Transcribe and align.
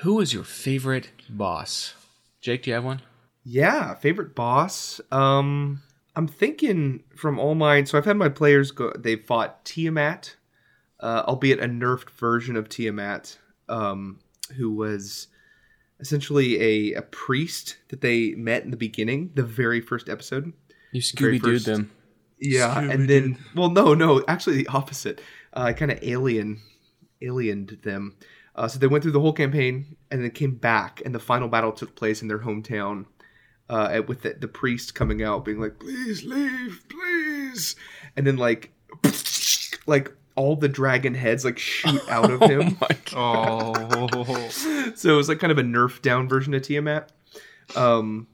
Who 0.00 0.20
is 0.20 0.32
your 0.32 0.44
favorite 0.44 1.10
boss? 1.28 1.94
Jake, 2.40 2.62
do 2.62 2.70
you 2.70 2.74
have 2.74 2.84
one? 2.84 3.02
Yeah, 3.44 3.94
favorite 3.94 4.34
boss. 4.34 4.98
Um, 5.12 5.82
I'm 6.16 6.26
thinking 6.26 7.04
from 7.14 7.38
all 7.38 7.54
mine. 7.54 7.84
So 7.84 7.98
I've 7.98 8.06
had 8.06 8.16
my 8.16 8.30
players 8.30 8.70
go. 8.70 8.92
They 8.96 9.16
fought 9.16 9.62
Tiamat, 9.64 10.36
uh, 11.00 11.24
albeit 11.26 11.60
a 11.60 11.66
nerfed 11.66 12.10
version 12.10 12.56
of 12.56 12.68
Tiamat, 12.70 13.38
um, 13.68 14.20
who 14.56 14.72
was 14.72 15.28
essentially 16.00 16.60
a, 16.60 16.98
a 16.98 17.02
priest 17.02 17.76
that 17.88 18.00
they 18.00 18.30
met 18.32 18.64
in 18.64 18.70
the 18.70 18.78
beginning, 18.78 19.32
the 19.34 19.42
very 19.42 19.82
first 19.82 20.08
episode. 20.08 20.52
You 20.92 21.02
Scooby 21.02 21.42
Doo 21.42 21.52
first- 21.52 21.66
them. 21.66 21.90
Yeah, 22.42 22.80
and 22.80 23.06
then 23.06 23.36
well, 23.54 23.68
no, 23.68 23.92
no, 23.92 24.24
actually 24.26 24.56
the 24.56 24.68
opposite. 24.68 25.20
Uh, 25.52 25.60
I 25.60 25.72
kind 25.74 25.90
of 25.90 25.98
alien, 26.00 26.62
aliened 27.20 27.82
them. 27.82 28.16
Uh, 28.54 28.68
so 28.68 28.78
they 28.78 28.86
went 28.86 29.02
through 29.02 29.12
the 29.12 29.20
whole 29.20 29.32
campaign 29.32 29.96
and 30.10 30.22
then 30.22 30.30
came 30.30 30.54
back, 30.54 31.00
and 31.04 31.14
the 31.14 31.20
final 31.20 31.48
battle 31.48 31.72
took 31.72 31.94
place 31.94 32.22
in 32.22 32.28
their 32.28 32.40
hometown. 32.40 33.06
Uh, 33.68 34.02
with 34.08 34.22
the, 34.22 34.34
the 34.34 34.48
priest 34.48 34.96
coming 34.96 35.22
out, 35.22 35.44
being 35.44 35.60
like, 35.60 35.78
"Please 35.78 36.24
leave, 36.24 36.84
please," 36.88 37.76
and 38.16 38.26
then 38.26 38.36
like, 38.36 38.72
like 39.86 40.12
all 40.34 40.56
the 40.56 40.68
dragon 40.68 41.14
heads 41.14 41.44
like 41.44 41.58
shoot 41.58 42.02
out 42.08 42.30
of 42.30 42.40
him. 42.42 42.76
Oh, 43.14 44.48
so 44.94 45.12
it 45.12 45.16
was 45.16 45.28
like 45.28 45.38
kind 45.38 45.52
of 45.52 45.58
a 45.58 45.62
nerf 45.62 46.02
down 46.02 46.28
version 46.28 46.54
of 46.54 46.62
Tiamat. 46.62 47.12
Um, 47.76 48.26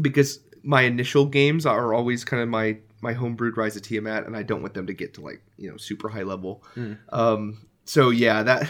because 0.00 0.40
my 0.62 0.82
initial 0.82 1.26
games 1.26 1.64
are 1.64 1.94
always 1.94 2.24
kind 2.24 2.42
of 2.42 2.48
my 2.48 2.78
my 3.00 3.14
homebrewed 3.14 3.56
Rise 3.56 3.76
of 3.76 3.82
Tiamat, 3.82 4.26
and 4.26 4.36
I 4.36 4.42
don't 4.42 4.62
want 4.62 4.74
them 4.74 4.86
to 4.86 4.92
get 4.94 5.14
to 5.14 5.20
like 5.20 5.42
you 5.56 5.70
know 5.70 5.76
super 5.76 6.08
high 6.08 6.24
level. 6.24 6.62
Um, 7.10 7.66
so 7.84 8.10
yeah, 8.10 8.42
that 8.42 8.68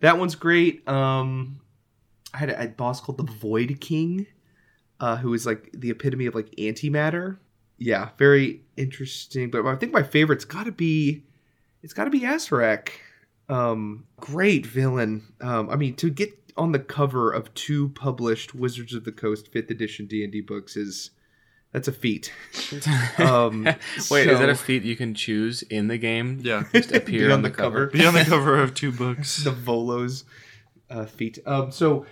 that 0.00 0.18
one's 0.18 0.34
great. 0.34 0.86
Um, 0.88 1.60
I 2.34 2.38
had 2.38 2.50
a, 2.50 2.64
a 2.64 2.68
boss 2.68 3.00
called 3.00 3.18
the 3.18 3.32
Void 3.32 3.78
King, 3.80 4.26
uh, 5.00 5.16
who 5.16 5.32
is 5.34 5.46
like 5.46 5.70
the 5.72 5.90
epitome 5.90 6.26
of 6.26 6.34
like 6.34 6.50
antimatter. 6.56 7.38
Yeah, 7.78 8.10
very 8.16 8.62
interesting. 8.76 9.50
But 9.50 9.66
I 9.66 9.76
think 9.76 9.92
my 9.92 10.02
favorite's 10.02 10.44
got 10.44 10.64
to 10.64 10.72
be 10.72 11.24
it's 11.82 11.92
got 11.92 12.04
to 12.04 12.10
be 12.10 12.20
Acererak. 12.20 12.90
Um, 13.48 14.06
great 14.18 14.66
villain. 14.66 15.32
Um, 15.40 15.70
I 15.70 15.76
mean, 15.76 15.94
to 15.96 16.10
get 16.10 16.30
on 16.56 16.72
the 16.72 16.78
cover 16.78 17.30
of 17.30 17.52
two 17.54 17.90
published 17.90 18.54
Wizards 18.54 18.94
of 18.94 19.04
the 19.04 19.12
Coast 19.12 19.52
fifth 19.52 19.70
edition 19.70 20.06
D 20.06 20.24
and 20.24 20.32
D 20.32 20.40
books 20.40 20.76
is 20.76 21.10
that's 21.76 21.88
a 21.88 21.92
feat. 21.92 22.32
Um, 23.18 23.64
Wait, 24.10 24.28
is 24.28 24.38
that 24.38 24.48
a 24.48 24.54
feat 24.54 24.82
you 24.82 24.96
can 24.96 25.14
choose 25.14 25.60
in 25.62 25.88
the 25.88 25.98
game? 25.98 26.40
yeah. 26.42 26.64
Just 26.72 26.90
appear 27.00 27.26
Be 27.28 27.32
on 27.32 27.42
the 27.42 27.50
cover. 27.50 27.86
Be 27.92 28.06
on 28.06 28.14
the 28.14 28.24
cover 28.24 28.58
of 28.62 28.72
two 28.74 28.92
books. 28.92 29.44
the 29.44 29.50
Volo's 29.50 30.24
uh, 30.88 31.04
feat. 31.04 31.38
Um, 31.44 31.70
so 31.70 32.06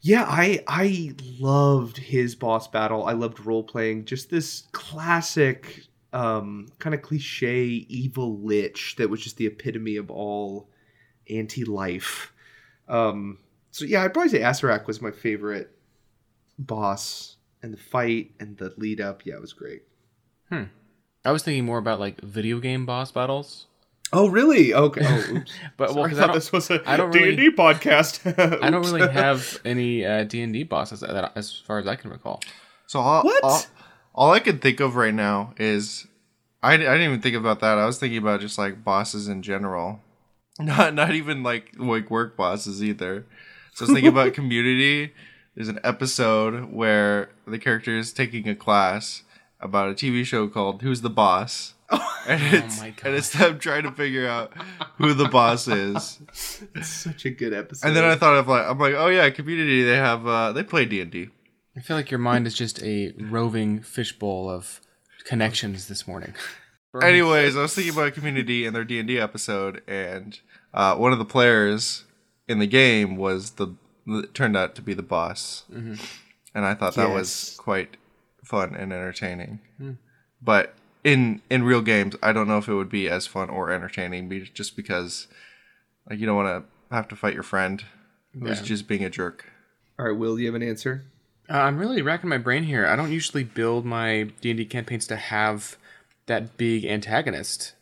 yeah, 0.00 0.24
I 0.28 0.64
I 0.66 1.14
loved 1.38 1.96
his 1.96 2.34
boss 2.34 2.66
battle. 2.66 3.04
I 3.06 3.12
loved 3.12 3.44
role 3.46 3.62
playing. 3.62 4.04
Just 4.04 4.30
this 4.30 4.64
classic, 4.72 5.82
um, 6.12 6.66
kind 6.80 6.94
of 6.94 7.02
cliche 7.02 7.66
evil 7.66 8.40
lich 8.40 8.96
that 8.96 9.08
was 9.08 9.20
just 9.20 9.36
the 9.36 9.46
epitome 9.46 9.96
of 9.96 10.10
all 10.10 10.68
anti-life. 11.30 12.32
Um, 12.88 13.38
so 13.70 13.84
yeah, 13.84 14.02
I'd 14.02 14.12
probably 14.12 14.30
say 14.30 14.40
Acererak 14.40 14.88
was 14.88 15.00
my 15.00 15.12
favorite 15.12 15.70
boss, 16.58 17.36
and 17.62 17.72
the 17.72 17.76
fight 17.78 18.32
and 18.40 18.56
the 18.58 18.72
lead 18.76 19.00
up. 19.00 19.24
Yeah, 19.24 19.34
it 19.34 19.40
was 19.40 19.52
great. 19.52 19.82
Hmm. 20.50 20.64
I 21.24 21.32
was 21.32 21.42
thinking 21.42 21.64
more 21.64 21.78
about 21.78 22.00
like 22.00 22.20
video 22.20 22.58
game 22.60 22.86
boss 22.86 23.10
battles. 23.12 23.66
Oh 24.12 24.28
really? 24.28 24.72
Okay. 24.72 25.02
Oh, 25.04 25.24
oops. 25.36 25.52
But 25.76 25.94
well, 25.94 26.04
I 26.04 26.08
'cause 26.08 26.18
I 26.18 26.20
thought 26.22 26.26
don't, 26.28 26.34
this 26.36 26.52
was 26.52 26.70
a 26.70 26.82
I 26.88 26.96
don't 26.96 27.10
d&d 27.10 27.50
podcast. 27.50 28.62
I 28.62 28.70
don't 28.70 28.82
really 28.82 29.06
have 29.12 29.58
any 29.64 30.04
uh, 30.06 30.24
D 30.24 30.40
and 30.42 30.52
D 30.52 30.62
bosses 30.62 31.00
that, 31.00 31.32
as 31.36 31.58
far 31.66 31.78
as 31.78 31.86
I 31.86 31.96
can 31.96 32.10
recall. 32.10 32.40
So 32.86 33.00
all, 33.00 33.22
What? 33.24 33.44
All, 33.44 33.60
all 34.14 34.30
I 34.32 34.40
can 34.40 34.58
think 34.58 34.80
of 34.80 34.96
right 34.96 35.12
now 35.12 35.52
is 35.58 36.06
I, 36.62 36.72
I 36.74 36.76
didn't 36.78 37.02
even 37.02 37.20
think 37.20 37.36
about 37.36 37.60
that. 37.60 37.76
I 37.78 37.84
was 37.86 37.98
thinking 37.98 38.18
about 38.18 38.40
just 38.40 38.56
like 38.56 38.82
bosses 38.82 39.28
in 39.28 39.42
general, 39.42 40.00
not 40.58 40.94
not 40.94 41.12
even 41.12 41.42
like 41.42 41.72
like 41.76 42.10
work 42.10 42.36
bosses 42.36 42.82
either. 42.82 43.26
So 43.74 43.84
I 43.84 43.88
was 43.88 43.94
thinking 43.94 44.08
about 44.10 44.32
Community. 44.32 45.12
There's 45.58 45.66
an 45.66 45.80
episode 45.82 46.72
where 46.72 47.30
the 47.44 47.58
character 47.58 47.98
is 47.98 48.12
taking 48.12 48.48
a 48.48 48.54
class 48.54 49.24
about 49.58 49.90
a 49.90 49.92
TV 49.92 50.24
show 50.24 50.46
called 50.46 50.82
Who's 50.82 51.00
the 51.00 51.10
Boss. 51.10 51.74
And 52.28 52.42
it's, 52.54 52.78
my 52.78 52.94
and 53.04 53.14
it's 53.14 53.30
them 53.30 53.58
trying 53.58 53.84
to 53.84 53.90
figure 53.90 54.28
out 54.28 54.52
who 54.98 55.14
the 55.14 55.28
boss 55.28 55.66
is. 55.66 56.20
It's 56.74 56.88
such 56.88 57.24
a 57.24 57.30
good 57.30 57.54
episode. 57.54 57.88
And 57.88 57.96
then 57.96 58.04
I 58.04 58.16
thought 58.16 58.36
of 58.36 58.46
like 58.46 58.66
I'm 58.66 58.78
like, 58.78 58.92
oh 58.94 59.08
yeah, 59.08 59.30
Community. 59.30 59.82
They 59.82 59.96
have 59.96 60.26
uh, 60.26 60.52
they 60.52 60.62
play 60.62 60.84
D 60.84 61.00
and 61.00 61.10
D. 61.10 61.30
I 61.74 61.80
feel 61.80 61.96
like 61.96 62.10
your 62.10 62.18
mind 62.18 62.46
is 62.46 62.52
just 62.52 62.82
a 62.82 63.14
roving 63.18 63.80
fishbowl 63.80 64.50
of 64.50 64.82
connections 65.24 65.88
this 65.88 66.06
morning. 66.06 66.34
Anyways, 67.02 67.56
I 67.56 67.62
was 67.62 67.74
thinking 67.74 67.94
about 67.94 68.12
Community 68.12 68.66
and 68.66 68.76
their 68.76 68.84
D 68.84 68.98
and 68.98 69.08
D 69.08 69.18
episode, 69.18 69.80
and 69.88 70.38
uh, 70.74 70.96
one 70.96 71.12
of 71.12 71.18
the 71.18 71.24
players 71.24 72.04
in 72.46 72.58
the 72.58 72.66
game 72.66 73.16
was 73.16 73.52
the 73.52 73.74
turned 74.34 74.56
out 74.56 74.74
to 74.76 74.82
be 74.82 74.94
the 74.94 75.02
boss, 75.02 75.64
and 75.70 75.98
I 76.54 76.74
thought 76.74 76.94
that 76.96 77.10
was 77.10 77.54
quite 77.58 77.96
fun 78.44 78.74
and 78.74 78.92
entertaining. 78.92 79.60
But 80.42 80.74
in 81.04 81.42
in 81.50 81.62
real 81.64 81.82
games, 81.82 82.16
I 82.22 82.32
don't 82.32 82.48
know 82.48 82.58
if 82.58 82.68
it 82.68 82.74
would 82.74 82.88
be 82.90 83.08
as 83.08 83.26
fun 83.26 83.50
or 83.50 83.70
entertaining, 83.70 84.30
just 84.54 84.76
because 84.76 85.26
like 86.08 86.18
you 86.18 86.26
don't 86.26 86.36
want 86.36 86.64
to 86.64 86.94
have 86.94 87.08
to 87.08 87.16
fight 87.16 87.34
your 87.34 87.42
friend 87.42 87.84
who's 88.32 88.58
Yeah. 88.60 88.64
just 88.64 88.88
being 88.88 89.04
a 89.04 89.10
jerk. 89.10 89.44
All 89.98 90.06
right, 90.06 90.16
Will, 90.16 90.36
do 90.36 90.42
you 90.42 90.48
have 90.48 90.54
an 90.54 90.62
answer? 90.66 91.04
Uh, 91.50 91.54
I'm 91.58 91.78
really 91.78 92.02
racking 92.02 92.28
my 92.30 92.38
brain 92.38 92.64
here. 92.64 92.86
I 92.86 92.94
don't 92.94 93.10
usually 93.10 93.42
build 93.44 93.84
my 93.84 94.30
D 94.40 94.50
and 94.50 94.58
D 94.58 94.64
campaigns 94.64 95.06
to 95.08 95.16
have 95.16 95.76
that 96.26 96.56
big 96.56 96.84
antagonist, 96.84 97.72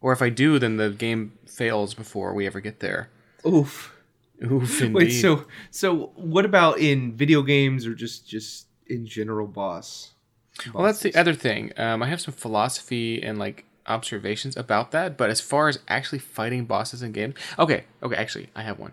or 0.00 0.12
if 0.12 0.20
I 0.22 0.28
do, 0.28 0.58
then 0.58 0.76
the 0.76 0.90
game 0.90 1.32
fails 1.46 1.94
before 1.94 2.34
we 2.34 2.46
ever 2.46 2.60
get 2.60 2.80
there. 2.80 3.08
Oof. 3.46 3.96
Oof, 4.44 4.80
indeed. 4.82 4.94
Wait, 4.94 5.10
so 5.10 5.44
so 5.70 6.12
what 6.16 6.44
about 6.44 6.78
in 6.78 7.16
video 7.16 7.42
games 7.42 7.86
or 7.86 7.94
just 7.94 8.26
just 8.28 8.66
in 8.86 9.06
general 9.06 9.46
boss? 9.46 10.12
Well, 10.74 10.84
that's 10.84 11.00
the 11.00 11.14
other 11.14 11.34
thing. 11.34 11.72
Um, 11.76 12.02
I 12.02 12.06
have 12.06 12.20
some 12.20 12.34
philosophy 12.34 13.22
and 13.22 13.38
like 13.38 13.64
observations 13.86 14.56
about 14.56 14.90
that, 14.92 15.16
but 15.16 15.30
as 15.30 15.40
far 15.40 15.68
as 15.68 15.78
actually 15.88 16.18
fighting 16.18 16.64
bosses 16.66 17.02
in 17.02 17.12
games, 17.12 17.34
okay, 17.58 17.84
okay, 18.02 18.16
actually, 18.16 18.48
I 18.54 18.62
have 18.62 18.78
one, 18.78 18.92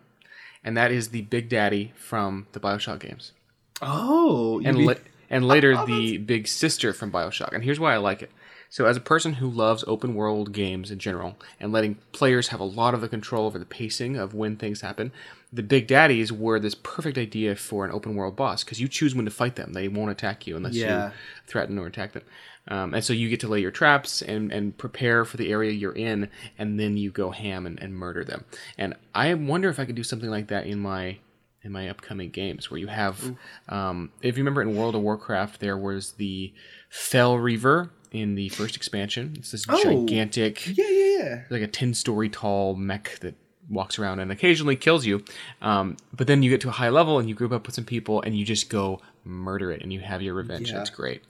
and 0.63 0.77
that 0.77 0.91
is 0.91 1.09
the 1.09 1.23
Big 1.23 1.49
Daddy 1.49 1.93
from 1.95 2.47
the 2.53 2.59
Bioshock 2.59 2.99
games, 2.99 3.33
Oh, 3.81 4.61
and 4.63 4.85
la- 4.85 4.93
and 5.29 5.45
later 5.47 5.75
the 5.85 6.17
Big 6.17 6.47
Sister 6.47 6.93
from 6.93 7.11
Bioshock. 7.11 7.53
And 7.53 7.63
here's 7.63 7.79
why 7.79 7.93
I 7.93 7.97
like 7.97 8.21
it. 8.21 8.31
So, 8.69 8.85
as 8.85 8.97
a 8.97 9.01
person 9.01 9.33
who 9.33 9.49
loves 9.49 9.83
open 9.87 10.13
world 10.13 10.51
games 10.51 10.91
in 10.91 10.99
general 10.99 11.37
and 11.59 11.71
letting 11.71 11.95
players 12.11 12.49
have 12.49 12.59
a 12.59 12.65
lot 12.65 12.93
of 12.93 13.01
the 13.01 13.07
control 13.07 13.45
over 13.45 13.57
the 13.59 13.65
pacing 13.65 14.17
of 14.17 14.33
when 14.33 14.57
things 14.57 14.81
happen, 14.81 15.11
the 15.53 15.63
Big 15.63 15.87
Daddies 15.87 16.31
were 16.31 16.59
this 16.59 16.75
perfect 16.75 17.17
idea 17.17 17.55
for 17.55 17.85
an 17.85 17.91
open 17.91 18.15
world 18.15 18.35
boss 18.35 18.63
because 18.63 18.81
you 18.81 18.87
choose 18.87 19.15
when 19.15 19.25
to 19.25 19.31
fight 19.31 19.55
them. 19.55 19.73
They 19.73 19.87
won't 19.87 20.11
attack 20.11 20.45
you 20.45 20.57
unless 20.57 20.75
Yeah. 20.75 21.07
you 21.07 21.11
threaten 21.47 21.77
or 21.79 21.87
attack 21.87 22.13
them. 22.13 22.23
Um, 22.69 22.93
and 22.93 23.01
so 23.03 23.13
you 23.13 23.29
get 23.29 23.39
to 23.41 23.47
lay 23.47 23.61
your 23.61 23.71
traps 23.71 24.21
and, 24.21 24.51
and 24.51 24.77
prepare 24.77 25.23
for 25.23 25.37
the 25.37 25.49
area 25.53 25.71
you're 25.71 25.95
in, 25.95 26.29
and 26.57 26.77
then 26.77 26.97
you 26.97 27.11
go 27.11 27.31
ham 27.31 27.65
and, 27.65 27.79
and 27.81 27.95
murder 27.95 28.25
them. 28.25 28.43
And 28.77 28.93
I 29.15 29.33
wonder 29.35 29.69
if 29.69 29.79
I 29.79 29.85
could 29.85 29.95
do 29.95 30.03
something 30.03 30.29
like 30.29 30.47
that 30.47 30.65
in 30.67 30.79
my 30.79 31.19
in 31.63 31.71
my 31.71 31.89
upcoming 31.89 32.29
games, 32.29 32.69
where 32.69 32.79
you 32.79 32.87
have, 32.87 33.35
um, 33.67 34.11
if 34.21 34.37
you 34.37 34.41
remember 34.41 34.61
in 34.61 34.75
World 34.75 34.95
of 34.95 35.01
Warcraft, 35.01 35.59
there 35.59 35.77
was 35.77 36.13
the 36.13 36.53
Fel 36.89 37.37
Reaver 37.37 37.91
in 38.11 38.35
the 38.35 38.47
first 38.49 38.75
expansion. 38.77 39.33
It's 39.37 39.51
this 39.51 39.65
Oh. 39.67 39.81
gigantic, 39.83 40.65
yeah, 40.77 40.87
yeah, 40.89 41.17
yeah. 41.19 41.41
like 41.49 41.61
a 41.61 41.67
10 41.67 41.93
story 41.93 42.29
tall 42.29 42.75
mech 42.75 43.17
that 43.19 43.35
walks 43.69 43.99
around 43.99 44.19
and 44.19 44.31
occasionally 44.31 44.75
kills 44.75 45.05
you. 45.05 45.23
Um, 45.61 45.97
but 46.13 46.27
then 46.27 46.41
you 46.43 46.49
get 46.49 46.61
to 46.61 46.69
a 46.69 46.71
high 46.73 46.89
level 46.89 47.19
and 47.19 47.27
you 47.27 47.35
group 47.35 47.51
up 47.51 47.65
with 47.65 47.75
some 47.75 47.83
people 47.85 48.21
and 48.21 48.37
you 48.37 48.45
just 48.45 48.69
go 48.69 49.01
murder 49.25 49.71
it 49.71 49.81
and 49.81 49.91
you 49.91 49.99
have 49.99 50.21
your 50.21 50.33
revenge. 50.33 50.69
Yeah. 50.71 50.77
That's 50.77 50.89
great. 50.89 51.21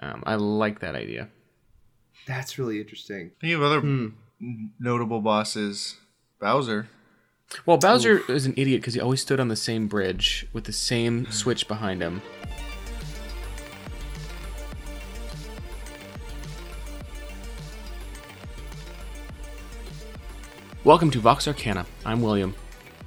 Um, 0.00 0.22
I 0.26 0.36
like 0.36 0.80
that 0.80 0.94
idea. 0.94 1.28
That's 2.26 2.58
really 2.58 2.80
interesting. 2.80 3.32
Thinking 3.40 3.56
of 3.56 3.62
other 3.62 3.80
Hmm. 3.80 4.08
notable 4.80 5.20
bosses, 5.20 5.96
Bowser. 6.40 6.88
Well, 7.66 7.76
Bowser 7.76 8.22
is 8.30 8.46
an 8.46 8.54
idiot 8.56 8.80
because 8.80 8.94
he 8.94 9.00
always 9.00 9.20
stood 9.20 9.38
on 9.38 9.48
the 9.48 9.56
same 9.56 9.86
bridge 9.86 10.46
with 10.52 10.64
the 10.64 10.72
same 10.72 11.30
switch 11.30 11.68
behind 11.68 12.00
him. 12.00 12.22
Welcome 20.84 21.10
to 21.12 21.20
Vox 21.20 21.46
Arcana. 21.46 21.86
I'm 22.04 22.22
William, 22.22 22.54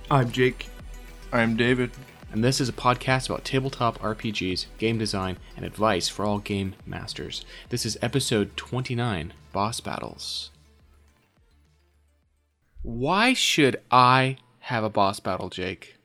I'm 0.09 0.31
Jake. 0.31 0.67
I'm 1.33 1.57
David. 1.57 1.91
and 2.31 2.43
this 2.43 2.61
is 2.61 2.69
a 2.69 2.73
podcast 2.73 3.29
about 3.29 3.43
tabletop 3.43 3.99
RPGs, 3.99 4.67
game 4.77 4.97
design, 4.97 5.37
and 5.57 5.65
advice 5.65 6.07
for 6.07 6.23
all 6.25 6.39
game 6.39 6.75
masters. 6.85 7.43
This 7.69 7.85
is 7.85 7.97
episode 8.01 8.55
29 8.55 9.33
Boss 9.51 9.79
Battles. 9.81 10.51
Why 12.81 13.33
should 13.33 13.81
I 13.91 14.37
have 14.59 14.83
a 14.83 14.89
boss 14.89 15.19
battle, 15.19 15.49
Jake? 15.49 15.97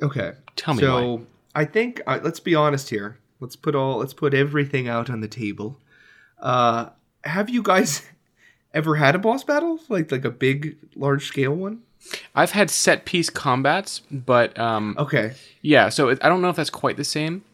Okay. 0.00 0.32
Tell 0.56 0.74
me 0.74 0.80
so 0.80 1.14
why. 1.14 1.22
I 1.54 1.64
think 1.64 2.00
uh, 2.06 2.20
let's 2.22 2.40
be 2.40 2.54
honest 2.54 2.90
here. 2.90 3.18
Let's 3.40 3.56
put 3.56 3.74
all 3.74 3.98
let's 3.98 4.14
put 4.14 4.34
everything 4.34 4.88
out 4.88 5.10
on 5.10 5.20
the 5.20 5.28
table. 5.28 5.80
Uh, 6.40 6.90
have 7.24 7.48
you 7.50 7.62
guys 7.62 8.02
ever 8.74 8.96
had 8.96 9.14
a 9.14 9.18
boss 9.18 9.44
battle 9.44 9.78
like 9.88 10.10
like 10.12 10.24
a 10.24 10.30
big 10.30 10.76
large 10.96 11.26
scale 11.26 11.54
one? 11.54 11.82
I've 12.34 12.50
had 12.50 12.68
set 12.70 13.04
piece 13.04 13.30
combats, 13.30 14.00
but 14.10 14.58
um, 14.58 14.96
Okay. 14.98 15.34
yeah. 15.60 15.88
So 15.88 16.08
it, 16.08 16.18
I 16.20 16.28
don't 16.28 16.42
know 16.42 16.48
if 16.48 16.56
that's 16.56 16.70
quite 16.70 16.96
the 16.96 17.04
same 17.04 17.44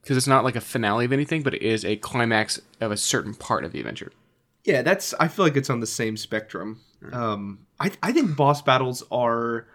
because 0.00 0.16
it's 0.16 0.26
not 0.26 0.44
like 0.44 0.56
a 0.56 0.62
finale 0.62 1.04
of 1.04 1.12
anything, 1.12 1.42
but 1.42 1.52
it 1.54 1.62
is 1.62 1.84
a 1.84 1.96
climax 1.96 2.58
of 2.80 2.90
a 2.90 2.96
certain 2.96 3.34
part 3.34 3.64
of 3.64 3.72
the 3.72 3.80
adventure. 3.80 4.10
Yeah, 4.64 4.80
that's. 4.82 5.12
I 5.20 5.28
feel 5.28 5.44
like 5.44 5.56
it's 5.56 5.68
on 5.70 5.80
the 5.80 5.86
same 5.86 6.16
spectrum. 6.16 6.80
Um, 7.12 7.60
I 7.78 7.90
I 8.02 8.12
think 8.12 8.34
boss 8.36 8.60
battles 8.62 9.02
are, 9.10 9.66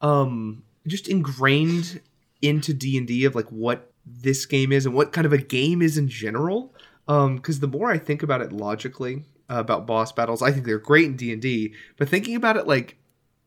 um, 0.00 0.62
just 0.86 1.08
ingrained 1.08 2.00
into 2.40 2.74
D 2.74 2.98
and 2.98 3.06
D 3.06 3.24
of 3.24 3.34
like 3.34 3.48
what 3.48 3.90
this 4.04 4.46
game 4.46 4.72
is 4.72 4.84
and 4.86 4.94
what 4.94 5.12
kind 5.12 5.24
of 5.26 5.32
a 5.32 5.38
game 5.38 5.80
is 5.82 5.96
in 5.98 6.08
general. 6.08 6.74
Um, 7.08 7.36
because 7.36 7.60
the 7.60 7.68
more 7.68 7.90
I 7.90 7.98
think 7.98 8.22
about 8.22 8.42
it 8.42 8.52
logically 8.52 9.24
uh, 9.52 9.58
about 9.58 9.86
boss 9.86 10.12
battles, 10.12 10.42
I 10.42 10.50
think 10.50 10.64
they're 10.64 10.78
great 10.78 11.06
in 11.06 11.16
D 11.16 11.32
and 11.32 11.42
D. 11.42 11.74
But 11.98 12.08
thinking 12.08 12.36
about 12.36 12.56
it 12.56 12.66
like, 12.66 12.96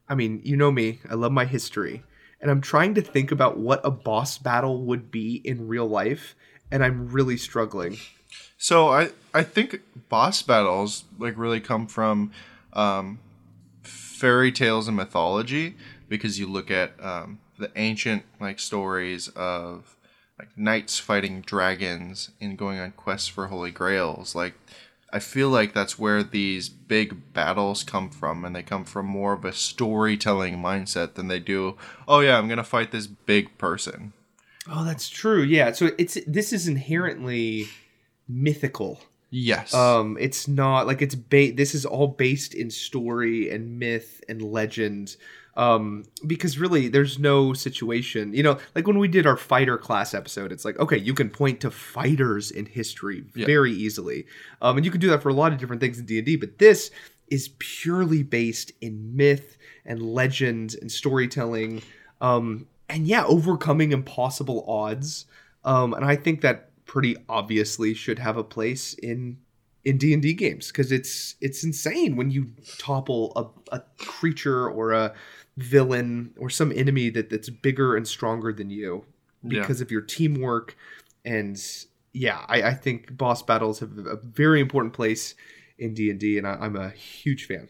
I 0.07 0.15
mean, 0.15 0.41
you 0.43 0.55
know 0.55 0.71
me, 0.71 0.99
I 1.09 1.15
love 1.15 1.31
my 1.31 1.45
history, 1.45 2.03
and 2.39 2.51
I'm 2.51 2.61
trying 2.61 2.93
to 2.95 3.01
think 3.01 3.31
about 3.31 3.57
what 3.57 3.81
a 3.83 3.91
boss 3.91 4.37
battle 4.37 4.83
would 4.83 5.09
be 5.09 5.41
in 5.43 5.67
real 5.67 5.87
life, 5.87 6.35
and 6.71 6.83
I'm 6.83 7.09
really 7.09 7.37
struggling. 7.37 7.97
So 8.57 8.89
I 8.89 9.09
I 9.33 9.43
think 9.43 9.81
boss 10.09 10.41
battles 10.41 11.05
like 11.17 11.37
really 11.37 11.59
come 11.59 11.87
from 11.87 12.31
um, 12.73 13.19
fairy 13.83 14.51
tales 14.51 14.87
and 14.87 14.95
mythology 14.95 15.75
because 16.07 16.39
you 16.39 16.47
look 16.47 16.69
at 16.69 16.93
um, 17.03 17.39
the 17.57 17.71
ancient 17.75 18.23
like 18.39 18.59
stories 18.59 19.27
of 19.29 19.95
like 20.37 20.57
knights 20.57 20.99
fighting 20.99 21.41
dragons 21.41 22.31
and 22.41 22.57
going 22.57 22.79
on 22.79 22.91
quests 22.91 23.27
for 23.27 23.47
holy 23.47 23.71
grails. 23.71 24.35
Like 24.35 24.53
I 25.11 25.19
feel 25.19 25.49
like 25.49 25.73
that's 25.73 25.97
where 25.97 26.23
these 26.23 26.67
big 26.67 27.33
battles 27.33 27.83
come 27.83 28.09
from, 28.09 28.43
and 28.43 28.55
they 28.55 28.63
come 28.63 28.83
from 28.83 29.05
more 29.05 29.33
of 29.33 29.45
a 29.45 29.53
storytelling 29.53 30.57
mindset 30.57 31.13
than 31.13 31.27
they 31.27 31.39
do. 31.39 31.77
Oh 32.07 32.19
yeah, 32.19 32.37
I'm 32.37 32.47
gonna 32.47 32.63
fight 32.63 32.91
this 32.91 33.07
big 33.07 33.57
person. 33.57 34.13
Oh, 34.69 34.83
that's 34.83 35.09
true. 35.09 35.43
Yeah. 35.43 35.71
So 35.71 35.91
it's 35.97 36.17
this 36.25 36.51
is 36.51 36.67
inherently 36.67 37.67
mythical. 38.27 38.99
Yes. 39.29 39.73
Um, 39.73 40.17
it's 40.19 40.47
not 40.47 40.87
like 40.87 41.01
it's 41.01 41.15
ba- 41.15 41.51
This 41.53 41.75
is 41.75 41.85
all 41.85 42.07
based 42.07 42.53
in 42.53 42.69
story 42.69 43.49
and 43.49 43.79
myth 43.79 44.23
and 44.29 44.41
legend. 44.41 45.17
Um, 45.57 46.03
because 46.27 46.57
really, 46.57 46.89
there's 46.89 47.17
no 47.17 47.53
situation. 47.53 48.33
You 48.33 48.43
know, 48.43 48.57
like 48.75 48.87
when 48.87 48.99
we 48.99 49.07
did 49.07 49.25
our 49.25 49.37
fighter 49.37 49.77
class 49.77 50.13
episode, 50.13 50.51
it's 50.51 50.65
like 50.65 50.77
okay, 50.79 50.97
you 50.97 51.13
can 51.13 51.29
point 51.29 51.61
to 51.61 51.71
fighters 51.71 52.51
in 52.51 52.65
history 52.65 53.23
Yeah. 53.35 53.45
very 53.45 53.71
easily. 53.71 54.25
Um, 54.61 54.77
and 54.77 54.85
you 54.85 54.91
can 54.91 55.01
do 55.01 55.09
that 55.09 55.21
for 55.21 55.29
a 55.29 55.33
lot 55.33 55.53
of 55.53 55.57
different 55.59 55.81
things 55.81 55.97
in 55.99 56.05
D 56.05 56.17
and 56.17 56.25
D. 56.25 56.35
But 56.35 56.57
this 56.57 56.91
is 57.29 57.49
purely 57.59 58.21
based 58.21 58.71
in 58.81 59.15
myth 59.15 59.57
and 59.85 60.01
legend 60.01 60.75
and 60.81 60.91
storytelling. 60.91 61.81
Um, 62.21 62.67
and 62.89 63.07
yeah, 63.07 63.25
overcoming 63.25 63.91
impossible 63.91 64.63
odds. 64.69 65.25
Um, 65.63 65.93
and 65.93 66.05
I 66.05 66.15
think 66.15 66.41
that 66.41 66.69
pretty 66.85 67.15
obviously 67.27 67.93
should 67.93 68.19
have 68.19 68.37
a 68.37 68.43
place 68.43 68.93
in 68.95 69.37
in 69.83 69.97
D 69.97 70.13
and 70.13 70.21
D 70.21 70.33
games 70.33 70.67
because 70.67 70.91
it's 70.91 71.35
it's 71.41 71.63
insane 71.63 72.15
when 72.15 72.29
you 72.31 72.47
topple 72.77 73.31
a, 73.71 73.75
a 73.77 73.83
creature 73.97 74.69
or 74.69 74.91
a 74.91 75.13
villain 75.57 76.33
or 76.37 76.49
some 76.49 76.71
enemy 76.71 77.09
that 77.09 77.29
that's 77.29 77.49
bigger 77.49 77.95
and 77.95 78.07
stronger 78.07 78.51
than 78.51 78.69
you 78.69 79.05
Yeah. 79.43 79.61
because 79.61 79.81
of 79.81 79.89
your 79.91 80.01
teamwork 80.01 80.75
and 81.23 81.57
yeah 82.13 82.43
I, 82.47 82.63
I 82.63 82.73
think 82.73 83.15
boss 83.17 83.41
battles 83.41 83.79
have 83.79 83.97
a 83.97 84.17
very 84.17 84.59
important 84.59 84.93
place 84.93 85.33
in 85.77 85.93
d&d 85.93 86.37
and 86.37 86.47
I, 86.47 86.53
i'm 86.55 86.75
a 86.75 86.89
huge 86.89 87.45
fan 87.47 87.69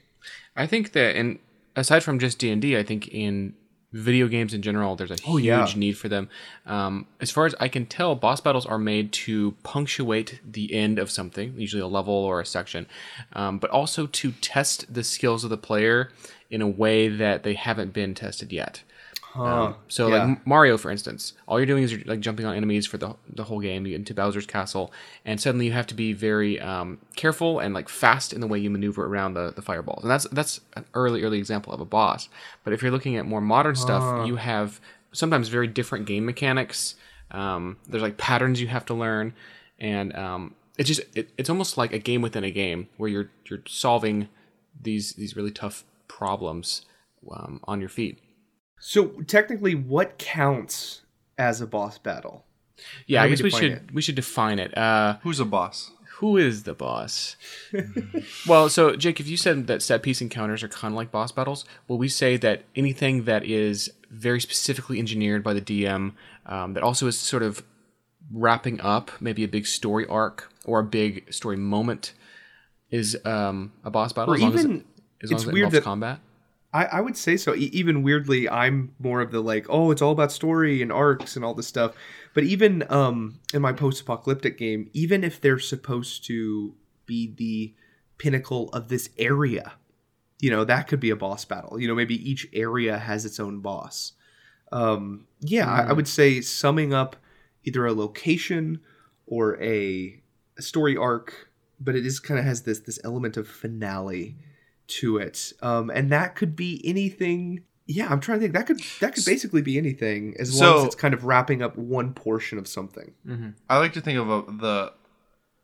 I 0.58 0.66
think 0.66 0.94
that, 0.94 1.16
and 1.16 1.38
aside 1.76 2.02
from 2.04 2.18
just 2.18 2.40
d&d 2.40 2.76
I 2.78 2.84
think 2.84 3.08
in 3.10 3.54
video 3.94 4.28
games 4.28 4.54
in 4.54 4.62
general, 4.62 4.96
there's 4.98 5.12
a 5.12 5.16
Oh, 5.26 5.38
huge 5.38 5.46
yeah. 5.46 5.80
need 5.80 5.98
for 5.98 6.10
them. 6.10 6.28
Um, 6.66 7.08
as 7.22 7.32
far 7.32 7.46
as 7.46 7.56
I 7.62 7.70
can 7.70 7.86
tell, 7.86 8.14
boss 8.16 8.42
battles 8.42 8.66
are 8.66 8.78
made 8.80 9.14
to 9.14 9.52
punctuate 9.64 10.42
the 10.46 10.74
end 10.74 11.00
of 11.00 11.10
something, 11.10 11.54
usually 11.58 11.82
a 11.82 11.88
level 11.88 12.14
or 12.14 12.42
a 12.42 12.46
section, 12.46 12.88
um, 13.34 13.58
but 13.58 13.70
also 13.70 14.06
to 14.08 14.32
test 14.42 14.94
the 14.94 15.02
skills 15.04 15.46
of 15.46 15.50
the 15.50 15.58
player 15.58 16.10
in 16.56 16.62
a 16.62 16.68
way 16.68 17.10
that 17.10 17.44
they 17.44 17.54
haven't 17.54 17.92
been 17.92 18.16
tested 18.16 18.54
yet. 18.54 18.82
Um, 19.36 19.76
so 19.90 20.08
yeah. 20.08 20.24
like 20.24 20.48
Mario, 20.48 20.78
for 20.78 20.90
instance, 20.90 21.34
all 21.46 21.60
you're 21.60 21.66
doing 21.66 21.84
is 21.84 21.92
you're 21.92 22.00
like 22.06 22.22
jumping 22.22 22.46
on 22.46 22.56
enemies 22.56 22.88
for 22.88 22.98
the, 22.98 23.14
the 23.28 23.44
whole 23.44 23.60
game. 23.60 23.86
You 23.86 23.92
get 23.92 23.98
into 23.98 24.14
Bowser's 24.14 24.46
castle, 24.46 24.94
and 25.26 25.42
suddenly 25.42 25.66
you 25.66 25.74
have 25.74 25.88
to 25.88 25.94
be 25.94 26.14
very 26.14 26.58
um, 26.62 27.00
careful 27.18 27.60
and 27.60 27.74
like 27.74 27.90
fast 27.90 28.32
in 28.32 28.40
the 28.40 28.48
way 28.48 28.58
you 28.58 28.70
maneuver 28.70 29.06
around 29.06 29.34
the, 29.34 29.52
the 29.54 29.62
fireballs. 29.62 30.04
And 30.04 30.12
that's 30.12 30.26
that's 30.30 30.62
an 30.78 30.86
early 30.94 31.24
early 31.24 31.38
example 31.38 31.74
of 31.74 31.82
a 31.82 31.86
boss. 31.86 32.30
But 32.64 32.72
if 32.72 32.82
you're 32.82 32.92
looking 32.92 33.18
at 33.18 33.26
more 33.26 33.42
modern 33.42 33.76
stuff, 33.76 34.26
you 34.26 34.38
have 34.38 34.80
sometimes 35.12 35.50
very 35.50 35.68
different 35.68 36.06
game 36.06 36.26
mechanics. 36.26 36.96
Um, 37.32 37.76
there's 37.90 38.04
like 38.04 38.16
patterns 38.16 38.62
you 38.62 38.68
have 38.68 38.86
to 38.86 38.94
learn, 38.94 39.34
and 39.78 40.16
um, 40.16 40.56
it's 40.78 40.88
just 40.88 41.02
it, 41.14 41.30
it's 41.38 41.50
almost 41.50 41.78
like 41.78 41.92
a 41.92 42.00
game 42.00 42.22
within 42.22 42.46
a 42.46 42.52
game 42.52 42.88
where 42.96 43.10
you're 43.10 43.30
you're 43.50 43.64
solving 43.68 44.30
these 44.82 45.12
these 45.14 45.36
really 45.36 45.52
tough 45.52 45.84
problems 46.08 46.86
um, 47.32 47.60
on 47.66 47.80
your 47.80 47.90
feet. 47.90 48.20
so 48.80 49.08
technically 49.28 49.76
what 49.76 50.18
counts 50.18 51.02
as 51.38 51.62
a 51.62 51.68
boss 51.68 51.98
battle 51.98 52.46
Yeah, 53.08 53.20
How 53.20 53.26
I 53.26 53.30
guess 53.30 53.42
we 53.42 53.50
should 53.50 53.72
it? 53.72 53.94
we 53.94 54.02
should 54.02 54.16
define 54.16 54.60
it. 54.60 54.78
Uh, 54.78 55.18
Who's 55.24 55.40
a 55.40 55.46
boss? 55.46 55.92
who 56.20 56.38
is 56.38 56.64
the 56.64 56.74
boss? 56.74 57.36
well, 58.48 58.70
so 58.70 58.96
Jake, 58.96 59.20
if 59.20 59.28
you 59.28 59.36
said 59.36 59.68
that 59.68 59.82
set 59.82 60.02
piece 60.02 60.22
encounters 60.22 60.64
are 60.64 60.70
kind 60.70 60.94
of 60.94 60.96
like 60.96 61.12
boss 61.12 61.32
battles, 61.34 61.66
well, 61.88 61.98
we 61.98 62.08
say 62.08 62.38
that 62.38 62.64
anything 62.74 63.26
that 63.26 63.44
is 63.44 63.92
very 64.10 64.40
specifically 64.40 64.98
engineered 64.98 65.44
by 65.44 65.54
the 65.54 65.62
DM, 65.62 66.14
um, 66.46 66.74
that 66.74 66.84
also 66.84 67.08
is 67.08 67.20
sort 67.20 67.44
of 67.44 67.64
wrapping 68.32 68.80
up 68.80 69.12
maybe 69.20 69.44
a 69.44 69.48
big 69.48 69.68
story 69.68 70.06
arc 70.08 70.50
or 70.64 70.80
a 70.80 70.84
big 70.84 71.34
story 71.34 71.58
moment, 71.58 72.14
is 72.90 73.18
um, 73.26 73.74
a 73.84 73.92
boss 73.92 74.14
battle. 74.14 74.34
Or 74.34 74.38
as 74.38 74.42
long 74.42 74.84
as 75.24 75.32
even- 75.32 75.32
it, 75.32 75.32
as 75.32 75.32
long 75.32 75.36
it's 75.38 75.44
as 75.44 75.48
it 75.48 75.54
weird 75.54 75.72
that- 75.72 75.84
combat. 75.84 76.20
I, 76.74 76.86
I 76.86 77.00
would 77.02 77.16
say 77.16 77.38
so. 77.38 77.56
E- 77.56 77.70
even 77.72 78.04
weirdly, 78.04 78.50
I'm 78.50 78.94
more 79.00 79.22
of 79.22 79.32
the 79.32 79.40
like, 79.40 79.66
oh, 79.70 79.92
it's 79.92 80.02
all 80.02 80.12
about 80.12 80.30
story 80.34 80.82
and 80.82 80.92
arcs 80.92 81.38
and 81.38 81.46
all 81.46 81.54
this 81.54 81.68
stuff. 81.68 81.96
But 82.34 82.44
even 82.44 82.84
um, 82.90 83.40
in 83.54 83.62
my 83.62 83.72
post-apocalyptic 83.72 84.58
game, 84.58 84.90
even 84.92 85.24
if 85.24 85.40
they're 85.40 85.58
supposed 85.58 86.26
to 86.26 86.76
be 87.06 87.34
the 87.34 87.74
pinnacle 88.18 88.68
of 88.74 88.90
this 88.90 89.10
area, 89.18 89.72
you 90.42 90.52
know, 90.52 90.66
that 90.66 90.90
could 90.90 91.00
be 91.00 91.12
a 91.12 91.16
boss 91.16 91.46
battle. 91.46 91.80
You 91.80 91.88
know, 91.88 91.96
maybe 91.96 92.30
each 92.30 92.46
area 92.52 92.98
has 92.98 93.24
its 93.24 93.40
own 93.40 93.62
boss. 93.62 94.12
Um, 94.74 95.28
yeah, 95.40 95.72
I, 95.72 95.92
I 95.92 95.94
would 95.94 96.10
say 96.10 96.42
summing 96.42 96.94
up 96.94 97.16
either 97.64 97.86
a 97.86 97.94
location 97.94 98.82
or 99.28 99.62
a, 99.64 100.22
a 100.58 100.62
story 100.62 100.98
arc, 100.98 101.48
but 101.80 101.96
it 101.96 102.06
is 102.06 102.20
kind 102.20 102.38
of 102.38 102.46
has 102.46 102.64
this 102.64 102.80
this 102.82 103.00
element 103.06 103.38
of 103.38 103.48
finale 103.48 104.36
to 104.88 105.18
it. 105.18 105.54
Um 105.62 105.90
and 105.90 106.12
that 106.12 106.36
could 106.36 106.56
be 106.56 106.82
anything. 106.84 107.62
Yeah 107.88 108.08
i'm 108.10 108.20
trying 108.20 108.40
to 108.40 108.44
think. 108.46 108.54
That 108.54 108.68
could 108.68 108.82
that 109.00 109.16
could 109.16 109.26
basically 109.26 109.62
be 109.62 109.78
anything 109.78 110.36
as 110.40 110.60
long 110.60 110.80
as 110.80 110.86
it's 110.86 110.96
kind 110.96 111.14
of 111.14 111.24
wrapping 111.26 111.62
up 111.62 111.78
one 111.78 112.14
portion 112.14 112.58
of 112.58 112.68
something. 112.68 113.14
I 113.70 113.78
like 113.78 113.94
to 113.94 114.02
think 114.02 114.20
of 114.20 114.30
a, 114.30 114.52
the 114.52 114.94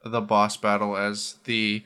the 0.03 0.21
boss 0.21 0.57
battle 0.57 0.97
as 0.97 1.35
the 1.45 1.83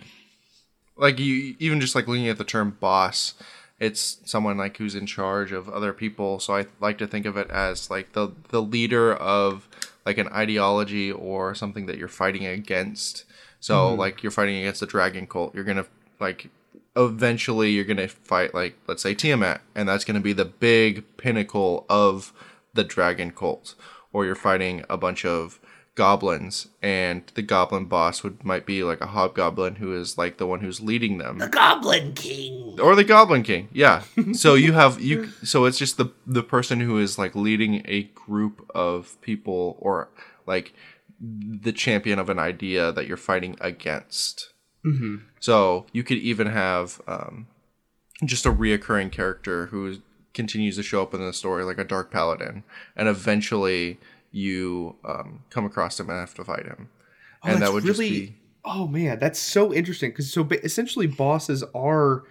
like 0.98 1.20
you 1.20 1.56
even 1.60 1.82
just 1.82 1.96
like 1.96 2.08
looking 2.08 2.28
at 2.30 2.38
the 2.38 2.44
term 2.46 2.78
boss 2.80 3.34
it's 3.80 4.20
someone 4.24 4.58
like 4.58 4.78
who's 4.78 4.96
in 4.96 5.06
charge 5.06 5.52
of 5.52 5.68
other 5.68 5.92
people. 5.92 6.40
So 6.40 6.56
i 6.56 6.66
like 6.80 6.98
to 7.00 7.08
think 7.08 7.26
of 7.26 7.36
it 7.38 7.50
as 7.50 7.90
like 7.90 8.14
the 8.14 8.32
the 8.50 8.62
leader 8.62 9.14
of 9.14 9.68
like 10.06 10.18
an 10.18 10.30
ideology 10.30 11.12
or 11.12 11.54
something 11.56 11.86
that 11.88 11.98
you're 11.98 12.08
fighting 12.08 12.46
against. 12.46 13.26
So 13.60 13.94
like 13.94 14.24
you're 14.24 14.32
fighting 14.32 14.58
against 14.58 14.80
the 14.80 14.86
dragon 14.86 15.28
cult. 15.28 15.54
You're 15.56 15.64
gonna 15.64 15.88
like 16.20 16.50
eventually 16.96 17.72
you're 17.72 17.84
gonna 17.84 18.08
fight 18.08 18.54
like 18.54 18.78
let's 18.88 19.04
say 19.04 19.14
tiamat 19.14 19.62
and 19.74 19.88
that's 19.88 20.06
gonna 20.06 20.20
be 20.20 20.34
the 20.34 20.46
big 20.46 21.04
pinnacle 21.18 21.86
of 21.90 22.32
the 22.74 22.84
dragon 22.84 23.32
cult 23.32 23.76
or 24.14 24.26
you're 24.26 24.36
fighting 24.36 24.84
a 24.90 24.98
bunch 24.98 25.26
of 25.26 25.60
goblins 25.96 26.68
and 26.82 27.32
the 27.36 27.42
goblin 27.42 27.86
boss 27.86 28.22
would 28.22 28.44
might 28.44 28.66
be 28.66 28.84
like 28.84 29.02
a 29.02 29.08
hobgoblin 29.08 29.76
who 29.76 29.96
is 29.96 30.18
like 30.18 30.38
the 30.38 30.46
one 30.46 30.60
who's 30.60 30.82
leading 30.82 31.18
them. 31.18 31.38
The 31.38 31.48
goblin 31.48 32.14
king! 32.14 32.78
Or 32.80 32.96
the 32.96 33.04
goblin 33.06 33.44
king 33.44 33.70
yeah. 33.72 34.04
So 34.34 34.56
you 34.56 34.74
have 34.74 35.02
you 35.02 35.28
so 35.44 35.66
it's 35.66 35.78
just 35.78 35.98
the 35.98 36.12
the 36.28 36.44
person 36.44 36.82
who 36.82 37.00
is 37.00 37.18
like 37.18 37.34
leading 37.36 37.82
a 37.86 38.04
group 38.04 38.70
of 38.76 39.20
people 39.22 39.78
or 39.80 40.10
like 40.46 40.74
the 41.20 41.72
champion 41.72 42.20
of 42.20 42.30
an 42.30 42.40
idea 42.40 42.92
that 42.92 43.08
you're 43.08 43.18
fighting 43.18 43.56
against 43.62 44.52
so 45.40 45.86
you 45.94 46.04
could 46.04 46.18
even 46.18 46.48
have 46.48 47.02
um, 47.08 47.48
just 48.24 48.46
a 48.46 48.52
reoccurring 48.52 49.12
character 49.12 49.68
who 49.68 49.98
continues 50.34 50.76
to 50.76 50.84
show 50.84 51.02
up 51.02 51.14
in 51.14 51.20
the 51.26 51.34
story, 51.34 51.64
like 51.64 51.78
a 51.78 51.84
dark 51.84 52.12
paladin, 52.12 52.64
and 52.96 53.08
eventually 53.08 53.98
you 54.32 54.96
um, 55.06 55.44
come 55.50 55.66
across 55.66 56.00
him 56.00 56.10
and 56.10 56.20
have 56.20 56.34
to 56.36 56.44
fight 56.44 56.66
him, 56.66 56.90
Oh, 57.44 57.50
and 57.50 57.62
that 57.62 57.72
would 57.74 57.84
really- 57.84 58.10
just 58.10 58.32
be 58.32 58.36
Oh 58.68 58.88
man, 58.88 59.20
that's 59.20 59.38
so 59.40 59.72
interesting 59.72 60.10
because 60.10 60.34
so 60.34 60.48
essentially 60.64 61.06
bosses 61.06 61.64
are 61.76 62.24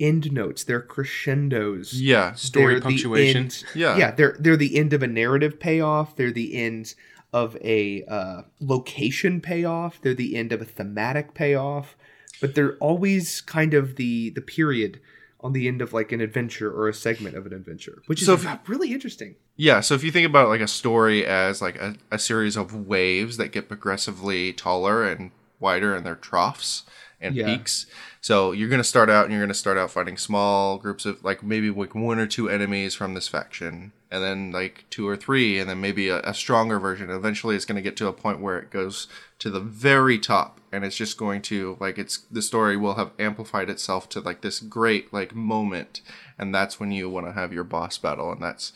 end 0.00 0.32
notes. 0.32 0.64
They're 0.64 0.80
crescendos. 0.80 2.00
yeah, 2.00 2.32
Story 2.32 2.74
They're 2.74 2.80
punctuation. 2.80 3.50
Yeah. 3.74 3.96
yeah. 3.98 4.10
They're 4.10 4.34
they're 4.38 4.56
the 4.56 4.78
end 4.78 4.94
of 4.94 5.02
a 5.02 5.06
narrative 5.06 5.60
payoff. 5.60 6.16
They're 6.16 6.32
the 6.32 6.54
end 6.56 6.94
of 7.34 7.56
a 7.62 8.04
uh, 8.04 8.42
location 8.60 9.40
payoff. 9.40 10.00
They're 10.00 10.14
the 10.14 10.36
end 10.36 10.52
of 10.52 10.62
a 10.62 10.64
thematic 10.64 11.34
payoff. 11.34 11.96
But 12.40 12.54
they're 12.54 12.76
always 12.78 13.40
kind 13.42 13.74
of 13.74 13.96
the 13.96 14.30
the 14.30 14.40
period 14.40 15.00
on 15.40 15.52
the 15.52 15.68
end 15.68 15.80
of 15.82 15.92
like 15.92 16.10
an 16.12 16.20
adventure 16.20 16.70
or 16.70 16.88
a 16.88 16.94
segment 16.94 17.36
of 17.36 17.46
an 17.46 17.52
adventure, 17.52 18.02
which 18.06 18.20
is 18.22 18.26
So 18.26 18.34
if- 18.34 18.68
really 18.68 18.92
interesting. 18.92 19.36
Yeah, 19.56 19.80
so 19.80 19.94
if 19.94 20.02
you 20.02 20.10
think 20.10 20.26
about 20.26 20.48
like 20.48 20.60
a 20.60 20.66
story 20.66 21.24
as 21.24 21.60
like 21.62 21.76
a, 21.76 21.94
a 22.10 22.18
series 22.18 22.56
of 22.56 22.74
waves 22.74 23.36
that 23.36 23.52
get 23.52 23.68
progressively 23.68 24.52
taller 24.52 25.06
and 25.06 25.30
wider 25.60 25.94
in 25.96 26.02
their 26.02 26.16
troughs 26.16 26.82
and 27.20 27.36
Yeah. 27.36 27.46
peaks. 27.46 27.86
So 28.20 28.50
you're 28.52 28.68
gonna 28.70 28.82
start 28.84 29.08
out 29.10 29.24
and 29.26 29.32
you're 29.32 29.42
gonna 29.42 29.54
start 29.54 29.78
out 29.78 29.90
fighting 29.92 30.16
small 30.16 30.78
groups 30.78 31.04
of 31.06 31.22
like 31.22 31.42
maybe 31.42 31.70
like 31.70 31.94
one 31.94 32.18
or 32.18 32.26
two 32.26 32.48
enemies 32.48 32.94
from 32.94 33.14
this 33.14 33.28
faction, 33.28 33.92
and 34.14 34.22
then 34.22 34.52
like 34.52 34.84
two 34.90 35.08
or 35.08 35.16
three, 35.16 35.58
and 35.58 35.68
then 35.68 35.80
maybe 35.80 36.08
a, 36.08 36.20
a 36.20 36.32
stronger 36.32 36.78
version. 36.78 37.10
Eventually, 37.10 37.56
it's 37.56 37.64
gonna 37.64 37.82
get 37.82 37.96
to 37.96 38.06
a 38.06 38.12
point 38.12 38.40
where 38.40 38.58
it 38.58 38.70
goes 38.70 39.08
to 39.40 39.50
the 39.50 39.58
very 39.58 40.20
top, 40.20 40.60
and 40.70 40.84
it's 40.84 40.96
just 40.96 41.18
going 41.18 41.42
to 41.42 41.76
like 41.80 41.98
it's 41.98 42.18
the 42.30 42.40
story 42.40 42.76
will 42.76 42.94
have 42.94 43.10
amplified 43.18 43.68
itself 43.68 44.08
to 44.10 44.20
like 44.20 44.40
this 44.40 44.60
great 44.60 45.12
like 45.12 45.34
moment, 45.34 46.00
and 46.38 46.54
that's 46.54 46.78
when 46.78 46.92
you 46.92 47.10
want 47.10 47.26
to 47.26 47.32
have 47.32 47.52
your 47.52 47.64
boss 47.64 47.98
battle, 47.98 48.30
and 48.30 48.40
that's 48.40 48.72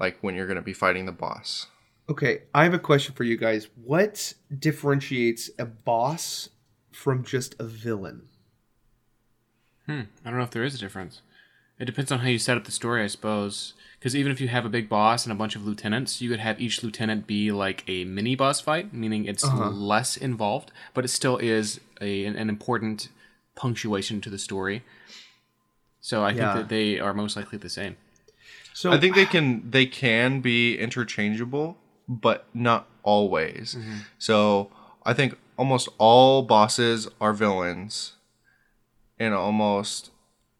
like 0.00 0.18
when 0.22 0.34
you're 0.34 0.48
gonna 0.48 0.60
be 0.60 0.72
fighting 0.72 1.06
the 1.06 1.12
boss. 1.12 1.68
Okay, 2.08 2.42
I 2.52 2.64
have 2.64 2.74
a 2.74 2.80
question 2.80 3.14
for 3.14 3.22
you 3.22 3.36
guys. 3.36 3.68
What 3.76 4.34
differentiates 4.58 5.48
a 5.56 5.66
boss 5.66 6.48
from 6.90 7.22
just 7.22 7.54
a 7.60 7.64
villain? 7.64 8.22
Hmm. 9.86 10.02
I 10.24 10.30
don't 10.30 10.38
know 10.38 10.44
if 10.44 10.50
there 10.50 10.64
is 10.64 10.74
a 10.74 10.78
difference. 10.78 11.22
It 11.80 11.86
depends 11.86 12.12
on 12.12 12.20
how 12.20 12.28
you 12.28 12.38
set 12.38 12.56
up 12.58 12.64
the 12.64 12.70
story, 12.70 13.02
I 13.02 13.06
suppose. 13.06 13.72
Because 13.98 14.14
even 14.14 14.32
if 14.32 14.40
you 14.40 14.48
have 14.48 14.64
a 14.64 14.70
big 14.70 14.88
boss 14.88 15.24
and 15.24 15.32
a 15.32 15.34
bunch 15.34 15.56
of 15.56 15.66
lieutenants, 15.66 16.22
you 16.22 16.30
could 16.30 16.40
have 16.40 16.60
each 16.60 16.82
lieutenant 16.82 17.26
be 17.26 17.50
like 17.50 17.84
a 17.88 18.04
mini 18.04 18.34
boss 18.34 18.60
fight, 18.60 18.94
meaning 18.94 19.24
it's 19.24 19.44
uh-huh. 19.44 19.70
less 19.70 20.16
involved, 20.16 20.72
but 20.94 21.04
it 21.04 21.08
still 21.08 21.36
is 21.38 21.80
a, 22.00 22.24
an, 22.24 22.36
an 22.36 22.48
important 22.48 23.08
punctuation 23.56 24.20
to 24.22 24.30
the 24.30 24.38
story. 24.38 24.82
So 26.00 26.22
I 26.22 26.30
Yeah. 26.30 26.52
think 26.52 26.54
that 26.54 26.68
they 26.74 26.98
are 26.98 27.12
most 27.12 27.36
likely 27.36 27.58
the 27.58 27.68
same. 27.68 27.96
So 28.72 28.92
I 28.92 28.98
think 28.98 29.14
they 29.14 29.26
can 29.26 29.70
they 29.70 29.84
can 29.84 30.40
be 30.40 30.78
interchangeable, 30.78 31.76
but 32.08 32.46
not 32.54 32.86
always. 33.02 33.74
Mm-hmm. 33.74 33.98
So 34.18 34.70
I 35.04 35.12
think 35.12 35.36
almost 35.58 35.88
all 35.98 36.42
bosses 36.42 37.08
are 37.20 37.34
villains, 37.34 38.14
and 39.18 39.34
almost 39.34 40.10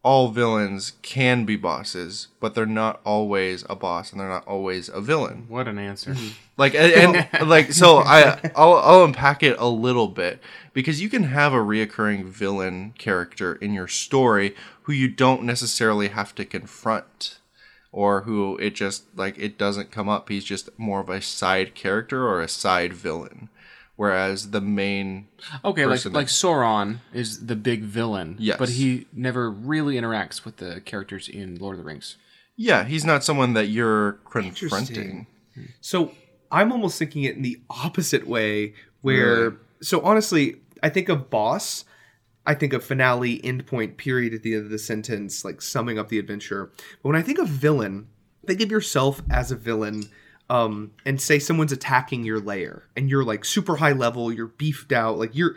all 0.03 0.29
villains 0.29 0.93
can 1.03 1.45
be 1.45 1.57
bosses, 1.57 2.29
but 2.41 2.55
they're 2.55 2.65
not 2.65 3.01
always 3.05 3.65
a 3.69 3.77
boss, 3.77 4.11
and 4.11 4.21
they're 4.21 4.29
not 4.29 4.47
always 4.47 4.89
a 4.89 5.01
villain. 5.01 5.45
What 5.49 5.69
an 5.69 5.79
answer. 5.79 6.15
Hmm. 6.15 6.29
Like 6.57 6.75
and, 6.75 7.29
and 7.33 7.49
like 7.49 7.73
so 7.73 7.99
I 7.99 8.39
I'll, 8.57 8.75
I'll 8.75 9.05
unpack 9.05 9.43
it 9.43 9.59
a 9.59 9.69
little 9.69 10.09
bit 10.09 10.41
because 10.73 11.01
you 11.03 11.09
can 11.09 11.25
have 11.25 11.53
a 11.53 11.59
reoccurring 11.59 12.25
villain 12.25 12.95
character 12.97 13.55
in 13.55 13.75
your 13.75 13.89
story 13.89 14.55
who 14.83 14.93
you 14.93 15.09
don't 15.09 15.43
necessarily 15.43 16.09
have 16.09 16.35
to 16.37 16.45
confront 16.45 17.39
or 17.93 18.23
who 18.23 18.57
it 18.59 18.75
just 18.75 19.05
like 19.17 19.39
it 19.39 19.59
doesn't 19.59 19.91
come 19.91 20.09
up 20.09 20.29
he's 20.29 20.45
just 20.45 20.69
more 20.79 21.01
of 21.01 21.09
a 21.09 21.21
side 21.21 21.75
character 21.75 22.27
or 22.27 22.41
a 22.41 22.49
side 22.49 22.93
villain 22.93 23.49
whereas 24.01 24.51
the 24.51 24.61
main 24.63 25.29
Okay, 25.63 25.85
like 25.85 25.97
person 25.97 26.13
like 26.15 26.29
Sauron 26.29 26.99
is 27.13 27.47
the 27.51 27.57
big 27.57 27.83
villain, 27.83 28.37
Yes. 28.39 28.57
but 28.59 28.71
he 28.71 29.07
never 29.13 29.51
really 29.51 29.95
interacts 30.01 30.45
with 30.45 30.57
the 30.57 30.81
characters 30.91 31.29
in 31.29 31.57
Lord 31.57 31.75
of 31.77 31.81
the 31.83 31.85
Rings. 31.91 32.17
yeah 32.57 32.85
he's 32.93 33.05
not 33.05 33.23
someone 33.29 33.53
that 33.59 33.69
you're 33.77 34.13
confronting 34.35 35.27
So 35.81 36.13
I'm 36.51 36.73
almost 36.73 36.99
thinking 36.99 37.23
it 37.25 37.37
in 37.37 37.43
the 37.43 37.61
opposite 37.69 38.27
way, 38.27 38.75
where 39.03 39.37
Really? 39.51 39.57
so 39.83 40.01
honestly, 40.01 40.45
I 40.83 40.89
think 40.89 41.09
of 41.11 41.19
boss, 41.31 41.85
I 42.47 42.55
think 42.55 42.73
of 42.73 42.83
finale, 42.83 43.39
endpoint, 43.51 43.97
period 43.99 44.33
at 44.35 44.43
the 44.43 44.55
end 44.55 44.65
of 44.65 44.71
the 44.71 44.79
sentence, 44.93 45.45
like 45.45 45.61
summing 45.61 45.99
up 45.99 46.09
the 46.09 46.19
adventure. 46.19 46.63
But 47.03 47.09
when 47.11 47.17
I 47.17 47.23
think 47.23 47.39
of 47.39 47.49
villain, 47.49 48.09
think 48.47 48.61
of 48.63 48.71
yourself 48.71 49.23
as 49.31 49.53
a 49.53 49.57
villain. 49.57 50.09
Um, 50.51 50.91
and 51.07 51.21
say 51.21 51.39
someone's 51.39 51.71
attacking 51.71 52.25
your 52.25 52.41
lair 52.41 52.89
and 52.97 53.09
you're 53.09 53.23
like 53.23 53.45
super 53.45 53.77
high 53.77 53.93
level, 53.93 54.33
you're 54.33 54.49
beefed 54.49 54.91
out, 54.93 55.17
like 55.17 55.35
you're 55.35 55.55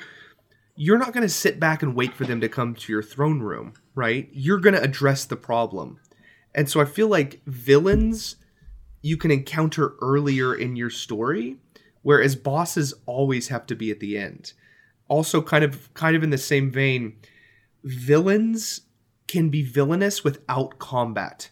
you're 0.76 1.00
not 1.00 1.14
going 1.14 1.24
to 1.24 1.30
sit 1.30 1.60
back 1.60 1.82
and 1.82 1.96
wait 1.96 2.14
for 2.14 2.26
them 2.26 2.40
to 2.42 2.50
come 2.50 2.76
to 2.76 2.92
your 2.92 3.04
throne 3.04 3.40
room, 3.40 3.74
right? 3.96 4.30
You're 4.32 4.60
going 4.60 4.76
to 4.76 4.82
address 4.82 5.26
the 5.26 5.36
problem. 5.36 6.00
And 6.56 6.70
so 6.70 6.80
I 6.80 6.86
feel 6.86 7.08
like 7.08 7.42
villains 7.46 8.36
you 9.04 9.18
can 9.18 9.32
encounter 9.32 9.96
earlier 10.02 10.56
in 10.56 10.76
your 10.76 10.90
story, 10.90 11.58
whereas 12.02 12.36
bosses 12.36 12.94
always 13.06 13.50
have 13.50 13.66
to 13.68 13.76
be 13.76 13.92
at 13.92 14.00
the 14.00 14.18
end. 14.18 14.54
Also, 15.08 15.42
kind 15.42 15.64
of 15.64 15.94
kind 15.94 16.16
of 16.16 16.24
in 16.24 16.30
the 16.30 16.38
same 16.38 16.72
vein, 16.72 17.18
villains 17.84 18.82
can 19.28 19.50
be 19.50 19.62
villainous 19.62 20.24
without 20.24 20.80
combat. 20.80 21.50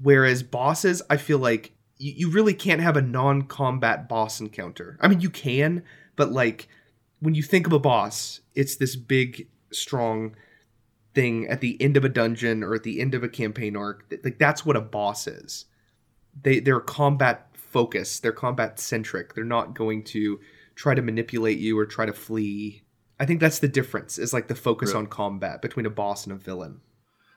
Whereas 0.00 0.42
bosses, 0.42 1.02
I 1.10 1.16
feel 1.16 1.38
like 1.38 1.72
you, 1.98 2.12
you 2.16 2.30
really 2.30 2.54
can't 2.54 2.80
have 2.80 2.96
a 2.96 3.02
non-combat 3.02 4.08
boss 4.08 4.40
encounter. 4.40 4.98
I 5.00 5.08
mean 5.08 5.20
you 5.20 5.30
can, 5.30 5.82
but 6.16 6.32
like 6.32 6.68
when 7.20 7.34
you 7.34 7.42
think 7.42 7.66
of 7.66 7.72
a 7.72 7.78
boss, 7.78 8.40
it's 8.54 8.76
this 8.76 8.96
big, 8.96 9.48
strong 9.72 10.36
thing 11.14 11.46
at 11.48 11.60
the 11.60 11.80
end 11.82 11.96
of 11.96 12.04
a 12.04 12.08
dungeon 12.08 12.62
or 12.62 12.74
at 12.74 12.82
the 12.84 13.00
end 13.00 13.14
of 13.14 13.24
a 13.24 13.28
campaign 13.28 13.76
arc. 13.76 14.04
Like 14.24 14.38
that's 14.38 14.64
what 14.64 14.76
a 14.76 14.80
boss 14.80 15.26
is 15.26 15.64
they 16.42 16.60
they're 16.60 16.80
combat 16.80 17.48
focused 17.54 18.22
they're 18.22 18.32
combat 18.32 18.78
centric 18.78 19.34
they're 19.34 19.44
not 19.44 19.74
going 19.74 20.02
to 20.02 20.38
try 20.74 20.94
to 20.94 21.02
manipulate 21.02 21.58
you 21.58 21.78
or 21.78 21.84
try 21.84 22.06
to 22.06 22.12
flee 22.12 22.82
i 23.20 23.26
think 23.26 23.40
that's 23.40 23.58
the 23.58 23.68
difference 23.68 24.18
is 24.18 24.32
like 24.32 24.48
the 24.48 24.54
focus 24.54 24.90
Really? 24.90 25.00
on 25.00 25.06
combat 25.06 25.60
between 25.60 25.84
a 25.84 25.90
boss 25.90 26.24
and 26.24 26.32
a 26.32 26.36
villain 26.36 26.80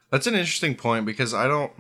That's 0.10 0.28
an 0.28 0.36
interesting 0.36 0.76
point 0.76 1.06
because 1.06 1.34
I 1.34 1.48
don't, 1.48 1.72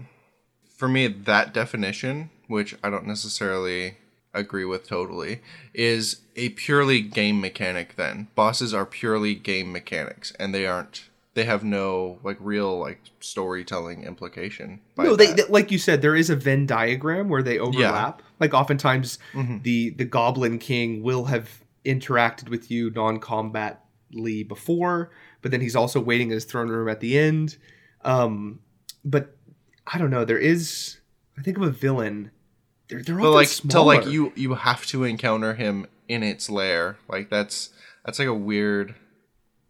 for 0.77 0.87
me, 0.87 1.07
that 1.07 1.53
definition, 1.53 2.29
which 2.51 2.75
I 2.83 2.89
don't 2.91 3.07
necessarily 3.07 3.97
agree 4.33 4.65
with 4.65 4.87
totally, 4.87 5.41
is 5.73 6.21
a 6.35 6.49
purely 6.49 7.01
game 7.01 7.41
mechanic. 7.41 7.95
Then 7.95 8.27
bosses 8.35 8.73
are 8.73 8.85
purely 8.85 9.33
game 9.35 9.71
mechanics, 9.71 10.31
and 10.39 10.53
they 10.53 10.65
aren't. 10.67 11.09
They 11.33 11.45
have 11.45 11.63
no 11.63 12.19
like 12.23 12.37
real 12.41 12.77
like 12.79 12.99
storytelling 13.21 14.03
implication. 14.03 14.81
No 14.97 15.15
they, 15.15 15.31
they- 15.33 15.45
like 15.45 15.71
you 15.71 15.77
said 15.77 16.01
there 16.01 16.15
is 16.15 16.29
a 16.29 16.35
venn 16.35 16.65
diagram 16.65 17.29
where 17.29 17.41
they 17.43 17.57
overlap 17.57 18.21
like 18.39 18.53
oftentimes 18.53 19.17
Mhm. 19.33 19.63
the 19.63 19.91
the 19.91 20.05
goblin 20.05 20.59
king 20.59 21.01
will 21.03 21.25
have 21.25 21.63
interacted 21.85 22.49
with 22.49 22.69
you 22.69 22.91
non-combatly 22.91 24.43
before 24.43 25.09
but 25.41 25.51
then 25.51 25.61
he's 25.61 25.75
also 25.75 25.99
waiting 25.99 26.27
in 26.27 26.33
his 26.33 26.45
throne 26.45 26.67
room 26.69 26.87
at 26.89 26.99
the 26.99 27.17
end 27.17 27.57
um 28.03 28.59
but 29.05 29.35
i 29.87 29.97
don't 29.97 30.11
know 30.11 30.23
there 30.25 30.37
is 30.37 30.99
i 31.37 31.41
think 31.41 31.57
of 31.57 31.63
a 31.63 31.69
villain 31.71 32.29
they're, 32.91 33.01
they're 33.01 33.17
but 33.17 33.31
like 33.31 33.49
to 33.49 33.81
like 33.81 34.05
you 34.05 34.33
you 34.35 34.53
have 34.53 34.85
to 34.87 35.03
encounter 35.05 35.53
him 35.53 35.87
in 36.07 36.21
its 36.21 36.49
lair. 36.49 36.97
Like 37.07 37.29
that's 37.29 37.69
that's 38.05 38.19
like 38.19 38.27
a 38.27 38.33
weird. 38.33 38.95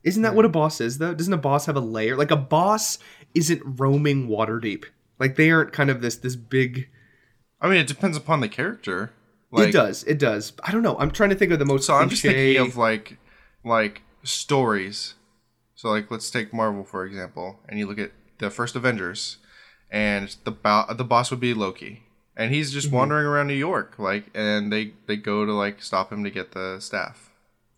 Isn't 0.04 0.24
that 0.24 0.34
what 0.34 0.46
a 0.46 0.48
hmm. 0.48 0.54
boss 0.54 0.82
is 0.82 0.98
though? 0.98 1.14
Doesn't 1.14 1.32
a 1.32 1.38
boss 1.38 1.68
have 1.68 1.76
a 1.78 1.82
lair? 1.82 2.18
Like 2.18 2.32
a 2.32 2.36
boss 2.36 2.98
isn't 3.36 3.62
roaming 3.64 4.28
Waterdeep. 4.28 4.86
Like 5.20 5.36
they 5.36 5.52
aren't 5.52 5.72
kind 5.72 5.90
of 5.90 6.02
this 6.02 6.16
this 6.16 6.36
big 6.36 6.90
I 7.62 7.70
mean, 7.70 7.78
it 7.78 7.88
depends 7.88 8.18
upon 8.18 8.40
the 8.40 8.50
character. 8.50 9.12
Like, 9.52 9.70
it 9.70 9.72
does. 9.72 10.04
It 10.06 10.18
does. 10.18 10.54
I 10.64 10.72
don't 10.72 10.82
know. 10.82 10.98
I'm 10.98 11.12
trying 11.12 11.30
to 11.30 11.36
think 11.36 11.52
of 11.52 11.60
the 11.60 11.66
most 11.66 11.86
So 11.86 11.94
I'm 11.94 12.10
just 12.10 12.24
cliche- 12.24 12.56
thinking 12.56 12.68
of 12.72 12.78
like 12.78 13.18
like 13.64 14.02
stories. 14.24 15.14
So 15.76 15.90
like 15.90 16.10
let's 16.10 16.32
take 16.32 16.54
Marvel 16.54 16.84
for 16.84 17.06
example, 17.06 17.60
and 17.70 17.78
you 17.78 17.86
look 17.86 18.00
at 18.00 18.12
the 18.40 18.50
first 18.50 18.76
Avengers, 18.76 19.38
and 19.92 20.36
the 20.44 20.52
bo- 20.52 20.86
the 20.94 21.04
boss 21.04 21.30
would 21.30 21.40
be 21.40 21.54
Loki, 21.54 22.04
and 22.36 22.54
he's 22.54 22.72
just 22.72 22.88
mm-hmm. 22.88 22.98
wandering 22.98 23.26
around 23.26 23.48
New 23.48 23.54
York, 23.54 23.96
like, 23.98 24.26
and 24.34 24.72
they 24.72 24.94
they 25.08 25.18
go 25.18 25.46
to 25.46 25.54
like 25.54 25.82
stop 25.82 26.12
him 26.12 26.24
to 26.24 26.30
get 26.30 26.52
the 26.52 26.80
staff. 26.80 27.32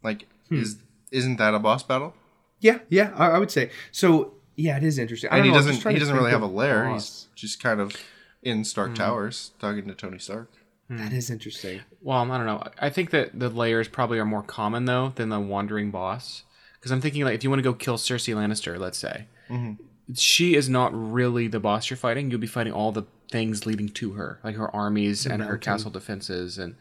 Like, 0.03 0.27
hmm. 0.50 0.62
is 0.62 0.77
isn't 1.12 1.38
that 1.38 1.53
a 1.53 1.60
boss 1.60 1.83
battle? 1.83 2.13
Yeah, 2.60 2.79
yeah, 2.89 3.12
I, 3.15 3.31
I 3.31 3.39
would 3.39 3.51
say. 3.51 3.72
So 3.91 4.33
yeah, 4.55 4.77
it 4.77 4.83
is 4.83 5.00
interesting. 5.00 5.29
I 5.31 5.38
And 5.38 5.43
don't 5.43 5.45
he 5.45 5.51
know, 5.51 5.72
doesn't 5.72 5.93
he 5.93 6.00
doesn't 6.00 6.15
really 6.15 6.31
have 6.31 6.41
a 6.41 6.48
lair. 6.48 6.86
boss. 6.86 7.27
He's 7.33 7.41
just 7.41 7.62
kind 7.62 7.79
of 7.79 7.95
in 8.41 8.63
Stark 8.63 8.89
hmm. 8.89 8.95
Towers 8.95 9.51
talking 9.60 9.88
to 9.88 9.95
Tony 9.95 10.19
Stark. 10.19 10.51
Hmm. 10.88 10.98
That 10.98 11.13
is 11.13 11.29
interesting. 11.29 11.81
Well, 12.01 12.19
I 12.31 12.38
don't 12.38 12.45
know. 12.45 12.63
I 12.79 12.89
think 12.89 13.10
that 13.12 13.38
the 13.38 13.50
lairs 13.50 13.88
probably 13.88 14.19
are 14.19 14.25
more 14.25 14.43
common 14.43 14.86
though 14.86 15.13
than 15.15 15.29
the 15.29 15.39
wandering 15.39 15.91
boss. 15.91 16.43
Because 16.79 16.91
I'm 16.91 17.01
thinking 17.01 17.24
like 17.24 17.36
if 17.36 17.43
you 17.43 17.50
want 17.50 17.60
to 17.60 17.63
go 17.63 17.74
kill 17.74 17.98
Cersei 17.98 18.36
Lannister, 18.36 18.77
let's 18.77 18.98
say, 18.98 19.27
Mhm. 19.50 19.77
She 20.15 20.55
is 20.55 20.69
not 20.69 20.91
really 20.93 21.48
the 21.48 21.60
boss 21.60 21.89
you're 21.89 21.98
fighting. 21.98 22.29
You'll 22.29 22.39
be 22.39 22.48
fighting 22.48 22.74
all 22.74 22.91
the 22.91 23.03
things 23.31 23.65
leading 23.65 23.89
to 23.89 24.13
her, 24.13 24.39
like 24.43 24.55
her 24.55 24.74
armies 24.75 25.25
and 25.25 25.41
her 25.41 25.57
castle 25.57 25.89
defenses, 25.91 26.57
and 26.57 26.75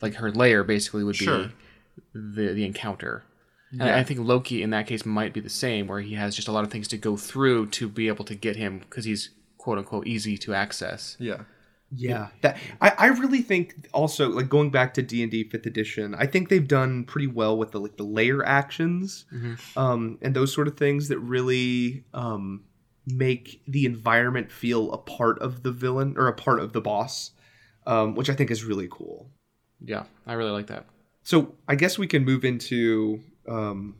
like 0.00 0.14
her 0.14 0.30
lair 0.32 0.64
basically 0.64 1.04
would 1.04 1.16
Sure. 1.16 1.44
be 1.44 1.52
the 2.14 2.52
the 2.54 2.64
encounter. 2.64 3.24
And 3.72 3.82
I 3.82 4.02
think 4.02 4.20
Loki 4.20 4.62
in 4.62 4.70
that 4.70 4.86
case 4.86 5.06
might 5.06 5.32
be 5.32 5.40
the 5.40 5.48
same, 5.48 5.86
where 5.86 6.00
he 6.00 6.14
has 6.14 6.36
just 6.36 6.48
a 6.48 6.52
lot 6.52 6.64
of 6.64 6.70
things 6.70 6.88
to 6.88 6.98
go 6.98 7.16
through 7.16 7.68
to 7.68 7.88
be 7.88 8.08
able 8.08 8.24
to 8.26 8.34
get 8.34 8.56
him 8.56 8.80
because 8.80 9.04
he's 9.06 9.30
quote 9.56 9.78
unquote 9.78 10.06
easy 10.06 10.36
to 10.38 10.52
access. 10.54 11.16
Yeah. 11.18 11.42
Yeah, 11.94 12.28
that 12.40 12.56
I, 12.80 12.92
I 12.96 13.06
really 13.08 13.42
think 13.42 13.88
also 13.92 14.30
like 14.30 14.48
going 14.48 14.70
back 14.70 14.94
to 14.94 15.02
D 15.02 15.22
and 15.22 15.30
D 15.30 15.44
Fifth 15.44 15.66
Edition, 15.66 16.14
I 16.14 16.26
think 16.26 16.48
they've 16.48 16.66
done 16.66 17.04
pretty 17.04 17.26
well 17.26 17.58
with 17.58 17.72
the 17.72 17.80
like 17.80 17.96
the 17.98 18.02
lair 18.04 18.42
actions, 18.44 19.26
um, 19.76 20.18
and 20.22 20.34
those 20.34 20.54
sort 20.54 20.68
of 20.68 20.76
things 20.76 21.08
that 21.08 21.18
really 21.18 22.04
um, 22.14 22.64
make 23.06 23.60
the 23.66 23.84
environment 23.84 24.50
feel 24.50 24.90
a 24.92 24.98
part 24.98 25.38
of 25.40 25.62
the 25.62 25.70
villain 25.70 26.14
or 26.16 26.28
a 26.28 26.32
part 26.32 26.60
of 26.60 26.72
the 26.72 26.80
boss, 26.80 27.32
um, 27.86 28.14
which 28.14 28.30
I 28.30 28.34
think 28.34 28.50
is 28.50 28.64
really 28.64 28.88
cool. 28.90 29.30
Yeah, 29.84 30.04
I 30.26 30.32
really 30.32 30.52
like 30.52 30.68
that. 30.68 30.86
So 31.24 31.54
I 31.68 31.74
guess 31.74 31.98
we 31.98 32.06
can 32.06 32.24
move 32.24 32.44
into 32.44 33.20
um, 33.46 33.96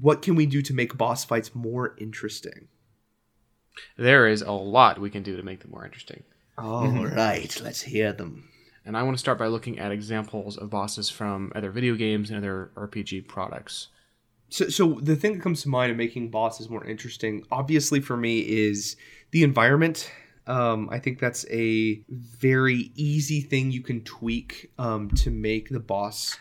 what 0.00 0.22
can 0.22 0.34
we 0.34 0.46
do 0.46 0.62
to 0.62 0.72
make 0.72 0.96
boss 0.96 1.24
fights 1.24 1.54
more 1.54 1.94
interesting. 1.98 2.68
There 3.96 4.26
is 4.26 4.42
a 4.42 4.52
lot 4.52 5.00
we 5.00 5.10
can 5.10 5.22
do 5.22 5.36
to 5.36 5.42
make 5.42 5.60
them 5.60 5.70
more 5.70 5.84
interesting. 5.84 6.22
All 6.62 7.06
right, 7.06 7.60
let's 7.60 7.82
hear 7.82 8.12
them. 8.12 8.48
And 8.86 8.96
I 8.96 9.02
want 9.02 9.16
to 9.16 9.18
start 9.18 9.36
by 9.36 9.48
looking 9.48 9.80
at 9.80 9.90
examples 9.90 10.56
of 10.56 10.70
bosses 10.70 11.10
from 11.10 11.50
other 11.56 11.72
video 11.72 11.96
games 11.96 12.30
and 12.30 12.38
other 12.38 12.70
RPG 12.76 13.26
products. 13.26 13.88
So, 14.48 14.68
so 14.68 14.92
the 15.02 15.16
thing 15.16 15.32
that 15.32 15.42
comes 15.42 15.62
to 15.62 15.68
mind 15.68 15.90
in 15.90 15.96
making 15.96 16.30
bosses 16.30 16.70
more 16.70 16.84
interesting, 16.84 17.44
obviously 17.50 18.00
for 18.00 18.16
me, 18.16 18.40
is 18.40 18.94
the 19.32 19.42
environment. 19.42 20.12
Um, 20.46 20.88
I 20.92 21.00
think 21.00 21.18
that's 21.18 21.44
a 21.50 22.00
very 22.08 22.92
easy 22.94 23.40
thing 23.40 23.72
you 23.72 23.82
can 23.82 24.04
tweak 24.04 24.70
um, 24.78 25.10
to 25.16 25.32
make 25.32 25.68
the 25.68 25.80
boss 25.80 26.38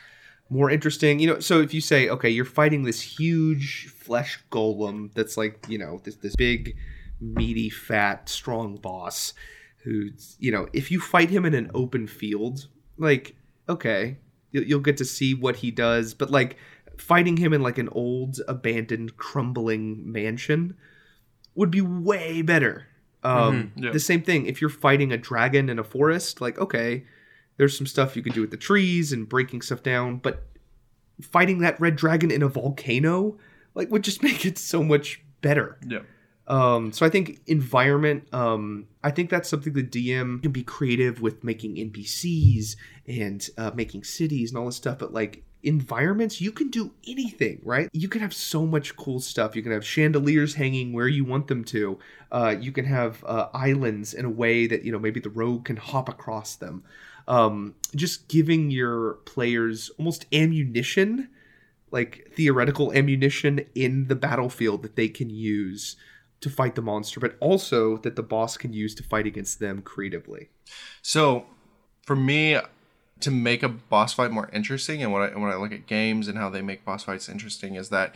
more 0.51 0.70
interesting. 0.70 1.20
You 1.20 1.34
know, 1.34 1.40
so 1.40 1.62
if 1.62 1.74
you 1.74 1.82
say, 1.82 2.10
okay, 2.10 2.30
you're 2.30 2.46
fighting 2.46 2.84
this 2.84 3.01
huge 3.01 3.88
flesh 3.88 4.40
golem 4.51 5.12
that's 5.16 5.36
like, 5.36 5.66
you 5.68 5.80
know, 5.80 6.00
this 6.04 6.18
this 6.18 6.36
big, 6.36 6.75
meaty, 7.20 7.72
fat, 7.72 8.30
strong 8.30 8.75
boss, 8.75 9.34
who's, 9.84 10.36
you 10.40 10.52
know, 10.52 10.68
if 10.74 10.92
you 10.92 11.00
fight 11.00 11.30
him 11.30 11.46
in 11.46 11.54
an 11.54 11.72
open 11.74 12.08
field, 12.08 12.68
like, 12.98 13.36
okay, 13.68 14.18
you'll, 14.52 14.64
you'll 14.64 14.80
get 14.80 14.98
to 14.98 15.06
see 15.06 15.34
what 15.34 15.58
he 15.58 15.72
does, 15.72 16.14
but 16.14 16.30
like 16.30 16.58
fighting 16.98 17.38
him 17.38 17.54
in 17.54 17.62
like 17.62 17.78
an 17.78 17.90
old, 17.90 18.40
abandoned, 18.48 19.18
crumbling 19.18 20.12
mansion 20.12 20.76
would 21.56 21.72
be 21.72 21.82
way 21.82 22.42
better. 22.42 22.88
Um, 23.24 23.72
yeah. 23.76 23.92
The 23.92 24.00
same 24.00 24.24
thing 24.24 24.46
if 24.46 24.62
you're 24.62 24.70
fighting 24.70 25.12
a 25.12 25.18
dragon 25.18 25.70
in 25.70 25.78
a 25.78 25.84
forest, 25.84 26.42
like 26.42 26.58
okay, 26.58 27.06
there's 27.58 27.78
some 27.78 27.86
stuff 27.86 28.16
you 28.16 28.24
can 28.24 28.34
do 28.34 28.42
with 28.42 28.52
the 28.52 28.58
trees 28.58 29.14
and 29.14 29.30
breaking 29.30 29.62
stuff 29.62 29.84
down, 29.84 30.18
but 30.18 30.48
fighting 31.22 31.60
that 31.60 31.80
red 31.80 31.96
dragon 31.96 32.32
in 32.32 32.42
a 32.42 32.48
volcano 32.48 33.38
like 33.76 33.92
would 33.92 34.04
just 34.04 34.24
make 34.24 34.46
it 34.46 34.58
so 34.58 34.84
much 34.84 35.22
better. 35.42 35.78
Yeah. 35.88 36.00
Um, 36.48 36.91
so 36.91 37.05
I 37.05 37.10
think 37.10 37.41
environment. 37.48 38.27
Um, 38.33 38.88
I 39.03 39.12
think 39.12 39.29
that's 39.29 39.50
something 39.50 39.74
the 39.74 39.83
DM 39.83 40.41
can 40.41 40.51
be 40.51 40.63
creative 40.63 41.21
with 41.21 41.43
making 41.43 41.75
NPCs 41.75 42.75
and 43.07 43.48
uh, 43.57 43.71
making 43.74 44.03
cities 44.03 44.51
and 44.51 44.57
all 44.57 44.65
this 44.65 44.75
stuff. 44.75 45.00
But 45.00 45.13
like 45.13 45.43
environments, 45.63 46.41
you 46.41 46.51
can 46.51 46.69
do 46.69 46.91
anything, 47.07 47.62
right? 47.63 47.88
You 47.93 48.10
can 48.10 48.21
have 48.21 48.33
so 48.33 48.65
much 48.65 48.95
cool 48.95 49.19
stuff. 49.19 49.55
You 49.55 49.62
can 49.62 49.71
have 49.71 49.86
chandeliers 49.86 50.55
hanging 50.55 50.93
where 50.93 51.07
you 51.07 51.24
want 51.24 51.48
them 51.48 51.63
to. 51.65 52.00
Uh, 52.31 52.55
you 52.60 52.71
can 52.71 52.86
have 52.86 53.24
uh, 53.24 53.50
islands 53.53 54.13
in 54.13 54.25
a 54.25 54.29
way 54.29 54.67
that 54.67 54.83
you 54.83 54.91
know 54.91 55.00
maybe 55.00 55.19
the 55.19 55.29
rogue 55.29 55.65
can 55.65 55.77
hop 55.77 56.10
across 56.10 56.55
them. 56.55 56.84
Um, 57.27 57.75
just 57.95 58.27
giving 58.27 58.71
your 58.71 59.13
players 59.25 59.91
almost 59.97 60.25
ammunition 60.34 61.30
like 61.91 62.32
theoretical 62.36 62.93
ammunition 62.93 63.65
in 63.75 64.08
the 64.08 64.15
battlefield 64.15 64.82
that 64.82 64.95
they 64.95 65.10
can 65.10 65.30
use 65.30 65.97
to 66.41 66.49
fight 66.49 66.75
the 66.75 66.82
monster, 66.82 67.19
but 67.19 67.36
also 67.39 67.97
that 67.97 68.15
the 68.15 68.23
boss 68.23 68.58
can 68.58 68.73
use 68.73 68.93
to 68.95 69.04
fight 69.04 69.25
against 69.27 69.60
them 69.60 69.82
creatively. 69.82 70.49
So, 71.01 71.45
for 72.06 72.15
me, 72.15 72.58
to 73.19 73.32
make 73.32 73.62
a 73.62 73.69
boss 73.69 74.13
fight 74.13 74.32
more 74.32 74.49
interesting, 74.51 75.04
and 75.04 75.12
when 75.13 75.21
I 75.21 75.38
when 75.38 75.51
I 75.51 75.56
look 75.56 75.71
at 75.71 75.86
games 75.88 76.27
and 76.27 76.38
how 76.38 76.49
they 76.49 76.62
make 76.62 76.84
boss 76.84 77.04
fights 77.04 77.30
interesting, 77.30 77.75
is 77.75 77.89
that 77.89 78.15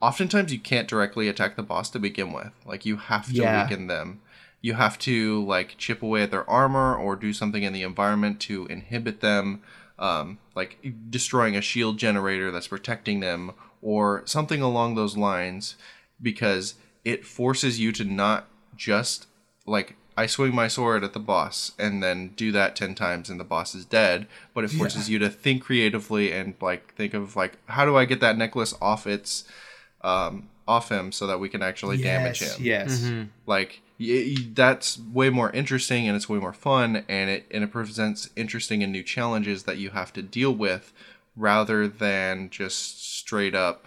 oftentimes 0.00 0.52
you 0.52 0.58
can't 0.58 0.88
directly 0.88 1.28
attack 1.28 1.56
the 1.56 1.62
boss 1.62 1.90
to 1.90 1.98
begin 1.98 2.32
with. 2.32 2.52
Like 2.64 2.86
you 2.86 2.96
have 2.96 3.26
to 3.26 3.32
Yeah. 3.34 3.62
weaken 3.62 3.86
them. 3.86 4.20
You 4.62 4.74
have 4.74 4.98
to 5.00 5.44
like 5.44 5.76
chip 5.76 6.02
away 6.02 6.22
at 6.22 6.30
their 6.30 6.48
armor 6.48 6.96
or 6.96 7.14
do 7.16 7.32
something 7.32 7.62
in 7.62 7.72
the 7.72 7.82
environment 7.82 8.40
to 8.40 8.66
inhibit 8.66 9.20
them, 9.20 9.62
um, 9.98 10.38
like 10.54 10.78
destroying 11.10 11.54
a 11.56 11.60
shield 11.60 11.98
generator 11.98 12.50
that's 12.50 12.68
protecting 12.68 13.20
them 13.20 13.52
or 13.82 14.22
something 14.24 14.62
along 14.62 14.94
those 14.94 15.16
lines, 15.16 15.76
because 16.20 16.74
it 17.04 17.24
forces 17.24 17.78
you 17.80 17.92
to 17.92 18.04
not 18.04 18.48
just 18.76 19.26
like 19.66 19.96
I 20.16 20.26
swing 20.26 20.52
my 20.54 20.66
sword 20.66 21.04
at 21.04 21.12
the 21.12 21.20
boss 21.20 21.72
and 21.78 22.02
then 22.02 22.30
do 22.34 22.50
that 22.52 22.74
10 22.74 22.94
times 22.96 23.30
and 23.30 23.38
the 23.38 23.44
boss 23.44 23.74
is 23.74 23.84
dead, 23.84 24.26
but 24.52 24.64
it 24.64 24.70
forces 24.70 25.08
you 25.08 25.18
to 25.20 25.30
think 25.30 25.62
creatively 25.62 26.32
and 26.32 26.54
like 26.60 26.92
think 26.94 27.14
of 27.14 27.36
like 27.36 27.56
how 27.66 27.84
do 27.84 27.96
I 27.96 28.04
get 28.04 28.18
that 28.20 28.36
necklace 28.36 28.74
off 28.80 29.06
its 29.06 29.44
um 30.02 30.48
off 30.66 30.90
him 30.90 31.12
so 31.12 31.26
that 31.26 31.38
we 31.40 31.48
can 31.48 31.62
actually 31.62 31.96
damage 31.98 32.40
him. 32.40 32.62
Yes. 32.64 33.10
Like 33.46 33.80
y- 33.98 34.34
y- 34.36 34.46
that's 34.54 34.98
way 34.98 35.30
more 35.30 35.50
interesting 35.52 36.06
and 36.08 36.14
it's 36.16 36.28
way 36.28 36.38
more 36.38 36.52
fun 36.52 37.04
and 37.08 37.30
it 37.30 37.46
and 37.50 37.62
it 37.64 37.70
presents 37.72 38.28
interesting 38.36 38.82
and 38.82 38.92
new 38.92 39.02
challenges 39.02 39.62
that 39.64 39.78
you 39.78 39.90
have 39.90 40.12
to 40.14 40.22
deal 40.22 40.52
with 40.54 40.92
rather 41.36 41.86
than 41.88 42.50
just 42.50 43.02
straight 43.16 43.54
up 43.54 43.86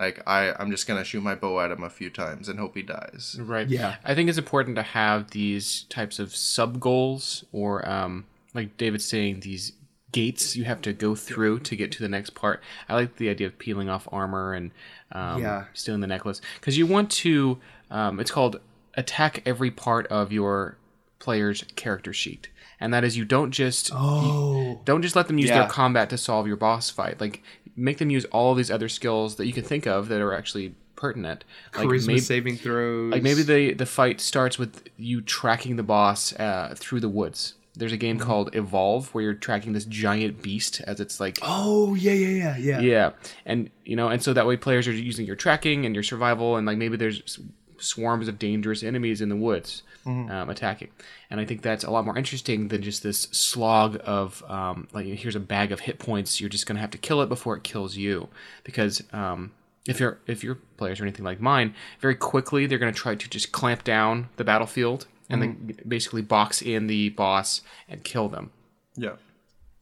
like 0.00 0.22
I 0.26 0.52
I'm 0.58 0.70
just 0.70 0.86
going 0.86 0.98
to 1.00 1.04
shoot 1.04 1.22
my 1.22 1.34
bow 1.34 1.60
at 1.60 1.70
him 1.70 1.82
a 1.82 1.90
few 1.90 2.10
times 2.10 2.48
and 2.48 2.58
hope 2.58 2.74
he 2.76 2.82
dies. 2.82 3.36
Right. 3.40 3.68
Yeah. 3.68 3.96
I 4.04 4.14
think 4.14 4.28
it's 4.28 4.38
important 4.38 4.76
to 4.76 4.82
have 4.82 5.30
these 5.30 5.82
types 5.84 6.18
of 6.18 6.34
sub 6.34 6.78
goals, 6.80 7.44
or 7.52 7.88
um, 7.88 8.26
like 8.54 8.76
David's 8.76 9.04
saying, 9.04 9.40
these 9.40 9.72
gates 10.12 10.56
you 10.56 10.64
have 10.64 10.80
to 10.80 10.92
go 10.94 11.14
through 11.14 11.60
to 11.60 11.76
get 11.76 11.92
to 11.92 12.02
the 12.02 12.08
next 12.08 12.30
part. 12.30 12.62
I 12.88 12.94
like 12.94 13.16
the 13.16 13.28
idea 13.28 13.46
of 13.46 13.58
peeling 13.58 13.88
off 13.90 14.08
armor 14.10 14.54
and 14.54 14.70
um, 15.12 15.42
Yeah. 15.42 15.64
stealing 15.74 16.00
the 16.00 16.06
necklace 16.06 16.40
because 16.60 16.78
you 16.78 16.86
want 16.86 17.10
to. 17.10 17.58
Um, 17.90 18.20
it's 18.20 18.30
called 18.30 18.60
attack 18.94 19.42
every 19.46 19.70
part 19.70 20.06
of 20.08 20.32
your 20.32 20.76
player's 21.18 21.64
character 21.76 22.12
sheet, 22.12 22.48
and 22.80 22.92
that 22.94 23.02
is 23.04 23.16
you 23.16 23.24
don't 23.24 23.50
just 23.50 23.90
Oh. 23.94 24.80
don't 24.84 25.02
just 25.02 25.16
let 25.16 25.26
them 25.26 25.38
use 25.38 25.48
Yeah. 25.50 25.60
their 25.60 25.68
combat 25.68 26.08
to 26.10 26.18
solve 26.18 26.46
your 26.46 26.56
boss 26.56 26.90
fight. 26.90 27.20
Like 27.20 27.42
make 27.78 27.98
them 27.98 28.10
use 28.10 28.24
all 28.26 28.54
these 28.54 28.70
other 28.70 28.88
skills 28.88 29.36
that 29.36 29.46
you 29.46 29.52
can 29.52 29.64
think 29.64 29.86
of 29.86 30.08
that 30.08 30.20
are 30.20 30.34
actually 30.34 30.74
pertinent. 30.96 31.44
Like 31.76 31.86
Charisma 31.86 32.06
maybe- 32.08 32.20
saving 32.20 32.56
throws. 32.56 33.12
like 33.12 33.22
maybe 33.22 33.42
the 33.42 33.72
the 33.74 33.86
fight 33.86 34.20
starts 34.20 34.58
with 34.58 34.88
you 34.96 35.20
tracking 35.20 35.76
the 35.76 35.82
boss 35.84 36.32
uh, 36.34 36.74
through 36.76 37.00
the 37.00 37.08
woods. 37.08 37.54
There's 37.76 37.92
a 37.92 37.96
game 37.96 38.18
called 38.18 38.56
Evolve 38.56 39.14
where 39.14 39.22
you're 39.22 39.34
tracking 39.34 39.72
this 39.72 39.84
giant 39.84 40.42
beast 40.42 40.80
as 40.88 40.98
it's 40.98 41.20
like 41.20 41.38
Oh 41.42 41.94
yeah, 41.94 42.10
yeah, 42.12 42.28
yeah, 42.28 42.56
yeah. 42.58 42.80
yeah, 42.80 43.10
and 43.46 43.70
you 43.84 43.94
know, 43.94 44.08
and 44.08 44.20
so 44.20 44.32
that 44.32 44.46
way 44.48 44.56
players 44.56 44.88
are 44.88 44.92
using 44.92 45.24
your 45.26 45.36
tracking 45.36 45.86
and 45.86 45.94
your 45.94 46.02
survival, 46.02 46.56
and 46.56 46.66
like 46.66 46.76
maybe 46.76 46.96
there's 46.96 47.38
swarms 47.80 48.28
of 48.28 48.38
dangerous 48.38 48.82
enemies 48.82 49.20
in 49.20 49.28
the 49.28 49.36
woods 49.36 49.82
um, 50.06 50.48
attacking, 50.48 50.88
and 51.30 51.38
I 51.38 51.44
think 51.44 51.60
that's 51.60 51.84
a 51.84 51.90
lot 51.90 52.04
more 52.06 52.16
interesting 52.16 52.68
than 52.68 52.80
just 52.80 53.02
this 53.02 53.22
slog 53.30 54.00
of 54.04 54.42
um, 54.48 54.88
like 54.94 55.04
here's 55.06 55.36
a 55.36 55.40
bag 55.40 55.70
of 55.70 55.80
hit 55.80 55.98
points. 55.98 56.40
You're 56.40 56.48
just 56.48 56.66
gonna 56.66 56.80
have 56.80 56.90
to 56.92 56.98
kill 56.98 57.20
it 57.20 57.28
before 57.28 57.56
it 57.56 57.62
kills 57.62 57.96
you, 57.96 58.28
because 58.64 59.02
um, 59.12 59.52
if 59.86 60.00
your 60.00 60.18
if 60.26 60.42
your 60.42 60.54
players 60.78 60.98
are 61.00 61.04
anything 61.04 61.26
like 61.26 61.40
mine, 61.40 61.74
very 62.00 62.14
quickly 62.14 62.64
they're 62.66 62.78
gonna 62.78 62.90
try 62.92 63.14
to 63.16 63.28
just 63.28 63.52
clamp 63.52 63.84
down 63.84 64.28
the 64.36 64.44
battlefield 64.44 65.06
and 65.28 65.42
then 65.42 65.76
basically 65.86 66.22
box 66.22 66.62
in 66.62 66.86
the 66.86 67.10
boss 67.10 67.60
and 67.86 68.02
kill 68.02 68.30
them, 68.30 68.50
Yeah. 68.96 69.16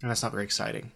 and 0.03 0.11
that's 0.11 0.25
not 0.25 0.33
very 0.33 0.43
exciting. 0.43 0.91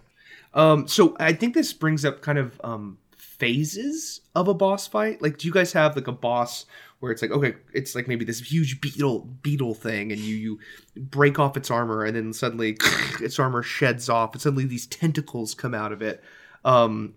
Um, 0.55 0.89
so 0.89 1.17
I 1.21 1.33
think 1.35 1.55
this 1.55 1.73
brings 1.73 2.05
up 2.05 2.21
kind 2.21 2.37
of 2.39 2.61
um 2.65 2.99
phases 3.17 4.21
of 4.35 4.49
a 4.49 4.55
boss 4.55 4.87
fight. 4.87 5.23
Like, 5.23 5.39
do 5.39 5.47
you 5.47 5.53
guys 5.53 5.73
have 5.73 5.97
like 5.97 6.07
a 6.09 6.13
boss 6.13 6.67
where 7.01 7.11
it's 7.11 7.23
like, 7.23 7.31
okay, 7.31 7.55
it's 7.73 7.95
like 7.95 8.07
maybe 8.07 8.25
this 8.25 8.41
huge 8.41 8.81
beetle 8.81 9.21
beetle 9.43 9.75
thing, 9.75 10.13
and 10.13 10.21
you 10.21 10.37
you 10.37 10.59
break 10.97 11.39
off 11.39 11.57
its 11.57 11.71
armor, 11.71 12.05
and 12.05 12.15
then 12.15 12.33
suddenly 12.33 12.77
its 13.21 13.39
armor 13.39 13.63
sheds 13.63 14.09
off, 14.09 14.33
and 14.33 14.41
suddenly 14.41 14.67
these 14.67 14.87
tentacles 14.87 15.55
come 15.55 15.75
out 15.75 15.93
of 15.93 16.03
it. 16.03 16.23
Um, 16.65 17.15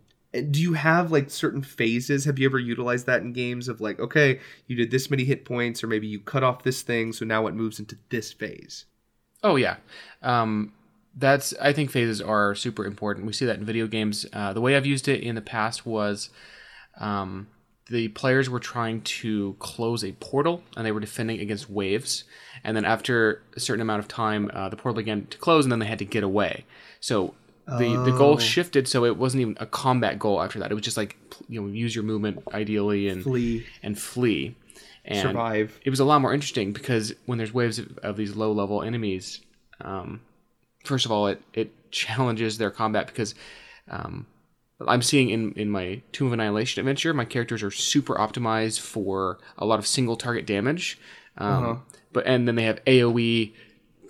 do 0.50 0.62
you 0.62 0.74
have 0.74 1.12
like 1.12 1.30
certain 1.30 1.62
phases? 1.62 2.26
Have 2.26 2.40
you 2.40 2.48
ever 2.48 2.58
utilized 2.58 3.06
that 3.06 3.22
in 3.22 3.34
games 3.34 3.68
of 3.68 3.82
like, 3.82 4.00
okay, 4.00 4.40
you 4.68 4.76
did 4.76 4.90
this 4.90 5.12
many 5.12 5.26
hit 5.26 5.46
points, 5.46 5.84
or 5.84 5.88
maybe 5.88 6.08
you 6.08 6.20
cut 6.20 6.44
off 6.44 6.64
this 6.64 6.82
thing, 6.82 7.14
so 7.14 7.26
now 7.26 7.46
it 7.48 7.54
moves 7.54 7.80
into 7.80 7.98
this 8.10 8.32
phase? 8.34 8.86
Oh 9.44 9.58
yeah, 9.58 9.76
um, 10.22 10.72
that's. 11.14 11.54
I 11.62 11.74
think 11.74 11.92
phases 11.92 12.22
are 12.22 12.56
super 12.56 12.86
important. 12.86 13.28
We 13.28 13.34
see 13.34 13.46
that 13.46 13.60
in 13.60 13.66
video 13.66 13.88
games. 13.88 14.26
Uh, 14.32 14.54
the 14.54 14.62
way 14.62 14.78
I've 14.78 14.86
used 14.86 15.10
it 15.10 15.22
in 15.22 15.36
the 15.36 15.42
past 15.42 15.86
was 15.86 16.30
um, 16.98 17.48
the 17.94 18.08
players 18.10 18.50
were 18.50 18.60
trying 18.60 19.02
to 19.02 19.56
close 19.60 20.04
a 20.04 20.12
portal 20.14 20.64
and 20.76 20.84
they 20.86 20.92
were 20.92 21.00
defending 21.00 21.40
against 21.40 21.70
waves. 21.70 22.24
And 22.64 22.76
then 22.76 22.86
after 22.86 23.44
a 23.56 23.60
certain 23.60 23.82
amount 23.82 24.00
of 24.00 24.08
time, 24.08 24.50
uh, 24.52 24.68
the 24.70 24.76
portal 24.76 24.96
began 24.96 25.28
to 25.28 25.38
close 25.38 25.64
and 25.66 25.72
then 25.72 25.80
they 25.80 25.86
had 25.86 26.00
to 26.00 26.06
get 26.06 26.24
away. 26.24 26.66
So 27.00 27.36
the, 27.68 27.96
the 28.04 28.12
goal 28.12 28.34
Oh. 28.34 28.40
shifted 28.40 28.88
so 28.88 29.06
it 29.06 29.16
wasn't 29.18 29.42
even 29.42 29.58
a 29.60 29.66
combat 29.68 30.18
goal 30.18 30.42
after 30.42 30.58
that. 30.60 30.72
It 30.72 30.74
was 30.74 30.84
just 30.84 30.98
like, 30.98 31.16
you 31.48 31.62
know, 31.62 31.68
use 31.68 31.94
your 31.96 32.04
movement 32.04 32.42
ideally 32.52 33.10
and 33.10 33.22
Flee, 33.24 33.66
and 33.84 33.98
flee. 33.98 34.56
And 35.06 35.30
survive. 35.30 35.80
it 35.86 35.90
was 35.92 36.00
a 36.00 36.06
lot 36.06 36.20
more 36.22 36.34
interesting 36.34 36.74
because 36.74 37.14
when 37.28 37.38
there's 37.38 37.54
waves 37.54 37.78
of, 37.78 37.98
of 38.00 38.18
these 38.18 38.36
low 38.36 38.52
level 38.54 38.82
enemies, 38.82 39.40
um, 39.82 40.22
first 40.84 41.06
of 41.06 41.12
all, 41.12 41.28
it, 41.28 41.42
it 41.54 41.70
challenges 41.92 42.58
their 42.58 42.72
combat 42.72 43.06
because 43.08 43.36
um, 43.90 44.26
I'm 44.88 45.02
seeing 45.02 45.30
in, 45.30 45.54
in 45.54 45.70
my 45.70 46.02
Tomb 46.12 46.28
of 46.28 46.34
Annihilation 46.34 46.80
adventure, 46.82 47.14
my 47.14 47.26
characters 47.26 47.64
are 47.64 47.72
super 47.72 48.16
optimized 48.16 48.80
for 48.80 49.40
a 49.58 49.66
lot 49.66 49.80
of 49.80 49.88
single 49.88 50.16
target 50.16 50.46
damage. 50.46 50.98
Um, 51.38 51.64
Uh-huh. 51.64 51.76
But 52.12 52.28
and 52.28 52.48
then 52.48 52.56
they 52.56 52.64
have 52.64 52.84
AOE 52.86 53.54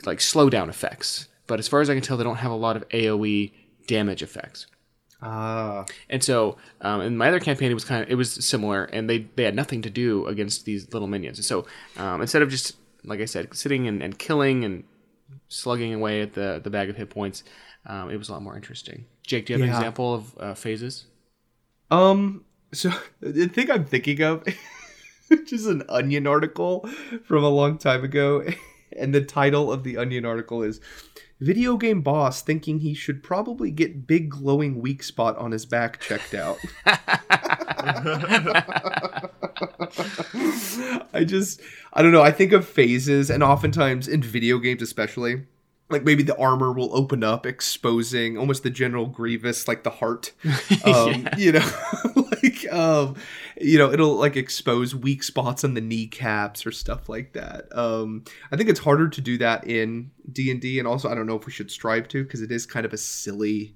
like 0.05 0.19
slowdown 0.19 0.69
effects. 0.69 1.29
But 1.47 1.59
as 1.59 1.67
far 1.67 1.81
as 1.81 1.89
I 1.89 1.93
can 1.93 2.03
tell, 2.03 2.17
they 2.17 2.23
don't 2.23 2.37
have 2.37 2.51
a 2.51 2.55
lot 2.55 2.75
of 2.75 2.87
AOE 2.89 3.51
damage 3.87 4.21
effects. 4.21 4.67
Ah, 5.21 5.85
And 6.09 6.21
so, 6.21 6.57
um, 6.81 6.99
in 6.99 7.15
my 7.15 7.29
other 7.29 7.39
campaign, 7.39 7.71
it 7.71 7.73
was 7.73 7.85
kind 7.85 8.03
of 8.03 8.09
it 8.09 8.15
was 8.15 8.33
similar, 8.45 8.83
and 8.85 9.09
they 9.09 9.19
they 9.35 9.43
had 9.43 9.55
nothing 9.55 9.81
to 9.83 9.89
do 9.89 10.25
against 10.27 10.65
these 10.65 10.91
little 10.93 11.07
minions. 11.07 11.37
And 11.37 11.45
so, 11.45 11.65
um, 11.95 12.19
instead 12.21 12.41
of 12.41 12.49
just 12.49 12.75
like 13.05 13.21
I 13.21 13.25
said, 13.25 13.53
sitting 13.55 13.87
and, 13.87 14.01
and 14.03 14.17
killing 14.19 14.65
and 14.65 14.83
slugging 15.47 15.93
away 15.93 16.21
at 16.21 16.33
the 16.33 16.59
the 16.61 16.69
bag 16.69 16.89
of 16.89 16.97
hit 16.97 17.09
points, 17.09 17.43
um, 17.85 18.09
it 18.09 18.17
was 18.17 18.29
a 18.29 18.33
lot 18.33 18.41
more 18.41 18.55
interesting. 18.55 19.05
Jake, 19.23 19.45
do 19.45 19.53
you 19.53 19.59
have 19.59 19.69
an 19.69 19.75
example 19.75 20.13
of 20.13 20.37
uh, 20.39 20.53
phases? 20.53 21.05
Um, 21.91 22.45
so 22.71 22.91
the 23.19 23.47
thing 23.47 23.71
I'm 23.71 23.85
thinking 23.85 24.21
of, 24.21 24.43
which 25.27 25.53
is 25.53 25.67
an 25.67 25.83
Onion 25.89 26.27
article 26.27 26.87
from 27.25 27.43
a 27.43 27.49
long 27.49 27.77
time 27.77 28.03
ago, 28.03 28.45
and 28.97 29.13
the 29.13 29.21
title 29.21 29.71
of 29.71 29.83
the 29.83 29.97
Onion 29.97 30.25
article 30.25 30.63
is 30.63 30.79
"Video 31.39 31.77
Game 31.77 32.01
Boss 32.01 32.41
Thinking 32.41 32.79
He 32.79 32.93
Should 32.93 33.21
Probably 33.21 33.69
Get 33.71 34.07
Big 34.07 34.29
Glowing 34.29 34.81
Weak 34.81 35.03
Spot 35.03 35.37
on 35.37 35.51
His 35.51 35.65
Back 35.65 35.99
Checked 35.99 36.33
Out." 36.33 36.57
I 41.15 41.23
just, 41.25 41.61
I 41.93 42.01
don't 42.01 42.11
know. 42.11 42.23
I 42.23 42.31
think 42.31 42.53
of 42.53 42.67
phases, 42.67 43.29
and 43.29 43.43
oftentimes 43.43 44.07
in 44.07 44.23
video 44.23 44.57
games, 44.57 44.81
especially, 44.81 45.43
like 45.93 46.03
maybe 46.03 46.23
the 46.23 46.37
armor 46.37 46.71
will 46.73 46.95
open 46.95 47.23
up, 47.23 47.45
exposing 47.45 48.37
almost 48.37 48.63
the 48.63 48.69
general 48.69 49.05
grievous, 49.05 49.67
like 49.67 49.83
the 49.83 49.89
heart. 49.89 50.33
Um, 50.85 51.29
You 51.37 51.53
know, 51.53 51.69
like, 52.15 52.73
um, 52.73 53.15
you 53.59 53.77
know, 53.77 53.91
it'll 53.91 54.15
like 54.15 54.35
expose 54.35 54.93
weak 54.93 55.23
spots 55.23 55.63
on 55.63 55.75
the 55.75 55.81
kneecaps 55.81 56.65
or 56.65 56.71
stuff 56.71 57.07
like 57.07 57.33
that. 57.33 57.65
Um, 57.77 58.25
I 58.51 58.57
think 58.57 58.69
it's 58.69 58.79
harder 58.81 59.07
to 59.07 59.21
do 59.21 59.37
that 59.37 59.65
in 59.67 60.11
D 60.31 60.51
and 60.51 60.59
D, 60.59 60.79
and 60.79 60.87
also 60.87 61.09
I 61.09 61.15
don't 61.15 61.27
know 61.27 61.37
if 61.37 61.45
we 61.45 61.51
should 61.51 61.71
strive 61.71 62.07
to 62.09 62.23
because 62.23 62.41
it 62.41 62.51
is 62.51 62.65
kind 62.65 62.85
of 62.85 62.93
a 62.93 62.97
silly 62.97 63.75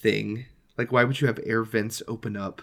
thing. 0.00 0.46
Like, 0.78 0.92
why 0.92 1.04
would 1.04 1.20
you 1.20 1.26
have 1.26 1.40
air 1.44 1.62
vents 1.62 2.02
open 2.08 2.36
up? 2.36 2.62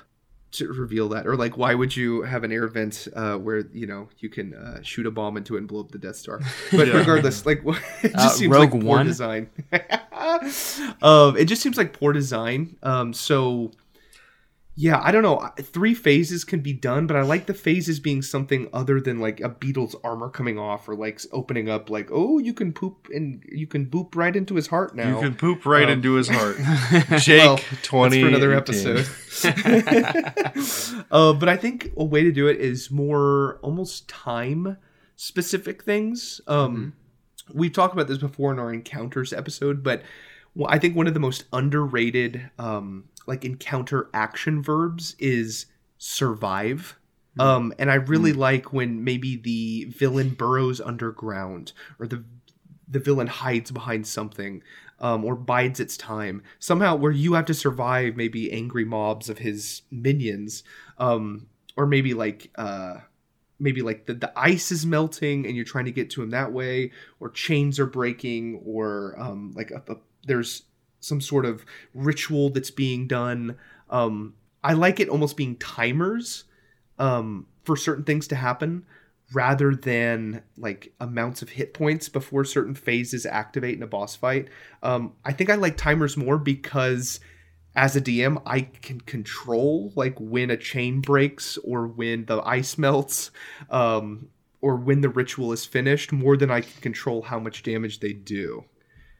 To 0.52 0.68
reveal 0.74 1.08
that 1.10 1.26
or 1.26 1.36
like 1.38 1.58
why 1.58 1.74
would 1.74 1.96
you 1.96 2.24
have 2.24 2.44
an 2.44 2.52
air 2.52 2.68
vent 2.68 3.08
uh, 3.16 3.36
where 3.38 3.60
you 3.74 3.88
know 3.88 4.10
you 4.20 4.28
can 4.30 4.54
uh, 4.54 4.82
shoot 4.82 5.06
a 5.06 5.12
bomb 5.12 5.38
into 5.38 5.56
it 5.56 5.60
and 5.60 5.68
blow 5.68 5.80
up 5.80 5.92
the 5.92 5.98
death 5.98 6.18
star 6.18 6.40
but 6.72 6.88
Yeah. 6.88 6.98
regardless 6.98 7.46
like 7.46 7.62
it 8.04 8.12
just 8.14 8.16
Uh, 8.18 8.30
seems 8.30 8.52
Rogue 8.52 8.74
like 8.74 8.82
poor 8.84 8.98
One? 8.98 9.06
design 9.06 9.50
um 11.02 11.38
it 11.38 11.46
just 11.46 11.62
seems 11.62 11.78
like 11.78 11.94
poor 11.94 12.14
design 12.14 12.76
um 12.84 13.14
so 13.14 13.72
yeah 14.76 15.02
i 15.04 15.12
don't 15.12 15.22
know 15.24 15.50
three 15.60 15.94
phases 15.94 16.44
can 16.46 16.62
be 16.62 16.72
done 16.72 17.06
but 17.06 17.18
i 17.18 17.22
like 17.22 17.46
the 17.46 17.54
phases 17.54 18.00
being 18.00 18.22
something 18.22 18.70
other 18.72 19.02
than 19.02 19.20
like 19.20 19.42
a 19.42 19.50
beetle's 19.50 19.96
armor 20.04 20.30
coming 20.30 20.58
off 20.58 20.88
or 20.88 20.96
like 20.96 21.20
opening 21.34 21.70
up 21.70 21.90
like 21.90 22.08
oh 22.12 22.40
you 22.40 22.54
can 22.54 22.72
poop 22.72 23.08
and 23.14 23.44
you 23.52 23.68
can 23.68 23.86
boop 23.86 24.16
right 24.16 24.36
into 24.36 24.56
his 24.56 24.68
heart 24.68 24.96
now 24.96 25.16
You 25.20 25.28
can 25.28 25.36
poop 25.36 25.66
right 25.66 25.84
Um, 25.84 25.90
into 25.92 26.14
his 26.14 26.30
heart. 26.30 26.56
Jake, 27.20 27.42
Well, 27.44 27.60
twenty. 27.84 28.22
that's 28.22 28.24
for 28.24 28.28
another 28.30 28.54
episode. 28.54 29.06
uh, 31.12 31.34
but 31.34 31.50
I 31.50 31.58
think 31.58 31.92
a 31.98 32.04
way 32.04 32.24
to 32.24 32.32
do 32.32 32.48
it 32.48 32.60
is 32.60 32.90
more 32.92 33.60
almost 33.62 34.08
time 34.08 34.78
specific 35.16 35.84
things. 35.84 36.42
Um, 36.48 36.94
We've 37.54 37.74
talked 37.74 37.94
about 37.94 38.08
this 38.08 38.20
before 38.20 38.54
in 38.54 38.60
our 38.60 38.72
encounters 38.72 39.34
episode, 39.34 39.84
but 39.84 40.04
well, 40.56 40.70
I 40.72 40.80
think 40.80 40.96
one 40.96 41.08
of 41.08 41.14
the 41.14 41.20
most 41.20 41.44
underrated 41.52 42.50
um, 42.58 43.06
like 43.28 43.46
encounter 43.46 44.10
action 44.14 44.62
verbs 44.62 45.16
is 45.20 45.68
survive. 45.98 46.98
Um, 47.40 47.74
and 47.80 47.90
I 47.90 47.96
really 47.96 48.34
like 48.34 48.74
when 48.74 49.06
maybe 49.06 49.38
the 49.38 49.86
villain 49.86 50.32
burrows 50.32 50.82
underground 50.82 51.72
or 51.98 52.08
the 52.08 52.24
the 52.90 53.00
villain 53.00 53.28
hides 53.28 53.72
behind 53.72 54.06
something 54.06 54.62
um, 55.00 55.24
or 55.24 55.36
bides 55.36 55.80
its 55.80 55.96
time. 55.96 56.44
Somehow 56.60 56.96
where 56.96 57.12
you 57.12 57.34
have 57.34 57.46
to 57.46 57.54
survive 57.54 58.18
maybe 58.18 58.52
angry 58.52 58.84
mobs 58.84 59.30
of 59.30 59.38
his 59.38 59.84
minions 59.90 60.64
um, 60.98 61.48
or 61.78 61.86
maybe 61.86 62.14
like 62.14 62.52
uh, 62.56 62.98
maybe 63.60 63.82
like 63.82 64.08
the, 64.08 64.14
the 64.14 64.32
ice 64.38 64.72
is 64.72 64.86
melting 64.86 65.46
and 65.46 65.56
you're 65.56 65.64
trying 65.64 65.86
to 65.86 65.92
get 65.92 66.10
to 66.10 66.22
him 66.22 66.32
that 66.32 66.52
way 66.52 66.92
or 67.20 67.30
chains 67.30 67.80
are 67.80 67.86
breaking 67.86 68.62
or 68.66 69.16
um, 69.18 69.54
like 69.56 69.72
a, 69.72 69.82
a, 69.92 69.96
there's 70.26 70.64
some 71.02 71.20
sort 71.20 71.46
of 71.46 71.66
ritual 71.94 72.50
that's 72.50 72.72
being 72.72 73.08
done 73.08 73.58
um, 73.90 74.34
i 74.64 74.74
like 74.74 75.00
it 75.00 75.10
almost 75.10 75.36
being 75.36 75.56
timers 75.58 76.46
um, 77.00 77.48
for 77.64 77.76
certain 77.76 78.04
things 78.04 78.28
to 78.28 78.36
happen 78.36 78.86
rather 79.34 79.74
than 79.76 80.44
like 80.58 80.94
amounts 81.00 81.42
of 81.42 81.50
hit 81.50 81.74
points 81.74 82.10
before 82.10 82.44
certain 82.44 82.76
phases 82.76 83.26
activate 83.26 83.76
in 83.76 83.84
a 83.84 83.88
boss 83.88 84.16
fight. 84.16 84.50
Um, 84.84 85.14
I 85.24 85.32
think 85.32 85.50
I 85.50 85.56
like 85.56 85.78
timers 85.78 86.18
more 86.18 86.38
because 86.38 87.20
as 87.76 87.96
a 87.96 88.02
DM, 88.02 88.42
I 88.46 88.62
can 88.62 89.00
control 89.02 89.94
like 89.96 90.16
when 90.20 90.52
a 90.52 90.58
chain 90.58 91.00
breaks 91.00 91.58
or 91.58 91.88
when 91.88 92.26
the 92.26 92.42
ice 92.42 92.78
melts, 92.78 93.32
um, 93.70 94.28
or 94.60 94.76
when 94.76 95.02
the 95.02 95.10
ritual 95.10 95.54
is 95.54 95.66
finished, 95.66 96.12
more 96.12 96.38
than 96.38 96.52
I 96.52 96.62
can 96.62 96.82
control 96.82 97.24
how 97.24 97.40
much 97.40 97.64
damage 97.64 98.00
they 98.00 98.14
do. 98.14 98.66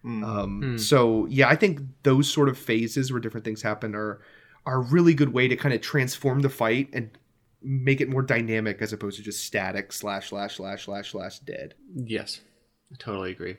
Mm. 0.06 0.24
Um, 0.24 0.62
Hmm. 0.62 0.78
So 0.78 1.26
yeah, 1.28 1.48
I 1.50 1.56
think 1.56 1.82
those 2.04 2.32
sort 2.32 2.50
of 2.50 2.58
phases 2.58 3.12
where 3.12 3.22
different 3.22 3.46
things 3.46 3.62
happen 3.62 3.96
are 3.96 4.20
are 4.66 4.76
a 4.76 4.80
really 4.80 5.14
good 5.14 5.34
way 5.34 5.48
to 5.48 5.56
kind 5.56 5.74
of 5.74 5.82
transform 5.82 6.42
the 6.42 6.50
fight 6.50 6.90
and 6.94 7.10
make 7.64 8.02
it 8.02 8.10
more 8.10 8.22
dynamic 8.22 8.82
as 8.82 8.94
opposed 8.94 9.18
to 9.18 9.24
just 9.24 9.44
static 9.46 9.92
slash 9.94 10.30
slash 10.30 10.58
slash 10.58 10.86
slash 10.86 11.12
slash 11.12 11.40
dead. 11.40 11.74
Yes, 11.96 12.42
I 12.92 12.96
totally 13.00 13.32
agree. 13.32 13.58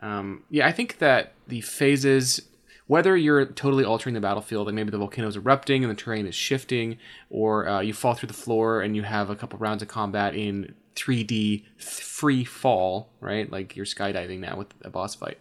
Um, 0.00 0.44
yeah, 0.50 0.66
I 0.66 0.72
think 0.72 0.98
that 0.98 1.32
the 1.48 1.60
phases, 1.60 2.42
whether 2.86 3.16
you're 3.16 3.46
totally 3.46 3.84
altering 3.84 4.14
the 4.14 4.20
battlefield, 4.20 4.66
like 4.66 4.74
maybe 4.74 4.90
the 4.90 4.98
volcano 4.98 5.28
is 5.28 5.36
erupting 5.36 5.82
and 5.84 5.90
the 5.90 5.96
terrain 5.96 6.26
is 6.26 6.34
shifting, 6.34 6.98
or 7.30 7.68
uh, 7.68 7.80
you 7.80 7.92
fall 7.92 8.14
through 8.14 8.28
the 8.28 8.32
floor 8.34 8.80
and 8.80 8.94
you 8.96 9.02
have 9.02 9.30
a 9.30 9.36
couple 9.36 9.58
rounds 9.58 9.82
of 9.82 9.88
combat 9.88 10.34
in 10.36 10.74
3D 10.94 11.28
th- 11.28 11.64
free 11.80 12.44
fall, 12.44 13.10
right? 13.20 13.50
Like 13.50 13.76
you're 13.76 13.86
skydiving 13.86 14.38
now 14.40 14.56
with 14.56 14.68
a 14.82 14.90
boss 14.90 15.14
fight. 15.16 15.38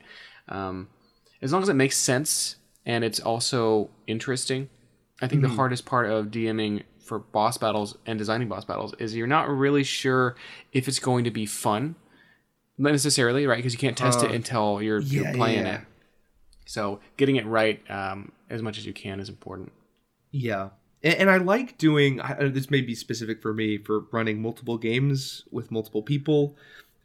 Um, 0.49 0.89
as 1.41 1.53
long 1.53 1.61
as 1.61 1.69
it 1.69 1.75
makes 1.75 1.97
sense 1.97 2.55
and 2.85 3.03
it's 3.03 3.19
also 3.19 3.89
interesting, 4.07 4.69
I 5.21 5.27
think 5.27 5.41
the 5.41 5.49
hardest 5.49 5.85
part 5.85 6.09
of 6.09 6.27
DMing 6.27 6.83
for 6.99 7.19
boss 7.19 7.57
battles 7.57 7.97
and 8.05 8.19
designing 8.19 8.47
boss 8.47 8.65
battles 8.65 8.93
is 8.99 9.15
you're 9.15 9.27
not 9.27 9.49
really 9.49 9.83
sure 9.83 10.35
if 10.73 10.87
it's 10.87 10.99
going 10.99 11.23
to 11.23 11.31
be 11.31 11.45
fun 11.45 11.95
not 12.77 12.91
necessarily 12.91 13.47
right? 13.47 13.57
Because 13.57 13.73
you 13.73 13.79
can't 13.79 13.97
test 13.97 14.23
it 14.23 14.31
Uh, 14.31 14.35
until 14.35 14.81
you're, 14.81 14.99
yeah, 14.99 15.21
you're 15.21 15.33
playing 15.33 15.65
yeah. 15.65 15.79
it. 15.79 15.81
So 16.65 16.99
getting 17.17 17.37
it 17.37 17.45
right 17.45 17.81
um, 17.89 18.31
as 18.49 18.61
much 18.61 18.77
as 18.77 18.85
you 18.85 18.93
can 18.93 19.19
is 19.19 19.29
important. 19.29 19.71
Yeah. 20.31 20.69
And, 21.01 21.15
and 21.15 21.29
I 21.29 21.37
like 21.37 21.77
doing 21.77 22.21
I, 22.21 22.49
this 22.49 22.69
may 22.69 22.81
be 22.81 22.93
specific 22.93 23.41
for 23.41 23.53
me 23.53 23.77
for 23.77 24.01
running 24.11 24.41
multiple 24.41 24.77
games 24.77 25.43
with 25.51 25.71
multiple 25.71 26.03
people 26.03 26.55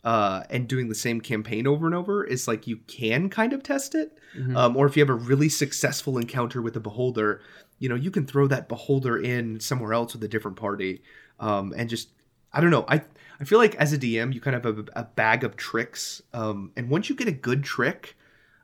uh, 0.05 0.43
and 0.51 0.69
doing 0.69 0.89
the 0.89 0.95
same 0.95 1.21
campaign 1.21 1.67
over 1.67 1.87
and 1.87 1.95
over 1.95 2.25
is 2.25 2.49
like 2.49 2.67
you 2.67 2.79
can 2.89 3.29
kind 3.29 3.53
of 3.53 3.63
test 3.63 3.95
it. 3.95 4.19
Mhm. 4.37 4.57
Um, 4.57 4.77
or 4.77 4.87
if 4.87 4.97
you 4.97 5.03
have 5.03 5.11
a 5.11 5.15
really 5.15 5.49
successful 5.49 6.19
encounter 6.19 6.61
with 6.61 6.77
a 6.77 6.81
beholder, 6.81 7.41
you 7.79 7.89
know, 7.89 7.95
you 7.95 8.11
can 8.11 8.27
throw 8.27 8.47
that 8.49 8.69
beholder 8.69 9.17
in 9.17 9.61
somewhere 9.61 9.93
else 9.93 10.13
with 10.13 10.25
a 10.25 10.29
different 10.29 10.57
party. 10.57 11.03
Um, 11.39 11.73
and 11.77 11.89
just, 11.89 12.11
I 12.53 12.61
don't 12.61 12.71
know. 12.71 12.85
I, 12.89 13.03
I 13.41 13.45
feel 13.45 13.59
like 13.59 13.75
as 13.77 13.93
a 13.93 13.99
DM, 13.99 14.33
you 14.33 14.41
kind 14.41 14.57
of 14.57 14.65
have 14.65 14.79
a, 14.79 14.85
a 15.01 15.05
bag 15.05 15.45
of 15.45 15.57
tricks. 15.57 16.23
Um, 16.33 16.73
and 16.77 16.89
once 16.91 17.09
you 17.09 17.17
get 17.17 17.29
a 17.29 17.33
good 17.33 17.63
trick, 17.63 18.17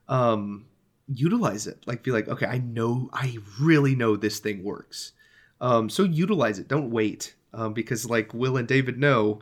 um, 0.08 0.66
utilize 1.12 1.66
it. 1.66 1.82
Like, 1.86 2.02
be 2.02 2.10
like, 2.10 2.28
okay, 2.28 2.46
I 2.46 2.58
know, 2.58 3.10
I 3.12 3.38
really 3.60 3.94
know 3.94 4.16
this 4.16 4.38
thing 4.38 4.62
works. 4.62 5.12
Um, 5.60 5.88
so 5.88 6.04
utilize 6.04 6.58
it. 6.58 6.68
Don't 6.68 6.90
wait. 6.90 7.34
Um, 7.54 7.72
because 7.72 8.08
like 8.08 8.34
Will 8.34 8.56
and 8.56 8.68
David 8.68 8.98
know, 8.98 9.40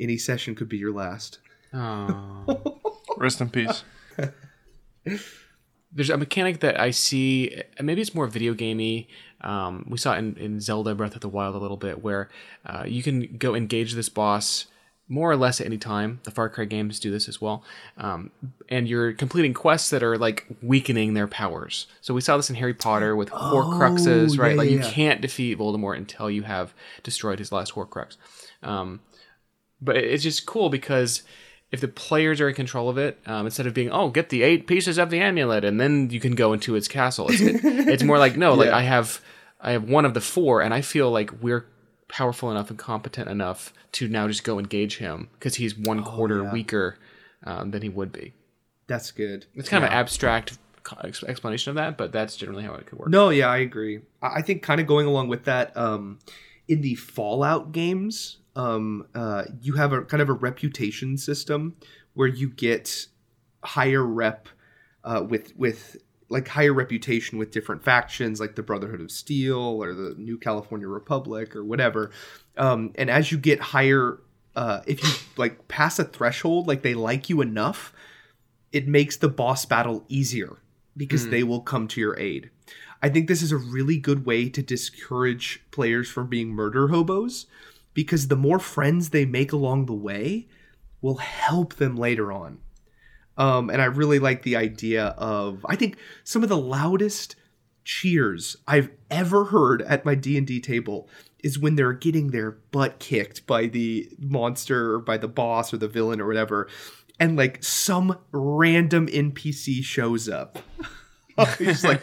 any 0.00 0.16
session 0.18 0.54
could 0.54 0.68
be 0.68 0.78
your 0.78 0.92
last. 0.92 1.38
oh 1.74 2.80
Rest 3.16 3.40
in 3.40 3.50
peace. 3.50 3.82
there's 5.92 6.10
a 6.10 6.16
mechanic 6.16 6.60
that 6.60 6.78
I 6.78 6.90
see. 6.90 7.62
and 7.76 7.86
Maybe 7.86 8.00
it's 8.00 8.14
more 8.14 8.26
video 8.26 8.54
gamey. 8.54 9.08
Um, 9.40 9.86
we 9.88 9.98
saw 9.98 10.14
it 10.14 10.18
in, 10.18 10.36
in 10.36 10.60
Zelda 10.60 10.94
Breath 10.94 11.14
of 11.14 11.20
the 11.20 11.28
Wild 11.28 11.54
a 11.54 11.58
little 11.58 11.76
bit, 11.76 12.02
where 12.02 12.28
uh, 12.66 12.84
you 12.86 13.02
can 13.02 13.36
go 13.38 13.54
engage 13.54 13.94
this 13.94 14.08
boss 14.08 14.66
more 15.08 15.30
or 15.30 15.36
less 15.36 15.60
at 15.60 15.66
any 15.66 15.78
time. 15.78 16.20
The 16.24 16.30
Far 16.30 16.48
Cry 16.48 16.64
games 16.66 17.00
do 17.00 17.10
this 17.10 17.28
as 17.28 17.40
well, 17.40 17.62
um, 17.96 18.30
and 18.68 18.88
you're 18.88 19.12
completing 19.12 19.54
quests 19.54 19.90
that 19.90 20.02
are 20.02 20.18
like 20.18 20.46
weakening 20.62 21.14
their 21.14 21.26
powers. 21.26 21.86
So 22.00 22.12
we 22.12 22.20
saw 22.20 22.36
this 22.36 22.50
in 22.50 22.56
Harry 22.56 22.74
Potter 22.74 23.16
with 23.16 23.30
Horcruxes, 23.30 24.36
yeah, 24.36 24.42
right? 24.42 24.56
like 24.56 24.68
yeah, 24.68 24.76
you 24.76 24.82
can't 24.82 25.20
defeat 25.20 25.58
Voldemort 25.58 25.96
until 25.96 26.30
you 26.30 26.42
have 26.42 26.74
destroyed 27.02 27.38
his 27.38 27.52
last 27.52 27.74
Horcrux. 27.74 28.16
Um, 28.62 29.00
but 29.80 29.96
it's 29.96 30.22
just 30.22 30.46
cool 30.46 30.68
because 30.70 31.22
if 31.70 31.80
the 31.80 31.88
players 31.88 32.40
are 32.40 32.48
in 32.48 32.54
control 32.54 32.88
of 32.88 32.96
it, 32.98 33.18
um, 33.26 33.44
instead 33.46 33.66
of 33.66 33.74
being 33.74 33.90
oh 33.90 34.08
get 34.10 34.28
the 34.30 34.42
eight 34.42 34.66
pieces 34.66 34.98
of 34.98 35.10
the 35.10 35.20
amulet 35.20 35.64
and 35.64 35.78
then 35.80 36.08
you 36.10 36.18
can 36.20 36.34
go 36.34 36.52
into 36.52 36.74
its 36.76 36.88
castle, 36.88 37.26
it's, 37.28 37.40
it- 37.40 37.60
it's 37.64 38.02
more 38.02 38.18
like 38.18 38.36
no, 38.36 38.54
like 38.54 38.68
Yeah. 38.68 38.76
I 38.76 38.82
have 38.82 39.20
I 39.60 39.72
have 39.72 39.84
one 39.84 40.04
of 40.04 40.14
the 40.14 40.20
four, 40.20 40.62
and 40.62 40.72
I 40.72 40.80
feel 40.82 41.10
like 41.10 41.42
we're 41.42 41.66
powerful 42.08 42.50
enough 42.50 42.70
and 42.70 42.78
competent 42.78 43.28
enough 43.28 43.72
to 43.92 44.08
now 44.08 44.26
just 44.28 44.44
go 44.44 44.58
engage 44.58 44.98
him 44.98 45.28
because 45.34 45.56
he's 45.56 45.76
one 45.76 46.02
quarter 46.04 46.40
Oh, 46.40 46.44
yeah. 46.44 46.52
weaker 46.52 46.96
um, 47.44 47.70
than 47.72 47.82
he 47.82 47.88
would 47.88 48.12
be. 48.12 48.32
That's 48.86 49.10
good. 49.10 49.46
It's 49.54 49.68
kind 49.68 49.84
of 49.84 49.90
an 49.90 49.96
abstract 49.96 50.56
explanation 51.26 51.70
of 51.70 51.74
that, 51.76 51.98
but 51.98 52.12
that's 52.12 52.36
generally 52.36 52.62
how 52.64 52.74
it 52.74 52.86
could 52.86 52.98
work. 52.98 53.08
No, 53.10 53.28
yeah, 53.30 53.48
I 53.48 53.58
agree. 53.58 54.00
I 54.22 54.36
I 54.36 54.42
think 54.42 54.62
kind 54.62 54.80
of 54.80 54.86
going 54.86 55.06
along 55.06 55.28
with 55.28 55.44
that, 55.44 55.76
um, 55.76 56.18
in 56.68 56.80
the 56.80 56.94
Fallout 56.94 57.72
games, 57.72 58.38
um, 58.58 59.06
uh, 59.14 59.44
you 59.62 59.74
have 59.74 59.92
a 59.92 60.02
kind 60.02 60.20
of 60.20 60.28
a 60.28 60.34
reputation 60.34 61.16
system 61.16 61.76
where 62.14 62.26
you 62.26 62.50
get 62.50 63.06
higher 63.62 64.04
rep 64.04 64.48
uh, 65.04 65.24
with 65.26 65.56
with 65.56 65.96
like 66.28 66.48
higher 66.48 66.74
reputation 66.74 67.38
with 67.38 67.52
different 67.52 67.82
factions, 67.82 68.38
like 68.40 68.56
the 68.56 68.62
Brotherhood 68.62 69.00
of 69.00 69.10
Steel 69.10 69.56
or 69.56 69.94
the 69.94 70.14
New 70.18 70.36
California 70.36 70.88
Republic 70.88 71.56
or 71.56 71.64
whatever. 71.64 72.10
Um, 72.58 72.92
and 72.96 73.08
as 73.08 73.32
you 73.32 73.38
get 73.38 73.60
higher, 73.60 74.18
uh, 74.54 74.80
if 74.86 75.02
you 75.02 75.08
like 75.38 75.68
pass 75.68 75.98
a 75.98 76.04
threshold, 76.04 76.66
like 76.66 76.82
they 76.82 76.94
like 76.94 77.30
you 77.30 77.40
enough, 77.40 77.94
it 78.72 78.88
makes 78.88 79.16
the 79.16 79.28
boss 79.28 79.64
battle 79.64 80.04
easier 80.08 80.58
because 80.96 81.28
they 81.28 81.44
will 81.44 81.60
come 81.60 81.86
to 81.86 82.00
your 82.00 82.18
aid. 82.18 82.50
I 83.00 83.08
think 83.08 83.28
this 83.28 83.40
is 83.40 83.52
a 83.52 83.56
really 83.56 83.98
good 83.98 84.26
way 84.26 84.48
to 84.48 84.60
discourage 84.60 85.62
players 85.70 86.10
from 86.10 86.26
being 86.26 86.48
murder 86.48 86.88
hobos 86.88 87.46
because 87.94 88.28
the 88.28 88.36
more 88.36 88.58
friends 88.58 89.10
they 89.10 89.24
make 89.24 89.52
along 89.52 89.86
the 89.86 89.94
way 89.94 90.48
will 91.00 91.16
help 91.16 91.74
them 91.74 91.96
later 91.96 92.32
on. 92.32 92.58
Um, 93.36 93.70
and 93.70 93.80
I 93.80 93.86
really 93.86 94.18
like 94.18 94.42
the 94.42 94.56
idea 94.56 95.06
of 95.16 95.64
I 95.68 95.76
think 95.76 95.96
some 96.24 96.42
of 96.42 96.48
the 96.48 96.56
loudest 96.56 97.36
cheers 97.84 98.56
I've 98.66 98.90
ever 99.10 99.46
heard 99.46 99.80
at 99.82 100.04
my 100.04 100.14
D&D 100.14 100.60
table 100.60 101.08
is 101.42 101.58
when 101.58 101.76
they're 101.76 101.92
getting 101.92 102.30
their 102.30 102.50
butt 102.50 102.98
kicked 102.98 103.46
by 103.46 103.66
the 103.66 104.10
monster 104.18 104.94
or 104.94 104.98
by 104.98 105.16
the 105.16 105.28
boss 105.28 105.72
or 105.72 105.76
the 105.76 105.88
villain 105.88 106.20
or 106.20 106.26
whatever 106.26 106.68
and 107.20 107.36
like 107.36 107.62
some 107.62 108.18
random 108.32 109.06
NPC 109.06 109.82
shows 109.82 110.28
up. 110.28 110.58
He's 111.58 111.84
like 111.84 112.02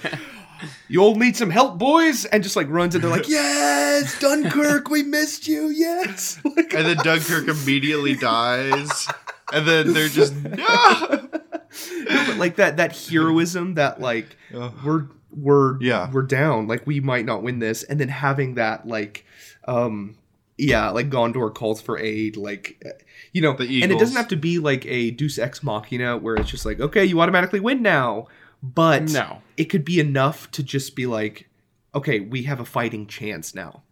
you 0.87 1.01
all 1.01 1.15
need 1.15 1.35
some 1.35 1.49
help, 1.49 1.77
boys, 1.77 2.25
and 2.25 2.43
just 2.43 2.55
like 2.55 2.67
runs 2.69 2.95
and 2.95 3.03
they're 3.03 3.11
like, 3.11 3.27
"Yes, 3.29 4.19
Dunkirk, 4.19 4.89
we 4.89 5.03
missed 5.03 5.47
you, 5.47 5.67
yes." 5.69 6.39
Like, 6.55 6.73
And 6.73 6.85
then 6.85 6.97
Dunkirk 6.97 7.47
immediately 7.47 8.15
dies. 8.31 9.07
And 9.53 9.67
then 9.67 9.93
they're 9.93 10.07
just 10.07 10.33
no! 10.43 11.27
but 11.29 12.37
like 12.37 12.55
that 12.55 12.77
that 12.77 12.95
heroism 12.95 13.73
that 13.75 13.99
like 13.99 14.37
Ugh. 14.55 14.73
we're 14.83 15.07
we're 15.31 15.81
Yeah. 15.81 16.09
we're 16.11 16.21
down 16.23 16.67
like 16.67 16.87
we 16.87 16.99
might 16.99 17.25
not 17.25 17.43
win 17.43 17.59
this 17.59 17.83
and 17.83 17.99
then 17.99 18.07
having 18.07 18.55
that 18.55 18.87
like 18.87 19.25
um 19.67 20.15
yeah 20.57 20.89
like 20.89 21.09
gondor 21.09 21.53
calls 21.53 21.81
for 21.81 21.97
aid 21.99 22.37
like 22.37 22.81
uh, 22.85 22.89
you 23.33 23.41
know 23.41 23.53
The 23.53 23.83
and 23.83 23.91
it 23.91 23.99
doesn't 23.99 24.15
have 24.15 24.29
to 24.29 24.37
be 24.37 24.57
like 24.59 24.85
a 24.85 25.11
deus 25.11 25.37
ex 25.37 25.61
machina 25.61 26.17
where 26.17 26.35
it's 26.35 26.49
just 26.49 26.65
like 26.65 26.79
okay 26.79 27.03
you 27.03 27.19
automatically 27.19 27.59
win 27.59 27.81
now 27.81 28.27
but 28.63 29.03
No. 29.11 29.41
it 29.57 29.65
could 29.65 29.85
be 29.85 29.99
enough 29.99 30.49
to 30.51 30.63
just 30.63 30.95
be 30.95 31.05
like 31.05 31.49
okay 31.93 32.19
we 32.19 32.43
have 32.43 32.59
a 32.59 32.65
fighting 32.65 33.07
chance 33.07 33.53
now 33.55 33.83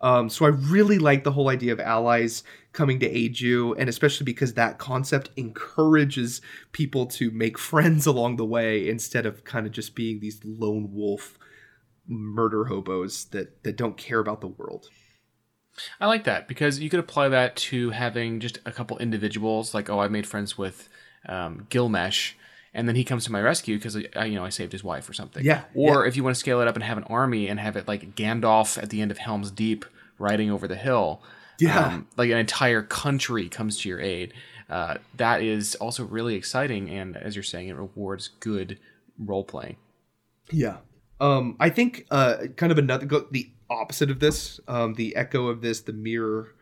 um, 0.00 0.28
so 0.30 0.44
I 0.44 0.50
really 0.50 0.98
like 0.98 1.24
the 1.24 1.32
whole 1.32 1.48
idea 1.48 1.72
of 1.72 1.80
allies 1.80 2.44
coming 2.72 3.00
to 3.00 3.08
aid 3.10 3.40
you, 3.40 3.74
and 3.74 3.88
especially 3.88 4.24
because 4.26 4.54
that 4.54 4.78
concept 4.78 5.30
encourages 5.36 6.40
people 6.70 7.06
to 7.06 7.32
make 7.32 7.58
friends 7.58 8.06
along 8.12 8.36
the 8.36 8.44
way 8.44 8.88
instead 8.88 9.26
of 9.26 9.42
kind 9.42 9.66
of 9.66 9.72
just 9.72 9.96
being 9.96 10.20
these 10.20 10.40
lone 10.44 10.90
wolf 10.92 11.36
murder 12.06 12.66
hobos 12.66 13.24
that 13.32 13.64
that 13.64 13.76
don't 13.76 13.96
care 13.96 14.20
about 14.20 14.40
the 14.40 14.46
world. 14.46 14.86
I 16.00 16.06
like 16.06 16.22
that 16.24 16.46
because 16.46 16.78
you 16.78 16.88
could 16.90 17.00
apply 17.00 17.28
that 17.30 17.56
to 17.56 17.90
having 17.90 18.38
just 18.38 18.60
a 18.64 18.70
couple 18.70 18.98
individuals, 18.98 19.74
like 19.74 19.90
oh, 19.90 19.98
I 19.98 20.06
made 20.06 20.28
friends 20.28 20.56
with 20.56 20.88
um, 21.28 21.66
Gilmesh, 21.70 22.34
and 22.78 22.88
then 22.88 22.94
he 22.94 23.02
comes 23.04 23.24
to 23.24 23.32
my 23.32 23.40
rescue 23.40 23.76
because 23.76 23.96
I, 24.16 24.24
you 24.26 24.36
know, 24.36 24.44
I 24.44 24.50
saved 24.50 24.70
his 24.72 24.84
wife 24.84 25.08
or 25.08 25.12
something. 25.12 25.44
Yeah, 25.44 25.64
Or 25.74 26.06
if 26.06 26.16
you 26.16 26.22
want 26.22 26.36
to 26.36 26.38
scale 26.38 26.60
it 26.60 26.68
up 26.68 26.76
and 26.76 26.84
have 26.84 26.96
an 26.96 27.04
army 27.04 27.48
and 27.48 27.58
have 27.58 27.76
it 27.76 27.88
like 27.88 28.14
Gandalf 28.14 28.80
at 28.80 28.90
the 28.90 29.02
end 29.02 29.10
of 29.10 29.18
Helm's 29.18 29.50
Deep 29.50 29.84
riding 30.18 30.50
over 30.50 30.68
the 30.68 30.76
hill. 30.76 31.20
Yeah. 31.58 31.86
um, 31.86 32.06
like 32.16 32.30
an 32.30 32.38
entire 32.38 32.82
country 32.82 33.48
comes 33.48 33.78
to 33.80 33.88
your 33.88 34.00
aid. 34.00 34.32
Uh, 34.70 34.98
that 35.16 35.42
is 35.42 35.74
also 35.76 36.04
really 36.04 36.36
exciting, 36.36 36.88
and 36.88 37.16
as 37.16 37.34
you're 37.34 37.42
saying, 37.42 37.68
it 37.68 37.74
rewards 37.74 38.28
good 38.38 38.78
role 39.18 39.42
playing. 39.42 39.76
Yeah. 40.52 40.76
Um, 41.20 41.56
I 41.58 41.70
think 41.70 42.06
uh, 42.12 42.36
kind 42.56 42.70
of 42.70 42.78
another 42.78 43.06
go- 43.06 43.26
the 43.30 43.50
opposite 43.68 44.10
of 44.10 44.20
this, 44.20 44.60
um, 44.68 44.94
the 44.94 45.16
echo 45.16 45.48
of 45.48 45.62
this, 45.62 45.80
the 45.80 45.92
mirror 45.92 46.54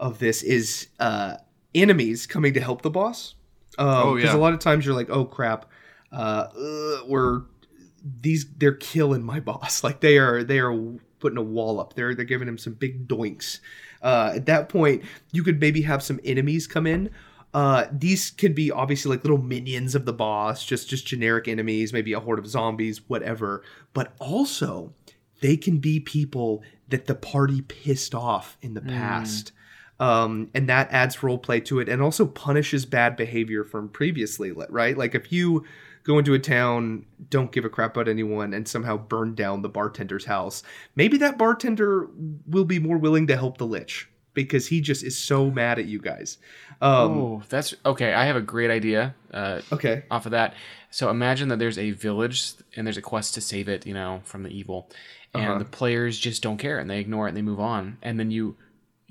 of 0.00 0.18
this 0.18 0.42
is 0.42 0.88
uh, 0.98 1.36
enemies 1.74 2.26
coming 2.26 2.52
to 2.54 2.60
help 2.60 2.82
the 2.82 2.90
boss. 2.90 3.34
Um, 3.78 3.88
Oh, 3.88 4.14
Because 4.16 4.30
yeah. 4.32 4.36
a 4.36 4.40
lot 4.40 4.52
of 4.52 4.58
times 4.60 4.84
you're 4.84 4.94
like, 4.94 5.10
oh 5.10 5.24
crap, 5.24 5.66
uh, 6.12 6.46
ugh, 6.56 7.04
we're 7.08 7.42
these 8.20 8.46
they're 8.56 8.72
killing 8.74 9.22
my 9.22 9.40
boss. 9.50 9.84
Like 9.84 10.00
they 10.00 10.18
are 10.18 10.42
they 10.42 10.58
are 10.58 10.72
putting 11.18 11.38
a 11.38 11.42
wall 11.42 11.80
up. 11.80 11.94
They're 11.94 12.14
they're 12.14 12.24
giving 12.24 12.48
him 12.48 12.58
some 12.58 12.74
big 12.74 13.06
doinks. 13.08 13.60
Uh, 14.02 14.32
at 14.36 14.46
that 14.46 14.68
point, 14.70 15.02
you 15.32 15.42
could 15.42 15.60
maybe 15.60 15.82
have 15.82 16.02
some 16.02 16.18
enemies 16.24 16.66
come 16.66 16.86
in. 16.86 17.10
Uh, 17.52 17.86
these 17.92 18.30
could 18.30 18.54
be 18.54 18.70
obviously 18.70 19.10
like 19.10 19.24
little 19.24 19.36
minions 19.42 19.94
of 19.94 20.04
the 20.04 20.12
boss, 20.12 20.64
just 20.64 20.88
just 20.88 21.06
generic 21.06 21.48
enemies, 21.48 21.92
maybe 21.92 22.12
a 22.12 22.20
horde 22.20 22.38
of 22.38 22.46
zombies, 22.46 23.02
whatever. 23.08 23.62
But 23.92 24.14
also, 24.18 24.94
they 25.40 25.56
can 25.56 25.78
be 25.78 26.00
people 26.00 26.62
that 26.88 27.06
the 27.06 27.14
party 27.14 27.60
pissed 27.62 28.14
off 28.14 28.56
in 28.62 28.74
the 28.74 28.80
past. 28.80 29.52
Um, 30.00 30.50
and 30.54 30.68
that 30.68 30.90
adds 30.90 31.22
role 31.22 31.38
play 31.38 31.60
to 31.60 31.78
it 31.78 31.88
and 31.88 32.00
also 32.02 32.24
punishes 32.26 32.86
bad 32.86 33.14
behavior 33.16 33.62
from 33.64 33.88
previously, 33.90 34.50
right? 34.50 34.96
Like 34.96 35.14
if 35.14 35.30
you 35.30 35.64
go 36.04 36.18
into 36.18 36.32
a 36.32 36.38
town, 36.38 37.04
don't 37.28 37.52
give 37.52 37.66
a 37.66 37.68
crap 37.68 37.94
about 37.96 38.08
anyone, 38.08 38.54
and 38.54 38.66
somehow 38.66 38.96
burn 38.96 39.34
down 39.34 39.60
the 39.60 39.68
bartender's 39.68 40.24
house, 40.24 40.62
maybe 40.96 41.18
that 41.18 41.36
bartender 41.36 42.08
will 42.46 42.64
be 42.64 42.78
more 42.78 42.96
willing 42.96 43.26
to 43.26 43.36
help 43.36 43.58
the 43.58 43.66
lich 43.66 44.08
because 44.32 44.68
he 44.68 44.80
just 44.80 45.04
is 45.04 45.18
so 45.18 45.50
mad 45.50 45.78
at 45.78 45.84
you 45.84 45.98
guys. 45.98 46.38
Um, 46.80 47.18
oh, 47.18 47.42
that's 47.50 47.74
okay. 47.84 48.14
I 48.14 48.24
have 48.24 48.36
a 48.36 48.40
great 48.40 48.70
idea. 48.70 49.14
Uh, 49.34 49.60
okay. 49.70 50.04
off 50.10 50.24
of 50.24 50.32
that. 50.32 50.54
So 50.90 51.10
imagine 51.10 51.48
that 51.48 51.58
there's 51.58 51.76
a 51.78 51.90
village 51.90 52.52
and 52.74 52.86
there's 52.86 52.96
a 52.96 53.02
quest 53.02 53.34
to 53.34 53.40
save 53.42 53.68
it, 53.68 53.86
you 53.86 53.92
know, 53.92 54.22
from 54.24 54.44
the 54.44 54.50
evil, 54.50 54.88
and 55.34 55.44
Uh-huh. 55.44 55.58
the 55.58 55.64
players 55.66 56.18
just 56.18 56.42
don't 56.42 56.56
care 56.56 56.78
and 56.78 56.88
they 56.88 57.00
ignore 57.00 57.26
it 57.26 57.30
and 57.30 57.36
they 57.36 57.42
move 57.42 57.60
on. 57.60 57.98
And 58.02 58.18
then 58.18 58.30
you 58.30 58.56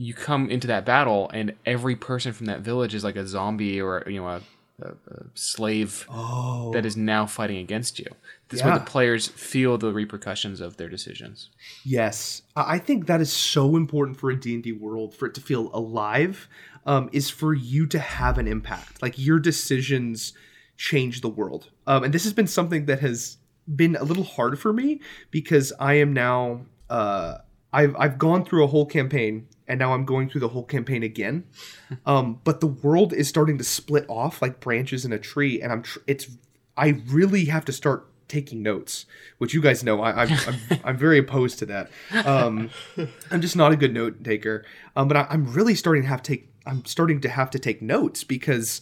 you 0.02 0.14
come 0.14 0.50
into 0.50 0.66
that 0.68 0.86
battle 0.86 1.30
and 1.34 1.54
every 1.66 1.96
person 1.96 2.32
from 2.32 2.46
that 2.46 2.62
village 2.62 2.96
is 2.96 3.04
like 3.04 3.18
a 3.18 3.28
zombie 3.28 3.82
or 3.82 4.02
you 4.08 4.22
know 4.22 4.28
a, 4.28 4.42
a, 4.82 4.88
a 5.12 5.24
slave 5.34 6.06
Oh, 6.10 6.72
that 6.74 6.86
is 6.86 6.96
now 6.96 7.26
fighting 7.26 7.58
against 7.58 8.00
you. 8.00 8.06
This 8.48 8.64
way 8.64 8.70
Yeah. 8.70 8.78
the 8.80 8.86
players 8.86 9.28
feel 9.28 9.78
the 9.78 9.92
repercussions 9.92 10.62
of 10.62 10.78
their 10.78 10.88
decisions. 10.88 11.50
Yes, 11.84 12.44
I 12.56 12.76
I 12.76 12.80
think 12.80 13.08
that 13.08 13.20
is 13.20 13.32
so 13.32 13.76
important 13.76 14.18
for 14.18 14.32
a 14.32 14.40
D&D 14.40 14.72
world 14.72 15.14
for 15.14 15.26
it 15.28 15.34
to 15.36 15.42
feel 15.42 15.70
alive 15.74 16.48
um, 16.86 17.10
is 17.12 17.30
for 17.30 17.54
you 17.54 17.86
to 17.88 18.00
have 18.00 18.38
an 18.38 18.48
impact. 18.48 19.02
Like 19.02 19.16
your 19.20 19.38
decisions 19.40 20.32
change 20.78 21.20
the 21.22 21.30
world. 21.30 21.70
Um, 21.88 22.06
and 22.06 22.14
this 22.14 22.24
has 22.24 22.32
been 22.34 22.48
something 22.48 22.86
that 22.86 23.02
has 23.02 23.36
been 23.76 23.98
a 23.98 24.04
little 24.04 24.24
hard 24.24 24.58
for 24.58 24.72
me 24.72 25.02
because 25.30 25.74
I 25.78 25.96
am 25.96 26.14
now 26.14 26.62
uh, 26.90 27.40
I've 27.74 27.96
I've 27.98 28.18
gone 28.18 28.46
through 28.46 28.64
a 28.64 28.68
whole 28.68 28.86
campaign 28.86 29.48
and 29.70 29.80
now 29.80 29.94
I'm 29.94 30.04
going 30.04 30.30
through 30.30 30.42
the 30.42 30.50
whole 30.50 30.64
campaign 30.64 31.04
again. 31.04 31.46
Um, 32.06 32.42
but 32.44 32.60
the 32.60 32.68
world 32.68 33.14
is 33.14 33.30
starting 33.30 33.58
to 33.60 33.64
split 33.64 34.06
off 34.10 34.42
like 34.42 34.60
branches 34.60 35.06
in 35.06 35.14
a 35.14 35.20
tree, 35.20 35.62
and 35.62 35.72
I'm 35.72 35.84
tr- 35.84 36.00
it's 36.08 36.28
I 36.76 37.02
really 37.08 37.46
have 37.46 37.64
to 37.66 37.72
start 37.72 38.08
taking 38.28 38.62
notes, 38.62 39.06
which 39.38 39.54
you 39.54 39.62
guys 39.62 39.84
know 39.84 40.02
I, 40.02 40.24
I'm, 40.24 40.38
I'm 40.48 40.80
I'm 40.84 40.98
very 40.98 41.20
opposed 41.20 41.60
to 41.60 41.66
that. 41.68 41.90
Um, 42.26 42.70
I'm 43.32 43.42
just 43.42 43.56
not 43.56 43.72
a 43.72 43.78
good 43.78 43.94
note 43.94 44.24
taker. 44.24 44.66
Um, 44.96 45.08
but 45.08 45.18
I, 45.18 45.28
I'm 45.30 45.54
really 45.54 45.76
starting 45.76 46.04
to 46.04 46.10
have 46.10 46.22
to 46.24 46.36
take 46.36 46.50
I'm 46.66 46.86
starting 46.86 47.22
to 47.22 47.30
have 47.30 47.50
to 47.52 47.60
take 47.60 47.82
notes 47.82 48.24
because 48.24 48.82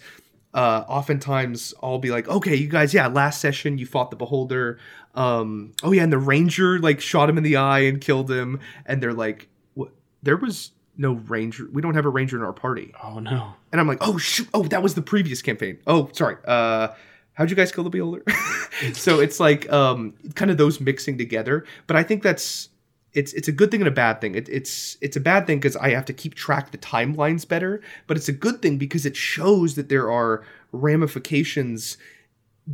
uh, 0.54 0.84
oftentimes 0.88 1.73
I'll 1.84 2.00
be 2.00 2.10
like, 2.10 2.28
okay, 2.28 2.56
you 2.56 2.67
guys, 2.67 2.93
yeah, 2.93 3.08
last 3.08 3.41
session 3.41 3.78
you 3.78 3.86
fought 3.86 4.10
the 4.10 4.17
beholder. 4.17 4.80
Um, 5.15 5.73
oh 5.84 5.91
yeah, 5.91 6.04
and 6.04 6.12
the 6.12 6.17
ranger 6.17 6.80
like 6.80 7.02
shot 7.02 7.30
him 7.30 7.38
in 7.38 7.43
the 7.43 7.58
eye 7.58 7.80
and 7.80 8.00
killed 8.00 8.30
him, 8.30 8.60
and 8.86 9.02
they're 9.02 9.13
like, 9.13 9.47
what? 9.73 9.91
There 10.21 10.38
was 10.38 10.71
no 10.97 11.13
ranger. 11.13 11.67
We 11.71 11.81
don't 11.81 11.95
have 11.95 12.05
a 12.05 12.10
ranger 12.10 12.38
in 12.38 12.43
our 12.43 12.53
party. 12.53 12.93
Oh 13.03 13.19
no. 13.19 13.53
And 13.71 13.79
I'm 13.79 13.88
like, 13.88 13.99
oh 14.01 14.17
shoot, 14.17 14.47
oh 14.53 14.63
that 14.63 14.81
was 14.81 14.95
the 14.95 15.01
previous 15.01 15.41
campaign. 15.41 15.79
Oh 15.88 16.10
sorry. 16.13 16.38
Uh, 16.45 16.89
how'd 17.33 17.49
you 17.49 17.55
guys 17.55 17.71
kill 17.71 17.83
the 17.83 17.89
beholder? 17.89 18.23
so 18.93 19.19
it's 19.21 19.39
like 19.39 19.71
um, 19.71 20.13
kind 20.36 20.51
of 20.51 20.57
those 20.57 20.79
mixing 20.79 21.17
together. 21.17 21.65
But 21.86 21.95
I 21.95 22.03
think 22.03 22.23
that's 22.23 22.69
it's 23.13 23.33
it's 23.33 23.47
a 23.47 23.51
good 23.51 23.71
thing 23.71 23.81
and 23.81 23.88
a 23.88 23.91
bad 23.91 24.21
thing. 24.21 24.36
It, 24.36 24.49
it's 24.49 24.97
it's 25.01 25.15
a 25.15 25.21
bad 25.21 25.47
thing 25.47 25.60
because 25.60 25.75
I 25.75 25.89
have 25.89 26.05
to 26.05 26.13
keep 26.13 26.36
track 26.36 26.71
the 26.71 26.77
timelines 26.77 27.47
better, 27.47 27.81
but 28.05 28.17
it's 28.17 28.29
a 28.29 28.33
good 28.33 28.62
thing 28.62 28.77
because 28.77 29.05
it 29.05 29.15
shows 29.15 29.75
that 29.75 29.89
there 29.89 30.12
are 30.12 30.43
ramifications 30.71 31.97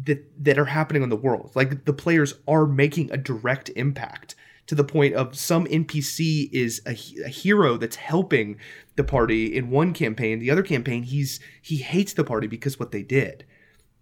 that 0.05 0.25
that 0.43 0.57
are 0.57 0.65
happening 0.65 1.03
on 1.03 1.09
the 1.09 1.15
world. 1.15 1.51
Like 1.55 1.85
the 1.85 1.93
players 1.93 2.35
are 2.47 2.65
making 2.65 3.11
a 3.11 3.17
direct 3.17 3.69
impact 3.75 4.35
to 4.67 4.75
the 4.75 4.83
point 4.83 5.13
of 5.13 5.37
some 5.37 5.65
NPC 5.65 6.49
is 6.51 6.81
a, 6.85 6.91
a 7.25 7.29
hero 7.29 7.77
that's 7.77 7.97
helping 7.97 8.57
the 8.95 9.03
party 9.03 9.55
in 9.55 9.69
one 9.69 9.93
campaign. 9.93 10.39
The 10.39 10.51
other 10.51 10.63
campaign, 10.63 11.03
he's 11.03 11.39
he 11.61 11.77
hates 11.77 12.13
the 12.13 12.23
party 12.23 12.47
because 12.47 12.79
what 12.79 12.91
they 12.91 13.03
did, 13.03 13.45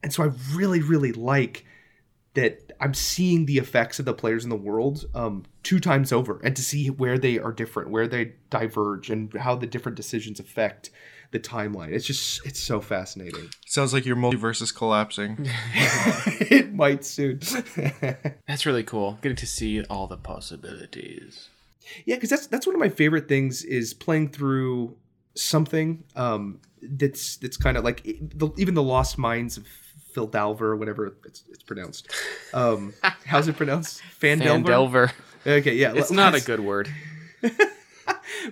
and 0.04 0.14
so 0.14 0.24
I 0.24 0.32
really 0.54 0.82
really 0.82 1.12
like 1.12 1.66
that 2.34 2.72
I'm 2.80 2.94
seeing 2.94 3.46
the 3.46 3.58
effects 3.58 4.00
of 4.00 4.06
the 4.06 4.14
players 4.14 4.44
in 4.44 4.50
the 4.50 4.56
world 4.56 5.06
um, 5.14 5.44
two 5.64 5.80
times 5.80 6.12
over, 6.12 6.40
and 6.44 6.56
to 6.56 6.62
see 6.62 6.90
where 6.90 7.18
they 7.18 7.40
are 7.40 7.52
different, 7.52 7.90
where 7.90 8.08
they 8.08 8.34
diverge, 8.50 9.10
and 9.10 9.34
how 9.34 9.56
the 9.56 9.68
different 9.68 9.98
decisions 9.98 10.40
affect 10.40 10.92
the 11.32 11.40
timeline. 11.40 11.92
It's 11.94 12.06
just 12.06 12.46
it's 12.46 12.60
so 12.60 12.82
fascinating. 12.82 13.50
Sounds 13.66 13.94
like 13.94 14.06
your 14.06 14.16
multiverse 14.18 14.62
is 14.62 14.72
collapsing. 14.72 15.38
it 15.76 16.74
might 16.74 17.06
soon. 17.06 17.40
That's 18.48 18.66
really 18.66 18.84
cool. 18.84 19.18
Getting 19.22 19.38
to 19.38 19.48
see 19.48 19.84
all 19.86 20.08
the 20.08 20.18
possibilities. 20.18 21.50
yeah, 22.06 22.16
because 22.16 22.30
that's 22.30 22.48
that's 22.48 22.66
one 22.68 22.76
of 22.76 22.80
my 22.80 22.90
favorite 22.90 23.28
things 23.28 23.64
is 23.64 23.94
playing 23.94 24.30
through 24.30 24.96
something 25.36 26.04
um, 26.16 26.60
that's 26.82 27.38
that's 27.38 27.58
kind 27.58 27.78
of 27.78 27.84
like 27.84 28.04
the, 28.04 28.52
even 28.58 28.74
the 28.76 28.84
Lost 28.84 29.18
Minds 29.18 29.58
of 29.58 29.66
Phandelver 30.14 30.62
or 30.62 30.76
whatever 30.76 31.16
it's, 31.26 31.44
it's 31.50 31.64
pronounced. 31.64 32.12
Um, 32.54 32.94
how's 33.26 33.48
it 33.48 33.56
pronounced? 33.56 34.02
Phandelver. 34.20 34.66
Phandelver. 34.66 35.12
Okay, 35.48 35.76
yeah, 35.76 35.94
It's 35.96 36.12
l- 36.12 36.18
not 36.18 36.36
a 36.36 36.42
good 36.42 36.60
word. 36.60 36.94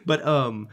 but 0.06 0.26
um 0.26 0.70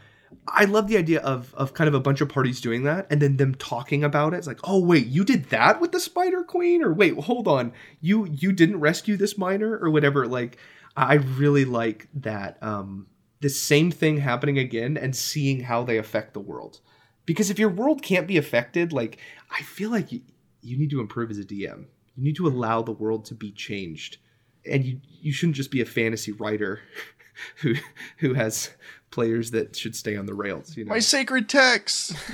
I 0.47 0.65
love 0.65 0.87
the 0.87 0.97
idea 0.97 1.19
of 1.19 1.53
of 1.55 1.73
kind 1.73 1.87
of 1.87 1.93
a 1.93 1.99
bunch 1.99 2.21
of 2.21 2.29
parties 2.29 2.61
doing 2.61 2.83
that 2.83 3.07
and 3.09 3.21
then 3.21 3.37
them 3.37 3.55
talking 3.55 4.03
about 4.03 4.33
it. 4.33 4.37
It's 4.37 4.47
like, 4.47 4.59
oh 4.63 4.79
wait, 4.79 5.07
you 5.07 5.23
did 5.23 5.49
that 5.49 5.81
with 5.81 5.91
the 5.91 5.99
Spider 5.99 6.43
Queen, 6.43 6.83
or 6.83 6.93
wait, 6.93 7.17
hold 7.17 7.47
on, 7.47 7.73
you 8.01 8.25
you 8.25 8.51
didn't 8.51 8.79
rescue 8.79 9.17
this 9.17 9.37
miner 9.37 9.77
or 9.77 9.89
whatever. 9.89 10.27
Like, 10.27 10.57
I 10.95 11.15
really 11.15 11.65
like 11.65 12.07
that 12.15 12.61
um 12.63 13.07
the 13.41 13.49
same 13.49 13.91
thing 13.91 14.17
happening 14.17 14.57
again 14.57 14.97
and 14.97 15.15
seeing 15.15 15.61
how 15.61 15.83
they 15.83 15.97
affect 15.97 16.33
the 16.33 16.39
world. 16.39 16.79
Because 17.25 17.49
if 17.49 17.59
your 17.59 17.69
world 17.69 18.01
can't 18.01 18.27
be 18.27 18.37
affected, 18.37 18.93
like 18.93 19.19
I 19.51 19.61
feel 19.63 19.89
like 19.89 20.11
you, 20.11 20.21
you 20.61 20.77
need 20.77 20.89
to 20.91 21.01
improve 21.01 21.29
as 21.29 21.37
a 21.37 21.43
DM. 21.43 21.85
You 22.15 22.23
need 22.23 22.37
to 22.37 22.47
allow 22.47 22.81
the 22.81 22.91
world 22.91 23.25
to 23.25 23.35
be 23.35 23.51
changed, 23.51 24.17
and 24.65 24.83
you 24.85 25.01
you 25.21 25.31
shouldn't 25.33 25.55
just 25.57 25.71
be 25.71 25.81
a 25.81 25.85
fantasy 25.85 26.31
writer 26.31 26.81
who 27.57 27.75
who 28.17 28.33
has 28.33 28.71
players 29.11 29.51
that 29.51 29.75
should 29.75 29.95
stay 29.95 30.15
on 30.15 30.25
the 30.25 30.33
rails. 30.33 30.75
You 30.77 30.85
know. 30.85 30.89
My 30.89 30.99
sacred 30.99 31.49
text. 31.49 32.13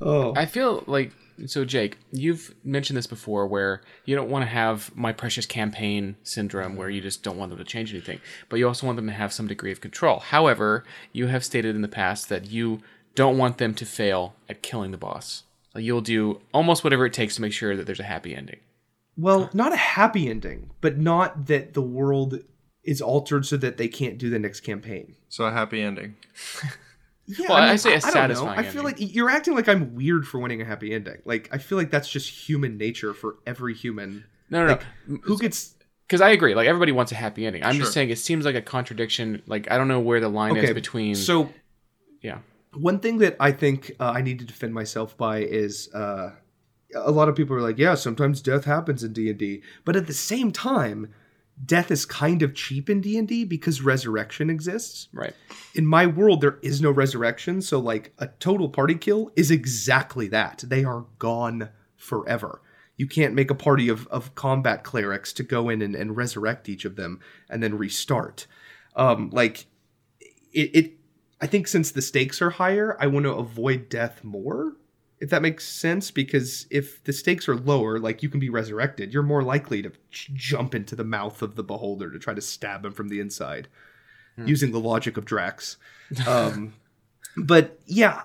oh, 0.00 0.34
I 0.36 0.46
feel 0.46 0.84
like 0.86 1.12
so 1.46 1.64
Jake, 1.64 1.98
you've 2.10 2.54
mentioned 2.64 2.96
this 2.96 3.06
before 3.06 3.46
where 3.46 3.82
you 4.04 4.16
don't 4.16 4.30
want 4.30 4.42
to 4.42 4.48
have 4.48 4.94
my 4.96 5.12
precious 5.12 5.46
campaign 5.46 6.16
syndrome 6.22 6.76
where 6.76 6.90
you 6.90 7.00
just 7.00 7.22
don't 7.22 7.36
want 7.36 7.50
them 7.50 7.58
to 7.58 7.64
change 7.64 7.92
anything, 7.92 8.20
but 8.48 8.58
you 8.58 8.66
also 8.66 8.86
want 8.86 8.96
them 8.96 9.06
to 9.06 9.12
have 9.12 9.32
some 9.32 9.46
degree 9.46 9.72
of 9.72 9.80
control. 9.80 10.18
However, 10.18 10.84
you 11.12 11.28
have 11.28 11.44
stated 11.44 11.76
in 11.76 11.82
the 11.82 11.88
past 11.88 12.28
that 12.28 12.50
you 12.50 12.80
don't 13.14 13.38
want 13.38 13.58
them 13.58 13.74
to 13.74 13.86
fail 13.86 14.34
at 14.48 14.62
killing 14.62 14.90
the 14.90 14.98
boss. 14.98 15.44
Like 15.74 15.84
you'll 15.84 16.00
do 16.00 16.40
almost 16.52 16.82
whatever 16.82 17.06
it 17.06 17.12
takes 17.12 17.36
to 17.36 17.42
make 17.42 17.52
sure 17.52 17.76
that 17.76 17.86
there's 17.86 18.00
a 18.00 18.04
happy 18.04 18.34
ending. 18.34 18.60
Well, 19.18 19.50
not 19.52 19.72
a 19.72 19.76
happy 19.76 20.28
ending, 20.30 20.70
but 20.80 20.96
not 20.96 21.46
that 21.46 21.74
the 21.74 21.82
world 21.82 22.38
is 22.84 23.02
altered 23.02 23.44
so 23.44 23.56
that 23.58 23.76
they 23.76 23.88
can't 23.88 24.16
do 24.16 24.30
the 24.30 24.38
next 24.38 24.60
campaign. 24.60 25.16
So 25.28 25.44
a 25.44 25.50
happy 25.52 25.82
ending. 25.82 26.16
Yeah, 27.30 27.44
Well, 27.50 27.58
I 27.58 27.76
say 27.76 27.90
a 27.90 28.00
don't 28.00 28.04
know. 28.06 28.10
satisfying 28.12 28.58
I 28.58 28.62
feel 28.62 28.82
like 28.84 28.96
you're 28.98 29.28
acting 29.28 29.54
like 29.54 29.68
I'm 29.68 29.94
weird 29.94 30.26
for 30.26 30.38
wanting 30.38 30.62
a 30.62 30.64
happy 30.64 30.94
ending. 30.94 31.20
Like 31.26 31.50
I 31.52 31.58
feel 31.58 31.76
like 31.76 31.90
that's 31.90 32.08
just 32.08 32.30
human 32.48 32.78
nature 32.78 33.12
for 33.12 33.36
every 33.46 33.74
human. 33.74 34.24
No, 34.48 34.62
no, 34.64 34.72
Like, 34.72 34.82
no. 35.06 35.18
who 35.24 35.36
gets 35.38 35.74
Because 36.06 36.22
I 36.22 36.30
agree. 36.30 36.54
Like 36.54 36.66
everybody 36.68 36.90
wants 36.90 37.12
a 37.12 37.16
happy 37.16 37.44
ending. 37.44 37.62
I'm 37.62 37.74
Sure. 37.74 37.80
just 37.82 37.92
saying 37.92 38.08
it 38.08 38.16
seems 38.18 38.46
like 38.46 38.54
a 38.54 38.62
contradiction. 38.62 39.42
Like 39.46 39.70
I 39.70 39.76
don't 39.76 39.88
know 39.88 40.00
where 40.00 40.20
the 40.20 40.30
line 40.30 40.52
okay 40.52 40.68
is 40.68 40.72
between. 40.72 41.14
So 41.16 41.52
yeah. 42.22 42.38
one 42.72 42.98
thing 42.98 43.18
that 43.18 43.36
I 43.38 43.52
think 43.52 43.92
uh, 44.00 44.10
I 44.16 44.22
need 44.22 44.38
to 44.38 44.46
defend 44.46 44.72
myself 44.72 45.14
by 45.18 45.40
is 45.40 45.92
uh, 45.92 46.30
a 46.94 47.10
lot 47.10 47.28
of 47.28 47.36
people 47.36 47.56
are 47.56 47.62
like, 47.62 47.78
yeah, 47.78 47.94
sometimes 47.94 48.40
death 48.40 48.64
happens 48.64 49.04
in 49.04 49.12
D 49.12 49.28
and 49.30 49.38
D, 49.38 49.62
but 49.84 49.96
at 49.96 50.06
the 50.06 50.14
same 50.14 50.52
time, 50.52 51.12
death 51.64 51.90
is 51.90 52.06
kind 52.06 52.42
of 52.42 52.54
cheap 52.54 52.88
in 52.88 53.00
D 53.00 53.18
and 53.18 53.26
D 53.28 53.44
because 53.44 53.82
resurrection 53.82 54.50
exists. 54.50 55.08
Right. 55.12 55.34
In 55.74 55.86
my 55.86 56.06
world, 56.06 56.40
there 56.40 56.58
is 56.62 56.80
no 56.80 56.90
resurrection, 56.90 57.60
so 57.62 57.78
like 57.78 58.12
a 58.18 58.28
total 58.38 58.68
party 58.68 58.94
kill 58.94 59.30
is 59.36 59.50
exactly 59.50 60.28
that. 60.28 60.64
They 60.66 60.84
are 60.84 61.06
gone 61.18 61.70
forever. 61.96 62.62
You 62.96 63.06
can't 63.06 63.34
make 63.34 63.50
a 63.50 63.54
party 63.54 63.88
of, 63.88 64.06
of 64.08 64.34
combat 64.34 64.82
clerics 64.82 65.32
to 65.34 65.42
go 65.44 65.68
in 65.68 65.82
and, 65.82 65.94
and 65.94 66.16
resurrect 66.16 66.68
each 66.68 66.84
of 66.84 66.96
them 66.96 67.20
and 67.48 67.62
then 67.62 67.78
restart. 67.78 68.46
Um, 68.96 69.30
like 69.32 69.66
it, 70.52 70.70
it 70.74 70.92
I 71.40 71.46
think 71.46 71.68
since 71.68 71.92
the 71.92 72.02
stakes 72.02 72.42
are 72.42 72.50
higher, 72.50 72.96
I 73.00 73.06
want 73.06 73.24
to 73.24 73.32
avoid 73.32 73.88
death 73.88 74.24
more. 74.24 74.76
If 75.20 75.30
that 75.30 75.42
makes 75.42 75.66
sense, 75.68 76.10
because 76.12 76.66
if 76.70 77.02
the 77.02 77.12
stakes 77.12 77.48
are 77.48 77.56
lower, 77.56 77.98
like 77.98 78.22
you 78.22 78.28
can 78.28 78.38
be 78.38 78.50
resurrected, 78.50 79.12
you're 79.12 79.22
more 79.24 79.42
likely 79.42 79.82
to 79.82 79.90
j- 80.10 80.32
jump 80.34 80.74
into 80.74 80.94
the 80.94 81.02
mouth 81.04 81.42
of 81.42 81.56
the 81.56 81.64
beholder 81.64 82.10
to 82.10 82.18
try 82.20 82.34
to 82.34 82.40
stab 82.40 82.84
him 82.84 82.92
from 82.92 83.08
the 83.08 83.18
inside, 83.20 83.66
using 84.36 84.70
the 84.70 84.78
logic 84.78 85.16
of 85.16 85.24
Drax. 85.24 85.76
Um, 86.26 86.74
but 87.36 87.80
yeah, 87.86 88.22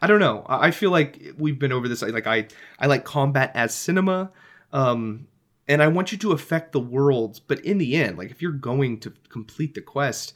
I 0.00 0.06
don't 0.06 0.20
know. 0.20 0.44
I 0.48 0.68
I 0.68 0.70
feel 0.70 0.90
like 0.90 1.20
we've 1.36 1.58
been 1.58 1.72
over 1.72 1.88
this. 1.88 2.02
Like 2.02 2.28
I, 2.28 2.46
I 2.78 2.86
like 2.86 3.04
combat 3.04 3.50
as 3.54 3.74
cinema, 3.74 4.30
um, 4.72 5.26
and 5.66 5.82
I 5.82 5.88
want 5.88 6.12
you 6.12 6.18
to 6.18 6.30
affect 6.32 6.70
the 6.70 6.80
world. 6.80 7.40
But 7.48 7.58
in 7.64 7.78
the 7.78 7.96
end, 7.96 8.18
like 8.18 8.30
if 8.30 8.40
you're 8.40 8.52
going 8.52 9.00
to 9.00 9.12
complete 9.28 9.74
the 9.74 9.80
quest, 9.80 10.32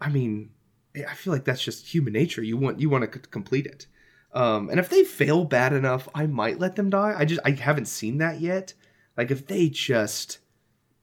I 0.00 0.08
mean, 0.08 0.50
I 0.96 1.14
feel 1.14 1.32
like 1.32 1.44
that's 1.44 1.62
just 1.62 1.86
human 1.94 2.14
nature. 2.14 2.42
You 2.42 2.56
want 2.56 2.80
you 2.80 2.88
want 2.88 3.10
to 3.10 3.18
c- 3.18 3.24
complete 3.30 3.66
it. 3.66 3.86
Um, 4.34 4.70
and 4.70 4.80
if 4.80 4.88
they 4.88 5.04
fail 5.04 5.44
bad 5.44 5.72
enough, 5.72 6.08
I 6.14 6.26
might 6.26 6.58
let 6.58 6.76
them 6.76 6.90
die. 6.90 7.14
I 7.16 7.24
just 7.24 7.40
I 7.44 7.50
haven't 7.50 7.86
seen 7.86 8.18
that 8.18 8.40
yet. 8.40 8.74
Like 9.16 9.30
if 9.30 9.46
they 9.46 9.68
just 9.68 10.38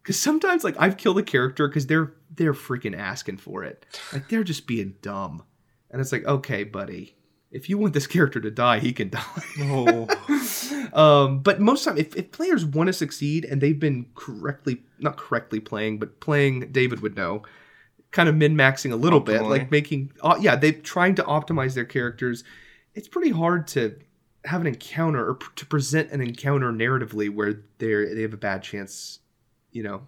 because 0.02 0.20
sometimes 0.20 0.64
like 0.64 0.76
I've 0.80 0.98
killed 0.98 1.20
a 1.20 1.24
character 1.24 1.68
because 1.68 1.88
they're 1.88 2.14
they're 2.34 2.54
freaking 2.54 2.98
asking 2.98 3.38
for 3.38 3.64
it. 3.64 3.86
Like 4.12 4.30
they're 4.30 4.44
just 4.44 4.68
being 4.68 4.96
dumb, 5.02 5.44
and 5.92 6.02
it's 6.02 6.12
like 6.12 6.26
okay, 6.26 6.64
buddy, 6.64 7.16
if 7.52 7.70
you 7.70 7.78
want 7.78 7.94
this 7.94 8.08
character 8.08 8.40
to 8.40 8.52
die, 8.52 8.80
he 8.80 8.94
can 8.94 9.10
die. 9.12 9.44
Oh. 9.62 10.08
um, 10.94 11.40
but 11.40 11.60
most 11.60 11.84
time, 11.84 11.98
if, 11.98 12.16
if 12.16 12.32
players 12.32 12.66
want 12.66 12.88
to 12.88 12.94
succeed 12.94 13.46
and 13.46 13.62
they've 13.62 13.80
been 13.80 14.08
correctly, 14.16 14.82
not 15.00 15.18
correctly 15.18 15.60
playing, 15.60 16.00
but 16.00 16.20
playing, 16.20 16.72
David 16.72 17.02
would 17.02 17.16
know, 17.16 17.44
kind 18.12 18.30
of 18.30 18.36
min 18.36 18.56
maxing 18.56 18.92
a 18.92 18.96
little 18.96 19.20
bit, 19.20 19.44
like 19.44 19.72
making, 19.72 20.12
uh, 20.22 20.38
yeah, 20.40 20.56
they're 20.56 20.72
trying 20.72 21.16
to 21.16 21.24
optimize 21.24 21.74
their 21.74 21.86
characters. 21.86 22.44
It's 22.96 23.08
pretty 23.08 23.30
hard 23.32 23.68
to 23.70 23.96
have 24.46 24.62
an 24.62 24.68
encounter 24.68 25.28
or 25.30 25.36
pr- 25.36 25.54
to 25.56 25.66
present 25.66 26.12
an 26.12 26.22
encounter 26.22 26.72
narratively 26.72 27.34
where 27.34 27.62
they 27.78 28.14
they 28.14 28.22
have 28.22 28.34
a 28.34 28.38
bad 28.38 28.64
chance. 28.64 29.20
You 29.72 29.84
know, 29.84 30.08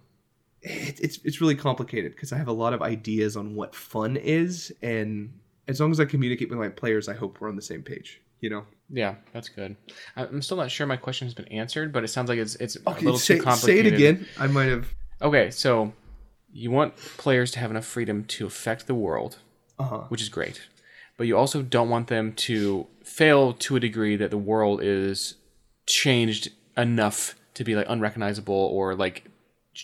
it, 0.62 1.00
it's 1.00 1.18
it's 1.24 1.40
really 1.40 1.54
complicated 1.54 2.12
because 2.12 2.32
I 2.32 2.38
have 2.38 2.48
a 2.48 2.52
lot 2.52 2.72
of 2.74 2.82
ideas 2.82 3.36
on 3.36 3.54
what 3.54 3.74
fun 3.74 4.16
is, 4.16 4.72
and 4.82 5.32
as 5.68 5.80
long 5.80 5.90
as 5.90 6.00
I 6.00 6.04
communicate 6.04 6.50
with 6.50 6.58
my 6.58 6.68
players, 6.68 7.08
I 7.08 7.14
hope 7.14 7.40
we're 7.40 7.48
on 7.48 7.56
the 7.56 7.62
same 7.62 7.82
page. 7.82 8.20
You 8.40 8.50
know. 8.50 8.64
Yeah, 8.94 9.14
that's 9.32 9.48
good. 9.48 9.76
I- 10.16 10.24
I'm 10.26 10.42
still 10.42 10.56
not 10.58 10.70
sure 10.70 10.86
my 10.86 10.96
question 10.96 11.26
has 11.26 11.32
been 11.34 11.46
answered, 11.48 11.92
but 11.92 12.04
it 12.04 12.08
sounds 12.08 12.28
like 12.28 12.38
it's 12.38 12.56
it's 12.56 12.76
a 12.76 12.90
Okay, 12.90 13.04
little 13.06 13.18
say, 13.18 13.38
too 13.38 13.50
say 13.52 13.78
it 13.78 13.86
again. 13.86 14.26
I 14.38 14.48
might 14.48 14.68
have. 14.68 14.92
Okay, 15.22 15.50
so 15.50 15.92
you 16.52 16.70
want 16.70 16.96
players 16.96 17.52
to 17.52 17.58
have 17.60 17.70
enough 17.70 17.86
freedom 17.86 18.24
to 18.24 18.44
affect 18.46 18.86
the 18.88 18.94
world, 18.94 19.38
Uh 19.78 19.84
huh. 19.84 19.98
which 20.08 20.20
is 20.20 20.28
great, 20.28 20.60
but 21.16 21.26
you 21.26 21.36
also 21.36 21.62
don't 21.62 21.88
want 21.88 22.08
them 22.08 22.32
to 22.34 22.86
fail 23.04 23.52
to 23.52 23.76
a 23.76 23.80
degree 23.80 24.16
that 24.16 24.30
the 24.30 24.38
world 24.38 24.80
is 24.82 25.34
changed 25.86 26.50
enough 26.76 27.34
to 27.54 27.64
be 27.64 27.74
like 27.74 27.86
unrecognizable 27.88 28.54
or 28.54 28.94
like 28.94 29.24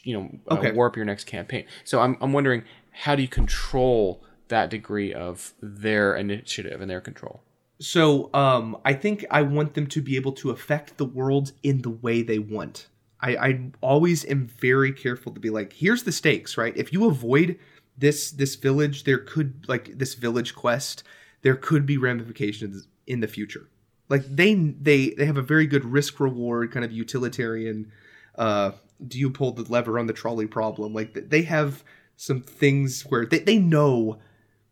you 0.02 0.18
know 0.18 0.30
uh, 0.48 0.70
warp 0.74 0.96
your 0.96 1.04
next 1.04 1.24
campaign. 1.24 1.64
So 1.84 2.00
I'm 2.00 2.16
I'm 2.20 2.32
wondering 2.32 2.64
how 2.90 3.14
do 3.14 3.22
you 3.22 3.28
control 3.28 4.22
that 4.48 4.70
degree 4.70 5.12
of 5.12 5.54
their 5.60 6.16
initiative 6.16 6.80
and 6.80 6.90
their 6.90 7.00
control? 7.00 7.42
So 7.80 8.30
um, 8.34 8.76
I 8.84 8.94
think 8.94 9.24
I 9.30 9.42
want 9.42 9.74
them 9.74 9.86
to 9.88 10.02
be 10.02 10.16
able 10.16 10.32
to 10.32 10.50
affect 10.50 10.96
the 10.96 11.04
world 11.04 11.52
in 11.62 11.82
the 11.82 11.90
way 11.90 12.22
they 12.22 12.38
want. 12.38 12.88
I, 13.20 13.36
I 13.36 13.70
always 13.80 14.24
am 14.26 14.46
very 14.46 14.92
careful 14.92 15.32
to 15.32 15.40
be 15.40 15.50
like, 15.50 15.72
here's 15.72 16.04
the 16.04 16.12
stakes, 16.12 16.56
right? 16.56 16.76
If 16.76 16.92
you 16.92 17.06
avoid 17.06 17.58
this 17.98 18.30
this 18.30 18.54
village, 18.54 19.04
there 19.04 19.18
could 19.18 19.66
like 19.68 19.98
this 19.98 20.14
village 20.14 20.54
quest, 20.54 21.02
there 21.42 21.56
could 21.56 21.86
be 21.86 21.98
ramifications 21.98 22.86
in 23.06 23.20
the 23.20 23.28
future. 23.28 23.68
Like 24.08 24.24
they 24.24 24.54
they 24.54 25.10
they 25.10 25.26
have 25.26 25.36
a 25.36 25.42
very 25.42 25.66
good 25.66 25.84
risk 25.84 26.20
reward 26.20 26.72
kind 26.72 26.84
of 26.84 26.92
utilitarian. 26.92 27.92
Uh, 28.36 28.72
do 29.06 29.18
you 29.18 29.30
pull 29.30 29.52
the 29.52 29.70
lever 29.70 29.98
on 29.98 30.06
the 30.06 30.12
trolley 30.12 30.46
problem? 30.46 30.94
Like 30.94 31.30
they 31.30 31.42
have 31.42 31.84
some 32.16 32.40
things 32.42 33.02
where 33.02 33.26
they, 33.26 33.38
they 33.40 33.58
know 33.58 34.18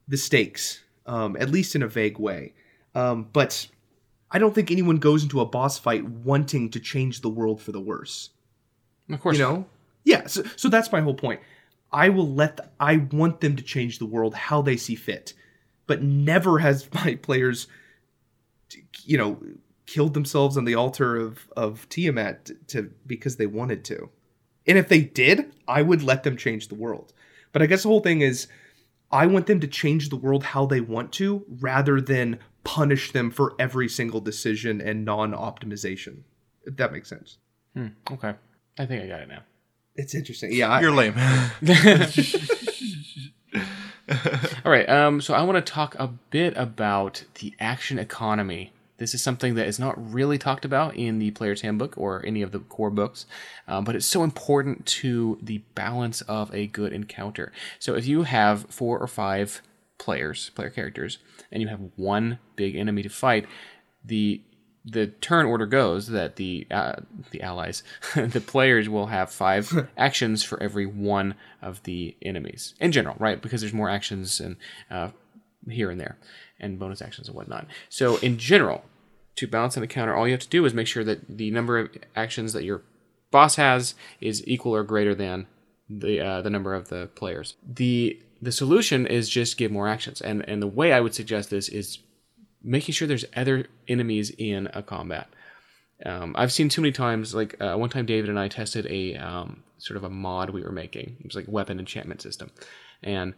the 0.09 0.17
stakes, 0.17 0.83
um, 1.07 1.37
at 1.39 1.51
least 1.51 1.75
in 1.75 1.83
a 1.83 1.89
vague 1.89 2.19
way. 2.19 2.55
Um, 2.95 3.29
but 3.33 3.69
I 4.31 4.39
don't 4.39 4.55
think 4.55 4.71
anyone 4.71 4.97
goes 4.97 5.23
into 5.23 5.41
a 5.41 5.47
boss 5.47 5.79
fight 5.79 6.05
wanting 6.05 6.71
to 6.71 6.81
change 6.81 7.21
the 7.21 7.29
world 7.29 7.61
for 7.61 7.73
the 7.73 7.81
worse. 7.81 8.31
Of 9.11 9.21
course, 9.21 9.39
You 9.39 9.45
know? 9.45 9.67
Yeah. 10.05 10.27
So, 10.27 10.43
so 10.57 10.69
that's 10.69 10.91
my 10.91 11.01
whole 11.01 11.15
point. 11.15 11.41
I 11.97 12.11
will 12.11 12.31
let. 12.31 12.59
The, 12.59 12.69
I 12.79 12.99
want 13.11 13.41
them 13.41 13.57
to 13.57 13.63
change 13.63 13.99
the 13.99 14.07
world 14.07 14.35
how 14.35 14.61
they 14.61 14.77
see 14.77 14.95
fit, 14.95 15.33
but 15.87 16.03
never 16.03 16.59
has 16.59 16.89
my 16.95 17.15
players, 17.15 17.69
you 19.05 19.17
know, 19.17 19.41
killed 19.87 20.13
themselves 20.13 20.59
on 20.59 20.67
the 20.67 20.75
altar 20.75 21.17
of 21.17 21.49
of 21.57 21.89
Tiamat 21.89 22.51
to 22.69 22.93
because 23.07 23.37
they 23.37 23.47
wanted 23.47 23.83
to. 23.87 24.11
And 24.67 24.77
if 24.77 24.89
they 24.89 25.01
did, 25.01 25.55
I 25.67 25.81
would 25.81 26.03
let 26.03 26.23
them 26.23 26.37
change 26.37 26.69
the 26.69 26.75
world. 26.75 27.15
But 27.53 27.63
I 27.63 27.67
guess 27.67 27.85
the 27.85 27.89
whole 27.89 28.01
thing 28.01 28.21
is 28.21 28.47
I 29.11 29.25
want 29.27 29.47
them 29.47 29.61
to 29.61 29.67
change 29.67 30.11
the 30.11 30.17
world 30.17 30.43
how 30.43 30.67
they 30.67 30.83
want 30.83 31.13
to 31.13 31.47
rather 31.49 32.01
than 32.01 32.41
punish 32.63 33.13
them 33.13 33.31
for 33.31 33.55
every 33.59 33.89
single 33.89 34.21
decision 34.21 34.83
and 34.83 35.05
non-optimization. 35.05 36.25
If 36.65 36.77
that 36.77 36.93
makes 36.93 37.09
sense. 37.09 37.39
Hmm, 37.75 37.89
okay, 38.11 38.35
I 38.79 38.85
think 38.85 39.05
I 39.05 39.07
got 39.07 39.21
it 39.21 39.29
now. 39.29 39.45
It's 39.97 40.15
interesting. 40.15 40.53
Yeah, 40.53 40.71
I, 40.71 40.81
You're 40.81 40.93
lame. 40.93 41.15
All 44.65 44.71
right. 44.71 44.89
Um, 44.89 45.21
so 45.21 45.35
I 45.35 45.43
want 45.43 45.65
to 45.65 45.73
talk 45.73 45.97
a 45.99 46.07
bit 46.07 46.57
about 46.57 47.25
the 47.41 47.55
action 47.59 47.99
economy. 47.99 48.73
This 48.99 49.15
is 49.15 49.23
something 49.23 49.55
that 49.55 49.67
is 49.67 49.79
not 49.79 50.13
really 50.13 50.39
talked 50.39 50.65
about 50.65 50.97
in 50.97 51.19
the 51.19 51.31
player's 51.33 51.61
handbook 51.61 51.99
or 51.99 52.25
any 52.25 52.41
of 52.43 52.53
the 52.53 52.61
core 52.61 52.91
books, 52.91 53.27
um, 53.69 53.85
but 53.85 53.95
it's 53.95 54.07
so 54.07 54.23
important 54.23 54.87
to 54.87 55.39
the 55.43 55.59
balance 55.75 56.23
of 56.23 56.55
a 56.55 56.67
good 56.69 56.93
encounter. 56.93 57.53
So 57.79 57.95
if 57.95 58.07
you 58.07 58.23
have 58.23 58.67
four 58.71 58.99
or 58.99 59.07
five 59.07 59.61
players, 59.99 60.51
player 60.51 60.71
characters, 60.71 61.19
and 61.53 61.63
you 61.63 61.69
have 61.69 61.81
one 61.97 62.39
big 62.55 62.75
enemy 62.75 63.03
to 63.03 63.11
fight, 63.11 63.47
the 64.05 64.41
the 64.87 65.09
turn 65.09 65.47
order 65.47 65.67
goes 65.67 66.07
that 66.09 66.37
the 66.37 66.67
uh, 66.71 66.97
the 67.33 67.43
allies, 67.43 67.83
the 68.15 68.41
players 68.41 68.89
will 68.89 69.07
have 69.07 69.31
five 69.31 69.89
actions 69.97 70.45
for 70.45 70.63
every 70.63 70.87
one 70.87 71.35
of 71.61 71.83
the 71.83 72.17
enemies 72.23 72.75
in 72.81 72.93
general, 72.93 73.17
right? 73.19 73.43
Because 73.43 73.61
there's 73.61 73.73
more 73.73 73.91
actions 73.91 74.41
and 74.41 74.57
uh, 74.91 75.11
here 75.69 75.91
and 75.91 76.01
there, 76.01 76.17
and 76.61 76.79
bonus 76.79 77.03
actions 77.03 77.27
and 77.29 77.37
whatnot. 77.37 77.67
So 77.89 78.17
in 78.19 78.39
general, 78.39 78.85
to 79.37 79.49
balance 79.49 79.77
an 79.77 79.83
encounter, 79.83 80.15
all 80.15 80.27
you 80.27 80.33
have 80.33 80.41
to 80.41 80.49
do 80.49 80.65
is 80.65 80.73
make 80.73 80.87
sure 80.87 81.05
that 81.05 81.37
the 81.37 81.51
number 81.51 81.79
of 81.79 81.91
actions 82.15 82.53
that 82.53 82.65
your 82.65 82.83
boss 83.33 83.57
has 83.57 83.95
is 84.21 84.47
equal 84.47 84.75
or 84.75 84.85
greater 84.85 85.15
than 85.15 85.47
the 85.91 86.21
uh, 86.21 86.43
the 86.43 86.51
number 86.51 86.75
of 86.75 86.89
the 86.89 87.09
players. 87.17 87.57
the 87.67 88.21
The 88.41 88.53
solution 88.53 89.07
is 89.07 89.29
just 89.29 89.57
give 89.57 89.73
more 89.73 89.89
actions, 89.89 90.21
and 90.21 90.49
and 90.49 90.63
the 90.63 90.69
way 90.69 90.93
I 90.93 91.01
would 91.01 91.15
suggest 91.15 91.51
this 91.51 91.69
is 91.69 91.99
making 92.67 92.93
sure 92.93 93.07
there's 93.07 93.25
other 93.35 93.67
enemies 93.89 94.31
in 94.37 94.69
a 94.75 94.83
combat. 94.83 95.29
Um, 96.05 96.35
I've 96.37 96.53
seen 96.53 96.69
too 96.69 96.83
many 96.83 96.93
times, 96.93 97.35
like 97.35 97.59
uh, 97.61 97.77
one 97.77 97.89
time 97.89 98.05
David 98.05 98.29
and 98.29 98.39
I 98.39 98.49
tested 98.49 98.87
a 98.87 99.15
um, 99.15 99.63
sort 99.79 99.97
of 99.97 100.05
a 100.05 100.11
mod 100.11 100.51
we 100.51 100.63
were 100.63 100.73
making. 100.73 101.17
It 101.21 101.25
was 101.25 101.37
like 101.37 101.49
a 101.49 101.51
weapon 101.51 101.79
enchantment 101.79 102.21
system, 102.21 102.51
and 103.03 103.35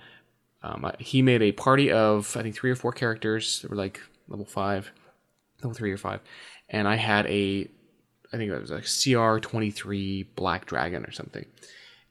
um, 0.63 0.91
he 0.99 1.23
made 1.23 1.43
a 1.43 1.53
party 1.53 1.93
of 1.93 2.37
I 2.37 2.43
think 2.43 2.57
three 2.57 2.71
or 2.71 2.75
four 2.75 2.91
characters 2.91 3.61
that 3.61 3.71
were 3.71 3.77
like 3.77 4.01
level 4.27 4.47
five, 4.47 4.91
level 5.63 5.75
three 5.75 5.93
or 5.93 5.99
five, 5.99 6.21
and 6.69 6.89
I 6.89 6.97
had 6.97 7.27
a 7.27 7.69
I 8.33 8.37
think 8.37 8.51
it 8.51 8.61
was 8.61 8.71
like 8.71 8.87
CR 8.87 9.39
twenty 9.39 9.71
three 9.71 10.25
Black 10.35 10.67
Dragon 10.67 11.05
or 11.05 11.13
something, 11.13 11.47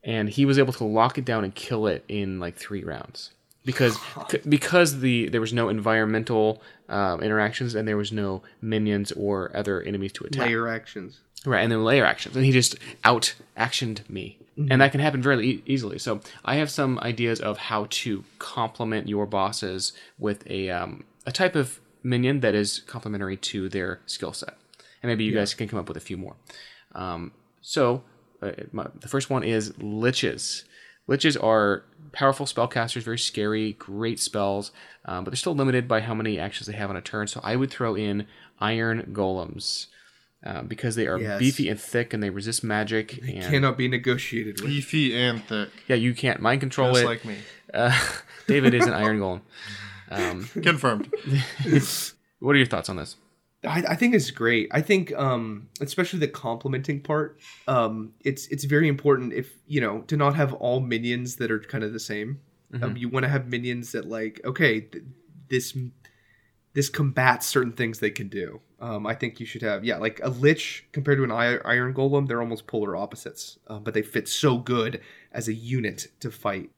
and 0.01 0.29
he 0.29 0.45
was 0.45 0.59
able 0.59 0.73
to 0.73 0.85
lock 0.85 1.17
it 1.17 1.25
down 1.25 1.43
and 1.43 1.53
kill 1.53 1.87
it 1.87 2.05
in 2.07 2.39
like 2.39 2.55
three 2.55 2.85
rounds 2.85 3.31
because 3.67 3.99
because 4.47 5.01
the 5.01 5.27
there 5.27 5.41
was 5.41 5.51
no 5.51 5.67
environmental 5.67 6.61
um, 6.87 7.21
interactions 7.21 7.75
and 7.75 7.85
there 7.85 7.97
was 7.97 8.13
no 8.13 8.41
minions 8.61 9.11
or 9.11 9.51
other 9.53 9.81
enemies 9.81 10.13
to 10.13 10.23
attack. 10.23 10.47
lair 10.47 10.69
actions. 10.69 11.19
Right, 11.45 11.61
and 11.61 11.71
then 11.71 11.83
lair 11.83 12.05
actions, 12.05 12.35
and 12.35 12.43
he 12.45 12.51
just 12.51 12.75
out 13.03 13.35
actioned 13.55 14.09
me, 14.09 14.37
and 14.69 14.81
that 14.81 14.91
can 14.91 15.01
happen 15.01 15.21
very 15.21 15.45
e- 15.45 15.63
easily. 15.65 15.99
So 15.99 16.21
I 16.43 16.55
have 16.55 16.69
some 16.71 16.97
ideas 16.99 17.39
of 17.39 17.57
how 17.57 17.87
to 18.01 18.23
complement 18.39 19.07
your 19.07 19.25
bosses 19.25 19.93
with 20.17 20.49
a 20.49 20.69
um, 20.69 21.03
a 21.25 21.31
type 21.31 21.55
of 21.55 21.79
minion 22.01 22.39
that 22.39 22.55
is 22.55 22.79
complementary 22.87 23.37
to 23.37 23.69
their 23.69 23.99
skill 24.05 24.33
set, 24.33 24.55
and 25.03 25.09
maybe 25.09 25.25
you 25.25 25.33
guys 25.33 25.53
can 25.53 25.67
come 25.67 25.77
up 25.79 25.87
with 25.87 25.97
a 25.97 26.05
few 26.09 26.17
more. 26.17 26.35
Um, 26.95 27.33
so 27.61 28.01
uh, 28.41 28.51
my, 28.71 28.87
the 28.99 29.07
first 29.07 29.29
one 29.29 29.43
is 29.43 29.71
liches. 29.73 30.63
Liches 31.09 31.41
are 31.41 31.83
powerful 32.11 32.45
spellcasters, 32.45 33.01
very 33.03 33.17
scary, 33.19 33.73
great 33.73 34.19
spells, 34.19 34.71
um, 35.05 35.23
but 35.23 35.31
they're 35.31 35.37
still 35.37 35.55
limited 35.55 35.87
by 35.87 36.01
how 36.01 36.13
many 36.13 36.39
actions 36.39 36.67
they 36.67 36.73
have 36.73 36.89
on 36.89 36.95
a 36.97 37.01
turn. 37.01 37.27
So 37.27 37.39
I 37.43 37.55
would 37.55 37.69
throw 37.71 37.95
in 37.95 38.27
iron 38.59 39.11
golems 39.13 39.87
um, 40.43 40.67
because 40.67 40.95
they 40.95 41.07
are 41.07 41.19
Yes. 41.19 41.39
beefy 41.39 41.69
and 41.69 41.79
thick 41.79 42.13
and 42.13 42.21
they 42.23 42.29
resist 42.29 42.63
magic. 42.63 43.17
and 43.21 43.43
Cannot 43.43 43.77
be 43.77 43.87
negotiated 43.87 44.59
with. 44.61 44.69
Beefy 44.69 45.15
and 45.15 45.43
thick, 45.43 45.69
yeah, 45.87 45.95
you 45.95 46.13
can't 46.13 46.41
mind 46.41 46.59
control 46.61 46.91
just 46.93 47.03
it. 47.03 47.07
like 47.07 47.25
me. 47.25 47.37
uh, 47.73 47.97
David 48.47 48.73
is 48.73 48.85
an 48.85 48.93
iron 48.93 49.19
golem. 49.19 49.41
Um, 50.09 50.43
Confirmed. 50.63 51.13
what 52.39 52.51
are 52.55 52.57
your 52.57 52.65
thoughts 52.67 52.89
on 52.89 52.95
this? 52.95 53.15
I, 53.63 53.83
I 53.89 53.95
think 53.95 54.13
it's 54.13 54.29
great. 54.31 54.69
I 54.71 54.81
think, 54.81 55.13
um, 55.15 55.69
especially 55.81 56.19
the 56.19 56.27
complementing 56.27 57.01
part, 57.01 57.39
um, 57.67 58.13
it's 58.23 58.47
it's 58.47 58.65
very 58.65 58.87
important 58.87 59.33
if 59.33 59.53
you 59.65 59.81
know 59.81 60.01
to 60.01 60.17
not 60.17 60.35
have 60.35 60.53
all 60.53 60.79
minions 60.79 61.37
that 61.37 61.51
are 61.51 61.59
kind 61.59 61.83
of 61.83 61.93
the 61.93 61.99
same. 61.99 62.41
Um, 62.81 62.97
you 62.97 63.07
want 63.07 63.23
to 63.23 63.29
have 63.29 63.47
minions 63.47 63.93
that 63.93 64.07
like 64.07 64.41
okay, 64.43 64.81
th- 64.81 65.03
this 65.49 65.75
this 66.73 66.89
combats 66.89 67.47
certain 67.47 67.71
things 67.71 67.99
they 67.99 68.11
can 68.11 68.27
do. 68.27 68.61
Um, 68.79 69.07
I 69.07 69.15
think 69.15 69.39
you 69.39 69.45
should 69.45 69.63
have 69.63 69.83
yeah, 69.83 69.97
like 69.97 70.19
a 70.21 70.29
lich 70.29 70.85
compared 70.91 71.17
to 71.17 71.23
an 71.23 71.31
iron 71.31 71.93
golem, 71.93 72.27
they're 72.27 72.41
almost 72.41 72.67
polar 72.67 72.95
opposites, 72.95 73.57
um, 73.67 73.83
but 73.83 73.93
they 73.93 74.03
fit 74.03 74.27
so 74.27 74.57
good 74.57 75.01
as 75.31 75.47
a 75.47 75.53
unit 75.53 76.07
to 76.19 76.29
fight. 76.29 76.69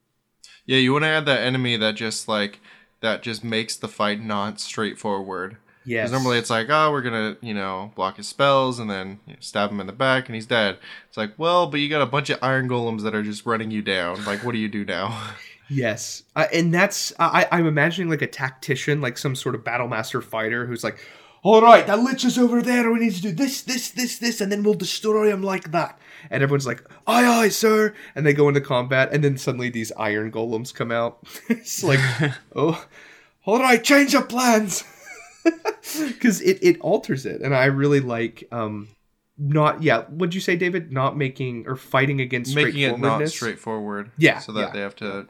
Yeah, 0.66 0.78
you 0.78 0.94
want 0.94 1.04
to 1.04 1.10
add 1.10 1.26
that 1.26 1.42
enemy 1.42 1.76
that 1.76 1.96
just 1.96 2.28
like 2.28 2.62
that 3.02 3.24
just 3.24 3.44
makes 3.44 3.76
the 3.76 3.88
fight 3.88 4.24
not 4.24 4.60
straightforward. 4.60 5.58
Yes, 5.90 6.10
Because 6.10 6.22
normally 6.22 6.38
it's 6.38 6.52
like, 6.52 6.68
oh, 6.70 6.92
we're 6.92 7.02
gonna, 7.02 7.36
you 7.42 7.56
know, 7.56 7.92
block 7.96 8.18
his 8.18 8.28
spells 8.28 8.78
and 8.78 8.88
then 8.88 9.20
you 9.26 9.34
know, 9.34 9.40
stab 9.40 9.72
him 9.72 9.80
in 9.80 9.88
the 9.88 9.94
back 9.94 10.28
and 10.28 10.36
he's 10.36 10.46
dead. 10.46 10.78
It's 11.08 11.18
like, 11.18 11.34
well, 11.38 11.66
but 11.66 11.80
you 11.80 11.90
got 11.90 12.04
a 12.04 12.06
bunch 12.06 12.30
of 12.30 12.38
iron 12.44 12.70
golems 12.70 13.02
that 13.02 13.16
are 13.16 13.24
just 13.24 13.44
running 13.44 13.72
you 13.72 13.82
down. 13.82 14.24
Like, 14.24 14.44
what 14.44 14.52
do 14.52 14.60
you 14.60 14.70
do 14.70 14.86
now? 14.86 15.30
Yes, 15.72 16.24
uh, 16.36 16.48
and 16.52 16.74
that's 16.74 17.14
I, 17.20 17.48
I'm 17.52 17.68
imagining 17.68 18.10
like 18.10 18.24
a 18.24 18.28
tactician, 18.28 19.02
like 19.02 19.20
some 19.20 19.36
sort 19.36 19.54
of 19.54 19.64
battle 19.64 19.88
master 19.88 20.20
fighter, 20.20 20.66
who's 20.66 20.84
like, 20.84 20.98
"All 21.44 21.62
right, 21.62 21.86
that 21.86 22.00
lich 22.00 22.26
is 22.26 22.40
over 22.40 22.64
there. 22.64 22.92
We 22.92 23.00
need 23.02 23.14
to 23.14 23.22
do 23.22 23.32
this, 23.32 23.62
this, 23.62 23.92
this, 23.92 24.18
this, 24.18 24.42
and 24.42 24.52
then 24.52 24.64
we'll 24.64 24.74
destroy 24.74 25.32
him 25.32 25.44
like 25.44 25.72
that." 25.72 26.00
And 26.32 26.42
everyone's 26.42 26.66
like, 26.66 26.84
"Aye, 27.06 27.28
aye, 27.28 27.50
sir!" 27.50 27.94
And 28.16 28.26
they 28.26 28.34
go 28.34 28.48
into 28.48 28.62
combat, 28.62 29.14
and 29.14 29.24
then 29.24 29.38
suddenly 29.38 29.70
these 29.70 29.92
iron 29.96 30.32
golems 30.32 30.74
come 30.74 30.92
out. 30.92 31.20
it's 31.50 31.84
like, 31.84 32.00
oh, 32.56 32.84
all 33.46 33.60
right, 33.60 33.84
change 33.84 34.16
of 34.16 34.28
plans, 34.28 34.84
because 36.08 36.42
it 36.42 36.60
it 36.62 36.80
alters 36.82 37.26
it, 37.26 37.42
and 37.42 37.56
I 37.56 37.66
really 37.66 38.00
like 38.00 38.48
um. 38.52 38.90
Not 39.42 39.82
yeah. 39.82 40.04
What'd 40.04 40.36
you 40.36 40.42
say, 40.42 40.58
David? 40.58 40.92
Not 40.92 41.16
making 41.16 41.66
or 41.66 41.78
fighting 41.78 42.20
against 42.20 42.54
Making 42.54 42.82
it 42.82 43.00
not 43.00 43.26
straightforward. 43.30 44.12
Yeah, 44.18 44.40
So 44.40 44.52
that 44.52 44.60
yeah. 44.60 44.72
they 44.74 44.80
have 44.82 44.98
to 44.98 45.28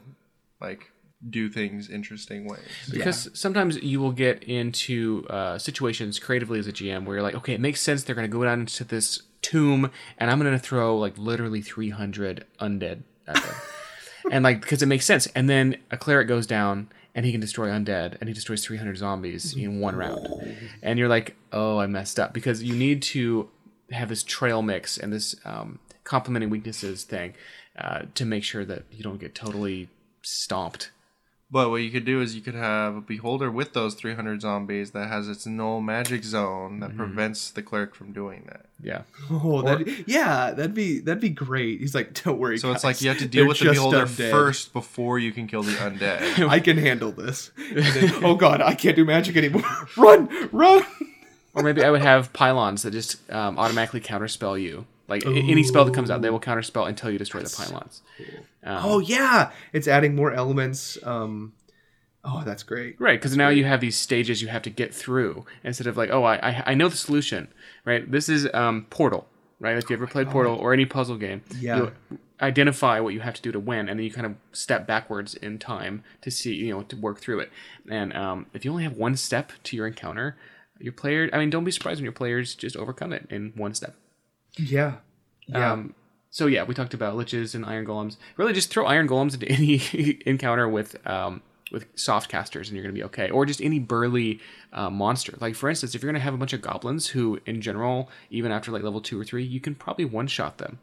like 0.60 0.90
do 1.28 1.50
things 1.50 1.90
interesting 1.90 2.48
ways. 2.48 2.60
Because 2.90 3.28
sometimes 3.34 3.76
you 3.82 4.00
will 4.00 4.12
get 4.12 4.42
into 4.44 5.26
uh, 5.28 5.58
situations 5.58 6.18
creatively 6.18 6.58
as 6.58 6.66
a 6.66 6.72
GM 6.72 7.04
where 7.04 7.16
you're 7.16 7.22
like, 7.22 7.34
okay, 7.34 7.54
it 7.54 7.60
makes 7.60 7.80
sense. 7.80 8.04
They're 8.04 8.14
going 8.14 8.30
to 8.30 8.36
go 8.36 8.44
down 8.44 8.60
into 8.60 8.84
this 8.84 9.22
tomb, 9.42 9.90
and 10.18 10.30
I'm 10.30 10.40
going 10.40 10.52
to 10.52 10.58
throw 10.58 10.96
like 10.96 11.18
literally 11.18 11.60
300 11.60 12.46
undead 12.60 13.02
at 13.26 13.34
them, 13.34 13.54
and 14.30 14.44
like 14.44 14.60
because 14.60 14.82
it 14.82 14.86
makes 14.86 15.04
sense. 15.04 15.26
And 15.34 15.48
then 15.48 15.76
a 15.90 15.96
cleric 15.96 16.28
goes 16.28 16.46
down, 16.46 16.88
and 17.14 17.26
he 17.26 17.32
can 17.32 17.40
destroy 17.40 17.68
undead, 17.68 18.16
and 18.20 18.28
he 18.28 18.34
destroys 18.34 18.64
300 18.64 18.96
zombies 18.96 19.56
in 19.56 19.80
one 19.80 19.96
round, 19.96 20.28
and 20.82 20.98
you're 20.98 21.08
like, 21.08 21.36
oh, 21.52 21.78
I 21.78 21.86
messed 21.86 22.20
up 22.20 22.32
because 22.32 22.62
you 22.62 22.74
need 22.74 23.02
to 23.02 23.48
have 23.90 24.08
this 24.08 24.22
trail 24.22 24.62
mix 24.62 24.98
and 24.98 25.12
this 25.12 25.34
um, 25.44 25.78
complementing 26.04 26.50
weaknesses 26.50 27.04
thing 27.04 27.34
uh, 27.78 28.02
to 28.14 28.24
make 28.24 28.44
sure 28.44 28.64
that 28.64 28.84
you 28.90 29.02
don't 29.02 29.20
get 29.20 29.34
totally 29.34 29.88
stomped 30.22 30.90
But 31.52 31.70
what 31.70 31.78
you 31.78 31.90
could 31.90 32.04
do 32.04 32.20
is 32.20 32.36
you 32.36 32.42
could 32.42 32.54
have 32.54 32.94
a 32.94 33.00
beholder 33.00 33.50
with 33.50 33.72
those 33.72 33.94
300 33.94 34.40
zombies 34.40 34.92
that 34.92 35.08
has 35.08 35.28
its 35.28 35.46
null 35.46 35.80
magic 35.80 36.22
zone 36.22 36.78
that 36.78 36.96
prevents 36.96 37.50
the 37.50 37.60
cleric 37.60 37.92
from 37.96 38.12
doing 38.12 38.44
that. 38.46 38.66
Yeah. 38.80 39.02
Oh, 39.30 39.60
that 39.62 40.06
yeah, 40.06 40.52
that'd 40.52 40.74
be 40.74 41.00
that'd 41.00 41.20
be 41.20 41.28
great. 41.28 41.80
He's 41.80 41.94
like, 41.94 42.22
don't 42.22 42.38
worry. 42.38 42.58
So 42.58 42.70
it's 42.70 42.84
like 42.84 43.02
you 43.02 43.08
have 43.08 43.18
to 43.18 43.26
deal 43.26 43.42
they're 43.42 43.48
with 43.48 43.58
the 43.58 43.70
beholder 43.70 44.06
undead. 44.06 44.30
first 44.30 44.72
before 44.72 45.18
you 45.18 45.32
can 45.32 45.48
kill 45.48 45.64
the 45.64 45.72
undead. 45.72 46.48
I 46.48 46.60
can 46.60 46.78
handle 46.78 47.10
this. 47.10 47.50
Then, 47.70 48.12
oh 48.24 48.34
god, 48.34 48.60
I 48.60 48.74
can't 48.74 48.94
do 48.96 49.04
magic 49.04 49.36
anymore. 49.36 49.62
run, 49.96 50.28
run. 50.52 50.84
Or 51.54 51.62
maybe 51.62 51.82
I 51.82 51.90
would 51.90 52.02
have 52.02 52.32
pylons 52.32 52.82
that 52.82 52.92
just 52.92 53.28
um, 53.30 53.58
automatically 53.58 54.00
counterspell 54.00 54.60
you. 54.60 54.86
Like 55.10 55.24
a- 55.26 55.30
any 55.30 55.62
spell 55.64 55.84
that 55.84 55.94
comes 55.94 56.10
out, 56.10 56.22
they 56.22 56.30
will 56.30 56.40
counterspell 56.40 56.88
until 56.88 57.10
you 57.10 57.18
destroy 57.18 57.42
the 57.42 57.54
pylons. 57.54 58.02
Um, 58.64 58.78
Oh 58.84 58.98
yeah, 59.00 59.50
it's 59.72 59.88
adding 59.88 60.14
more 60.16 60.32
elements. 60.32 60.96
Um, 61.02 61.52
oh, 62.24 62.42
that's 62.44 62.62
great. 62.62 63.00
Right, 63.00 63.18
because 63.18 63.36
now 63.36 63.48
you 63.48 63.64
have 63.64 63.80
these 63.80 63.96
stages 63.96 64.40
you 64.40 64.48
have 64.48 64.62
to 64.62 64.70
get 64.70 64.94
through 64.94 65.44
instead 65.64 65.86
of 65.86 65.96
like, 65.96 66.10
oh, 66.10 66.24
I, 66.24 66.36
I, 66.36 66.62
I 66.66 66.74
know 66.74 66.88
the 66.88 66.96
solution, 66.96 67.48
right? 67.84 68.10
This 68.10 68.28
is 68.28 68.48
um, 68.54 68.86
Portal, 68.90 69.26
right? 69.58 69.76
If 69.76 69.90
you 69.90 69.96
ever 69.96 70.06
played 70.06 70.28
Portal 70.30 70.54
or 70.56 70.72
any 70.72 70.86
puzzle 70.86 71.16
game, 71.16 71.42
Yeah. 71.58 71.76
you 71.76 71.92
identify 72.42 73.00
what 73.00 73.12
you 73.12 73.20
have 73.20 73.34
to 73.34 73.42
do 73.42 73.52
to 73.52 73.60
win, 73.60 73.88
and 73.88 73.98
then 73.98 74.04
you 74.04 74.10
kind 74.12 74.26
of 74.26 74.34
step 74.52 74.86
backwards 74.86 75.34
in 75.34 75.58
time 75.58 76.02
to 76.22 76.30
see, 76.30 76.54
you 76.54 76.72
know, 76.72 76.82
to 76.84 76.96
work 76.96 77.18
through 77.20 77.40
it. 77.40 77.50
And 77.90 78.14
um, 78.16 78.46
if 78.54 78.64
you 78.64 78.70
only 78.70 78.84
have 78.84 78.94
one 78.96 79.16
step 79.16 79.52
to 79.64 79.76
your 79.76 79.86
encounter, 79.86 80.36
your 80.78 80.92
player, 80.94 81.28
I 81.32 81.38
mean, 81.38 81.50
don't 81.50 81.64
be 81.64 81.70
surprised 81.70 81.98
when 82.00 82.04
your 82.04 82.12
players 82.12 82.54
just 82.54 82.76
overcome 82.76 83.12
it 83.12 83.26
in 83.30 83.52
one 83.56 83.74
step. 83.74 83.94
Yeah, 84.56 84.94
yeah. 85.46 85.72
Um, 85.72 85.94
so 86.30 86.46
yeah, 86.46 86.62
we 86.64 86.74
talked 86.74 86.94
about 86.94 87.16
liches 87.16 87.54
and 87.54 87.64
iron 87.64 87.86
golems. 87.86 88.16
Really, 88.36 88.52
just 88.52 88.70
throw 88.70 88.86
iron 88.86 89.08
golems 89.08 89.34
into 89.34 89.48
any 89.50 90.18
encounter 90.26 90.68
with 90.68 91.04
um, 91.06 91.42
with 91.72 91.86
soft 91.96 92.28
casters, 92.30 92.68
and 92.68 92.76
you're 92.76 92.84
gonna 92.84 92.94
be 92.94 93.04
okay. 93.04 93.30
Or 93.30 93.46
just 93.46 93.60
any 93.60 93.78
burly 93.78 94.40
uh, 94.72 94.90
monster. 94.90 95.34
Like 95.40 95.54
for 95.54 95.68
instance, 95.68 95.94
if 95.94 96.02
you're 96.02 96.12
gonna 96.12 96.22
have 96.22 96.34
a 96.34 96.38
bunch 96.38 96.52
of 96.52 96.60
goblins 96.62 97.08
who, 97.08 97.40
in 97.46 97.60
general, 97.60 98.10
even 98.30 98.52
after 98.52 98.70
like 98.70 98.82
level 98.82 99.00
two 99.00 99.20
or 99.20 99.24
three, 99.24 99.44
you 99.44 99.60
can 99.60 99.74
probably 99.74 100.04
one 100.04 100.26
shot 100.26 100.58
them. 100.58 100.78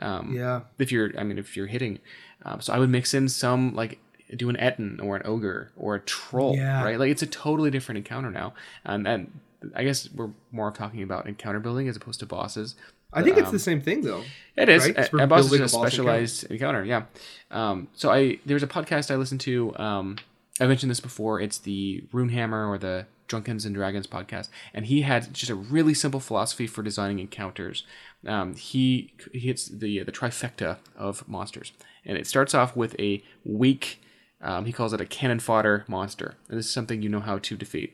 Um, 0.00 0.34
yeah. 0.34 0.62
If 0.78 0.90
you're, 0.92 1.10
I 1.18 1.24
mean, 1.24 1.38
if 1.38 1.56
you're 1.58 1.66
hitting, 1.66 1.98
um, 2.46 2.60
so 2.62 2.72
I 2.72 2.78
would 2.78 2.88
mix 2.88 3.12
in 3.12 3.28
some 3.28 3.74
like 3.74 3.98
do 4.34 4.48
an 4.48 4.56
ettin 4.56 4.98
or 5.00 5.16
an 5.16 5.22
ogre 5.26 5.72
or 5.76 5.96
a 5.96 6.00
troll, 6.00 6.56
Yeah. 6.56 6.82
right? 6.82 6.98
Like 6.98 7.10
it's 7.10 7.20
a 7.22 7.26
totally 7.26 7.70
different 7.70 7.98
encounter 7.98 8.30
now, 8.30 8.54
and 8.84 9.06
and 9.06 9.40
I 9.74 9.84
guess 9.84 10.10
we're 10.12 10.30
more 10.52 10.70
talking 10.70 11.02
about 11.02 11.26
encounter 11.26 11.60
building 11.60 11.88
as 11.88 11.96
opposed 11.96 12.20
to 12.20 12.26
bosses. 12.26 12.76
I 13.12 13.22
think 13.22 13.38
it's 13.38 13.48
um, 13.48 13.52
the 13.52 13.58
same 13.58 13.80
thing 13.80 14.02
though. 14.02 14.22
It 14.56 14.68
is. 14.68 14.86
Right? 14.86 14.96
A, 15.12 15.24
a 15.24 15.26
boss 15.26 15.52
is 15.52 15.60
a 15.60 15.68
specialized 15.68 16.44
encounter. 16.44 16.84
Yeah. 16.84 17.04
Um, 17.50 17.88
so 17.94 18.10
I 18.10 18.38
there's 18.46 18.62
a 18.62 18.68
podcast 18.68 19.10
I 19.10 19.16
listened 19.16 19.40
to. 19.42 19.76
Um, 19.76 20.16
I 20.60 20.66
mentioned 20.66 20.90
this 20.90 21.00
before. 21.00 21.40
It's 21.40 21.58
the 21.58 22.04
Runehammer 22.12 22.68
or 22.68 22.78
the 22.78 23.06
Drunkens 23.26 23.64
and 23.64 23.74
Dragons 23.74 24.06
podcast, 24.06 24.48
and 24.74 24.86
he 24.86 25.02
had 25.02 25.32
just 25.32 25.50
a 25.50 25.54
really 25.54 25.94
simple 25.94 26.20
philosophy 26.20 26.66
for 26.66 26.82
designing 26.82 27.18
encounters. 27.18 27.84
Um, 28.26 28.54
he 28.54 29.12
he 29.32 29.40
hits 29.40 29.66
the 29.66 30.02
the 30.02 30.12
trifecta 30.12 30.78
of 30.96 31.26
monsters, 31.28 31.72
and 32.04 32.16
it 32.18 32.26
starts 32.26 32.54
off 32.54 32.76
with 32.76 32.98
a 32.98 33.22
weak. 33.44 34.02
Um, 34.42 34.64
he 34.64 34.72
calls 34.72 34.92
it 34.92 35.00
a 35.00 35.06
cannon 35.06 35.38
fodder 35.38 35.84
monster, 35.88 36.36
and 36.48 36.58
this 36.58 36.66
is 36.66 36.72
something 36.72 37.02
you 37.02 37.08
know 37.08 37.20
how 37.20 37.38
to 37.38 37.56
defeat. 37.56 37.92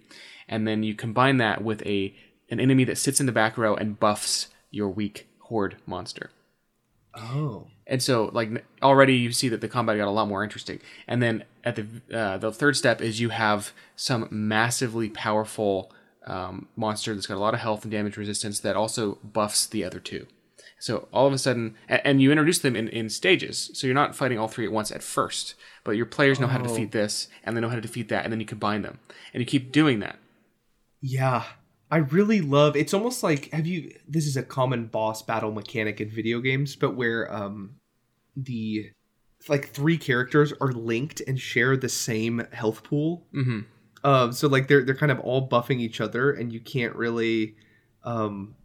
And 0.49 0.67
then 0.67 0.83
you 0.83 0.95
combine 0.95 1.39
that 1.39 1.63
with 1.63 1.85
a 1.87 2.15
an 2.49 2.61
enemy 2.61 2.85
that 2.85 2.99
sits 2.99 3.19
in 3.19 3.27
the 3.27 3.33
back 3.33 3.59
row 3.59 3.75
and 3.75 3.99
buffs 3.99 4.49
your 4.71 4.89
weak 4.89 5.29
horde 5.41 5.77
monster. 5.87 6.31
Oh. 7.15 7.69
And 7.87 8.03
so, 8.03 8.31
like 8.33 8.65
already, 8.83 9.15
you 9.15 9.33
see 9.33 9.49
that 9.49 9.61
the 9.61 9.69
combat 9.69 9.97
got 9.97 10.09
a 10.09 10.11
lot 10.11 10.29
more 10.29 10.45
interesting. 10.45 10.81
And 11.07 11.23
then 11.23 11.45
at 11.65 11.77
the 11.77 11.87
uh, 12.17 12.39
the 12.39 12.53
third 12.53 12.77
step 12.77 13.01
is 13.01 13.21
you 13.21 13.31
have 13.31 13.73
some 13.95 14.29
massively 14.31 15.09
powerful 15.09 15.93
um, 16.27 16.69
monster 16.77 17.15
that's 17.15 17.27
got 17.27 17.37
a 17.37 17.41
lot 17.41 17.55
of 17.55 17.61
health 17.61 17.85
and 17.85 17.93
damage 17.93 18.17
resistance 18.17 18.61
that 18.61 18.77
also 18.77 19.19
buffs 19.23 19.67
the 19.67 19.85
other 19.85 20.01
two. 20.01 20.27
So 20.79 21.09
all 21.13 21.27
of 21.27 21.33
a 21.33 21.39
sudden, 21.39 21.75
and, 21.89 22.21
you 22.21 22.31
introduce 22.31 22.59
them 22.59 22.77
in, 22.77 22.89
in 22.89 23.09
stages. 23.09 23.71
So 23.73 23.87
you're 23.87 23.95
not 23.95 24.15
fighting 24.15 24.39
all 24.39 24.49
three 24.49 24.67
at 24.67 24.73
once 24.73 24.91
at 24.93 25.03
first, 25.03 25.55
but 25.85 25.93
your 25.93 26.05
players 26.05 26.39
know 26.39 26.49
how 26.49 26.59
to 26.59 26.69
defeat 26.69 26.93
this, 26.93 27.29
and 27.45 27.57
they 27.57 27.61
know 27.63 27.71
how 27.71 27.77
to 27.77 27.81
defeat 27.81 28.11
that, 28.11 28.25
and 28.25 28.33
then 28.33 28.41
you 28.41 28.47
combine 28.47 28.83
them, 28.83 28.99
and 29.33 29.41
you 29.41 29.47
keep 29.47 29.73
doing 29.73 30.01
that. 30.01 30.19
Yeah. 31.07 31.45
I 31.89 31.99
really 31.99 32.41
love 32.41 32.75
it's 32.75 32.93
almost 32.93 33.23
like 33.23 33.51
have 33.53 33.65
you 33.65 33.95
this 34.09 34.27
is 34.27 34.37
a 34.37 34.43
common 34.43 34.87
boss 34.87 35.23
battle 35.23 35.53
mechanic 35.53 36.01
in 36.01 36.11
video 36.11 36.41
games, 36.41 36.75
but 36.75 36.97
where 36.97 37.33
um 37.33 37.77
the 38.37 38.91
like 39.49 39.69
three 39.69 39.97
characters 39.97 40.53
are 40.61 40.73
linked 40.73 41.23
and 41.29 41.39
share 41.39 41.77
the 41.77 41.89
same 41.89 42.45
health 42.51 42.83
pool. 42.83 43.25
Mm-hmm. 43.33 43.61
Um 44.05 44.33
so 44.33 44.49
like 44.49 44.67
they're 44.67 44.85
they're 44.85 44.97
kind 44.97 45.13
of 45.13 45.21
all 45.21 45.49
buffing 45.49 45.79
each 45.79 46.01
other 46.01 46.33
and 46.33 46.53
you 46.53 46.59
can't 46.59 46.97
really 46.97 47.55
um 48.03 48.57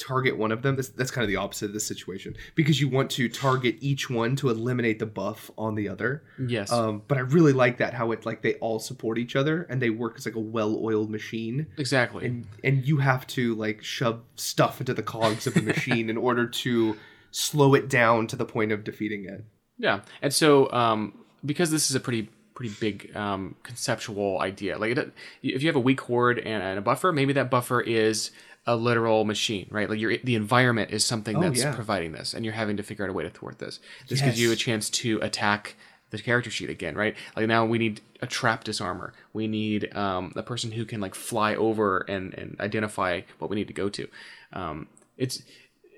target 0.00 0.36
one 0.36 0.52
of 0.52 0.62
them. 0.62 0.76
That's, 0.76 0.88
that's 0.88 1.10
kind 1.10 1.22
of 1.22 1.28
the 1.28 1.36
opposite 1.36 1.66
of 1.66 1.72
this 1.72 1.86
situation 1.86 2.36
because 2.54 2.80
you 2.80 2.88
want 2.88 3.10
to 3.12 3.28
target 3.28 3.76
each 3.80 4.08
one 4.10 4.36
to 4.36 4.48
eliminate 4.48 4.98
the 4.98 5.06
buff 5.06 5.50
on 5.58 5.74
the 5.74 5.88
other. 5.88 6.24
Yes. 6.38 6.72
Um, 6.72 7.02
but 7.06 7.18
I 7.18 7.22
really 7.22 7.52
like 7.52 7.78
that 7.78 7.94
how 7.94 8.12
it 8.12 8.26
like 8.26 8.42
they 8.42 8.54
all 8.54 8.78
support 8.78 9.18
each 9.18 9.36
other 9.36 9.62
and 9.70 9.80
they 9.80 9.90
work 9.90 10.14
as 10.16 10.26
like 10.26 10.34
a 10.34 10.40
well-oiled 10.40 11.10
machine 11.10 11.66
exactly. 11.76 12.26
and 12.26 12.46
and 12.64 12.86
you 12.86 12.98
have 12.98 13.26
to 13.28 13.54
like 13.54 13.82
shove 13.82 14.22
stuff 14.36 14.80
into 14.80 14.94
the 14.94 15.02
cogs 15.02 15.46
of 15.46 15.54
the 15.54 15.62
machine 15.62 16.10
in 16.10 16.16
order 16.16 16.46
to 16.46 16.96
slow 17.30 17.74
it 17.74 17.88
down 17.88 18.26
to 18.28 18.36
the 18.36 18.44
point 18.44 18.72
of 18.72 18.84
defeating 18.84 19.24
it. 19.24 19.44
Yeah, 19.78 20.00
and 20.20 20.32
so 20.32 20.70
um, 20.72 21.24
because 21.44 21.70
this 21.70 21.90
is 21.90 21.96
a 21.96 22.00
pretty 22.00 22.28
pretty 22.54 22.74
big 22.78 23.16
um, 23.16 23.54
conceptual 23.62 24.38
idea, 24.40 24.78
like 24.78 24.96
it, 24.96 25.12
if 25.42 25.62
you 25.62 25.68
have 25.68 25.76
a 25.76 25.80
weak 25.80 26.00
horde 26.02 26.38
and, 26.38 26.62
and 26.62 26.78
a 26.78 26.82
buffer, 26.82 27.12
maybe 27.12 27.32
that 27.32 27.50
buffer 27.50 27.80
is 27.80 28.32
a 28.66 28.76
literal 28.76 29.24
machine, 29.24 29.66
right? 29.70 29.88
Like 29.88 29.98
your 29.98 30.16
the 30.18 30.34
environment 30.34 30.90
is 30.90 31.04
something 31.04 31.36
Oh, 31.36 31.40
that's 31.40 31.60
yeah. 31.60 31.74
providing 31.74 32.12
this, 32.12 32.34
and 32.34 32.44
you're 32.44 32.54
having 32.54 32.76
to 32.76 32.82
figure 32.82 33.04
out 33.04 33.10
a 33.10 33.14
way 33.14 33.24
to 33.24 33.30
thwart 33.30 33.58
this. 33.58 33.80
This 34.08 34.20
gives 34.20 34.40
you 34.40 34.52
a 34.52 34.56
chance 34.56 34.90
to 34.90 35.18
attack 35.22 35.76
the 36.10 36.18
character 36.18 36.50
sheet 36.50 36.68
again, 36.70 36.96
right? 36.96 37.14
Like 37.36 37.46
now 37.46 37.64
we 37.64 37.78
need 37.78 38.00
a 38.20 38.26
trap 38.26 38.64
disarmer. 38.64 39.12
We 39.32 39.46
need 39.46 39.94
um, 39.96 40.32
a 40.36 40.42
person 40.42 40.72
who 40.72 40.84
can 40.84 41.00
like 41.00 41.14
fly 41.14 41.54
over 41.54 41.98
and 42.08 42.34
and 42.34 42.56
identify 42.60 43.22
what 43.38 43.48
we 43.50 43.56
need 43.56 43.68
to 43.68 43.74
go 43.74 43.88
to. 43.88 44.08
Um, 44.52 44.88
it's 45.16 45.42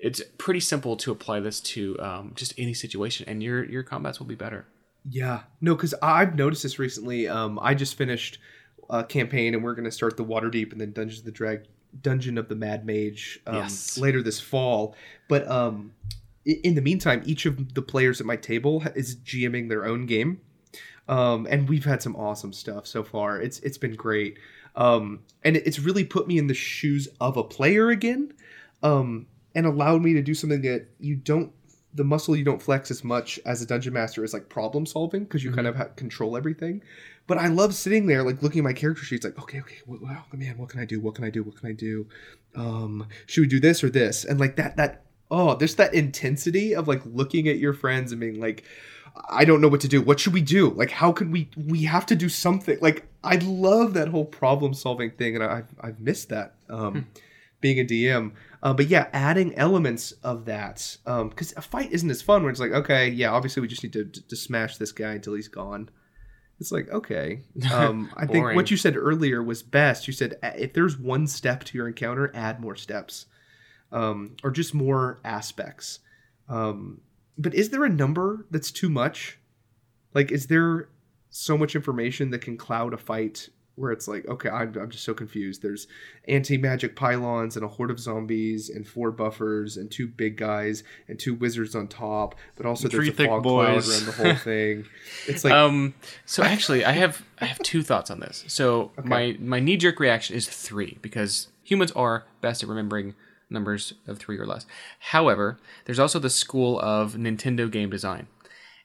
it's 0.01 0.21
pretty 0.37 0.59
simple 0.59 0.95
to 0.97 1.11
apply 1.11 1.39
this 1.39 1.59
to 1.61 1.99
um, 1.99 2.31
just 2.35 2.53
any 2.57 2.73
situation, 2.73 3.27
and 3.27 3.41
your 3.43 3.63
your 3.65 3.83
combats 3.83 4.19
will 4.19 4.27
be 4.27 4.35
better. 4.35 4.65
Yeah, 5.09 5.41
no, 5.59 5.75
because 5.75 5.93
I've 6.01 6.35
noticed 6.35 6.63
this 6.63 6.79
recently. 6.79 7.27
Um, 7.27 7.59
I 7.61 7.73
just 7.73 7.97
finished 7.97 8.37
a 8.89 9.03
campaign, 9.03 9.53
and 9.53 9.63
we're 9.63 9.75
going 9.75 9.83
to 9.85 9.91
start 9.91 10.15
the 10.15 10.23
Waterdeep 10.23 10.71
and 10.71 10.79
then 10.79 10.93
Dungeons 10.93 11.19
of 11.19 11.25
the 11.25 11.31
Drag 11.31 11.63
Dungeon 12.01 12.37
of 12.37 12.47
the 12.49 12.55
Mad 12.55 12.85
Mage 12.85 13.39
um, 13.45 13.55
Yes. 13.55 13.97
later 13.97 14.21
this 14.21 14.39
fall. 14.39 14.95
But 15.27 15.47
um, 15.49 15.93
in 16.45 16.75
the 16.75 16.81
meantime, 16.81 17.21
each 17.25 17.45
of 17.45 17.73
the 17.73 17.81
players 17.81 18.19
at 18.19 18.27
my 18.27 18.35
table 18.35 18.83
is 18.95 19.15
GMing 19.17 19.69
their 19.69 19.85
own 19.85 20.05
game, 20.05 20.41
um, 21.07 21.47
and 21.49 21.69
we've 21.69 21.85
had 21.85 22.01
some 22.01 22.15
awesome 22.15 22.53
stuff 22.53 22.87
so 22.87 23.03
far. 23.03 23.39
It's 23.41 23.59
it's 23.59 23.77
been 23.77 23.95
great, 23.95 24.37
um, 24.75 25.21
and 25.43 25.55
it's 25.55 25.79
really 25.79 26.03
put 26.03 26.27
me 26.27 26.37
in 26.37 26.47
the 26.47 26.53
shoes 26.53 27.07
of 27.21 27.37
a 27.37 27.43
player 27.43 27.89
again, 27.89 28.33
um, 28.81 29.27
and 29.55 29.65
allowed 29.65 30.01
me 30.01 30.13
to 30.13 30.21
do 30.21 30.33
something 30.33 30.61
that 30.63 30.87
you 30.99 31.15
don't 31.15 31.51
the 31.95 32.03
muscle 32.03 32.35
you 32.35 32.43
don't 32.43 32.61
flex 32.61 32.89
as 32.89 33.03
much 33.03 33.39
as 33.45 33.61
a 33.61 33.67
dungeon 33.67 33.93
master 33.93 34.23
is 34.23 34.33
like 34.33 34.49
problem 34.49 34.83
solving 34.85 35.23
because 35.25 35.43
you 35.43 35.51
kind 35.51 35.67
of 35.67 35.75
ha- 35.75 35.89
control 35.95 36.35
everything. 36.35 36.81
But 37.25 37.37
I 37.37 37.47
love 37.47 37.73
sitting 37.73 38.07
there 38.07 38.23
like 38.23 38.41
looking 38.41 38.59
at 38.59 38.65
my 38.65 38.73
character 38.73 39.03
sheets 39.03 39.23
like 39.23 39.39
okay 39.41 39.61
okay 39.61 39.77
well, 39.85 40.25
man 40.33 40.57
what 40.57 40.69
can 40.69 40.79
I 40.79 40.85
do? 40.85 40.99
What 40.99 41.15
can 41.15 41.23
I 41.23 41.29
do? 41.29 41.43
What 41.43 41.57
can 41.57 41.69
I 41.69 41.73
do? 41.73 42.07
Um 42.55 43.07
should 43.27 43.41
we 43.41 43.47
do 43.47 43.59
this 43.59 43.83
or 43.83 43.89
this? 43.89 44.25
And 44.25 44.39
like 44.39 44.55
that 44.57 44.77
that 44.77 45.05
oh 45.31 45.55
there's 45.55 45.75
that 45.75 45.93
intensity 45.93 46.75
of 46.75 46.87
like 46.87 47.01
looking 47.05 47.47
at 47.47 47.59
your 47.59 47.73
friends 47.73 48.11
and 48.11 48.19
being 48.19 48.39
like 48.39 48.63
I 49.29 49.45
don't 49.45 49.61
know 49.61 49.67
what 49.67 49.81
to 49.81 49.87
do. 49.87 50.01
What 50.01 50.19
should 50.19 50.33
we 50.33 50.41
do? 50.41 50.71
Like 50.71 50.91
how 50.91 51.11
can 51.11 51.31
we 51.31 51.49
we 51.55 51.83
have 51.83 52.05
to 52.07 52.15
do 52.15 52.29
something? 52.29 52.77
Like 52.81 53.07
I 53.23 53.35
love 53.35 53.93
that 53.93 54.09
whole 54.09 54.25
problem 54.25 54.73
solving 54.73 55.11
thing 55.11 55.35
and 55.35 55.43
I've 55.43 55.73
I've 55.79 55.99
missed 55.99 56.29
that 56.29 56.55
um 56.69 57.07
being 57.63 57.79
a 57.79 57.85
DM. 57.85 58.33
Uh, 58.61 58.73
but 58.73 58.87
yeah, 58.87 59.07
adding 59.11 59.55
elements 59.55 60.11
of 60.23 60.45
that 60.45 60.97
because 61.05 61.53
a 61.57 61.61
fight 61.61 61.91
isn't 61.91 62.09
as 62.11 62.21
fun 62.21 62.43
when 62.43 62.51
it's 62.51 62.59
like, 62.59 62.71
okay, 62.71 63.09
yeah, 63.09 63.31
obviously 63.31 63.61
we 63.61 63.67
just 63.67 63.81
need 63.81 63.93
to, 63.93 64.05
to 64.05 64.35
smash 64.35 64.77
this 64.77 64.91
guy 64.91 65.13
until 65.13 65.33
he's 65.33 65.47
gone. 65.47 65.89
It's 66.59 66.71
like 66.71 66.89
okay. 66.89 67.41
Um, 67.71 68.11
I 68.15 68.25
think 68.25 68.55
what 68.55 68.71
you 68.71 68.77
said 68.77 68.95
earlier 68.95 69.43
was 69.43 69.63
best. 69.63 70.07
You 70.07 70.13
said 70.13 70.37
if 70.43 70.73
there's 70.73 70.97
one 70.97 71.27
step 71.27 71.63
to 71.65 71.77
your 71.77 71.87
encounter, 71.87 72.31
add 72.33 72.59
more 72.59 72.75
steps, 72.75 73.25
um, 73.91 74.35
or 74.43 74.51
just 74.51 74.73
more 74.73 75.19
aspects. 75.23 75.99
Um, 76.49 77.01
but 77.37 77.53
is 77.53 77.69
there 77.69 77.83
a 77.83 77.89
number 77.89 78.45
that's 78.51 78.71
too 78.71 78.89
much? 78.89 79.39
Like, 80.13 80.31
is 80.31 80.47
there 80.47 80.89
so 81.29 81.57
much 81.57 81.75
information 81.75 82.29
that 82.29 82.41
can 82.41 82.57
cloud 82.57 82.93
a 82.93 82.97
fight 82.97 83.49
where 83.75 83.91
it's 83.91 84.07
like, 84.07 84.27
okay, 84.27 84.49
I'm, 84.49 84.75
I'm 84.77 84.91
just 84.91 85.03
so 85.03 85.13
confused. 85.15 85.61
There's 85.63 85.87
anti 86.27 86.57
magic 86.57 86.95
pylons 86.95 87.55
and 87.55 87.65
a 87.65 87.67
horde 87.67 87.89
of 87.89 87.99
zombies 87.99 88.69
and 88.69 88.87
four 88.87 89.11
buffers 89.11 89.77
and 89.77 89.89
two 89.89 90.07
big 90.07 90.37
guys 90.37 90.83
and 91.07 91.19
two 91.19 91.33
wizards 91.33 91.75
on 91.75 91.87
top, 91.87 92.35
but 92.55 92.65
also 92.67 92.87
Three 92.87 93.05
there's 93.05 93.09
a 93.09 93.17
thick 93.17 93.29
fog 93.29 93.41
boys. 93.43 93.85
cloud 93.85 93.95
around 93.95 94.05
the 94.05 94.11
whole 94.23 94.35
thing. 94.43 94.85
It's 95.27 95.43
like, 95.43 95.53
um, 95.53 95.95
so 96.25 96.43
actually, 96.43 96.85
I 96.85 96.91
have 96.91 97.25
I 97.41 97.45
have 97.45 97.57
two 97.59 97.81
thoughts 97.81 98.11
on 98.11 98.19
this. 98.19 98.43
So 98.47 98.91
my 99.03 99.35
my 99.39 99.59
knee 99.59 99.77
jerk 99.77 99.99
reaction 99.99 100.35
is 100.35 100.47
three 100.47 100.99
because 101.01 101.47
humans 101.63 101.91
are 101.93 102.25
best 102.41 102.61
at 102.61 102.69
remembering 102.69 103.15
numbers 103.49 103.93
of 104.07 104.19
three 104.19 104.37
or 104.37 104.45
less. 104.45 104.65
However, 104.99 105.57
there's 105.85 105.99
also 105.99 106.19
the 106.19 106.29
school 106.29 106.79
of 106.79 107.13
Nintendo 107.15 107.69
game 107.71 107.89
design, 107.89 108.27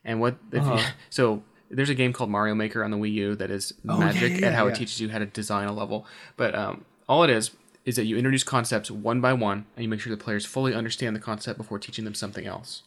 and 0.05 0.19
what 0.21 0.37
if 0.51 0.63
Uh-huh. 0.63 0.93
so. 1.11 1.43
There's 1.71 1.91
a 1.91 1.95
game 1.95 2.13
called 2.13 2.31
Mario 2.31 2.55
Maker 2.55 2.83
on 2.83 2.91
the 2.91 2.97
Wii 2.97 3.13
U 3.13 3.35
that 3.37 3.51
is 3.51 3.75
Oh, 3.89 3.99
magic 3.99 4.41
yeah, 4.41 4.49
at 4.49 4.55
how 4.55 4.67
yeah. 4.67 4.73
it 4.73 4.77
teaches 4.77 5.01
you 5.01 5.09
how 5.11 5.19
to 5.19 5.27
design 5.27 5.69
a 5.69 5.73
level. 5.73 6.07
But 6.37 6.55
um, 6.55 6.85
all 7.09 7.25
it 7.25 7.31
is 7.31 7.51
is 7.85 7.97
that 7.97 8.05
you 8.05 8.17
introduce 8.17 8.45
concepts 8.45 8.91
one 8.91 9.21
by 9.21 9.33
one, 9.33 9.65
and 9.75 9.83
you 9.83 9.89
make 9.89 10.01
sure 10.01 10.15
the 10.15 10.23
players 10.23 10.45
fully 10.45 10.75
understand 10.75 11.17
the 11.17 11.21
concept 11.21 11.57
before 11.57 11.79
teaching 11.79 12.05
them 12.05 12.15
something 12.15 12.47
else. 12.47 12.83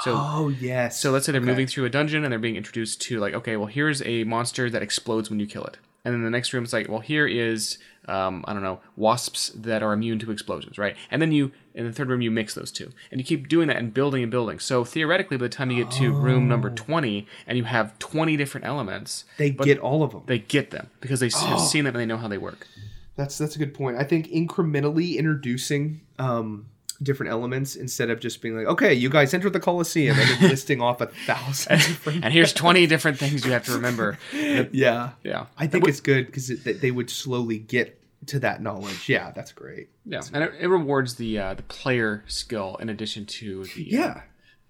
So 0.00 0.12
oh 0.14 0.48
yes. 0.48 1.00
so 1.00 1.10
let's 1.10 1.26
say 1.26 1.32
they're 1.32 1.40
moving 1.40 1.66
through 1.66 1.84
a 1.86 1.90
dungeon 1.90 2.24
and 2.24 2.32
they're 2.32 2.38
being 2.38 2.56
introduced 2.56 3.00
to 3.02 3.18
like, 3.18 3.34
okay, 3.34 3.56
well 3.56 3.66
here's 3.66 4.00
a 4.02 4.24
monster 4.24 4.70
that 4.70 4.82
explodes 4.82 5.28
when 5.28 5.40
you 5.40 5.46
kill 5.46 5.64
it, 5.64 5.76
and 6.06 6.14
then 6.14 6.22
the 6.22 6.30
next 6.30 6.52
room 6.52 6.64
is 6.64 6.72
like, 6.72 6.88
well 6.88 7.00
here 7.00 7.26
is 7.26 7.78
um, 8.08 8.44
I 8.46 8.52
don't 8.52 8.62
know 8.62 8.78
wasps 8.94 9.48
that 9.56 9.82
are 9.82 9.92
immune 9.92 10.20
to 10.20 10.30
explosions, 10.30 10.78
right? 10.78 10.96
And 11.10 11.20
then 11.20 11.32
you 11.32 11.50
in 11.74 11.84
the 11.84 11.92
third 11.92 12.08
room 12.08 12.20
you 12.22 12.30
mix 12.30 12.54
those 12.54 12.70
two, 12.70 12.92
and 13.10 13.20
you 13.20 13.24
keep 13.24 13.48
doing 13.48 13.66
that 13.68 13.76
and 13.76 13.92
building 13.92 14.22
and 14.22 14.30
building. 14.30 14.60
So 14.60 14.84
theoretically, 14.84 15.36
by 15.36 15.46
the 15.46 15.48
time 15.48 15.70
you 15.72 15.82
get 15.82 15.92
to 15.94 16.12
room 16.12 16.46
number 16.48 16.70
twenty 16.70 17.26
and 17.46 17.58
you 17.58 17.64
have 17.64 17.98
twenty 17.98 18.36
different 18.36 18.64
elements, 18.64 19.24
they 19.36 19.50
get 19.50 19.78
all 19.80 20.04
of 20.04 20.12
them. 20.12 20.22
they 20.26 20.38
get 20.38 20.70
them 20.70 20.90
because 21.00 21.18
they 21.20 21.26
s 21.26 21.42
have 21.42 21.60
seen 21.60 21.84
them 21.84 21.96
and 21.96 22.00
they 22.00 22.06
know 22.06 22.16
how 22.16 22.28
they 22.28 22.38
work. 22.38 22.68
That's 23.16 23.36
that's 23.38 23.56
a 23.56 23.58
good 23.58 23.74
point. 23.74 23.96
I 23.96 24.04
think 24.04 24.28
incrementally 24.28 25.16
introducing 25.16 26.02
um, 26.18 26.66
different 27.02 27.30
elements 27.32 27.76
instead 27.76 28.10
of 28.10 28.20
just 28.20 28.40
being 28.40 28.56
like, 28.56 28.66
okay, 28.66 28.94
you 28.94 29.08
guys 29.10 29.34
enter 29.34 29.50
the 29.50 29.60
Colosseum 29.60 30.18
and 30.18 30.28
then 30.40 30.50
listing 30.50 30.80
off 30.80 31.00
a 31.00 31.06
thousand 31.06 31.78
different. 31.78 32.24
And 32.24 32.32
here's 32.32 32.52
twenty 32.52 32.86
different 32.86 33.18
things 33.18 33.44
you 33.44 33.52
have 33.52 33.64
to 33.66 33.72
remember. 33.72 34.18
yeah, 34.32 35.10
Yeah, 35.22 35.46
I 35.58 35.66
think 35.66 35.86
it's 35.88 36.00
good 36.00 36.26
because 36.26 36.50
it, 36.50 36.80
they 36.80 36.90
would 36.90 37.10
slowly 37.10 37.58
get 37.58 38.00
to 38.26 38.38
that 38.40 38.62
knowledge. 38.62 39.08
Yeah, 39.08 39.30
that's 39.32 39.52
great. 39.52 39.88
yeah, 40.04 40.22
and 40.32 40.42
it, 40.44 40.52
it 40.58 40.68
rewards 40.68 41.14
the 41.16 41.38
uh, 41.38 41.54
the 41.54 41.62
player 41.64 42.24
skill 42.26 42.76
in 42.76 42.88
addition 42.88 43.26
to 43.26 43.64
the 43.76 43.82
uh, 43.82 44.00
Yeah, 44.00 44.20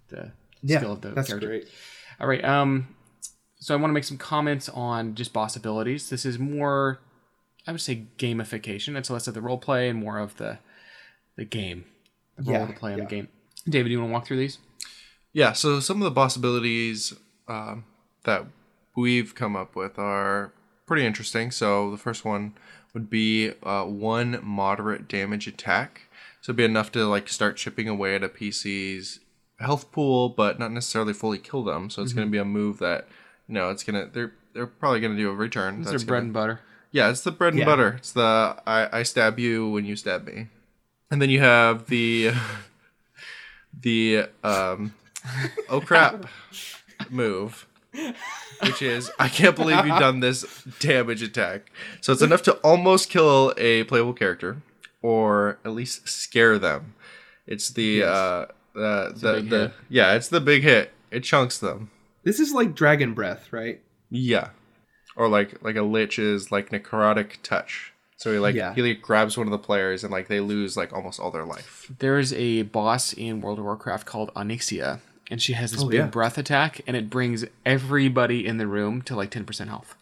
the 0.09 0.31
yeah, 0.61 0.77
skill 0.79 0.91
of 0.93 1.01
the 1.01 1.09
that's 1.09 1.27
character. 1.29 1.47
great. 1.47 1.67
All 2.19 2.27
right. 2.27 2.43
Um, 2.43 2.95
so 3.59 3.73
I 3.73 3.77
want 3.77 3.89
to 3.89 3.93
make 3.93 4.03
some 4.03 4.17
comments 4.17 4.69
on 4.69 5.15
just 5.15 5.33
boss 5.33 5.55
abilities. 5.55 6.09
This 6.09 6.25
is 6.25 6.37
more, 6.37 6.99
I 7.65 7.71
would 7.71 7.81
say, 7.81 8.07
gamification. 8.19 8.95
It's 8.97 9.09
less 9.09 9.27
of 9.27 9.33
the 9.33 9.41
role 9.41 9.57
play 9.57 9.89
and 9.89 9.97
more 9.99 10.19
of 10.19 10.37
the 10.37 10.59
the 11.37 11.45
game, 11.45 11.85
the 12.37 12.43
role 12.43 12.53
Yeah, 12.53 12.61
of 12.63 12.67
the 12.69 12.73
play 12.73 12.93
in 12.93 12.99
yeah. 12.99 13.03
the 13.05 13.09
game. 13.09 13.27
David, 13.67 13.89
do 13.89 13.91
you 13.93 13.99
want 13.99 14.09
to 14.09 14.13
walk 14.13 14.25
through 14.27 14.37
these? 14.37 14.59
Yeah, 15.33 15.53
so 15.53 15.79
some 15.79 15.97
of 16.01 16.05
the 16.05 16.11
possibilities 16.15 17.13
um, 17.47 17.83
that 18.23 18.45
we've 18.95 19.35
come 19.35 19.55
up 19.55 19.75
with 19.75 19.99
are 19.99 20.51
pretty 20.85 21.05
interesting. 21.05 21.51
So 21.51 21.91
the 21.91 21.97
first 21.97 22.25
one 22.25 22.53
would 22.93 23.09
be 23.09 23.51
uh, 23.63 23.83
one 23.83 24.39
moderate 24.41 25.07
damage 25.07 25.47
attack. 25.47 26.03
So 26.41 26.51
it'd 26.51 26.57
be 26.57 26.63
enough 26.63 26.91
to 26.93 27.05
like 27.05 27.27
start 27.29 27.57
chipping 27.57 27.87
away 27.89 28.15
at 28.15 28.23
a 28.23 28.29
PC's 28.29 29.19
health 29.59 29.91
pool, 29.91 30.29
but 30.29 30.59
not 30.59 30.71
necessarily 30.71 31.13
fully 31.13 31.37
kill 31.39 31.63
them. 31.63 31.89
So 31.89 32.01
it's 32.01 32.11
Mm-hmm. 32.11 32.19
going 32.19 32.27
to 32.29 32.31
be 32.31 32.37
a 32.37 32.45
move 32.45 32.79
that 32.79 33.07
you 33.47 33.53
know 33.53 33.69
it's 33.69 33.83
gonna 33.83 34.09
they're 34.11 34.33
they're 34.53 34.67
probably 34.67 34.99
gonna 35.01 35.15
do 35.17 35.29
a 35.29 35.33
return. 35.33 35.77
These 35.79 35.91
That's 35.91 36.03
are 36.03 36.05
bread 36.05 36.17
gonna- 36.19 36.25
and 36.25 36.33
butter. 36.33 36.59
yeah, 36.91 37.09
it's 37.09 37.21
the 37.21 37.31
bread 37.31 37.53
and 37.53 37.59
Yeah. 37.59 37.65
butter. 37.65 37.95
It's 37.97 38.11
the 38.13 38.55
I, 38.65 38.99
I 38.99 39.03
stab 39.03 39.37
you 39.39 39.69
when 39.69 39.85
you 39.85 39.95
stab 39.95 40.25
me. 40.25 40.47
And 41.09 41.21
then 41.21 41.29
you 41.29 41.39
have 41.39 41.87
the 41.87 42.31
the 43.81 44.25
um 44.43 44.93
oh 45.69 45.81
crap 45.81 46.25
move. 47.09 47.65
Which 48.63 48.81
is 48.81 49.11
I 49.19 49.29
can't 49.29 49.55
believe 49.55 49.85
you've 49.85 49.99
done 49.99 50.19
this 50.19 50.63
damage 50.79 51.21
attack. 51.21 51.71
So 52.01 52.11
it's 52.13 52.21
enough 52.21 52.41
to 52.43 52.53
almost 52.57 53.09
kill 53.09 53.53
a 53.57 53.83
playable 53.85 54.13
character 54.13 54.57
or 55.01 55.59
at 55.63 55.71
least 55.71 56.07
scare 56.07 56.57
them. 56.57 56.95
It's 57.45 57.69
the 57.69 58.03
uh 58.03 58.45
the 58.73 59.13
the, 59.15 59.41
the 59.41 59.59
hit. 59.59 59.73
yeah, 59.89 60.13
it's 60.13 60.27
the 60.27 60.41
big 60.41 60.63
hit. 60.63 60.91
It 61.11 61.23
chunks 61.23 61.57
them. 61.57 61.89
This 62.23 62.39
is 62.39 62.51
like 62.51 62.75
Dragon 62.75 63.13
Breath, 63.13 63.53
right? 63.53 63.81
Yeah. 64.09 64.49
Or 65.15 65.29
like 65.29 65.63
like 65.63 65.75
a 65.75 65.83
lich 65.83 66.19
is 66.19 66.51
like 66.51 66.69
necrotic 66.69 67.41
touch. 67.43 67.93
So 68.17 68.33
he 68.33 68.39
like 68.39 68.55
Yeah. 68.55 68.73
he 68.73 68.81
like 68.81 69.01
grabs 69.01 69.37
one 69.37 69.47
of 69.47 69.51
the 69.51 69.57
players 69.59 70.03
and 70.03 70.11
like 70.11 70.27
they 70.27 70.39
lose 70.39 70.75
like 70.75 70.91
almost 70.91 71.19
all 71.19 71.31
their 71.31 71.45
life. 71.45 71.91
There's 71.99 72.33
a 72.33 72.63
boss 72.63 73.13
in 73.13 73.41
World 73.41 73.59
of 73.59 73.65
Warcraft 73.65 74.05
called 74.05 74.33
Onyxia, 74.35 74.99
and 75.31 75.41
she 75.41 75.53
has 75.53 75.71
this 75.71 75.83
Oh, 75.83 75.87
big 75.89 75.99
yeah. 75.99 76.07
breath 76.07 76.37
attack, 76.37 76.81
and 76.87 76.97
it 76.97 77.09
brings 77.09 77.45
everybody 77.65 78.45
in 78.45 78.57
the 78.57 78.67
room 78.67 79.01
to 79.03 79.15
like 79.15 79.29
10% 79.31 79.67
health. 79.69 79.95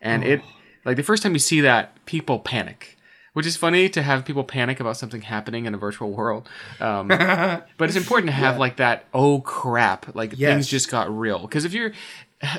And 0.00 0.22
it, 0.24 0.40
Oh. 0.44 0.48
like 0.84 0.96
the 0.96 1.02
first 1.02 1.22
time 1.22 1.32
you 1.32 1.38
see 1.38 1.60
that, 1.62 2.04
people 2.04 2.38
panic, 2.38 2.98
which 3.32 3.46
is 3.46 3.56
funny 3.56 3.88
to 3.88 4.02
have 4.02 4.26
people 4.26 4.44
panic 4.44 4.78
about 4.78 4.98
something 4.98 5.22
happening 5.22 5.64
in 5.64 5.72
a 5.74 5.78
virtual 5.78 6.10
world. 6.12 6.46
Um, 6.80 7.08
but 7.08 7.64
it's 7.80 7.96
important 7.96 8.26
to 8.28 8.32
have 8.34 8.58
like 8.58 8.76
that, 8.76 9.06
oh 9.14 9.40
crap, 9.40 10.14
like 10.14 10.34
Yes. 10.36 10.52
things 10.52 10.66
just 10.66 10.90
got 10.90 11.10
real. 11.16 11.38
Because 11.40 11.64
if 11.64 11.72
you're, 11.72 11.92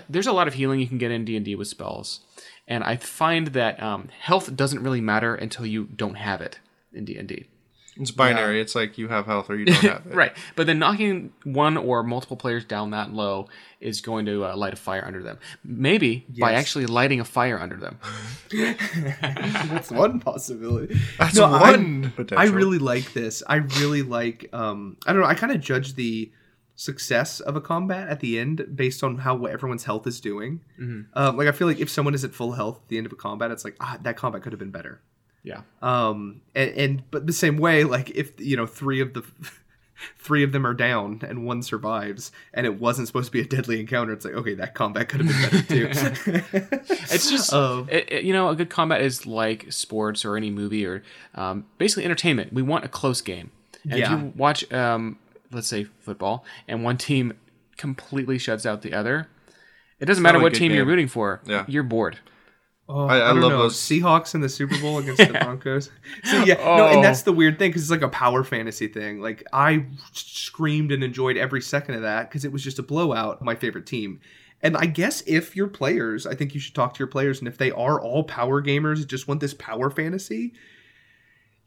there's 0.09 0.25
a 0.27 0.31
lot 0.33 0.47
of 0.47 0.55
healing 0.55 0.79
you 0.79 0.87
can 0.87 0.97
get 0.97 1.11
in 1.11 1.25
D&D 1.25 1.53
with 1.55 1.67
spells. 1.67 2.21
And 2.67 2.83
I 2.83 2.95
find 2.97 3.47
that 3.49 3.81
um, 3.81 4.09
health 4.19 4.55
doesn't 4.55 4.81
really 4.81 5.01
matter 5.01 5.35
until 5.35 5.65
you 5.65 5.85
don't 5.85 6.15
have 6.15 6.41
it 6.41 6.59
in 6.93 7.05
D&D. 7.05 7.45
It's 7.97 8.11
binary. 8.11 8.59
It's 8.59 8.75
like 8.75 8.97
you 8.97 9.07
have 9.07 9.25
health 9.25 9.49
or 9.49 9.55
you 9.55 9.65
don't 9.67 9.75
have 9.77 10.05
it. 10.11 10.13
Right. 10.13 10.33
But 10.57 10.67
then 10.67 10.79
knocking 10.79 11.31
one 11.45 11.77
or 11.77 12.03
multiple 12.03 12.35
players 12.35 12.65
down 12.65 12.89
that 12.91 13.13
low 13.13 13.47
is 13.79 14.01
going 14.01 14.25
to 14.25 14.43
uh, 14.45 14.57
light 14.57 14.73
a 14.73 14.75
fire 14.75 15.03
under 15.05 15.23
them. 15.23 15.37
Maybe 15.63 16.25
by 16.37 16.53
actually 16.53 16.87
lighting 16.87 17.21
a 17.21 17.23
fire 17.23 17.57
under 17.57 17.77
them. 17.77 17.99
That's 19.21 19.91
one 19.91 20.19
possibility. 20.19 20.99
That's 21.17 21.35
No, 21.35 21.45
I- 21.45 21.71
one 21.71 22.11
potential. 22.11 22.39
I 22.39 22.45
really 22.51 22.79
like 22.79 23.13
this. 23.13 23.43
I 23.47 23.55
really 23.57 24.01
like. 24.01 24.49
Um, 24.53 24.97
I 25.05 25.13
don't 25.13 25.21
know. 25.21 25.27
I 25.27 25.35
kind 25.35 25.51
of 25.53 25.61
judge 25.61 25.95
the 25.95 26.31
success 26.75 27.39
of 27.39 27.55
a 27.55 27.61
combat 27.61 28.09
at 28.09 28.19
the 28.19 28.37
end 28.39 28.65
based 28.75 29.03
on 29.03 29.17
how 29.19 29.45
everyone's 29.45 29.85
health 29.85 30.05
is 30.07 30.19
doing. 30.19 30.59
Um, 31.13 31.37
like 31.37 31.47
I 31.47 31.51
feel 31.51 31.67
like 31.67 31.79
if 31.79 31.89
someone 31.89 32.13
is 32.13 32.23
at 32.23 32.33
full 32.33 32.51
health 32.53 32.79
at 32.83 32.87
the 32.89 32.97
end 32.97 33.05
of 33.05 33.13
a 33.13 33.15
combat, 33.15 33.51
it's 33.51 33.63
like 33.63 33.75
ah, 33.79 33.97
that 34.03 34.17
combat 34.17 34.41
could 34.43 34.51
have 34.51 34.59
been 34.59 34.71
better. 34.71 35.01
Yeah. 35.43 35.61
Um, 35.81 36.41
and, 36.55 36.71
and 36.71 37.11
but 37.11 37.27
the 37.27 37.33
same 37.33 37.57
way, 37.57 37.83
like 37.83 38.09
if 38.11 38.39
you 38.39 38.57
know 38.57 38.65
three 38.65 38.99
of 38.99 39.13
the 39.13 39.23
three 40.17 40.43
of 40.43 40.51
them 40.51 40.67
are 40.67 40.73
down 40.73 41.21
and 41.25 41.45
one 41.45 41.61
survives, 41.63 42.31
and 42.53 42.65
it 42.65 42.79
wasn't 42.79 43.07
supposed 43.07 43.27
to 43.27 43.31
be 43.31 43.39
a 43.41 43.45
deadly 43.45 43.79
encounter, 43.79 44.11
it's 44.11 44.25
like 44.25 44.33
okay, 44.33 44.55
that 44.55 44.73
combat 44.73 45.07
could 45.07 45.21
have 45.21 45.29
been 45.29 45.63
better 45.63 45.91
too. 45.93 46.31
It's 47.15 47.29
just, 47.29 47.53
Um, 47.53 47.87
it, 47.89 48.11
it- 48.11 48.23
you 48.25 48.33
know, 48.33 48.49
a 48.49 48.55
good 48.55 48.69
combat 48.69 49.01
is 49.01 49.25
like 49.25 49.71
sports 49.71 50.25
or 50.25 50.35
any 50.35 50.49
movie 50.49 50.85
or 50.85 51.03
um, 51.35 51.65
basically 51.77 52.03
entertainment. 52.03 52.51
We 52.51 52.61
want 52.61 52.83
a 52.83 52.89
close 52.89 53.21
game. 53.21 53.51
And 53.83 53.99
Yeah. 53.99 54.13
if 54.15 54.19
you 54.21 54.33
watch, 54.35 54.71
um, 54.73 55.17
let's 55.51 55.67
say, 55.67 55.85
football, 55.99 56.45
and 56.67 56.83
one 56.83 56.97
team 56.97 57.33
completely 57.77 58.37
shuts 58.37 58.65
out 58.65 58.81
the 58.81 58.93
other, 58.93 59.27
it 59.99 60.05
doesn't 60.05 60.23
matter 60.23 60.39
what 60.39 60.53
good 60.53 60.59
team 60.59 60.71
you're 60.73 60.85
rooting 60.85 61.07
for. 61.07 61.41
Yeah. 61.45 61.65
You're 61.67 61.83
bored. 61.83 62.19
Oh, 62.87 63.07
I- 63.07 63.17
I, 63.17 63.29
I 63.29 63.33
don't 63.33 63.41
love 63.41 63.51
know. 63.51 63.57
those- 63.63 63.77
Seahawks 63.77 64.35
in 64.35 64.41
the 64.41 64.49
Super 64.49 64.79
Bowl 64.79 64.99
against 64.99 65.17
the 65.27 65.33
Broncos. 65.41 65.89
So 66.25 66.43
yeah, 66.43 66.55
no, 66.55 66.61
Oh. 66.85 66.87
and 66.95 67.03
that's 67.03 67.23
the 67.23 67.31
weird 67.31 67.57
thing 67.57 67.69
because 67.71 67.81
it's 67.81 67.91
like 67.91 68.01
a 68.03 68.09
power 68.09 68.43
fantasy 68.43 68.87
thing. 68.87 69.21
Like 69.21 69.43
I 69.51 69.85
screamed 70.13 70.91
and 70.91 71.03
enjoyed 71.03 71.35
every 71.37 71.61
second 71.61 71.95
of 71.95 72.01
that 72.03 72.29
because 72.29 72.45
it 72.45 72.51
was 72.51 72.63
just 72.63 72.77
a 72.79 72.83
blowout. 72.83 73.41
My 73.41 73.55
favorite 73.55 73.85
team, 73.87 74.19
and 74.61 74.77
I 74.77 74.85
guess 74.85 75.23
if 75.25 75.55
your 75.55 75.67
players, 75.67 76.27
I 76.27 76.35
think 76.35 76.53
you 76.53 76.59
should 76.59 76.75
talk 76.75 76.93
to 76.93 76.99
your 76.99 77.07
players, 77.07 77.39
and 77.39 77.47
if 77.47 77.57
they 77.57 77.71
are 77.71 77.99
all 77.99 78.23
power 78.23 78.61
gamers, 78.61 79.05
just 79.07 79.27
want 79.27 79.39
this 79.39 79.53
power 79.55 79.89
fantasy. 79.89 80.53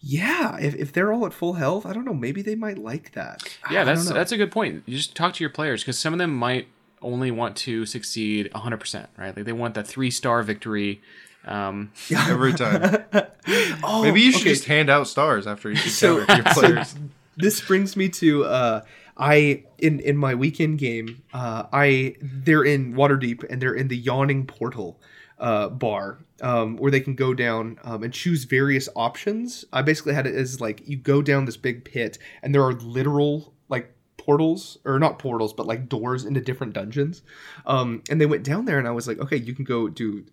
Yeah, 0.00 0.56
if, 0.58 0.74
if 0.76 0.92
they're 0.92 1.12
all 1.12 1.26
at 1.26 1.32
full 1.32 1.54
health, 1.54 1.84
I 1.84 1.92
don't 1.92 2.04
know. 2.04 2.14
Maybe 2.14 2.40
they 2.42 2.54
might 2.54 2.78
like 2.78 3.12
that. 3.12 3.42
Yeah, 3.70 3.82
that's 3.84 4.08
that's 4.08 4.30
a 4.32 4.36
good 4.36 4.52
point. 4.52 4.84
You 4.86 4.96
just 4.96 5.16
talk 5.16 5.34
to 5.34 5.42
your 5.42 5.50
players 5.50 5.82
because 5.82 5.98
some 5.98 6.12
of 6.12 6.18
them 6.18 6.34
might 6.34 6.68
only 7.02 7.30
want 7.30 7.56
to 7.56 7.84
succeed 7.86 8.50
100%, 8.54 9.06
right? 9.16 9.34
Like 9.36 9.44
they 9.44 9.52
want 9.52 9.74
that 9.74 9.86
three 9.86 10.10
star 10.10 10.42
victory. 10.42 11.00
Um, 11.44 11.92
every 12.28 12.52
time. 12.52 13.04
oh, 13.82 14.02
Maybe 14.02 14.20
you 14.20 14.32
should 14.32 14.42
okay. 14.42 14.50
just 14.50 14.64
hand 14.66 14.90
out 14.90 15.06
stars 15.08 15.46
after 15.46 15.70
each 15.70 15.90
So- 15.90 16.18
your 16.18 16.42
players. 16.46 16.94
this 17.36 17.60
brings 17.60 17.96
me 17.96 18.08
to 18.10 18.44
uh 18.44 18.80
I 19.16 19.64
in 19.78 20.00
in 20.00 20.16
my 20.16 20.34
weekend 20.34 20.78
game 20.78 21.22
uh 21.32 21.64
I 21.72 22.16
they're 22.20 22.64
in 22.64 22.94
Waterdeep 22.94 23.44
and 23.48 23.62
they're 23.62 23.74
in 23.74 23.88
the 23.88 23.96
yawning 23.96 24.46
portal 24.46 25.00
uh 25.40 25.68
bar 25.68 26.18
um 26.42 26.76
where 26.76 26.90
they 26.90 27.00
can 27.00 27.14
go 27.14 27.32
down 27.32 27.78
um, 27.84 28.02
and 28.02 28.12
choose 28.12 28.44
various 28.44 28.88
options. 28.96 29.64
I 29.72 29.82
basically 29.82 30.14
had 30.14 30.26
it 30.26 30.34
as 30.34 30.60
like 30.60 30.86
you 30.86 30.96
go 30.96 31.22
down 31.22 31.44
this 31.44 31.56
big 31.56 31.84
pit 31.84 32.18
and 32.42 32.54
there 32.54 32.62
are 32.62 32.72
literal 32.72 33.54
like 33.68 33.94
portals 34.16 34.78
or 34.84 34.98
not 34.98 35.18
portals 35.18 35.52
but 35.52 35.66
like 35.66 35.88
doors 35.88 36.24
into 36.24 36.40
different 36.40 36.72
dungeons. 36.72 37.22
Um 37.66 38.02
and 38.10 38.20
they 38.20 38.26
went 38.26 38.44
down 38.44 38.64
there 38.64 38.78
and 38.78 38.88
I 38.88 38.92
was 38.92 39.06
like 39.06 39.18
okay 39.18 39.36
you 39.36 39.54
can 39.54 39.64
go 39.64 39.88
do 39.88 40.24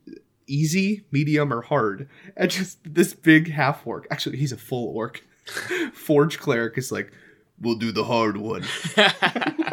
easy, 0.47 1.06
medium, 1.12 1.51
or 1.51 1.62
hard. 1.62 2.10
And 2.36 2.49
just 2.51 2.80
this 2.84 3.14
big 3.14 3.51
half 3.51 3.86
orc. 3.86 4.08
Actually, 4.12 4.38
he's 4.38 4.51
a 4.51 4.58
full 4.58 4.88
orc. 4.95 5.24
Forge 5.93 6.39
cleric 6.39 6.78
is 6.78 6.91
like, 6.91 7.12
we'll 7.60 7.76
do 7.76 7.91
the 7.91 8.03
hard 8.03 8.38
one. 8.38 8.64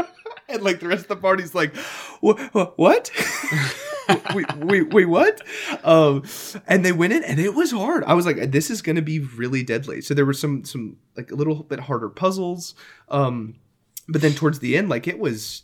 and 0.53 0.63
like 0.63 0.81
the 0.81 0.89
rest 0.89 1.03
of 1.03 1.09
the 1.09 1.17
party's 1.17 1.55
like, 1.55 1.75
"Wha- 2.21 2.49
wha- 2.53 2.73
what? 2.77 3.11
we, 4.35 4.45
wait, 4.57 4.93
wait, 4.93 5.07
what? 5.07 5.41
Um, 5.85 6.25
and 6.67 6.85
they 6.85 6.93
went 6.93 7.13
in, 7.13 7.25
and 7.25 7.39
it 7.39 7.55
was 7.55 7.71
hard. 7.71 8.05
I 8.05 8.15
was 8.15 8.27
like, 8.27 8.51
this 8.51 8.71
is 8.71 8.83
going 8.83 8.97
to 8.97 9.03
be 9.03 9.21
really 9.21 9.63
deadly. 9.63 10.01
So 10.01 10.15
there 10.15 10.27
were 10.27 10.33
some, 10.33 10.65
some 10.65 10.97
like 11.17 11.31
a 11.31 11.35
little 11.35 11.63
bit 11.63 11.81
harder 11.81 12.09
puzzles. 12.09 12.75
Um, 13.09 13.57
but 14.09 14.21
then 14.21 14.33
towards 14.33 14.59
the 14.59 14.77
end, 14.77 14.89
like 14.89 15.07
it 15.07 15.19
was 15.19 15.63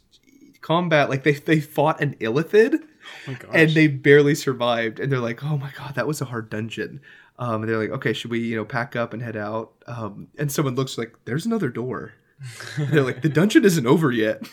combat. 0.60 1.10
Like 1.10 1.24
they 1.24 1.32
they 1.32 1.60
fought 1.60 2.00
an 2.00 2.14
illithid, 2.16 2.78
Oh 3.26 3.36
and 3.52 3.70
they 3.70 3.86
barely 3.88 4.34
survived. 4.34 5.00
And 5.00 5.10
they're 5.10 5.18
like, 5.20 5.42
oh 5.44 5.56
my 5.56 5.72
god, 5.76 5.94
that 5.94 6.06
was 6.06 6.20
a 6.20 6.26
hard 6.26 6.50
dungeon. 6.50 7.00
Um, 7.38 7.62
and 7.62 7.70
they're 7.70 7.78
like, 7.78 7.90
okay, 7.90 8.12
should 8.12 8.30
we 8.30 8.40
you 8.40 8.56
know 8.56 8.64
pack 8.64 8.96
up 8.96 9.12
and 9.12 9.22
head 9.22 9.36
out? 9.36 9.72
Um, 9.86 10.28
and 10.38 10.50
someone 10.50 10.74
looks 10.74 10.98
like 10.98 11.14
there's 11.24 11.46
another 11.46 11.68
door. 11.68 12.14
They're 12.78 13.02
like, 13.02 13.22
the 13.22 13.28
dungeon 13.28 13.64
isn't 13.64 13.86
over 13.86 14.12
yet. 14.12 14.42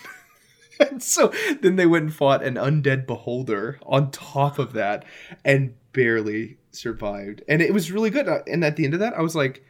and 0.80 1.02
so 1.14 1.32
then 1.60 1.76
they 1.76 1.86
went 1.86 2.04
and 2.04 2.14
fought 2.14 2.42
an 2.44 2.54
undead 2.54 3.06
beholder 3.06 3.78
on 3.84 4.10
top 4.10 4.58
of 4.58 4.72
that 4.74 5.04
and 5.44 5.74
barely 5.92 6.58
survived. 6.72 7.42
And 7.48 7.62
it 7.62 7.72
was 7.72 7.90
really 7.90 8.10
good. 8.10 8.28
Uh, 8.28 8.40
And 8.46 8.64
at 8.64 8.76
the 8.76 8.84
end 8.84 8.94
of 8.94 9.00
that, 9.00 9.14
I 9.14 9.22
was 9.22 9.34
like, 9.34 9.64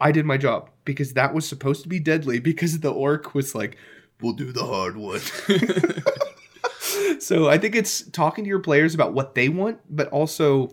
I 0.00 0.12
did 0.12 0.26
my 0.26 0.36
job 0.36 0.70
because 0.84 1.14
that 1.14 1.34
was 1.34 1.48
supposed 1.48 1.82
to 1.84 1.88
be 1.88 2.00
deadly 2.00 2.40
because 2.40 2.80
the 2.80 2.92
orc 2.92 3.34
was 3.34 3.54
like, 3.54 3.76
we'll 4.20 4.32
do 4.32 4.52
the 4.52 4.64
hard 4.66 4.96
one. 4.96 5.20
so 7.20 7.48
I 7.48 7.58
think 7.58 7.74
it's 7.74 8.02
talking 8.10 8.44
to 8.44 8.48
your 8.48 8.60
players 8.60 8.94
about 8.94 9.14
what 9.14 9.34
they 9.34 9.48
want, 9.48 9.80
but 9.88 10.08
also 10.08 10.70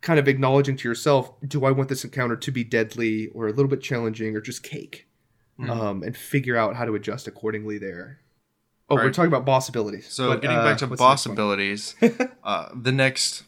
kind 0.00 0.18
of 0.18 0.28
acknowledging 0.28 0.76
to 0.76 0.88
yourself, 0.88 1.32
do 1.46 1.64
I 1.64 1.70
want 1.70 1.88
this 1.88 2.04
encounter 2.04 2.36
to 2.36 2.50
be 2.50 2.64
deadly 2.64 3.28
or 3.28 3.48
a 3.48 3.52
little 3.52 3.68
bit 3.68 3.80
challenging 3.80 4.36
or 4.36 4.40
just 4.40 4.62
cake? 4.62 5.06
Mhm. 5.58 5.70
Um, 5.70 6.02
and 6.02 6.16
figure 6.16 6.56
out 6.56 6.74
how 6.76 6.84
to 6.84 6.94
adjust 6.96 7.28
accordingly 7.28 7.78
there. 7.78 8.18
Oh, 8.90 8.96
we're 8.96 9.10
talking 9.10 9.28
about 9.28 9.46
boss 9.46 9.68
abilities. 9.68 10.12
So 10.12 10.28
But, 10.28 10.42
getting 10.42 10.58
uh, 10.58 10.64
back 10.64 10.78
to 10.78 10.86
what's 10.86 11.00
the 11.00 11.04
boss 11.04 11.26
next 11.26 11.32
abilities, 11.32 11.94
uh, 12.44 12.68
the 12.74 12.92
next 12.92 13.44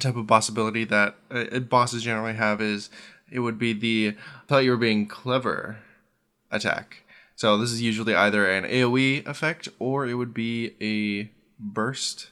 type 0.00 0.16
of 0.16 0.26
boss 0.26 0.48
ability 0.48 0.84
that 0.84 1.14
uh, 1.30 1.44
uh, 1.52 1.60
bosses 1.60 2.02
generally 2.02 2.34
have 2.34 2.60
is 2.60 2.90
it 3.30 3.40
would 3.40 3.58
be 3.58 3.72
the 3.72 4.16
thought 4.48 4.64
you 4.64 4.72
were 4.72 4.76
being 4.76 5.06
clever 5.06 5.78
attack. 6.50 7.04
So 7.36 7.56
this 7.58 7.70
is 7.70 7.80
usually 7.80 8.14
either 8.14 8.50
an 8.50 8.64
AOE 8.64 9.26
effect 9.26 9.68
or 9.78 10.06
it 10.06 10.14
would 10.14 10.34
be 10.34 10.74
a 10.80 11.30
burst 11.58 12.30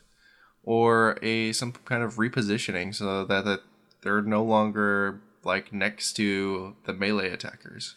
or 0.64 1.18
a 1.22 1.52
some 1.52 1.72
kind 1.84 2.02
of 2.02 2.16
repositioning 2.16 2.94
so 2.94 3.24
that, 3.24 3.44
that 3.44 3.62
they're 4.02 4.22
no 4.22 4.42
longer 4.42 5.20
like 5.44 5.72
next 5.72 6.14
to 6.14 6.76
the 6.84 6.92
melee 6.92 7.30
attackers. 7.30 7.96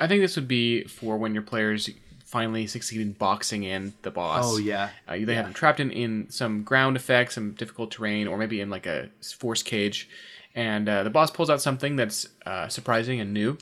I 0.00 0.06
think 0.06 0.22
this 0.22 0.36
would 0.36 0.48
be 0.48 0.84
for 0.84 1.16
when 1.16 1.34
your 1.34 1.42
players 1.42 1.90
finally 2.28 2.66
succeed 2.66 3.00
in 3.00 3.12
boxing 3.12 3.62
in 3.62 3.94
the 4.02 4.10
boss. 4.10 4.44
Oh 4.46 4.58
yeah. 4.58 4.90
Uh, 5.08 5.16
they 5.24 5.34
have 5.34 5.46
them 5.46 5.54
trapped 5.54 5.80
in, 5.80 5.90
in 5.90 6.28
some 6.28 6.62
ground 6.62 6.94
effects, 6.94 7.34
some 7.36 7.52
difficult 7.52 7.90
terrain, 7.90 8.28
or 8.28 8.36
maybe 8.36 8.60
in 8.60 8.68
like 8.68 8.84
a 8.86 9.08
force 9.38 9.62
cage. 9.62 10.08
And 10.54 10.88
uh, 10.88 11.04
the 11.04 11.10
boss 11.10 11.30
pulls 11.30 11.48
out 11.48 11.62
something 11.62 11.96
that's 11.96 12.28
uh, 12.44 12.68
surprising 12.68 13.18
and 13.20 13.32
new. 13.32 13.56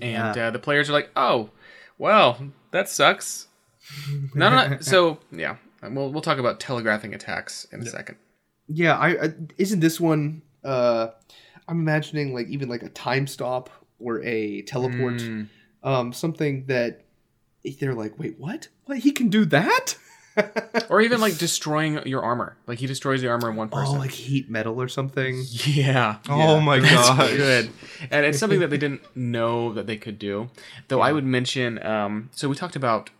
And 0.00 0.34
Yeah. 0.36 0.46
uh, 0.48 0.50
the 0.50 0.58
players 0.58 0.88
are 0.88 0.94
like, 0.94 1.10
oh, 1.16 1.50
well, 1.98 2.38
that 2.70 2.88
sucks. 2.88 3.48
no, 4.34 4.48
no, 4.48 4.68
no. 4.68 4.78
So, 4.80 5.18
yeah. 5.30 5.56
We'll, 5.82 6.10
we'll 6.12 6.22
talk 6.22 6.38
about 6.38 6.60
telegraphing 6.60 7.12
attacks 7.14 7.66
in 7.72 7.80
a 7.82 7.86
second. 7.86 8.16
Yeah, 8.68 8.96
I, 8.96 9.08
I 9.24 9.32
isn't 9.58 9.80
this 9.80 9.98
one 10.00 10.42
uh 10.64 11.08
I'm 11.68 11.80
imagining 11.80 12.32
like 12.34 12.46
even 12.48 12.68
like 12.68 12.82
a 12.82 12.88
time 12.90 13.26
stop 13.26 13.68
or 13.98 14.22
a 14.22 14.62
teleport. 14.62 15.14
Mm. 15.14 15.48
Um 15.82 16.12
something 16.12 16.66
that 16.66 17.02
they're 17.64 17.94
like, 17.94 18.18
"Wait, 18.18 18.38
what? 18.38 18.68
What? 18.84 18.98
He 18.98 19.12
can 19.12 19.28
do 19.28 19.44
that?" 19.46 19.96
Or 20.88 21.00
even 21.00 21.20
like 21.20 21.38
destroying 21.38 22.06
your 22.06 22.22
armor. 22.22 22.56
Like 22.66 22.78
he 22.78 22.86
destroys 22.86 23.20
the 23.20 23.28
armor 23.28 23.50
in 23.50 23.56
one 23.56 23.68
person. 23.68 23.96
Oh, 23.96 23.98
like 23.98 24.12
heat 24.12 24.48
metal 24.48 24.80
or 24.80 24.88
something. 24.88 25.44
yeah. 25.50 26.16
Oh 26.28 26.60
my 26.60 26.78
god. 26.78 27.30
good. 27.36 27.70
And 28.10 28.24
it's 28.24 28.38
something 28.38 28.60
that 28.60 28.70
they 28.70 28.78
didn't 28.86 29.02
know 29.16 29.72
that 29.72 29.86
they 29.86 29.96
could 29.96 30.18
do. 30.18 30.48
Though 30.88 31.00
I 31.00 31.12
would 31.12 31.24
mention, 31.24 31.84
um, 31.84 32.30
so 32.32 32.48
we 32.48 32.54
talked 32.54 32.76
about, 32.76 33.10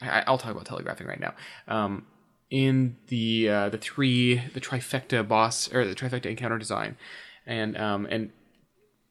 I, 0.00 0.22
I'll 0.26 0.38
talk 0.38 0.52
about 0.52 0.64
telegraphing 0.64 1.06
right 1.06 1.20
now. 1.20 1.34
Um, 1.68 2.06
in 2.50 2.96
the 3.08 3.48
uh, 3.48 3.68
the 3.70 3.78
three 3.78 4.36
the 4.52 4.60
trifecta 4.60 5.26
boss 5.26 5.72
or 5.72 5.86
the 5.86 5.94
trifecta 5.94 6.26
encounter 6.26 6.58
design, 6.58 6.96
and 7.46 7.76
um, 7.76 8.06
and 8.10 8.30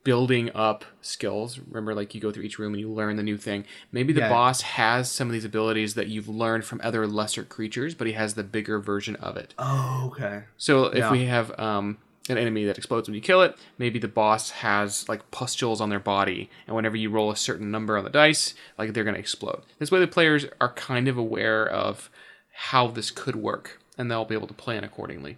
building 0.04 0.50
up 0.56 0.84
skills. 1.02 1.60
Remember, 1.60 1.94
like 1.94 2.16
you 2.16 2.22
go 2.22 2.32
through 2.32 2.44
each 2.44 2.58
room 2.58 2.74
and 2.74 2.80
you 2.82 2.90
learn 2.90 3.18
the 3.18 3.24
new 3.24 3.38
thing. 3.38 3.66
Maybe 3.92 4.14
the 4.14 4.22
Yeah. 4.22 4.30
boss 4.30 4.62
has 4.62 5.12
some 5.12 5.28
of 5.28 5.34
these 5.34 5.46
abilities 5.46 5.94
that 5.94 6.08
you've 6.08 6.28
learned 6.28 6.66
from 6.66 6.82
other 6.84 7.06
lesser 7.06 7.44
creatures, 7.44 7.94
but 7.94 8.08
he 8.08 8.14
has 8.14 8.34
the 8.34 8.44
bigger 8.44 8.80
version 8.80 9.16
of 9.18 9.38
it. 9.38 9.54
Oh, 9.60 10.12
okay. 10.12 10.44
So 10.58 10.86
if 10.86 10.98
Yeah. 10.98 11.12
we 11.12 11.26
have 11.26 11.58
um, 11.60 11.98
an 12.30 12.38
enemy 12.38 12.66
that 12.66 12.78
explodes 12.78 13.08
when 13.08 13.16
you 13.16 13.22
kill 13.22 13.42
it, 13.44 13.56
maybe 13.78 14.00
the 14.00 14.08
boss 14.08 14.50
has 14.52 15.08
like 15.08 15.30
pustules 15.32 15.80
on 15.82 15.90
their 15.90 16.00
body, 16.00 16.50
and 16.66 16.76
whenever 16.76 16.96
you 16.98 17.10
roll 17.10 17.30
a 17.32 17.36
certain 17.36 17.70
number 17.72 17.98
on 17.98 18.04
the 18.04 18.10
dice, 18.10 18.56
like 18.78 18.94
they're 18.94 19.04
going 19.04 19.14
to 19.16 19.20
explode. 19.20 19.62
This 19.80 19.92
way, 19.92 20.00
the 20.00 20.08
players 20.08 20.46
are 20.60 20.74
kind 20.74 21.08
of 21.08 21.18
aware 21.18 21.68
of 21.68 22.10
how 22.54 22.88
this 22.88 23.12
could 23.12 23.36
work, 23.36 23.80
and 23.98 24.10
they'll 24.10 24.26
be 24.26 24.36
able 24.36 24.48
to 24.48 24.54
plan 24.54 24.84
accordingly. 24.84 25.38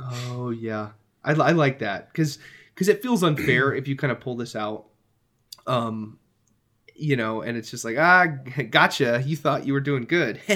Oh, 0.00 0.50
yeah. 0.50 0.90
I, 1.24 1.32
I 1.32 1.52
like 1.52 1.78
that 1.78 2.12
cuz 2.14 2.38
cuz 2.76 2.88
it 2.88 3.02
feels 3.02 3.22
unfair 3.22 3.72
if 3.74 3.86
you 3.88 3.96
kind 3.96 4.10
of 4.10 4.20
pull 4.20 4.36
this 4.36 4.54
out. 4.56 4.86
Um 5.66 6.18
you 6.96 7.16
know, 7.16 7.42
and 7.42 7.56
it's 7.56 7.72
just 7.72 7.84
like, 7.84 7.96
"Ah, 7.98 8.26
gotcha. 8.70 9.20
You 9.26 9.34
thought 9.36 9.66
you 9.66 9.72
were 9.72 9.80
doing 9.80 10.04
good." 10.04 10.40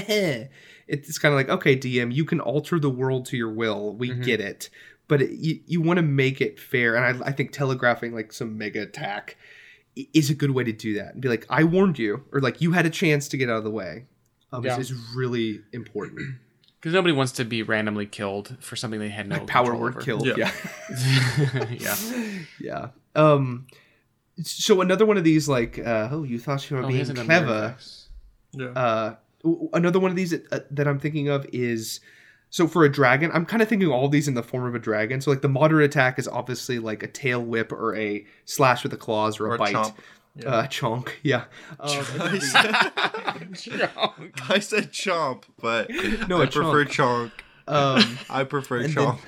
it's 0.87 1.19
kind 1.19 1.33
of 1.33 1.37
like, 1.37 1.49
"Okay, 1.49 1.77
DM, 1.77 2.15
you 2.15 2.25
can 2.25 2.39
alter 2.41 2.79
the 2.79 2.89
world 2.91 3.27
to 3.27 3.37
your 3.37 3.51
will. 3.53 3.97
We 3.97 4.11
Mhm. 4.11 4.23
get 4.25 4.41
it." 4.41 4.71
But 5.09 5.23
it, 5.23 5.31
you 5.33 5.61
you 5.67 5.81
want 5.81 5.97
to 5.97 6.03
make 6.03 6.41
it 6.41 6.61
fair, 6.61 6.95
and 6.95 7.23
I, 7.25 7.29
I 7.29 7.33
think 7.33 7.51
telegraphing 7.51 8.15
like 8.15 8.33
some 8.33 8.57
mega 8.57 8.83
attack 8.83 9.37
is 10.15 10.31
a 10.31 10.35
good 10.35 10.53
way 10.53 10.63
to 10.63 10.73
do 10.73 10.95
that 10.95 11.13
and 11.15 11.21
be 11.21 11.29
like, 11.29 11.45
"I 11.51 11.65
warned 11.65 11.99
you," 11.99 12.23
or 12.31 12.41
like, 12.41 12.61
"You 12.61 12.71
had 12.73 12.87
a 12.87 12.91
chance 12.91 13.27
to 13.29 13.37
get 13.37 13.51
out 13.51 13.57
of 13.59 13.65
the 13.65 13.71
way." 13.71 14.07
Um, 14.53 14.65
Yeah. 14.65 14.79
is 14.79 14.93
really 15.17 15.61
important. 15.73 16.37
Because 16.81 16.95
nobody 16.95 17.13
wants 17.13 17.33
to 17.33 17.45
be 17.45 17.63
randomly 17.63 18.07
killed 18.07 18.57
for 18.61 18.77
something 18.77 19.01
they 19.01 19.09
had 19.09 19.29
no 19.29 19.39
Like 19.39 19.47
power 19.49 19.65
control 19.67 19.81
word 19.83 19.95
over. 19.97 20.01
killed. 20.01 20.27
Yeah. 20.27 20.37
yeah. 20.37 21.65
yeah. 21.79 21.97
yeah. 22.61 22.89
Um. 23.17 23.67
So 24.45 24.81
another 24.81 25.05
one 25.05 25.17
of 25.17 25.25
these, 25.25 25.49
like, 25.49 25.81
uh, 25.81 26.09
oh, 26.13 26.23
you 26.23 26.39
thought 26.39 26.71
you 26.71 26.77
were 26.77 26.85
Oh, 26.85 26.87
being 26.87 27.01
hasn't 27.01 27.17
done 27.19 27.27
mirror 27.27 27.45
clever. 27.45 27.77
Yeah. 28.53 28.69
Uh, 28.71 29.17
another 29.73 29.99
one 29.99 30.11
of 30.13 30.17
these 30.17 30.31
that, 30.31 30.53
uh, 30.53 30.61
that 30.71 30.87
I'm 30.87 31.01
thinking 31.01 31.29
of 31.29 31.45
is, 31.53 31.99
so 32.51 32.69
for 32.69 32.85
a 32.85 32.89
dragon, 32.93 33.31
I'm 33.35 33.45
kind 33.45 33.63
of 33.63 33.69
thinking 33.69 33.89
all 33.91 34.09
these 34.09 34.29
in 34.29 34.35
the 34.35 34.43
form 34.45 34.65
of 34.65 34.77
a 34.77 34.79
dragon. 34.79 35.21
So 35.21 35.33
like 35.33 35.43
the 35.43 35.49
moderate 35.49 35.87
attack 35.91 36.21
is 36.21 36.29
obviously 36.29 36.79
like 36.79 37.03
a 37.03 37.09
tail 37.09 37.43
whip 37.45 37.73
or 37.73 37.97
a 37.97 38.25
slash 38.45 38.85
with 38.85 38.93
the 38.93 38.97
claws 38.99 39.41
or 39.41 39.47
a 39.47 39.51
Or 39.51 39.55
a 39.57 39.59
bite. 39.59 39.75
chomp. 39.75 39.95
Yeah. 40.39 40.49
Uh, 40.49 40.67
chonk. 40.69 41.09
Yeah. 41.23 41.45
Um, 41.81 41.89
I, 44.51 44.59
said, 44.61 44.93
chomp, 44.93 45.43
but 45.61 45.91
No, 46.29 46.41
I 46.43 46.47
prefer 46.47 46.85
chonk. 46.85 47.31
um, 47.67 48.19
I 48.31 48.45
prefer 48.45 48.79
And 48.81 48.95
then- 48.95 49.05
chonk. 49.07 49.21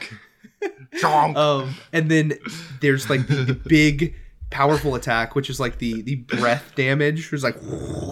chonk. 1.01 1.37
um, 1.37 1.75
and 1.93 2.11
then 2.11 2.33
there's 2.81 3.09
like 3.11 3.27
the, 3.27 3.37
the 3.37 3.55
big 3.55 4.15
powerful 4.51 4.95
attack 4.97 5.35
which 5.37 5.49
is 5.49 5.61
like 5.61 5.79
the 5.79 6.03
the 6.03 6.17
breath 6.17 6.73
damage 6.75 7.31
there's 7.31 7.45
like 7.45 7.57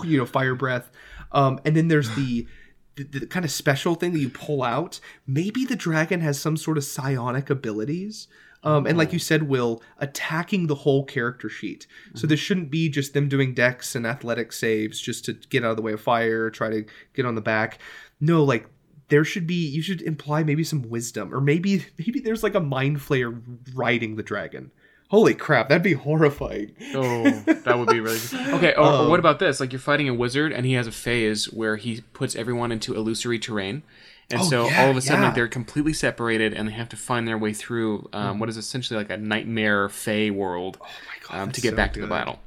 you 0.05 0.17
know 0.17 0.25
fire 0.25 0.55
breath 0.55 0.89
um 1.33 1.59
and 1.65 1.75
then 1.77 1.89
there's 1.89 2.15
the 2.15 2.47
the, 2.95 3.03
the 3.03 3.27
kind 3.27 3.45
of 3.45 3.51
special 3.51 3.97
thing 3.97 4.13
that 4.13 4.21
you 4.21 4.29
pull 4.31 4.63
out 4.63 5.01
maybe 5.27 5.65
the 5.65 5.75
dragon 5.75 6.21
has 6.21 6.39
some 6.41 6.57
sort 6.57 6.79
of 6.79 6.85
psionic 6.85 7.51
abilities 7.51 8.29
um, 8.65 8.87
and 8.87 8.99
like 8.99 9.13
you 9.13 9.19
said 9.19 9.45
will 9.45 9.83
attacking 9.99 10.67
the 10.67 10.75
whole 10.75 11.05
character 11.05 11.49
sheet 11.49 11.87
so 12.15 12.27
this 12.27 12.41
shouldn't 12.41 12.71
be 12.71 12.89
just 12.89 13.15
them 13.15 13.29
doing 13.29 13.55
dex 13.55 13.95
and 13.95 14.07
athletic 14.07 14.53
saves 14.53 15.01
just 15.01 15.25
to 15.25 15.33
get 15.33 15.65
out 15.65 15.71
of 15.71 15.77
the 15.77 15.83
way 15.83 15.93
of 15.93 16.01
fire 16.01 16.51
try 16.51 16.69
to 16.69 16.85
get 17.15 17.25
on 17.27 17.35
the 17.35 17.41
back 17.41 17.79
no 18.21 18.43
like 18.43 18.67
there 19.09 19.25
should 19.25 19.47
be 19.47 19.55
you 19.69 19.81
should 19.83 20.03
imply 20.03 20.43
maybe 20.43 20.65
some 20.65 20.83
wisdom 20.83 21.33
or 21.33 21.41
maybe 21.41 21.85
maybe 21.99 22.21
there's 22.21 22.43
like 22.43 22.55
a 22.55 22.61
mind 22.61 22.99
flayer 22.99 23.41
riding 23.75 24.17
the 24.17 24.23
dragon 24.23 24.71
holy 25.09 25.35
crap 25.35 25.69
that'd 25.69 25.83
be 25.83 25.95
horrifying 25.95 26.75
Oh, 26.95 27.23
that 27.65 27.79
would 27.79 27.89
be 27.89 28.01
really 28.01 28.19
good. 28.19 28.55
Okay, 28.55 28.75
or, 28.75 28.81
or 28.85 28.93
Um, 29.05 29.09
what 29.09 29.19
about 29.21 29.39
this? 29.39 29.61
Like 29.61 29.73
you're 29.73 29.81
fighting 29.81 30.09
a 30.09 30.15
wizard 30.15 30.53
and 30.53 30.67
he 30.67 30.73
has 30.75 30.87
a 30.87 30.93
phase 30.93 31.47
where 31.53 31.77
he 31.77 32.03
puts 32.13 32.37
everyone 32.37 32.73
into 32.73 32.95
illusory 32.95 33.39
terrain. 33.39 33.83
And 34.31 34.41
Oh, 34.41 34.45
so 34.45 34.67
yeah, 34.69 34.85
all 34.85 34.91
of 34.91 34.97
a 34.97 35.01
sudden 35.01 35.23
yeah. 35.23 35.29
Like 35.29 35.35
they're 35.35 35.49
completely 35.49 35.95
separated 35.95 36.53
and 36.53 36.69
they 36.69 36.73
have 36.73 36.89
to 36.91 36.97
find 36.97 37.27
their 37.27 37.39
way 37.39 37.53
through 37.55 38.09
um, 38.13 38.39
what 38.39 38.49
is 38.49 38.57
essentially 38.57 38.99
like 38.99 39.11
a 39.11 39.17
nightmare 39.17 39.89
fey 39.89 40.31
world 40.31 40.79
oh 40.83 40.87
god 41.29 41.39
um, 41.39 41.53
to 41.53 41.61
get 41.61 41.71
so 41.71 41.77
back 41.77 41.95
to 41.95 42.01
the 42.01 42.07
battle. 42.07 42.39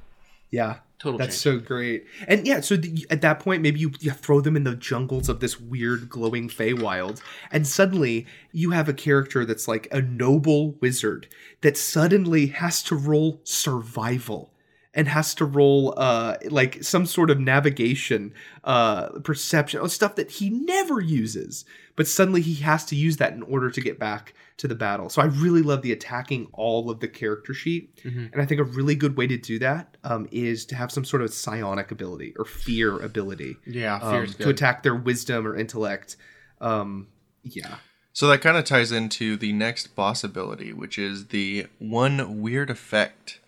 yeah 0.51 0.77
Total 1.01 1.17
That's 1.17 1.41
change. 1.41 1.61
so 1.63 1.65
great. 1.67 2.05
And 2.27 2.45
yeah, 2.45 2.61
so 2.61 2.75
the, 2.77 3.07
at 3.09 3.21
that 3.21 3.39
point, 3.39 3.63
maybe 3.63 3.79
you, 3.79 3.91
you 4.01 4.11
throw 4.11 4.39
them 4.39 4.55
in 4.55 4.65
the 4.65 4.75
jungles 4.75 5.29
of 5.29 5.39
this 5.39 5.59
weird 5.59 6.09
glowing 6.09 6.47
Feywild, 6.47 7.23
and 7.51 7.65
suddenly 7.65 8.27
you 8.51 8.69
have 8.69 8.88
a 8.88 8.93
character 8.93 9.43
that's 9.43 9.67
like 9.67 9.88
a 9.91 9.99
noble 9.99 10.73
wizard 10.73 11.27
that 11.61 11.75
suddenly 11.75 12.47
has 12.47 12.84
to 12.84 12.95
roll 12.95 13.41
survival 13.43 14.51
and 14.93 15.07
has 15.07 15.33
to 15.35 15.45
roll 15.45 15.93
uh 15.97 16.35
like 16.49 16.83
some 16.83 17.05
sort 17.05 17.29
of 17.29 17.39
navigation 17.39 18.33
uh 18.65 19.07
perception 19.23 19.79
or 19.79 19.87
stuff 19.89 20.15
that 20.15 20.29
he 20.31 20.49
never 20.49 20.99
uses 20.99 21.63
but 21.95 22.07
suddenly 22.07 22.41
he 22.41 22.55
has 22.55 22.83
to 22.85 22.95
use 22.95 23.17
that 23.17 23.33
in 23.33 23.41
order 23.43 23.69
to 23.71 23.79
get 23.81 23.99
back 23.99 24.33
to 24.57 24.67
the 24.67 24.75
battle. 24.75 25.09
So 25.09 25.21
i 25.21 25.25
really 25.25 25.61
love 25.61 25.81
the 25.81 25.91
attacking 25.91 26.47
all 26.53 26.89
of 26.91 26.99
the 26.99 27.07
character 27.07 27.53
sheet 27.53 27.95
Mhm. 28.03 28.31
and 28.33 28.41
i 28.41 28.45
think 28.45 28.59
a 28.59 28.63
really 28.65 28.95
good 28.95 29.17
way 29.17 29.27
to 29.27 29.37
do 29.37 29.57
that 29.59 29.97
um, 30.03 30.27
is 30.31 30.65
to 30.67 30.75
have 30.75 30.91
some 30.91 31.05
sort 31.05 31.21
of 31.23 31.33
psionic 31.33 31.89
ability 31.91 32.33
or 32.37 32.45
fear 32.45 32.99
ability 32.99 33.55
Yeah, 33.65 33.95
um, 33.95 34.27
to 34.27 34.49
attack 34.49 34.83
their 34.83 34.95
wisdom 34.95 35.47
or 35.47 35.55
intellect. 35.55 36.15
Um 36.59 37.07
yeah. 37.43 37.75
So 38.13 38.27
that 38.27 38.41
kind 38.41 38.57
of 38.57 38.65
ties 38.65 38.91
into 38.91 39.37
the 39.37 39.53
next 39.53 39.95
boss 39.95 40.23
ability, 40.23 40.73
which 40.73 40.99
is 40.99 41.27
the 41.27 41.67
one 41.79 42.41
weird 42.41 42.69
effect, 42.69 43.39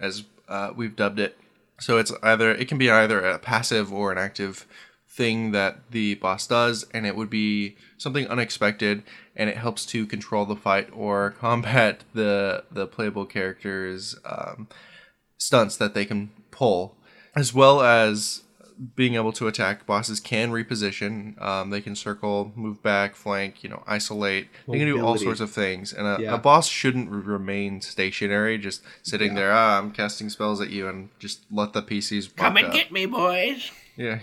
as 0.00 0.24
uh, 0.52 0.72
we've 0.76 0.94
dubbed 0.94 1.18
it. 1.18 1.38
So 1.80 1.98
it's 1.98 2.12
either 2.22 2.52
it 2.52 2.68
can 2.68 2.78
be 2.78 2.90
either 2.90 3.24
a 3.24 3.38
passive 3.38 3.92
or 3.92 4.12
an 4.12 4.18
active 4.18 4.66
thing 5.08 5.52
that 5.52 5.90
the 5.90 6.14
boss 6.16 6.46
does, 6.46 6.84
and 6.92 7.06
it 7.06 7.16
would 7.16 7.30
be 7.30 7.76
something 7.96 8.26
unexpected, 8.28 9.02
and 9.34 9.48
it 9.48 9.56
helps 9.56 9.84
to 9.86 10.06
control 10.06 10.44
the 10.44 10.56
fight 10.56 10.88
or 10.92 11.30
combat 11.38 12.04
the 12.14 12.64
the 12.70 12.86
playable 12.86 13.26
character's 13.26 14.14
um, 14.24 14.68
stunts 15.38 15.76
that 15.76 15.94
they 15.94 16.04
can 16.04 16.30
pull, 16.50 16.96
as 17.34 17.54
well 17.54 17.80
as 17.80 18.41
being 18.96 19.14
able 19.14 19.32
to 19.32 19.46
attack. 19.48 19.86
Bosses 19.86 20.20
can 20.20 20.50
reposition. 20.50 21.40
Um, 21.40 21.70
they 21.70 21.80
can 21.80 21.94
circle, 21.96 22.52
move 22.54 22.82
back, 22.82 23.14
flank, 23.14 23.62
you 23.62 23.70
know, 23.70 23.82
isolate. 23.86 24.48
They 24.68 24.78
can 24.78 24.86
do 24.86 25.04
all 25.04 25.16
sorts 25.18 25.40
of 25.40 25.50
things. 25.50 25.92
And 25.92 26.06
a, 26.06 26.16
Yeah. 26.20 26.34
a 26.34 26.38
boss 26.38 26.68
shouldn't 26.68 27.10
remain 27.10 27.80
stationary, 27.80 28.58
just 28.58 28.82
sitting 29.02 29.32
Yeah. 29.32 29.38
there. 29.40 29.52
Ah, 29.52 29.78
I'm 29.78 29.90
casting 29.90 30.28
spells 30.30 30.60
at 30.60 30.70
you, 30.70 30.88
and 30.88 31.08
just 31.18 31.40
let 31.50 31.72
the 31.72 31.82
PCs 31.82 32.34
Come 32.36 32.56
and 32.56 32.66
up. 32.68 32.72
get 32.72 32.92
me, 32.92 33.06
boys. 33.06 33.70
Yeah. 33.96 34.20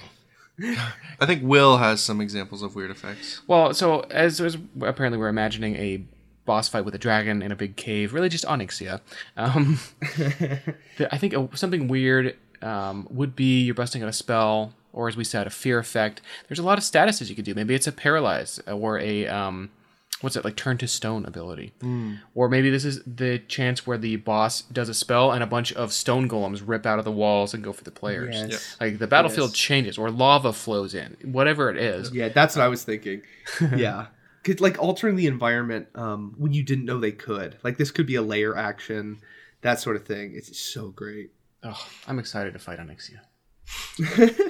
I 1.21 1.25
think 1.25 1.41
Will 1.43 1.77
has 1.77 2.01
some 2.01 2.19
examples 2.19 2.61
of 2.61 2.75
weird 2.75 2.91
effects. 2.91 3.41
Well, 3.47 3.73
so 3.73 4.01
as, 4.11 4.41
as 4.41 4.57
apparently 4.81 5.17
we're 5.17 5.29
imagining 5.29 5.75
a 5.77 6.03
boss 6.45 6.67
fight 6.67 6.83
with 6.83 6.95
a 6.95 6.97
dragon 6.97 7.41
in 7.41 7.51
a 7.51 7.55
big 7.55 7.75
cave, 7.77 8.13
really 8.13 8.27
just 8.27 8.43
Onyxia. 8.43 8.99
Um, 9.37 9.79
I 11.11 11.17
think 11.17 11.33
a, 11.33 11.47
something 11.55 11.87
weird 11.87 12.35
um, 12.61 13.07
would 13.09 13.35
be 13.35 13.61
you're 13.61 13.75
busting 13.75 14.01
out 14.03 14.09
a 14.09 14.13
spell, 14.13 14.73
or 14.93 15.07
as 15.07 15.15
we 15.17 15.23
said, 15.23 15.47
a 15.47 15.49
fear 15.49 15.79
effect. 15.79 16.21
There's 16.47 16.59
a 16.59 16.63
lot 16.63 16.77
of 16.77 16.83
statuses 16.83 17.29
you 17.29 17.35
could 17.35 17.45
do. 17.45 17.53
Maybe 17.55 17.75
it's 17.75 17.87
a 17.87 17.91
paralyze 17.91 18.59
or 18.67 18.99
a 18.99 19.27
um, 19.27 19.69
what's 20.21 20.35
it 20.35 20.43
like 20.43 20.55
turn 20.57 20.77
to 20.79 20.87
stone 20.87 21.25
ability, 21.25 21.71
or 22.35 22.49
maybe 22.49 22.69
this 22.69 22.83
is 22.83 23.01
the 23.05 23.39
chance 23.47 23.87
where 23.87 23.97
the 23.97 24.17
boss 24.17 24.63
does 24.63 24.89
a 24.89 24.93
spell 24.93 25.31
and 25.31 25.41
a 25.41 25.47
bunch 25.47 25.71
of 25.73 25.93
stone 25.93 26.27
golems 26.27 26.61
rip 26.65 26.85
out 26.85 26.99
of 26.99 27.05
the 27.05 27.11
walls 27.11 27.53
and 27.53 27.63
go 27.63 27.71
for 27.71 27.83
the 27.85 27.91
players. 27.91 28.35
Yes. 28.49 28.75
Like 28.81 28.99
the 28.99 29.07
battlefield 29.07 29.51
Yes. 29.51 29.57
changes, 29.57 29.97
or 29.97 30.11
lava 30.11 30.51
flows 30.53 30.93
in, 30.93 31.15
whatever 31.23 31.69
it 31.69 31.77
is. 31.77 32.11
Yeah, 32.11 32.29
that's 32.29 32.55
what 32.55 32.63
I 32.63 32.67
was 32.67 32.83
thinking. 32.83 33.21
yeah. 33.75 34.07
'Cause, 34.43 34.61
like 34.61 34.79
altering 34.81 35.17
the 35.17 35.27
environment 35.27 35.87
um, 35.95 36.33
when 36.37 36.53
you 36.53 36.63
didn't 36.63 36.85
know 36.85 36.97
they 36.99 37.11
could. 37.11 37.57
Like 37.63 37.77
this 37.77 37.91
could 37.91 38.07
be 38.07 38.15
a 38.15 38.21
lair 38.21 38.55
action, 38.55 39.19
that 39.61 39.79
sort 39.81 39.95
of 39.97 40.05
thing. 40.05 40.31
It's 40.33 40.57
so 40.57 40.89
great. 40.89 41.31
Oh, 41.63 41.87
I'm 42.07 42.19
excited 42.19 42.53
to 42.53 42.59
fight 42.59 42.79
Onyxia. 42.79 43.19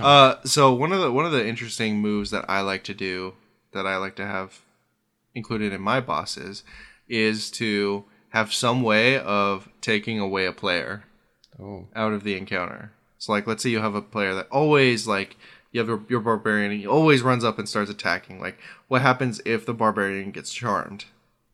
Uh, 0.00 0.36
so 0.44 0.72
one 0.72 0.92
of 0.92 1.00
the 1.00 1.12
one 1.12 1.26
of 1.26 1.32
the 1.32 1.46
interesting 1.46 2.00
moves 2.00 2.30
that 2.30 2.44
I 2.48 2.62
like 2.62 2.82
to 2.84 2.94
do, 2.94 3.34
that 3.72 3.86
I 3.86 3.96
like 3.98 4.16
to 4.16 4.26
have 4.26 4.60
included 5.34 5.72
in 5.72 5.82
my 5.82 6.00
bosses, 6.00 6.64
is 7.06 7.50
to 7.52 8.04
have 8.30 8.52
some 8.52 8.82
way 8.82 9.18
of 9.18 9.68
taking 9.80 10.18
away 10.18 10.46
a 10.46 10.52
player 10.52 11.04
Oh, 11.60 11.86
out 11.94 12.12
of 12.12 12.24
the 12.24 12.36
encounter. 12.36 12.92
So 13.18 13.30
like, 13.32 13.46
let's 13.46 13.62
say 13.62 13.70
you 13.70 13.80
have 13.80 13.94
a 13.94 14.02
player 14.02 14.34
that 14.34 14.48
always 14.50 15.06
like 15.06 15.36
you 15.70 15.80
have 15.80 15.88
your, 15.88 16.02
your 16.08 16.20
barbarian, 16.20 16.70
and 16.72 16.80
he 16.80 16.86
always 16.86 17.22
runs 17.22 17.44
up 17.44 17.58
and 17.58 17.68
starts 17.68 17.90
attacking. 17.90 18.40
Like, 18.40 18.58
what 18.88 19.02
happens 19.02 19.40
if 19.44 19.66
the 19.66 19.74
barbarian 19.74 20.30
gets 20.30 20.52
charmed 20.52 21.04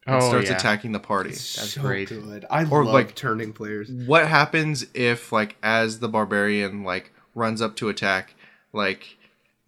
and 0.07 0.17
Oh, 0.17 0.29
starts 0.29 0.49
yeah. 0.51 0.57
attacking 0.57 0.93
the 0.93 0.99
party? 1.01 1.31
That's 1.31 1.73
so 1.73 1.81
great. 1.83 2.09
good. 2.09 2.45
I 2.51 2.63
Or, 2.65 2.85
love 2.85 2.95
like- 2.95 3.15
turning 3.15 3.53
players. 3.53 3.91
what 3.91 4.27
happens 4.27 4.87
if 4.95 5.31
like 5.33 5.57
as 5.63 5.99
the 6.01 6.09
barbarian 6.09 6.83
like 6.85 7.13
runs 7.35 7.61
up 7.63 7.77
to 7.77 7.89
attack 7.89 8.35
like 8.73 9.17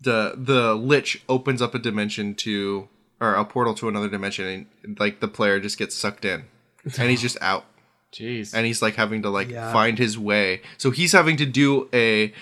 the 0.00 0.34
the 0.36 0.74
lich 0.74 1.22
opens 1.28 1.62
up 1.62 1.74
a 1.74 1.78
dimension 1.78 2.34
to 2.34 2.88
or 3.20 3.34
a 3.34 3.44
portal 3.44 3.72
to 3.74 3.88
another 3.88 4.08
dimension 4.08 4.66
and 4.82 4.98
like 4.98 5.20
the 5.20 5.28
player 5.28 5.60
just 5.60 5.78
gets 5.78 5.94
sucked 5.94 6.24
in 6.24 6.42
and 6.98 7.08
he's 7.10 7.22
just 7.22 7.36
out 7.40 7.64
jeez. 8.12 8.52
and 8.52 8.66
he's 8.66 8.82
like 8.82 8.96
having 8.96 9.22
to 9.22 9.30
like 9.30 9.48
Yeah. 9.48 9.72
find 9.72 9.96
his 9.98 10.18
way 10.18 10.60
so 10.76 10.90
he's 10.90 11.12
having 11.12 11.36
to 11.36 11.46
do 11.46 11.88
a 11.92 12.32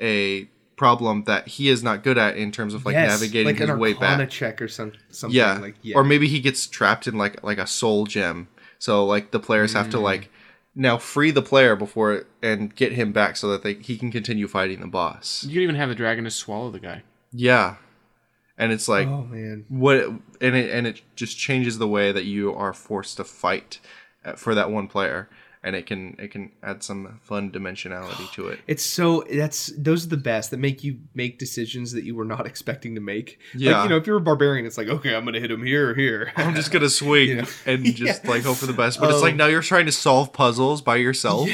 a 0.00 0.48
problem 0.78 1.24
that 1.24 1.46
he 1.48 1.68
is 1.68 1.82
not 1.82 2.02
good 2.02 2.16
at 2.16 2.36
in 2.36 2.50
terms 2.52 2.72
of 2.72 2.86
like 2.86 2.94
Yes, 2.94 3.10
navigating 3.20 3.46
like 3.48 3.56
his 3.58 3.68
an 3.68 3.78
way 3.78 3.92
Arcana 3.92 4.18
back 4.24 4.30
check 4.30 4.62
or 4.62 4.68
some 4.68 4.92
something. 5.10 5.36
yeah. 5.36 5.58
Like 5.58 5.74
yeah. 5.82 5.96
or 5.96 6.04
maybe 6.04 6.26
he 6.28 6.40
gets 6.40 6.66
trapped 6.66 7.06
in 7.06 7.18
like 7.18 7.42
like 7.42 7.58
a 7.58 7.66
soul 7.66 8.06
gem 8.06 8.48
so 8.78 9.04
like 9.04 9.30
the 9.32 9.40
players 9.40 9.72
have 9.74 9.88
Mm. 9.88 9.90
to 9.92 9.98
like 10.00 10.30
now 10.74 10.96
free 10.96 11.32
the 11.32 11.42
player 11.42 11.74
before 11.74 12.24
and 12.42 12.74
get 12.76 12.92
him 12.92 13.10
back 13.12 13.36
so 13.36 13.48
that 13.50 13.62
they 13.64 13.74
he 13.74 13.98
can 13.98 14.10
continue 14.12 14.46
fighting 14.46 14.80
the 14.80 14.86
boss 14.86 15.44
you 15.44 15.54
could 15.54 15.62
even 15.62 15.74
have 15.74 15.88
the 15.88 15.94
dragon 15.94 16.24
just 16.24 16.38
swallow 16.38 16.70
the 16.70 16.78
guy. 16.80 17.02
yeah 17.32 17.76
and 18.56 18.72
it's 18.72 18.88
like 18.88 19.08
oh 19.08 19.22
man. 19.24 19.64
what 19.68 19.96
and 20.40 20.54
it 20.56 20.70
and 20.70 20.86
it 20.86 21.02
just 21.16 21.36
changes 21.36 21.78
the 21.78 21.88
way 21.88 22.12
that 22.12 22.24
you 22.24 22.54
are 22.54 22.72
forced 22.72 23.16
to 23.16 23.24
fight 23.24 23.80
uh, 24.24 24.34
for 24.34 24.54
that 24.54 24.70
one 24.70 24.86
player 24.88 25.28
and 25.62 25.74
it 25.74 25.86
can 25.86 26.14
it 26.18 26.30
can 26.30 26.52
add 26.62 26.82
some 26.82 27.18
fun 27.22 27.50
dimensionality 27.50 28.30
to 28.32 28.46
it 28.48 28.60
It's 28.66 28.84
so 28.86 29.24
that's 29.32 29.72
those 29.76 30.06
are 30.06 30.08
the 30.08 30.16
best 30.16 30.50
that 30.52 30.58
make 30.58 30.84
you 30.84 30.98
make 31.14 31.38
decisions 31.38 31.92
that 31.92 32.04
you 32.04 32.14
were 32.14 32.24
not 32.24 32.46
expecting 32.52 32.94
to 32.94 33.00
make. 33.00 33.38
Yeah. 33.54 33.72
Like, 33.78 33.82
you 33.84 33.88
know, 33.90 33.96
if 33.96 34.06
you're 34.06 34.18
a 34.18 34.20
barbarian, 34.20 34.66
it's 34.66 34.78
like, 34.78 34.88
okay, 34.88 35.14
I'm 35.16 35.24
gonna 35.24 35.40
hit 35.40 35.50
him 35.50 35.64
here 35.64 35.90
or 35.90 35.94
here. 35.94 36.32
I'm 36.36 36.54
just 36.54 36.70
gonna 36.70 36.88
swing 36.88 37.28
You 37.28 37.36
know? 37.42 37.48
and 37.66 37.84
just 37.94 38.24
Yeah. 38.24 38.30
like 38.30 38.42
hope 38.44 38.56
for 38.56 38.66
the 38.66 38.72
best. 38.72 39.00
But 39.00 39.06
it's 39.10 39.16
Um, 39.16 39.22
like 39.22 39.36
now 39.36 39.46
you're 39.46 39.62
trying 39.62 39.86
to 39.86 39.92
solve 39.92 40.32
puzzles 40.32 40.80
by 40.82 40.96
yourself 40.96 41.48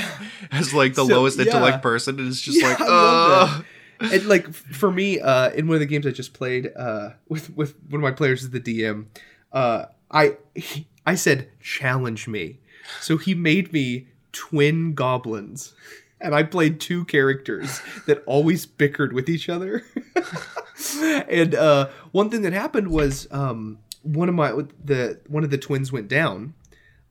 as 0.52 0.74
like 0.74 0.94
the 0.94 1.05
So, 1.07 1.14
lowest 1.14 1.38
yeah. 1.38 1.46
intellect 1.46 1.82
person, 1.82 2.18
and 2.18 2.28
it's 2.28 2.40
just 2.40 2.61
Yeah, 2.61 2.68
like, 2.68 2.78
uh 2.80 3.62
and 4.00 4.26
like 4.26 4.52
for 4.52 4.90
me, 4.90 5.20
uh, 5.20 5.50
in 5.50 5.66
one 5.68 5.76
of 5.76 5.80
the 5.80 5.86
games 5.86 6.07
I 6.07 6.11
just 6.11 6.34
played, 6.34 6.70
uh, 6.76 7.11
with 7.28 7.55
with 7.57 7.74
one 7.88 8.00
of 8.00 8.02
my 8.02 8.11
players 8.11 8.42
is 8.42 8.50
the 8.50 8.61
DM, 8.61 9.07
uh, 9.52 9.86
I 10.11 10.36
he, 10.55 10.88
I 11.07 11.14
said 11.14 11.48
challenge 11.61 12.26
me, 12.28 12.61
so 13.01 13.16
he 13.16 13.35
made 13.35 13.72
me 13.72 14.09
twin 14.32 14.95
goblins, 14.95 15.74
and 16.20 16.35
I 16.35 16.43
played 16.43 16.80
two 16.80 17.05
characters 17.05 17.80
that 18.07 18.22
always 18.26 18.66
bickered 18.66 19.12
with 19.12 19.28
each 19.28 19.49
other. 19.49 19.85
and 21.28 21.55
uh, 21.55 21.89
one 22.12 22.30
thing 22.30 22.43
that 22.43 22.53
happened 22.53 22.89
was 22.89 23.28
um, 23.30 23.78
one 24.03 24.28
of 24.28 24.35
my 24.35 24.53
the 24.85 25.20
one 25.28 25.45
of 25.45 25.51
the 25.51 25.59
twins 25.59 25.93
went 25.93 26.09
down. 26.09 26.55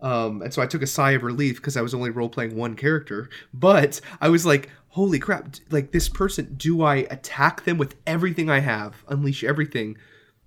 Um, 0.02 0.42
and 0.42 0.54
so 0.54 0.62
I 0.62 0.66
took 0.66 0.82
a 0.82 0.88
sigh 0.88 1.12
of 1.12 1.24
relief 1.24 1.56
because 1.56 1.78
I 1.78 1.82
was 1.82 1.94
only 1.94 2.10
role 2.10 2.28
playing 2.28 2.58
one 2.58 2.76
character. 2.76 3.30
But 3.54 4.02
I 4.20 4.28
was 4.28 4.46
like, 4.46 4.70
holy 4.90 5.18
crap, 5.18 5.56
like 5.72 5.92
this 5.92 6.10
person, 6.10 6.56
do 6.58 6.84
I 6.84 6.98
attack 7.10 7.64
them 7.64 7.78
with 7.78 7.96
everything 8.06 8.50
I 8.50 8.60
have, 8.60 9.04
unleash 9.08 9.46
everything, 9.46 9.98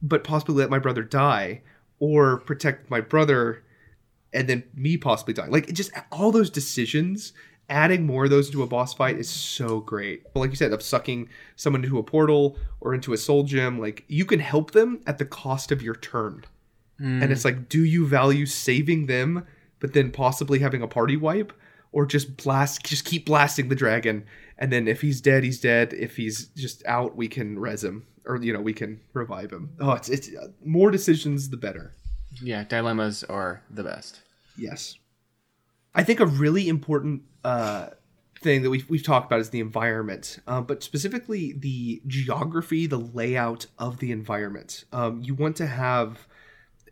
but 0.03 0.24
possibly 0.24 0.57
let 0.57 0.68
my 0.68 0.79
brother 0.79 1.03
die, 1.03 1.62
or 1.99 2.39
protect 2.39 2.91
my 2.91 3.01
brother 3.01 3.64
and 4.37 4.49
then 4.49 4.62
me 4.74 4.97
possibly 4.97 5.34
dying. 5.34 5.51
Like, 5.51 5.68
it 5.68 5.72
just 5.72 5.91
all 6.12 6.30
those 6.30 6.51
decisions, 6.51 7.32
adding 7.68 8.07
more 8.07 8.24
of 8.24 8.30
those 8.30 8.49
into 8.49 8.62
a 8.62 8.66
boss 8.66 8.95
fight 8.95 9.18
is 9.18 9.28
so 9.28 9.80
great. 9.80 10.22
But 10.32 10.41
like 10.41 10.51
you 10.51 10.57
said, 10.57 10.72
of 10.72 10.82
sucking 10.82 11.28
someone 11.57 11.82
into 11.82 11.99
a 11.99 12.03
portal 12.03 12.57
or 12.80 12.95
into 12.95 13.12
a 13.12 13.16
soul 13.16 13.43
gem, 13.43 13.80
like 13.80 14.05
you 14.09 14.24
can 14.24 14.41
help 14.41 14.70
them 14.70 15.01
at 15.07 15.18
the 15.18 15.24
cost 15.24 15.72
of 15.72 15.82
your 15.82 15.97
turn. 15.97 16.45
And 16.99 17.30
it's 17.30 17.45
like 17.45 17.68
do 17.68 17.84
you 17.84 18.07
value 18.07 18.47
saving 18.47 19.05
them 19.05 19.47
but 19.80 19.93
then 19.93 20.11
possibly 20.11 20.61
having 20.61 20.80
a 20.80 20.89
party 20.89 21.16
wipe? 21.16 21.53
Or 21.93 22.07
just 22.07 22.37
blast 22.39 22.84
just 22.84 23.05
keep 23.05 23.26
blasting 23.26 23.68
the 23.68 23.74
dragon. 23.74 24.24
And 24.59 24.72
then 24.72 24.89
if 24.89 25.03
he's 25.03 25.20
dead 25.20 25.45
he's 25.45 25.61
dead. 25.61 25.93
If 25.93 26.16
he's 26.16 26.47
just 26.57 26.82
out 26.87 27.14
we 27.14 27.28
can 27.28 27.59
res 27.59 27.84
him. 27.84 28.07
Or 28.24 28.37
you 28.43 28.53
know 28.53 28.61
we 28.61 28.72
can 28.72 29.01
revive 29.12 29.53
him. 29.53 29.72
Oh 29.78 29.93
it's, 29.93 30.09
it's 30.09 30.28
uh, 30.28 30.49
more 30.64 30.91
decisions 30.91 31.51
the 31.51 31.59
better. 31.59 31.95
Yeah, 32.43 32.64
dilemmas 32.64 33.24
are 33.24 33.62
the 33.70 33.82
best. 33.82 34.20
Yes 34.57 34.98
i 35.94 36.02
think 36.02 36.20
a 36.20 36.26
really 36.26 36.68
important 36.68 37.22
uh 37.44 37.88
thing 38.42 38.62
that 38.62 38.68
we've, 38.70 38.88
we've 38.90 39.02
talked 39.02 39.26
about 39.26 39.40
is 39.40 39.50
the 39.50 39.61
environment 39.61 40.38
um, 40.46 40.64
but 40.64 40.82
specifically 40.82 41.54
the 41.54 42.02
geography 42.07 42.86
the 42.86 42.98
layout 42.98 43.66
of 43.78 43.98
the 43.98 44.12
environment 44.12 44.84
um, 44.92 45.22
you 45.22 45.34
want 45.34 45.57
to 45.57 45.66
have 45.66 46.26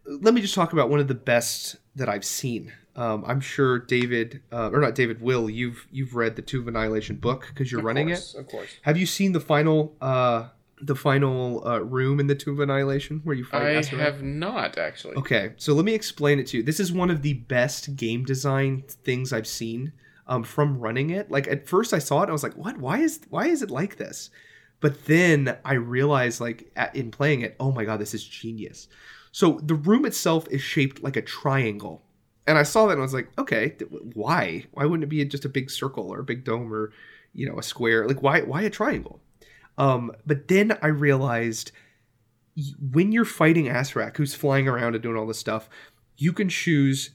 let 0.06 0.34
me 0.34 0.40
just 0.40 0.54
talk 0.54 0.72
about 0.72 0.90
one 0.90 1.00
of 1.00 1.08
the 1.08 1.14
best 1.14 1.76
that 1.96 2.08
I've 2.08 2.24
seen. 2.24 2.72
Um, 2.96 3.24
I'm 3.26 3.40
sure 3.40 3.78
David, 3.78 4.42
uh, 4.52 4.70
or 4.72 4.80
not 4.80 4.94
David, 4.94 5.20
Will, 5.20 5.50
you've 5.50 5.86
you've 5.90 6.14
read 6.14 6.36
the 6.36 6.42
Tomb 6.42 6.62
of 6.62 6.68
Annihilation 6.68 7.16
book 7.16 7.46
because 7.48 7.72
you're 7.72 7.82
running 7.82 8.10
it. 8.10 8.34
Of 8.36 8.46
course. 8.46 8.68
Have 8.82 8.96
you 8.96 9.06
seen 9.06 9.32
the 9.32 9.40
final 9.40 9.96
uh, 10.00 10.48
the 10.81 10.97
final 10.97 11.66
uh, 11.66 11.79
room 11.79 12.20
in 12.20 12.27
the 12.27 12.35
Tomb 12.35 12.55
of 12.55 12.61
Annihilation 12.61 13.20
where 13.25 13.37
you 13.37 13.45
fight? 13.45 13.62
I 13.62 13.75
Acererak? 13.75 13.99
have 14.01 14.22
not 14.22 14.79
actually. 14.79 15.14
Okay, 15.16 15.53
so 15.57 15.72
let 15.72 15.85
me 15.85 15.95
explain 15.95 16.39
it 16.39 16.47
to 16.49 16.59
you. 16.59 16.62
This 16.62 16.81
is 16.81 16.93
one 16.93 17.11
of 17.11 17.22
the 17.22 17.35
best 17.35 17.97
game 17.97 18.25
design 18.25 18.85
things 19.05 19.33
I've 19.33 19.47
seen 19.47 19.93
um, 20.27 20.43
from 20.43 20.79
running 20.79 21.11
it. 21.11 21.31
Like 21.31 21.47
at 21.49 21.68
first 21.68 21.93
I 21.93 21.99
saw 21.99 22.22
it, 22.22 22.29
I 22.29 22.33
was 22.33 22.43
like, 22.43 22.57
"What? 22.57 22.79
Why 22.79 22.99
is 22.99 23.20
why 23.31 23.47
is 23.47 23.62
it 23.62 23.70
like 23.70 23.97
this?" 23.97 24.31
But 24.81 25.07
then 25.07 25.57
I 25.64 25.75
realized, 25.75 26.41
like 26.41 26.70
at, 26.77 26.95
in 26.95 27.11
playing 27.11 27.41
it, 27.41 27.57
oh 27.59 27.72
my 27.72 27.85
god, 27.85 28.01
this 28.01 28.12
is 28.14 28.25
genius. 28.25 28.89
So 29.33 29.61
the 29.62 29.75
room 29.75 30.05
itself 30.05 30.47
is 30.51 30.61
shaped 30.61 31.03
like 31.03 31.16
a 31.16 31.22
triangle, 31.22 32.03
and 32.47 32.59
I 32.59 32.62
saw 32.64 32.87
that 32.87 32.93
and 32.93 33.01
I 33.01 33.03
was 33.03 33.14
like, 33.14 33.31
okay, 33.39 33.70
th- 33.70 33.91
why? 34.14 34.64
Why 34.72 34.85
wouldn't 34.85 35.05
it 35.05 35.09
be 35.09 35.25
just 35.25 35.45
a 35.45 35.49
big 35.49 35.70
circle 35.70 36.12
or 36.12 36.20
a 36.20 36.25
big 36.25 36.45
dome 36.45 36.72
or 36.72 36.93
you 37.33 37.49
know 37.49 37.59
a 37.59 37.62
square? 37.62 38.07
Like 38.07 38.22
why 38.22 38.43
why 38.43 38.62
a 38.62 38.70
triangle? 38.70 39.20
Um, 39.77 40.12
but 40.27 40.49
then 40.49 40.79
I 40.83 40.89
realized 40.89 41.72
when 42.93 43.12
you're 43.12 43.25
fighting 43.25 43.66
Acererak, 43.66 44.16
who's 44.16 44.35
flying 44.35 44.68
around 44.68 44.95
and 44.95 45.03
doing 45.03 45.16
all 45.16 45.27
this 45.27 45.39
stuff, 45.39 45.68
you 46.16 46.33
can 46.33 46.49
choose 46.49 47.11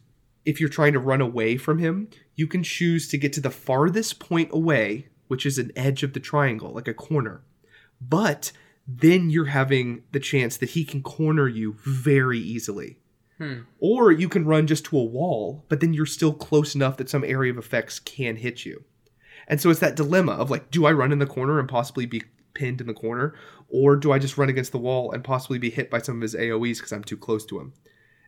if 0.46 0.60
you're 0.60 0.70
trying 0.70 0.94
to 0.94 1.00
run 1.00 1.22
away 1.22 1.58
from 1.58 1.78
him, 1.78 2.10
you 2.36 2.48
can 2.48 2.64
choose 2.64 3.08
to 3.10 3.18
get 3.18 3.34
to 3.34 3.42
the 3.42 3.50
farthest 3.50 4.20
point 4.20 4.50
away, 4.52 5.08
which 5.28 5.46
is 5.46 5.58
an 5.58 5.72
edge 5.76 6.04
of 6.04 6.14
the 6.14 6.20
triangle, 6.20 6.74
like 6.74 6.88
a 6.88 6.94
corner. 6.94 7.42
But 8.02 8.52
then 8.88 9.30
you're 9.30 9.46
having 9.46 10.04
the 10.12 10.20
chance 10.20 10.58
that 10.58 10.72
he 10.72 10.84
can 10.84 11.04
corner 11.04 11.48
you 11.48 11.76
very 11.86 12.40
easily. 12.40 12.98
Hmm. 13.38 13.60
Or 13.80 14.12
you 14.12 14.28
can 14.28 14.46
run 14.46 14.68
just 14.68 14.86
to 14.86 14.98
a 14.98 15.04
wall, 15.04 15.66
but 15.70 15.80
then 15.80 15.94
you're 15.94 16.06
still 16.06 16.34
close 16.34 16.76
enough 16.76 16.98
that 16.98 17.10
some 17.10 17.24
area 17.24 17.52
of 17.52 17.58
effects 17.58 18.00
can 18.00 18.38
hit 18.38 18.66
you. 18.66 18.84
And 19.48 19.62
so 19.62 19.70
it's 19.70 19.80
that 19.80 19.96
dilemma 19.96 20.34
of 20.34 20.50
like, 20.50 20.72
do 20.72 20.86
I 20.86 20.92
run 20.92 21.12
in 21.12 21.20
the 21.20 21.26
corner 21.26 21.60
and 21.60 21.70
possibly 21.70 22.06
be 22.06 22.24
pinned 22.54 22.82
in 22.82 22.88
the 22.88 22.94
corner? 22.94 23.36
Or 23.70 23.96
do 23.96 24.12
I 24.12 24.20
just 24.20 24.38
run 24.38 24.50
against 24.50 24.72
the 24.72 24.78
wall 24.78 25.12
and 25.12 25.24
possibly 25.24 25.60
be 25.60 25.70
hit 25.70 25.90
by 25.90 26.00
some 26.00 26.16
of 26.18 26.22
his 26.22 26.36
AoEs 26.36 26.78
because 26.78 26.92
I'm 26.92 27.04
too 27.04 27.18
close 27.18 27.46
to 27.48 27.60
him? 27.60 27.74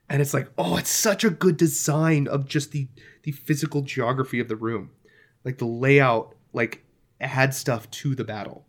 And 0.09 0.21
it's 0.21 0.33
like, 0.33 0.49
oh, 0.57 0.77
it's 0.77 0.89
such 0.89 1.23
a 1.23 1.29
good 1.29 1.57
design 1.57 2.27
of 2.27 2.47
just 2.47 2.71
the 2.71 2.87
the 3.23 3.31
physical 3.31 3.81
geography 3.81 4.39
of 4.39 4.47
the 4.47 4.55
room. 4.55 4.91
Like 5.45 5.57
the 5.57 5.65
layout, 5.65 6.35
like 6.53 6.83
add 7.19 7.53
stuff 7.53 7.89
to 7.91 8.15
the 8.15 8.23
battle. 8.23 8.65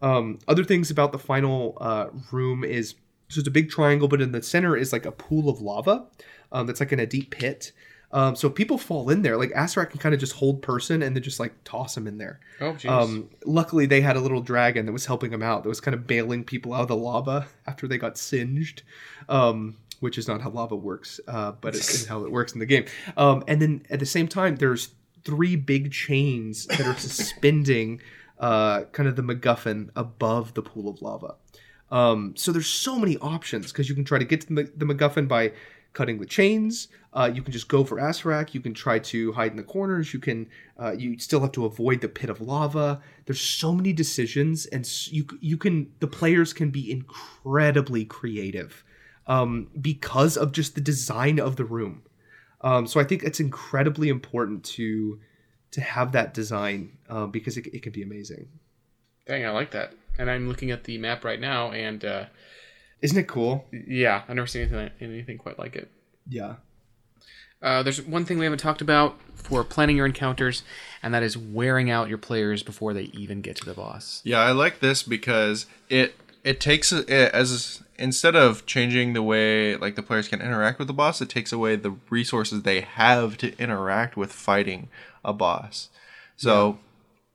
Um, 0.00 0.38
other 0.48 0.64
things 0.64 0.90
about 0.90 1.12
the 1.12 1.18
final 1.18 1.76
uh, 1.80 2.08
room 2.32 2.64
is 2.64 2.94
so 3.28 3.40
it's 3.40 3.48
a 3.48 3.52
big 3.52 3.70
triangle, 3.70 4.08
but 4.08 4.20
in 4.20 4.32
the 4.32 4.42
center 4.42 4.76
is 4.76 4.92
like 4.92 5.04
a 5.04 5.12
pool 5.12 5.48
of 5.48 5.60
lava 5.60 6.06
um, 6.52 6.66
that's 6.66 6.80
like 6.80 6.92
in 6.92 7.00
a 7.00 7.06
deep 7.06 7.30
pit. 7.30 7.72
Um, 8.16 8.34
so 8.34 8.48
people 8.48 8.78
fall 8.78 9.10
in 9.10 9.20
there. 9.20 9.36
Like 9.36 9.50
Acererak 9.50 9.90
can 9.90 10.00
kind 10.00 10.14
of 10.14 10.20
just 10.20 10.32
hold 10.32 10.62
person 10.62 11.02
and 11.02 11.14
then 11.14 11.22
just 11.22 11.38
like 11.38 11.52
toss 11.64 11.94
him 11.94 12.06
in 12.06 12.16
there. 12.16 12.40
Oh, 12.62 12.72
jeez. 12.72 12.88
Um, 12.88 13.28
luckily, 13.44 13.84
they 13.84 14.00
had 14.00 14.16
a 14.16 14.20
little 14.20 14.40
dragon 14.40 14.86
that 14.86 14.92
was 14.92 15.04
helping 15.04 15.30
them 15.30 15.42
out. 15.42 15.64
That 15.64 15.68
was 15.68 15.82
kind 15.82 15.94
of 15.94 16.06
bailing 16.06 16.42
people 16.42 16.72
out 16.72 16.80
of 16.80 16.88
the 16.88 16.96
lava 16.96 17.46
after 17.66 17.86
they 17.86 17.98
got 17.98 18.16
singed, 18.16 18.84
um, 19.28 19.76
which 20.00 20.16
is 20.16 20.26
not 20.28 20.40
how 20.40 20.48
lava 20.48 20.76
works, 20.76 21.20
uh, 21.28 21.52
but 21.60 21.76
it's 21.76 22.06
how 22.06 22.24
it 22.24 22.32
works 22.32 22.54
in 22.54 22.58
the 22.58 22.64
game. 22.64 22.86
Um, 23.18 23.44
and 23.46 23.60
then 23.60 23.84
at 23.90 24.00
the 24.00 24.06
same 24.06 24.28
time, 24.28 24.56
there's 24.56 24.94
three 25.22 25.54
big 25.54 25.92
chains 25.92 26.64
that 26.68 26.86
are 26.86 26.96
suspending 26.96 28.00
uh, 28.38 28.84
kind 28.92 29.10
of 29.10 29.16
the 29.16 29.22
MacGuffin 29.22 29.90
above 29.94 30.54
the 30.54 30.62
pool 30.62 30.88
of 30.88 31.02
lava. 31.02 31.34
Um, 31.90 32.34
so 32.34 32.50
there's 32.50 32.66
so 32.66 32.98
many 32.98 33.18
options 33.18 33.70
because 33.72 33.90
you 33.90 33.94
can 33.94 34.04
try 34.04 34.18
to 34.18 34.24
get 34.24 34.40
to 34.42 34.54
the, 34.54 34.72
the 34.74 34.86
MacGuffin 34.86 35.28
by 35.28 35.52
cutting 35.96 36.18
the 36.18 36.26
chains. 36.26 36.88
Uh, 37.14 37.30
you 37.32 37.42
can 37.42 37.52
just 37.52 37.68
go 37.68 37.82
for 37.82 37.96
Acererak. 37.96 38.52
You 38.52 38.60
can 38.60 38.74
try 38.74 38.98
to 38.98 39.32
hide 39.32 39.50
in 39.52 39.56
the 39.56 39.62
corners. 39.62 40.12
You 40.12 40.20
can. 40.20 40.46
Uh, 40.78 40.92
you 40.92 41.18
still 41.18 41.40
have 41.40 41.52
to 41.52 41.64
avoid 41.64 42.02
the 42.02 42.08
pit 42.08 42.28
of 42.28 42.42
lava. 42.42 43.00
There's 43.24 43.40
so 43.40 43.72
many 43.72 43.94
decisions, 43.94 44.66
and 44.66 44.86
you 45.10 45.26
you 45.40 45.56
can. 45.56 45.90
The 46.00 46.06
players 46.06 46.52
can 46.52 46.70
be 46.70 46.92
incredibly 46.92 48.04
creative 48.04 48.84
um, 49.26 49.68
because 49.80 50.36
of 50.36 50.52
just 50.52 50.74
the 50.74 50.82
design 50.82 51.40
of 51.40 51.56
the 51.56 51.64
room. 51.64 52.02
Um, 52.60 52.86
so 52.86 53.00
I 53.00 53.04
think 53.04 53.22
it's 53.22 53.40
incredibly 53.40 54.10
important 54.10 54.64
to 54.76 55.18
to 55.70 55.80
have 55.80 56.12
that 56.12 56.34
design 56.34 56.98
uh, 57.08 57.26
because 57.26 57.56
it, 57.56 57.66
it 57.68 57.82
can 57.82 57.92
be 57.92 58.02
amazing. 58.02 58.48
Dang, 59.26 59.44
I 59.46 59.50
like 59.50 59.70
that. 59.72 59.94
And 60.18 60.30
I'm 60.30 60.46
looking 60.48 60.70
at 60.70 60.84
the 60.84 60.98
map 60.98 61.24
right 61.24 61.40
now, 61.40 61.72
and 61.72 62.04
uh, 62.04 62.26
Isn't 63.02 63.18
it 63.18 63.28
cool? 63.28 63.66
yeah, 63.72 64.22
I've 64.28 64.34
never 64.34 64.46
seen 64.46 64.62
anything 64.62 64.90
anything 65.00 65.38
quite 65.38 65.58
like 65.58 65.76
it. 65.76 65.90
Yeah. 66.28 66.56
Uh, 67.62 67.82
there's 67.82 68.02
one 68.02 68.24
thing 68.24 68.38
we 68.38 68.44
haven't 68.44 68.58
talked 68.58 68.80
about 68.80 69.18
for 69.34 69.64
planning 69.64 69.96
your 69.96 70.06
encounters, 70.06 70.62
and 71.02 71.14
that 71.14 71.22
is 71.22 71.38
wearing 71.38 71.90
out 71.90 72.08
your 72.08 72.18
players 72.18 72.62
before 72.62 72.92
they 72.92 73.04
even 73.04 73.40
get 73.40 73.56
to 73.56 73.64
the 73.64 73.74
boss. 73.74 74.20
Yeah, 74.24 74.40
I 74.40 74.52
like 74.52 74.80
this 74.80 75.02
because 75.02 75.66
it 75.88 76.14
it 76.44 76.60
takes 76.60 76.92
it 76.92 77.08
as 77.08 77.82
instead 77.98 78.36
of 78.36 78.66
changing 78.66 79.14
the 79.14 79.22
way 79.22 79.76
like 79.76 79.96
the 79.96 80.02
players 80.02 80.28
can 80.28 80.40
interact 80.40 80.78
with 80.78 80.88
the 80.88 80.94
boss, 80.94 81.20
it 81.20 81.28
takes 81.28 81.52
away 81.52 81.76
the 81.76 81.96
resources 82.10 82.62
they 82.62 82.82
have 82.82 83.36
to 83.38 83.56
interact 83.58 84.16
with 84.16 84.32
fighting 84.32 84.88
a 85.24 85.32
boss. 85.32 85.88
So 86.36 86.78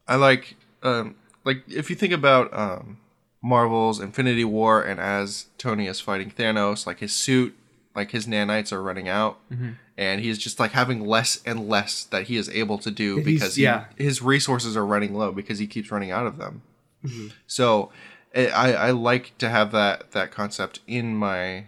I 0.08 0.16
like 0.16 0.56
um 0.84 1.16
like 1.44 1.64
if 1.68 1.90
you 1.90 1.96
think 1.96 2.14
about 2.14 2.54
um 2.54 2.98
Marvel's 3.42 4.00
Infinity 4.00 4.46
War 4.46 4.82
and 4.82 5.00
as 5.00 5.48
Tony 5.58 5.88
is 5.88 6.00
fighting 6.00 6.32
Thanos, 6.32 6.86
like 6.86 7.00
his 7.00 7.14
suit, 7.14 7.58
like 7.96 8.12
his 8.12 8.28
nanites 8.28 8.72
are 8.72 8.82
running 8.82 9.10
out 9.10 9.40
mm-hmm. 9.52 9.72
and 9.98 10.22
he's 10.22 10.38
just 10.38 10.60
like 10.60 10.72
having 10.72 11.06
less 11.06 11.42
and 11.46 11.68
less 11.68 12.04
that 12.04 12.24
he 12.24 12.38
is 12.38 12.50
able 12.50 12.78
to 12.78 12.92
do 12.92 13.16
he's- 13.16 13.26
because 13.26 13.56
he- 13.56 13.64
yeah. 13.64 13.86
his 13.98 14.22
resources 14.22 14.78
are 14.78 14.86
running 14.86 15.14
low 15.14 15.32
because 15.32 15.60
he 15.60 15.68
keeps 15.68 15.92
running 15.92 16.12
out 16.12 16.28
of 16.28 16.38
them. 16.38 16.62
Mm-hmm. 17.04 17.28
So 17.48 17.92
I, 18.36 18.48
I 18.48 18.72
I 18.72 18.92
like 18.92 19.38
to 19.40 19.50
have 19.50 19.72
that 19.72 20.12
that 20.12 20.32
concept 20.32 20.80
in 20.88 21.16
my 21.16 21.66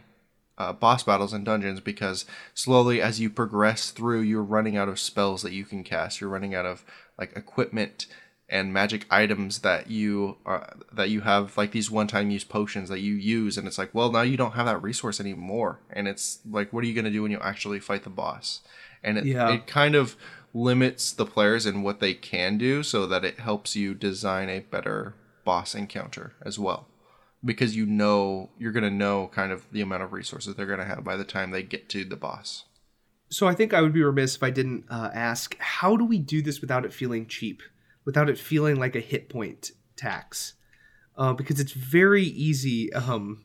uh, 0.58 0.72
boss 0.72 1.04
battles 1.04 1.34
and 1.34 1.44
dungeons 1.44 1.80
because 1.80 2.26
slowly 2.54 3.02
as 3.02 3.20
you 3.20 3.30
progress 3.30 3.90
through, 3.90 4.22
you're 4.22 4.44
running 4.44 4.78
out 4.78 4.88
of 4.88 5.00
spells 5.00 5.42
that 5.42 5.52
you 5.52 5.66
can 5.66 5.84
cast. 5.84 6.22
You're 6.22 6.30
running 6.30 6.54
out 6.54 6.66
of 6.66 6.86
like 7.18 7.36
equipment 7.36 8.06
and 8.54 8.72
magic 8.72 9.06
items 9.10 9.60
that 9.60 9.90
you 9.90 10.38
are 10.46 10.62
that 11.00 11.10
you 11.10 11.22
have 11.22 11.58
like 11.58 11.72
these 11.72 11.90
one-time 11.90 12.30
use 12.30 12.44
potions 12.44 12.88
that 12.90 13.00
you 13.00 13.14
use 13.16 13.58
and 13.58 13.68
it's 13.68 13.80
like 13.80 13.92
well 13.94 14.12
now 14.12 14.22
you 14.22 14.38
don't 14.38 14.54
have 14.60 14.68
that 14.68 14.82
resource 14.82 15.20
anymore. 15.20 15.80
And 15.90 16.08
it's 16.08 16.26
like 16.50 16.72
what 16.72 16.84
are 16.84 16.88
you 16.88 16.94
going 16.94 17.12
to 17.12 17.18
do 17.18 17.24
when 17.24 17.32
you 17.32 17.40
actually 17.42 17.80
fight 17.80 18.04
the 18.04 18.10
boss? 18.24 18.62
And 19.04 19.18
it, 19.18 19.26
Yeah. 19.26 19.50
it 19.56 19.68
kind 19.68 19.96
of 19.96 20.16
limits 20.54 21.12
the 21.12 21.26
players 21.26 21.66
and 21.66 21.84
what 21.84 22.00
they 22.00 22.14
can 22.14 22.58
do 22.58 22.84
so 22.84 23.08
that 23.08 23.26
it 23.26 23.40
helps 23.40 23.76
you 23.76 23.94
design 23.96 24.50
a 24.50 24.60
better 24.60 25.16
boss 25.44 25.74
encounter 25.76 26.34
as 26.44 26.60
well. 26.60 26.88
Because 27.44 27.76
you 27.76 27.86
know 27.86 28.52
you're 28.60 28.72
going 28.72 28.90
to 28.92 29.04
know 29.04 29.30
kind 29.34 29.52
of 29.52 29.66
the 29.72 29.82
amount 29.82 30.04
of 30.04 30.14
resources 30.14 30.56
they're 30.56 30.68
going 30.74 30.80
to 30.80 30.86
have 30.86 31.04
by 31.04 31.18
the 31.18 31.26
time 31.26 31.50
they 31.52 31.64
get 31.64 31.90
to 31.90 32.06
the 32.06 32.16
boss. 32.16 32.66
So 33.30 33.48
I 33.48 33.56
think 33.56 33.74
I 33.74 33.82
would 33.82 33.94
be 33.94 34.04
remiss 34.04 34.36
if 34.36 34.44
I 34.44 34.52
didn't 34.52 34.86
uh, 34.90 35.10
ask 35.12 35.58
how 35.58 35.98
do 35.98 36.06
we 36.06 36.20
do 36.20 36.42
this 36.44 36.62
without 36.62 36.86
it 36.86 36.94
feeling 36.94 37.26
cheap, 37.26 37.64
without 38.06 38.30
it 38.30 38.38
feeling 38.38 38.78
like 38.78 38.96
a 38.96 39.00
hit 39.00 39.30
point 39.30 39.72
tax? 39.96 40.54
Uh, 41.16 41.34
because 41.34 41.60
it's 41.60 41.74
very 41.74 42.24
easy 42.24 42.92
um, 42.94 43.44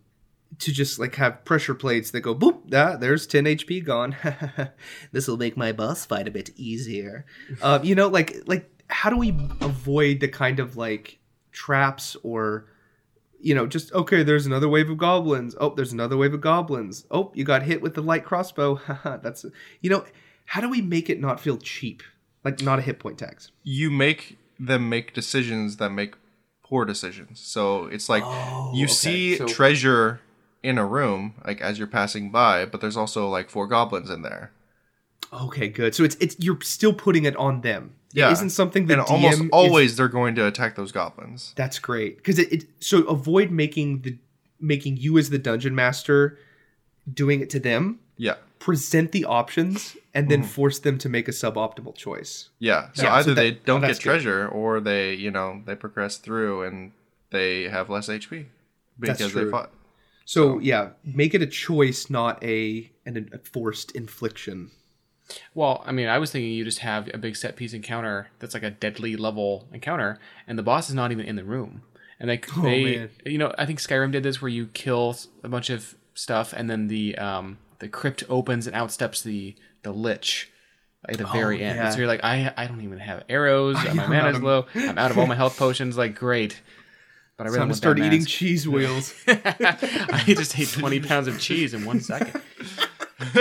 to 0.58 0.72
just 0.72 0.98
like 0.98 1.14
have 1.16 1.44
pressure 1.44 1.74
plates 1.74 2.10
that 2.12 2.20
go 2.20 2.34
boop. 2.34 2.72
Ah, 2.72 2.96
there's 2.96 3.26
10 3.26 3.44
HP 3.44 3.84
gone. 3.84 4.16
this 5.12 5.28
will 5.28 5.36
make 5.36 5.56
my 5.56 5.72
boss 5.72 6.06
fight 6.06 6.26
a 6.26 6.30
bit 6.30 6.50
easier. 6.56 7.26
uh, 7.60 7.78
you 7.82 7.94
know, 7.94 8.08
like 8.08 8.36
like 8.46 8.70
how 8.88 9.10
do 9.10 9.16
we 9.16 9.30
avoid 9.60 10.20
the 10.20 10.28
kind 10.28 10.60
of 10.60 10.76
like 10.76 11.18
traps 11.52 12.16
or 12.22 12.66
you 13.40 13.54
know, 13.54 13.66
just 13.66 13.92
okay, 13.92 14.22
there's 14.22 14.46
another 14.46 14.68
wave 14.68 14.90
of 14.90 14.98
goblins. 14.98 15.54
Oh, 15.60 15.74
there's 15.74 15.92
another 15.92 16.16
wave 16.16 16.34
of 16.34 16.40
goblins. 16.40 17.06
Oh, 17.10 17.30
you 17.34 17.44
got 17.44 17.62
hit 17.62 17.80
with 17.82 17.94
the 17.94 18.02
light 18.02 18.24
crossbow. 18.24 18.80
That's 19.04 19.44
you 19.80 19.90
know, 19.90 20.04
how 20.46 20.60
do 20.60 20.68
we 20.68 20.80
make 20.80 21.08
it 21.08 21.20
not 21.20 21.38
feel 21.38 21.58
cheap? 21.58 22.02
Like 22.44 22.62
not 22.62 22.78
a 22.78 22.82
hit 22.82 22.98
point 22.98 23.18
tax. 23.18 23.50
you 23.62 23.90
make 23.90 24.38
them 24.58 24.88
make 24.88 25.14
decisions 25.14 25.76
that 25.76 25.90
make 25.90 26.14
poor 26.62 26.84
decisions. 26.84 27.40
So 27.40 27.86
it's 27.86 28.08
like 28.08 28.22
oh, 28.26 28.72
you 28.74 28.84
okay. 28.84 28.92
see 28.92 29.36
So- 29.36 29.46
treasure 29.46 30.20
in 30.62 30.76
a 30.76 30.84
room, 30.84 31.34
like 31.46 31.60
as 31.60 31.78
you're 31.78 31.86
passing 31.86 32.30
by, 32.30 32.64
but 32.66 32.80
there's 32.80 32.96
also 32.96 33.28
like 33.28 33.48
four 33.48 33.66
goblins 33.66 34.10
in 34.10 34.22
there. 34.22 34.50
Okay, 35.32 35.68
good. 35.68 35.94
So 35.94 36.04
it's 36.04 36.16
it's 36.16 36.36
you're 36.38 36.60
still 36.62 36.92
putting 36.92 37.24
it 37.24 37.36
on 37.36 37.60
them. 37.60 37.94
Yeah. 38.12 38.30
It 38.30 38.32
isn't 38.32 38.50
something 38.50 38.86
that 38.86 38.98
almost 38.98 39.38
DM 39.38 39.44
is- 39.44 39.50
always 39.52 39.96
they're 39.96 40.08
going 40.08 40.34
to 40.36 40.46
attack 40.46 40.74
those 40.76 40.92
goblins. 40.92 41.52
that's 41.56 41.78
great 41.78 42.16
because 42.16 42.38
it, 42.38 42.52
it 42.52 42.64
so 42.80 43.02
avoid 43.04 43.50
making 43.50 44.02
the 44.02 44.16
making 44.58 44.96
you 44.96 45.18
as 45.18 45.30
the 45.30 45.38
dungeon 45.38 45.74
master 45.74 46.38
doing 47.12 47.40
it 47.40 47.50
to 47.50 47.60
them. 47.60 48.00
Yeah. 48.16 48.34
Present 48.58 49.12
the 49.12 49.24
options 49.24 49.96
and 50.14 50.28
then 50.30 50.42
force 50.42 50.78
them 50.80 50.98
to 50.98 51.08
make 51.08 51.28
a 51.28 51.30
suboptimal 51.30 51.94
choice. 51.94 52.48
Yeah. 52.58 52.88
So 52.94 53.04
Yeah, 53.04 53.14
either 53.14 53.22
so 53.30 53.34
that- 53.34 53.40
they 53.40 53.50
don't 53.52 53.80
get 53.80 53.86
that's 53.88 53.98
good. 53.98 54.04
treasure 54.10 54.48
or 54.48 54.80
they, 54.80 55.14
you 55.14 55.30
know, 55.30 55.62
they 55.64 55.76
progress 55.76 56.16
through 56.16 56.62
and 56.64 56.92
they 57.30 57.64
have 57.64 57.88
less 57.88 58.08
HP 58.08 58.46
because 58.98 59.18
they 59.18 59.28
true. 59.28 59.50
fought. 59.50 59.70
So 60.24 60.58
yeah, 60.58 60.90
make 61.04 61.34
it 61.34 61.40
a 61.42 61.46
choice, 61.46 62.10
not 62.10 62.42
a 62.44 62.90
an 63.06 63.30
a 63.32 63.38
forced 63.38 63.92
infliction. 63.92 64.70
Well, 65.54 65.82
I 65.86 65.92
mean, 65.92 66.08
I 66.08 66.18
was 66.18 66.30
thinking 66.32 66.50
you 66.52 66.64
just 66.64 66.78
have 66.80 67.08
a 67.14 67.18
big 67.18 67.36
set 67.36 67.54
piece 67.56 67.72
encounter 67.74 68.28
that's 68.38 68.54
like 68.54 68.62
a 68.62 68.70
deadly 68.70 69.14
level 69.16 69.66
encounter, 69.72 70.18
and 70.46 70.58
the 70.58 70.62
boss 70.62 70.88
is 70.88 70.94
not 70.94 71.12
even 71.12 71.26
in 71.26 71.36
the 71.36 71.44
room. 71.44 71.82
And 72.20 72.28
they, 72.28 72.40
Oh, 72.56 72.62
they 72.62 72.96
man. 72.96 73.10
you 73.24 73.38
know, 73.38 73.54
I 73.56 73.64
think 73.66 73.78
Skyrim 73.78 74.10
did 74.10 74.22
this 74.22 74.42
where 74.42 74.48
you 74.48 74.66
kill 74.68 75.16
a 75.44 75.48
bunch 75.48 75.70
of 75.70 75.94
stuff, 76.14 76.52
and 76.52 76.68
then 76.68 76.88
the 76.88 77.16
um 77.18 77.58
the 77.80 77.88
crypt 77.88 78.24
opens 78.28 78.66
and 78.66 78.74
outsteps 78.76 79.22
the 79.22 79.54
the 79.82 79.92
lich 79.92 80.50
at 81.08 81.18
the 81.18 81.26
very 81.26 81.62
end. 81.62 81.78
Oh, 81.78 81.82
yeah. 81.84 81.90
So 81.90 81.98
you're 81.98 82.06
like, 82.08 82.24
I 82.24 82.52
I 82.56 82.66
don't 82.66 82.80
even 82.82 82.98
have 82.98 83.24
arrows. 83.28 83.76
my 83.76 83.90
I'm 83.90 83.98
out 84.00 84.08
mana's 84.10 84.36
of- 84.36 84.42
low. 84.42 84.66
I'm 84.74 84.98
out 84.98 85.10
of 85.10 85.18
all 85.18 85.26
my 85.26 85.34
health 85.36 85.56
potions. 85.56 85.96
Like, 85.96 86.14
great. 86.14 86.60
But 87.36 87.46
I 87.46 87.50
really 87.50 87.58
Time 87.60 87.66
to 87.68 87.70
want 87.70 87.76
start 87.76 87.98
eating 88.00 88.20
mask. 88.20 88.28
cheese 88.30 88.66
wheels. 88.74 89.14
I 89.28 90.24
just 90.26 90.58
ate 90.58 90.68
20 90.70 90.98
pounds 91.00 91.28
of 91.28 91.38
cheese 91.38 91.72
in 91.72 91.84
one 91.84 92.00
second. 92.00 92.40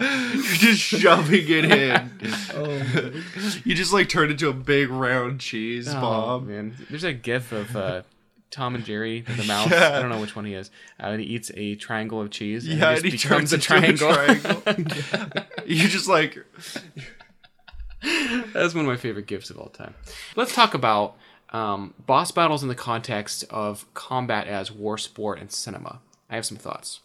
You're 0.00 0.56
just 0.56 0.80
shoving 0.80 1.44
it 1.48 1.64
in. 1.66 2.10
oh, 2.54 3.12
you 3.64 3.74
just 3.74 3.92
like 3.92 4.08
turn 4.08 4.30
into 4.30 4.48
a 4.48 4.52
big 4.52 4.90
round 4.90 5.40
cheese 5.40 5.88
Oh, 5.88 6.00
bomb. 6.00 6.48
man. 6.48 6.74
There's 6.90 7.04
a 7.04 7.12
gif 7.12 7.52
of 7.52 7.74
uh, 7.76 8.02
Tom 8.54 8.74
and 8.76 8.84
Jerry, 8.84 9.22
the 9.22 9.44
mouse. 9.48 9.70
Yeah. 9.70 9.96
I 9.96 10.00
don't 10.00 10.10
know 10.10 10.20
which 10.20 10.36
one 10.36 10.44
he 10.44 10.54
is. 10.54 10.70
Uh, 11.02 11.06
and 11.08 11.20
he 11.20 11.26
eats 11.26 11.50
a 11.54 11.74
triangle 11.74 12.20
of 12.20 12.30
cheese. 12.30 12.66
And 12.68 12.78
Yeah, 12.78 12.92
it 12.92 12.96
and 12.98 13.04
he 13.04 13.10
just 13.12 13.24
turns 13.24 13.50
becomes 13.50 14.00
into 14.00 14.08
a 14.08 14.74
triangle. 14.96 15.44
you 15.66 15.88
just 15.88 16.08
like 16.08 16.38
That's 18.52 18.74
one 18.74 18.84
of 18.84 18.88
my 18.90 18.96
favorite 18.96 19.26
gifs 19.26 19.50
of 19.50 19.58
all 19.58 19.68
time. 19.68 19.94
Let's 20.36 20.54
talk 20.54 20.74
about 20.74 21.16
um, 21.50 21.94
boss 22.06 22.30
battles 22.30 22.62
in 22.62 22.68
the 22.68 22.74
context 22.74 23.44
of 23.50 23.92
combat 23.94 24.46
as 24.46 24.70
war 24.70 24.98
sport 24.98 25.40
and 25.40 25.50
cinema. 25.50 26.00
I 26.28 26.34
have 26.36 26.44
some 26.46 26.56
thoughts. 26.58 27.00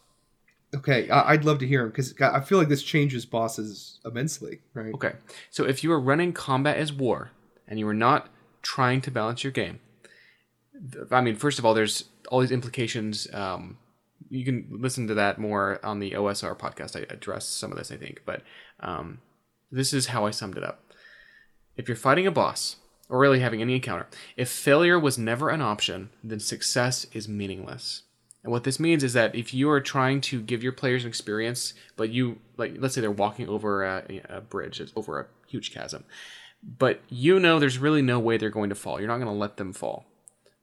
okay. 0.75 1.09
I- 1.09 1.31
I'd 1.31 1.45
love 1.45 1.59
to 1.59 1.67
hear 1.67 1.81
them 1.81 1.89
because 1.89 2.13
I 2.21 2.41
feel 2.41 2.57
like 2.57 2.67
this 2.69 2.83
changes 2.83 3.25
bosses 3.25 3.99
immensely. 4.05 4.59
Right. 4.73 4.93
Okay, 4.93 5.13
so 5.49 5.63
if 5.65 5.83
you 5.83 5.91
are 5.91 5.99
running 5.99 6.33
combat 6.33 6.77
as 6.77 6.91
war 6.91 7.31
and 7.67 7.79
you 7.79 7.87
are 7.87 7.93
not 7.93 8.27
trying 8.61 8.99
to 9.01 9.11
balance 9.11 9.43
your 9.43 9.51
game, 9.51 9.73
th- 9.73 9.81
I 11.11 11.21
mean, 11.21 11.35
first 11.35 11.59
of 11.59 11.65
all, 11.65 11.73
there's 11.73 12.05
all 12.29 12.39
these 12.39 12.51
implications. 12.51 13.27
Um, 13.33 13.77
you 14.29 14.45
can 14.45 14.67
listen 14.71 15.07
to 15.07 15.13
that 15.15 15.39
more 15.39 15.79
on 15.83 15.99
the 15.99 16.11
OSR 16.11 16.57
podcast. 16.57 16.95
I 16.95 17.05
address 17.13 17.45
some 17.47 17.71
of 17.71 17.77
this, 17.77 17.91
I 17.91 17.97
think, 17.97 18.21
but 18.25 18.43
um, 18.79 19.19
this 19.71 19.93
is 19.93 20.07
how 20.07 20.25
I 20.25 20.31
summed 20.31 20.57
it 20.57 20.63
up. 20.63 20.83
If 21.75 21.87
you're 21.87 21.97
fighting 21.97 22.27
a 22.27 22.31
boss 22.31 22.77
or 23.07 23.19
really 23.19 23.39
having 23.39 23.61
any 23.61 23.75
encounter, 23.75 24.07
if 24.37 24.49
failure 24.49 24.99
was 24.99 25.17
never 25.17 25.49
an 25.49 25.61
option, 25.61 26.09
then 26.23 26.39
success 26.39 27.05
is 27.11 27.27
meaningless. 27.27 28.03
And 28.43 28.51
what 28.51 28.63
this 28.63 28.79
means 28.79 29.03
is 29.03 29.13
that 29.13 29.35
if 29.35 29.53
you 29.53 29.69
are 29.69 29.81
trying 29.81 30.21
to 30.21 30.41
give 30.41 30.63
your 30.63 30.71
players 30.71 31.03
an 31.03 31.09
experience, 31.09 31.73
but 31.97 32.09
you 32.09 32.39
like, 32.57 32.75
let's 32.77 32.95
say 32.95 33.01
they're 33.01 33.11
walking 33.11 33.49
over 33.49 33.83
a, 33.83 34.21
a 34.29 34.41
bridge, 34.41 34.79
it's 34.79 34.93
over 34.95 35.19
a 35.19 35.25
huge 35.47 35.73
chasm, 35.73 36.05
but 36.63 37.01
you 37.09 37.39
know 37.39 37.59
there's 37.59 37.77
really 37.77 38.01
no 38.01 38.19
way 38.19 38.37
they're 38.37 38.49
going 38.49 38.69
to 38.69 38.75
fall. 38.75 38.99
You're 38.99 39.09
not 39.09 39.17
going 39.17 39.27
to 39.27 39.33
let 39.33 39.57
them 39.57 39.73
fall. 39.73 40.05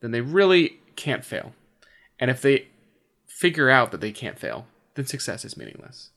Then 0.00 0.10
they 0.10 0.20
really 0.20 0.80
can't 0.96 1.24
fail. 1.24 1.52
And 2.18 2.30
if 2.30 2.42
they 2.42 2.68
figure 3.26 3.68
out 3.70 3.90
that 3.92 4.00
they 4.00 4.12
can't 4.12 4.38
fail, 4.38 4.66
then 4.94 5.06
success 5.06 5.44
is 5.44 5.56
meaningless. 5.56 6.10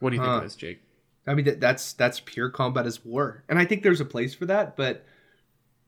What 0.00 0.10
do 0.10 0.16
you 0.16 0.22
think 0.22 0.32
of 0.34 0.42
this, 0.42 0.56
Jake? 0.56 0.80
I 1.26 1.34
mean, 1.34 1.58
that's 1.58 1.92
that's 1.94 2.20
pure 2.20 2.50
combat 2.50 2.84
as 2.86 3.02
war, 3.04 3.44
and 3.48 3.58
I 3.58 3.64
think 3.64 3.82
there's 3.82 4.00
a 4.00 4.04
place 4.04 4.34
for 4.34 4.44
that. 4.46 4.76
But 4.76 5.06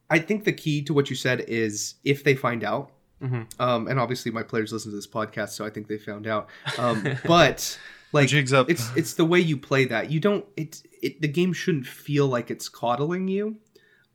I 0.08 0.18
think 0.18 0.44
the 0.44 0.52
key 0.52 0.82
to 0.84 0.94
what 0.94 1.10
you 1.10 1.16
said 1.16 1.40
is 1.48 1.96
if 2.04 2.24
they 2.24 2.34
find 2.34 2.64
out, 2.64 2.92
Mhm. 3.22 3.46
um, 3.60 3.86
and 3.88 3.98
obviously 4.00 4.30
my 4.30 4.42
players 4.42 4.72
listen 4.72 4.92
to 4.92 4.96
this 4.96 5.06
podcast, 5.06 5.50
so 5.50 5.64
I 5.66 5.70
think 5.70 5.88
they 5.88 5.98
found 5.98 6.26
out. 6.26 6.48
Um, 6.78 7.04
but 7.26 7.78
like, 8.12 8.28
jig's 8.28 8.52
up. 8.54 8.70
it's 8.70 8.90
it's 8.96 9.14
the 9.14 9.26
way 9.26 9.40
you 9.40 9.58
play 9.58 9.84
that. 9.86 10.10
You 10.10 10.20
don't. 10.20 10.46
It 10.56 10.82
it 11.02 11.20
the 11.20 11.28
game 11.28 11.52
shouldn't 11.52 11.86
feel 11.86 12.26
like 12.26 12.50
it's 12.50 12.68
coddling 12.70 13.28
you. 13.28 13.56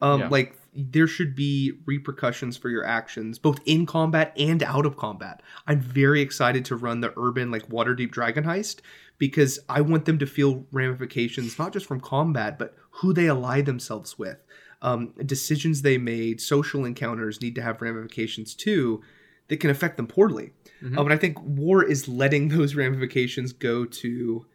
Um, 0.01 0.22
Yeah. 0.22 0.28
like 0.30 0.55
there 0.74 1.07
should 1.07 1.36
be 1.36 1.74
repercussions 1.86 2.57
for 2.57 2.69
your 2.69 2.86
actions, 2.86 3.38
both 3.38 3.59
in 3.65 3.86
combat 3.86 4.34
and 4.38 4.63
out 4.63 4.86
of 4.86 4.97
combat. 4.97 5.41
I'm 5.67 5.82
very 5.82 6.22
excited 6.22 6.63
to 6.65 6.76
run 6.76 7.01
the 7.01 7.13
urban 7.17 7.51
like 7.51 7.67
Waterdeep 7.69 8.11
Dragon 8.11 8.45
Heist 8.45 8.80
because 9.17 9.59
I 9.67 9.82
want 9.82 10.05
them 10.05 10.17
to 10.19 10.26
feel 10.26 10.65
ramifications 10.72 11.59
not 11.59 11.74
just 11.74 11.86
from 11.86 11.99
combat, 11.99 12.57
but 12.57 12.76
who 12.89 13.13
they 13.13 13.30
ally 13.30 13.61
themselves 13.61 14.17
with. 14.17 14.43
Um, 14.82 15.13
decisions 15.26 15.82
they 15.82 15.97
made, 15.97 16.41
social 16.41 16.86
encounters 16.86 17.41
need 17.41 17.55
to 17.55 17.61
have 17.61 17.82
ramifications 17.82 18.55
too 18.55 19.01
that 19.49 19.59
can 19.59 19.69
affect 19.69 19.97
them 19.97 20.07
poorly. 20.07 20.53
Mhm. 20.82 20.97
Um, 20.97 21.05
and 21.05 21.13
I 21.13 21.17
think 21.17 21.39
war 21.43 21.84
is 21.84 22.07
letting 22.07 22.47
those 22.47 22.76
ramifications 22.76 23.53
go 23.53 23.86
to 23.86 24.45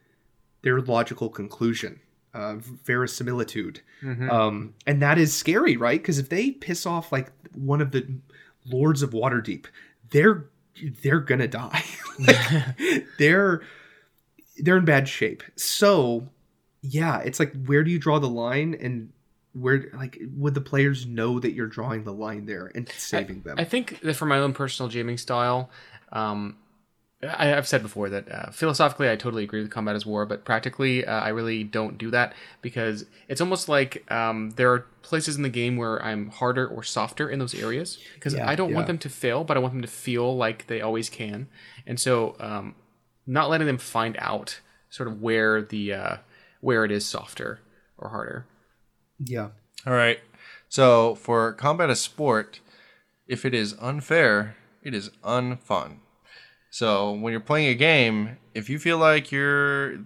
their 0.63 0.81
logical 0.81 1.29
conclusion, 1.29 2.01
uh, 2.37 2.57
verisimilitude. 2.85 3.81
Mhm. 4.03 4.31
Um, 4.31 4.75
and 4.87 5.01
that 5.01 5.17
is 5.19 5.35
scary, 5.35 5.77
right? 5.77 6.01
Because 6.01 6.19
if 6.19 6.29
they 6.29 6.51
piss 6.51 6.85
off 6.85 7.11
like 7.11 7.33
one 7.55 7.81
of 7.81 7.91
the 7.93 8.07
lords 8.67 9.03
of 9.03 9.11
Waterdeep, 9.11 9.65
they're 10.11 10.47
they're 11.03 11.21
gonna 11.21 11.49
die. 11.49 11.85
Like, 12.19 12.77
they're 13.19 13.61
they're 14.59 14.79
in 14.79 14.87
bad 14.87 15.07
shape. 15.07 15.43
So 15.57 16.31
yeah, 16.81 17.19
it's 17.21 17.39
like 17.39 17.53
where 17.67 17.85
do 17.85 17.91
you 17.91 17.99
draw 17.99 18.19
the 18.19 18.29
line 18.29 18.75
and 18.81 19.13
where 19.53 19.91
like 19.95 20.19
would 20.35 20.55
the 20.55 20.63
players 20.63 21.05
know 21.05 21.39
that 21.41 21.53
you're 21.53 21.67
drawing 21.67 22.05
the 22.05 22.13
line 22.13 22.47
there 22.47 22.71
and 22.75 22.89
saving 22.97 23.43
them? 23.43 23.57
I 23.59 23.65
think 23.65 24.01
that 24.01 24.15
for 24.15 24.25
my 24.25 24.39
own 24.39 24.55
personal 24.55 24.89
jamming 24.89 25.19
style, 25.19 25.69
um, 26.13 26.57
I, 27.23 27.55
I've 27.55 27.67
said 27.67 27.83
before 27.83 28.11
that 28.11 28.31
uh, 28.31 28.51
philosophically 28.51 29.09
I 29.09 29.17
totally 29.17 29.43
agree 29.43 29.63
with 29.63 29.71
combat 29.71 29.97
as 29.97 30.05
war, 30.05 30.27
but 30.27 30.45
practically 30.45 31.05
uh, 31.07 31.21
I 31.21 31.31
really 31.31 31.65
don't 31.65 31.97
do 31.97 32.11
that 32.11 32.35
because 32.61 33.07
it's 33.29 33.41
almost 33.41 33.69
like 33.69 34.11
um, 34.13 34.51
there 34.57 34.73
are 34.73 34.81
places 35.03 35.37
in 35.37 35.43
the 35.43 35.49
game 35.49 35.77
where 35.77 36.03
I'm 36.03 36.29
harder 36.29 36.67
or 36.67 36.83
softer 36.83 37.31
in 37.31 37.39
those 37.39 37.55
areas 37.55 37.99
because 38.15 38.35
Yeah, 38.35 38.49
I 38.49 38.55
don't 38.55 38.75
want 38.75 38.87
them 38.87 38.99
to 38.99 39.09
fail, 39.09 39.45
but 39.45 39.57
I 39.57 39.61
want 39.61 39.73
them 39.73 39.83
to 39.83 39.89
feel 39.89 40.37
like 40.37 40.67
they 40.67 40.81
always 40.83 41.09
can, 41.09 41.49
and 41.87 41.99
so 41.99 42.37
um, 42.39 42.75
not 43.27 43.49
letting 43.49 43.67
them 43.67 43.79
find 43.79 44.17
out 44.19 44.61
sort 44.91 45.09
of 45.09 45.21
where 45.23 45.63
the 45.63 45.95
uh, 45.95 46.17
where 46.61 46.85
it 46.85 46.91
is 46.91 47.07
softer 47.07 47.61
or 47.97 48.11
harder. 48.11 48.47
yeah. 49.25 49.49
All 49.87 49.93
right. 49.93 50.21
So 50.69 51.15
for 51.15 51.53
combat 51.53 51.91
as 51.91 52.01
sport, 52.01 52.61
if 53.27 53.45
it 53.45 53.55
is 53.55 53.75
unfair, 53.81 54.57
it 54.83 54.95
is 54.95 55.11
unfun. 55.25 55.99
So 56.79 57.13
when 57.13 57.31
you're 57.33 57.41
playing 57.41 57.69
a 57.69 57.75
game, 57.75 58.37
if 58.55 58.69
you 58.69 58.79
feel 58.79 58.99
like 58.99 59.33
you're 59.33 59.99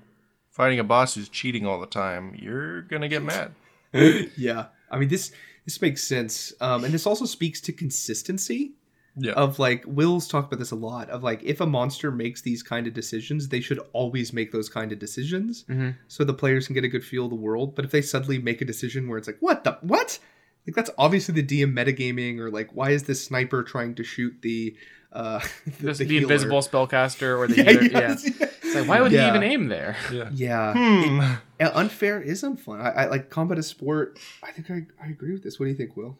fighting 0.51 0.79
a 0.79 0.85
boss 0.85 1.17
who's 1.17 1.29
cheating 1.29 1.67
all 1.67 1.81
the 1.81 1.87
time, 1.89 2.33
you're 2.39 2.83
gonna 2.83 3.09
get 3.09 3.25
mad. 3.25 3.51
yeah. 4.37 4.67
I 4.89 4.97
mean 4.99 5.09
this 5.09 5.33
this 5.65 5.83
makes 5.83 6.05
sense. 6.05 6.53
Um, 6.61 6.85
and 6.85 6.95
this 6.95 7.07
also 7.07 7.25
speaks 7.25 7.61
to 7.63 7.73
consistency. 7.73 8.73
Yeah. 9.17 9.33
of 9.33 9.59
like 9.59 9.83
Will's 9.89 10.29
talked 10.29 10.47
about 10.53 10.61
this 10.61 10.71
a 10.71 10.77
lot 10.77 11.11
of 11.11 11.25
like 11.25 11.43
if 11.43 11.61
a 11.61 11.67
monster 11.67 12.13
makes 12.13 12.43
these 12.43 12.63
kind 12.63 12.87
of 12.87 12.95
decisions, 12.95 13.49
they 13.49 13.61
should 13.61 13.81
always 13.93 14.33
make 14.33 14.53
those 14.53 14.69
kind 14.69 14.93
of 14.93 15.01
decisions 15.01 15.65
Mhm. 15.69 15.97
so 16.07 16.23
the 16.23 16.33
players 16.33 16.67
can 16.69 16.75
get 16.75 16.85
a 16.85 16.89
good 16.89 17.05
feel 17.05 17.25
of 17.25 17.31
the 17.31 17.37
world. 17.49 17.75
But 17.75 17.85
if 17.85 17.91
they 17.91 18.03
suddenly 18.03 18.39
make 18.39 18.61
a 18.63 18.65
decision 18.65 19.09
where 19.09 19.19
it's 19.19 19.27
like, 19.27 19.39
what 19.41 19.65
the 19.65 19.73
what? 19.83 20.21
Like 20.65 20.77
that's 20.77 20.91
obviously 20.97 21.35
the 21.35 21.43
DM 21.43 21.73
metagaming 21.75 22.39
or 22.39 22.49
like 22.53 22.71
why 22.73 22.91
is 22.91 23.03
this 23.03 23.25
sniper 23.25 23.65
trying 23.65 23.97
to 23.97 24.05
shoot 24.05 24.35
the 24.43 24.77
uh 25.13 25.41
The, 25.81 25.93
the, 25.93 26.05
healer? 26.05 26.23
invisible 26.23 26.61
spellcaster 26.61 27.37
or 27.39 27.49
the 27.49 27.57
Yeah, 27.63 27.63
healer, 27.65 27.83
yeah, 27.83 27.99
yeah. 28.01 28.47
It's 28.63 28.75
like, 28.75 28.89
why 28.89 29.01
would 29.01 29.13
Yeah. 29.13 29.23
he 29.25 29.29
even 29.29 29.43
aim 29.43 29.69
there? 29.69 29.97
yeah. 30.13 30.29
Yeah. 30.33 30.73
Hmm. 30.75 31.21
Yeah, 31.59 31.71
unfair 31.75 32.21
is 32.23 32.43
unfun. 32.43 32.81
I, 32.81 32.91
I 32.91 33.07
like 33.07 33.29
combat 33.31 33.59
as 33.59 33.67
sport. 33.67 34.19
I 34.43 34.53
think 34.53 34.71
I, 34.71 34.87
I 35.05 35.09
agree 35.11 35.33
with 35.33 35.43
this. 35.43 35.59
What 35.59 35.67
do 35.67 35.71
you 35.71 35.77
think, 35.77 35.97
Will? 35.97 36.17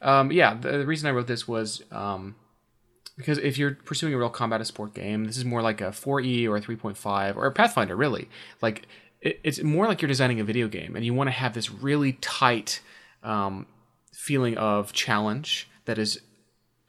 Um, 0.00 0.32
yeah, 0.32 0.54
the, 0.54 0.78
the 0.78 0.86
reason 0.86 1.08
I 1.08 1.12
wrote 1.12 1.26
this 1.28 1.46
was 1.46 1.82
um, 1.92 2.34
because 3.16 3.38
if 3.38 3.58
you're 3.58 3.74
pursuing 3.74 4.14
a 4.14 4.18
real 4.18 4.30
combat 4.30 4.60
as 4.60 4.68
sport 4.68 4.94
game, 4.94 5.24
this 5.26 5.36
is 5.36 5.44
more 5.44 5.60
like 5.62 5.80
a 5.80 5.90
4E 5.90 6.48
or 6.48 6.56
a 6.56 6.60
3.5 6.62 7.36
or 7.36 7.46
a 7.46 7.52
Pathfinder, 7.52 7.94
really. 7.94 8.28
Like 8.62 8.88
it, 9.20 9.38
it's 9.44 9.62
more 9.62 9.86
like 9.86 10.00
you're 10.02 10.08
designing 10.08 10.40
a 10.40 10.44
video 10.44 10.66
game, 10.66 10.96
and 10.96 11.04
you 11.04 11.12
want 11.14 11.28
to 11.28 11.32
have 11.32 11.52
this 11.54 11.70
really 11.70 12.14
tight 12.14 12.80
um, 13.22 13.66
feeling 14.12 14.56
of 14.56 14.92
challenge 14.92 15.68
that 15.84 15.98
is 15.98 16.20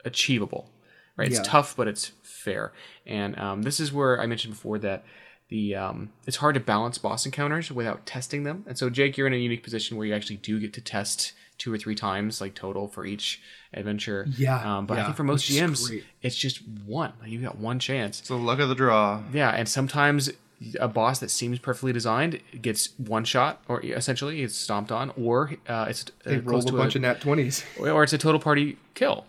achievable. 0.05 0.69
Right? 1.15 1.27
It's 1.27 1.37
Yeah. 1.37 1.43
tough, 1.43 1.75
but 1.75 1.87
it's 1.87 2.11
fair. 2.23 2.73
And 3.05 3.37
um, 3.37 3.61
this 3.61 3.79
is 3.79 3.93
where 3.93 4.19
I 4.21 4.25
mentioned 4.25 4.53
before 4.55 4.79
that 4.79 5.03
the 5.49 5.75
um, 5.75 6.09
it's 6.25 6.37
hard 6.37 6.55
to 6.55 6.59
balance 6.59 6.97
boss 6.97 7.25
encounters 7.25 7.71
without 7.71 8.05
testing 8.05 8.43
them. 8.43 8.63
And 8.67 8.77
so, 8.77 8.89
Jake, 8.89 9.17
you're 9.17 9.27
in 9.27 9.33
a 9.33 9.37
unique 9.37 9.61
position 9.63 9.97
where 9.97 10.07
you 10.07 10.15
actually 10.15 10.37
do 10.37 10.59
get 10.59 10.73
to 10.73 10.81
test 10.81 11.33
two 11.59 11.71
or 11.71 11.77
three 11.77 11.93
times, 11.93 12.41
like 12.41 12.55
total 12.55 12.87
for 12.87 13.05
each 13.05 13.39
adventure. 13.73 14.25
Yeah, 14.37 14.77
Um, 14.77 14.85
but 14.87 14.97
I 14.97 15.03
think 15.03 15.15
for 15.17 15.23
most 15.23 15.47
which 15.47 15.57
GMs, 15.59 15.87
great. 15.87 16.03
it's 16.23 16.35
just 16.35 16.61
one. 16.85 17.13
Like 17.21 17.29
you 17.29 17.39
got 17.39 17.57
one 17.59 17.77
chance. 17.77 18.19
It's 18.19 18.29
the 18.29 18.35
luck 18.37 18.59
of 18.59 18.69
the 18.69 18.75
draw. 18.75 19.21
Yeah, 19.31 19.51
and 19.51 19.69
sometimes 19.69 20.31
a 20.79 20.87
boss 20.87 21.19
that 21.19 21.29
seems 21.29 21.59
perfectly 21.59 21.93
designed 21.93 22.39
gets 22.61 22.97
one 22.97 23.23
shot, 23.25 23.61
or 23.67 23.81
essentially 23.85 24.41
it's 24.41 24.55
stomped 24.55 24.91
on, 24.91 25.11
or 25.17 25.51
uh, 25.67 25.85
it's 25.89 26.05
They 26.25 26.37
uh, 26.37 26.41
roll 26.41 26.61
close 26.61 26.65
a 26.65 26.71
to 26.71 26.77
bunch 26.77 26.95
of 26.95 27.01
nat 27.03 27.21
twenties. 27.21 27.63
or 27.79 28.01
it's 28.03 28.13
a 28.13 28.17
total 28.17 28.39
party 28.39 28.77
kill. 28.95 29.25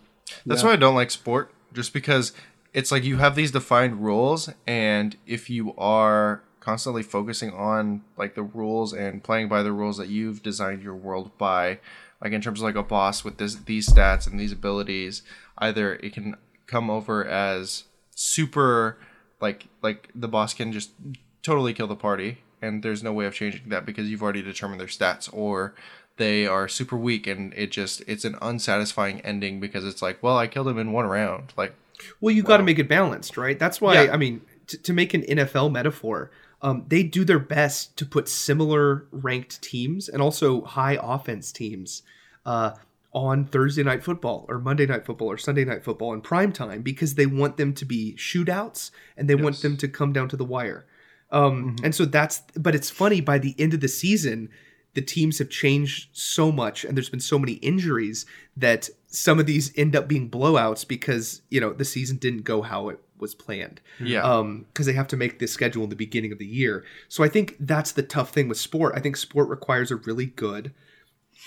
That's 0.47 0.63
Yeah. 0.63 0.69
why 0.69 0.73
I 0.75 0.77
don't 0.77 0.95
like 0.95 1.11
sport, 1.11 1.53
just 1.75 1.93
because 1.93 2.33
it's 2.73 2.91
like 2.91 3.05
you 3.05 3.19
have 3.19 3.35
these 3.35 3.51
defined 3.51 4.03
rules, 4.03 4.51
and 4.67 5.17
if 5.27 5.51
you 5.51 5.75
are 5.77 6.43
constantly 6.61 7.03
focusing 7.03 7.53
on 7.53 8.03
like 8.17 8.35
the 8.35 8.43
rules 8.43 8.93
and 8.93 9.23
playing 9.23 9.49
by 9.49 9.63
the 9.63 9.73
rules 9.73 9.99
that 9.99 10.09
you've 10.09 10.43
designed 10.43 10.83
your 10.83 10.95
world 10.95 11.37
by, 11.37 11.79
like 12.23 12.33
in 12.33 12.41
terms 12.41 12.61
of 12.61 12.65
like 12.65 12.75
a 12.75 12.83
boss 12.83 13.23
with 13.23 13.37
this 13.37 13.57
these 13.57 13.89
stats 13.89 14.27
and 14.27 14.41
these 14.41 14.53
abilities, 14.53 15.23
either 15.59 15.95
it 15.97 16.15
can 16.15 16.37
come 16.67 16.89
over 16.89 17.25
as 17.25 17.85
super 18.15 18.99
like 19.41 19.67
like 19.83 20.09
the 20.15 20.29
boss 20.29 20.55
can 20.55 20.73
just 20.73 20.91
totally 21.43 21.75
kill 21.75 21.87
the 21.87 21.97
party 21.97 22.39
and 22.63 22.83
there's 22.83 23.03
no 23.03 23.13
way 23.13 23.27
of 23.27 23.35
changing 23.35 23.69
that 23.69 23.85
because 23.85 24.09
you've 24.09 24.23
already 24.23 24.43
determined 24.43 24.81
their 24.81 24.87
stats 24.87 25.29
or 25.33 25.75
they 26.17 26.47
are 26.47 26.69
super 26.69 26.97
weak 26.97 27.27
and 27.27 27.53
it 27.55 27.71
just 27.73 28.03
it's 28.07 28.25
an 28.25 28.37
unsatisfying 28.41 29.21
ending 29.23 29.61
because 29.61 29.85
it's 29.85 30.01
like 30.01 30.23
well 30.23 30.37
i 30.37 30.47
killed 30.47 30.69
him 30.69 30.79
in 30.79 30.93
one 30.93 31.07
round 31.07 31.53
like 31.57 31.75
Well, 32.21 32.35
you 32.35 32.43
got 32.43 32.57
to 32.59 32.65
make 32.65 32.79
it 32.81 32.89
balanced, 32.89 33.37
right? 33.37 33.59
That's 33.59 33.81
why 33.81 33.95
Yeah. 33.95 34.13
I 34.13 34.17
mean, 34.17 34.41
t- 34.67 34.79
to 34.79 34.93
make 34.93 35.15
an 35.15 35.23
NFL 35.23 35.71
metaphor, 35.71 36.31
um, 36.61 36.85
they 36.89 37.03
do 37.05 37.25
their 37.25 37.39
best 37.39 37.97
to 37.99 38.05
put 38.05 38.29
similar 38.29 39.07
ranked 39.13 39.63
teams 39.63 40.09
and 40.09 40.21
also 40.21 40.63
high 40.63 40.99
offense 41.01 41.53
teams 41.53 42.03
uh, 42.45 42.73
on 43.13 43.45
Thursday 43.45 43.85
night 43.85 44.03
football 44.03 44.45
or 44.49 44.59
Monday 44.59 44.87
night 44.87 45.07
football 45.07 45.29
or 45.31 45.39
Sunday 45.39 45.65
night 45.65 45.85
football 45.85 46.13
in 46.13 46.21
prime 46.21 46.53
time 46.53 46.83
because 46.83 47.15
they 47.15 47.27
want 47.27 47.57
them 47.57 47.73
to 47.75 47.85
be 47.85 48.15
shootouts 48.19 48.91
and 49.17 49.29
they 49.31 49.37
want 49.37 49.63
them 49.63 49.77
to 49.77 49.87
come 49.89 50.13
down 50.13 50.29
to 50.29 50.37
the 50.37 50.45
wire. 50.45 50.85
Um, 51.31 51.77
And 51.85 51.95
so 51.95 52.05
that's, 52.05 52.43
but 52.57 52.75
it's 52.75 52.91
funny 52.91 53.21
by 53.21 53.39
the 53.39 53.55
end 53.59 53.73
of 53.73 53.81
the 53.81 53.89
season, 53.89 54.49
the 54.95 55.03
teams 55.03 55.39
have 55.39 55.51
changed 55.51 56.09
so 56.13 56.51
much 56.51 56.85
and 56.85 56.97
there's 56.97 57.11
been 57.11 57.21
so 57.21 57.39
many 57.39 57.55
injuries 57.55 58.27
that 58.57 58.89
some 59.07 59.39
of 59.39 59.47
these 59.47 59.73
end 59.77 59.95
up 59.95 60.09
being 60.09 60.31
blowouts 60.31 60.87
because, 60.87 61.43
you 61.51 61.61
know, 61.61 61.73
the 61.73 61.85
season 61.85 62.17
didn't 62.17 62.43
go 62.43 62.63
how 62.63 62.89
it 62.89 62.99
was 63.19 63.35
planned. 63.35 63.81
Yeah. 64.01 64.23
Um 64.23 64.67
because 64.69 64.87
they 64.87 64.93
have 64.93 65.09
to 65.09 65.17
make 65.17 65.39
this 65.39 65.53
schedule 65.53 65.85
in 65.85 65.91
the 65.91 65.97
beginning 65.97 66.33
of 66.33 66.39
the 66.39 66.47
year. 66.47 66.85
So 67.09 67.23
i 67.23 67.29
think 67.29 67.57
that's 67.61 67.93
the 67.93 68.03
tough 68.03 68.31
thing 68.31 68.49
with 68.49 68.59
sport. 68.59 68.95
I 68.97 69.01
think 69.01 69.17
sport 69.17 69.49
requires 69.49 69.91
a 69.91 69.97
really 69.97 70.27
good 70.27 70.73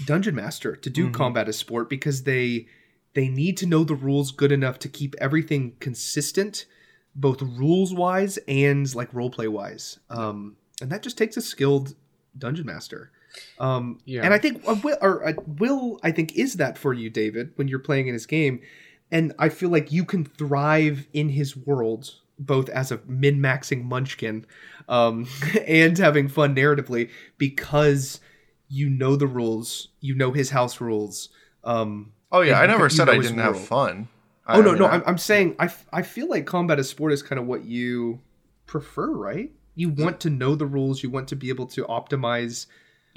dungeon 0.05 0.35
master 0.35 0.75
to 0.75 0.89
do 0.89 1.09
combat 1.09 1.47
as 1.47 1.57
sport 1.57 1.89
because 1.89 2.23
they 2.23 2.67
they 3.13 3.29
need 3.29 3.57
to 3.57 3.65
know 3.65 3.83
the 3.83 3.95
rules 3.95 4.31
good 4.31 4.51
enough 4.51 4.77
to 4.79 4.89
keep 4.89 5.15
everything 5.19 5.75
consistent 5.79 6.65
both 7.15 7.41
rules 7.41 7.93
wise 7.93 8.37
and 8.47 8.93
like 8.93 9.11
role 9.13 9.31
play 9.31 9.47
wise 9.47 9.97
um 10.09 10.55
and 10.81 10.91
that 10.91 11.01
just 11.01 11.17
takes 11.17 11.35
a 11.35 11.41
skilled 11.41 11.95
dungeon 12.37 12.65
master 12.65 13.11
um 13.59 13.99
Yeah. 14.05 14.21
and 14.23 14.33
i 14.33 14.37
think 14.37 14.61
uh, 14.67 14.75
will, 14.83 14.97
or 15.01 15.27
uh, 15.27 15.33
will 15.45 15.99
i 16.03 16.11
think 16.11 16.35
is 16.35 16.55
that 16.55 16.77
for 16.77 16.93
you 16.93 17.09
david 17.09 17.51
when 17.55 17.67
you're 17.67 17.79
playing 17.79 18.07
in 18.07 18.13
his 18.13 18.25
game 18.25 18.61
and 19.09 19.33
I 19.39 19.47
feel 19.47 19.69
like 19.69 19.89
you 19.89 20.03
can 20.03 20.25
thrive 20.25 21.07
in 21.13 21.29
his 21.29 21.55
world 21.55 22.13
both 22.37 22.67
as 22.67 22.91
a 22.91 22.99
min-maxing 23.07 23.85
munchkin 23.85 24.45
um, 24.89 25.27
and 25.65 25.97
having 25.97 26.27
fun 26.27 26.53
narratively 26.53 27.09
because 27.37 28.19
you 28.67 28.89
know 28.89 29.15
the 29.15 29.25
rules, 29.25 29.87
you 30.01 30.13
know 30.13 30.33
his 30.33 30.49
house 30.49 30.81
rules. 30.81 31.29
Um, 31.63 32.11
oh 32.33 32.41
yeah 32.41 32.59
i 32.59 32.65
never 32.65 32.89
said 32.89 33.07
i 33.07 33.17
didn't 33.17 33.39
have 33.39 33.57
fun 33.57 34.09
oh 34.45 34.53
I 34.55 34.61
no, 34.61 34.69
mean, 34.71 34.79
no, 34.79 34.85
I- 34.87 34.95
I'm, 34.95 35.03
I'm 35.07 35.17
saying 35.17 35.55
I, 35.57 35.65
f- 35.65 35.85
I 35.93 36.01
feel 36.01 36.27
like 36.29 36.45
combat 36.45 36.77
as 36.77 36.89
sport 36.89 37.13
is 37.13 37.23
kind 37.23 37.39
of 37.39 37.47
what 37.47 37.63
you 37.63 38.19
prefer, 38.65 39.09
right? 39.11 39.51
You 39.75 39.87
want 39.89 40.19
to 40.21 40.29
know 40.29 40.55
the 40.55 40.65
rules, 40.65 41.01
you 41.03 41.09
want 41.09 41.27
to 41.29 41.35
be 41.37 41.47
able 41.49 41.67
to 41.67 41.85
optimize. 41.85 42.65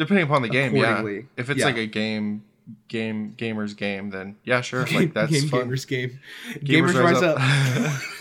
Depending 0.01 0.25
upon 0.25 0.43
the 0.43 0.49
game 0.49 0.75
yeah 0.75 1.05
if 1.37 1.51
it's 1.51 1.61
Yeah. 1.61 1.67
like 1.67 1.77
a 1.77 1.87
game 1.87 2.43
game 2.89 3.35
gamers 3.37 3.77
game 3.77 4.11
then 4.11 4.37
yeah 4.45 4.61
sure 4.61 4.87
like 4.87 5.13
that's 5.15 5.31
game 5.31 5.49
fun 5.49 5.69
gamers 5.69 5.87
game. 5.87 6.19
Gamers, 6.65 6.95
rise, 6.95 7.23
up. 7.23 7.39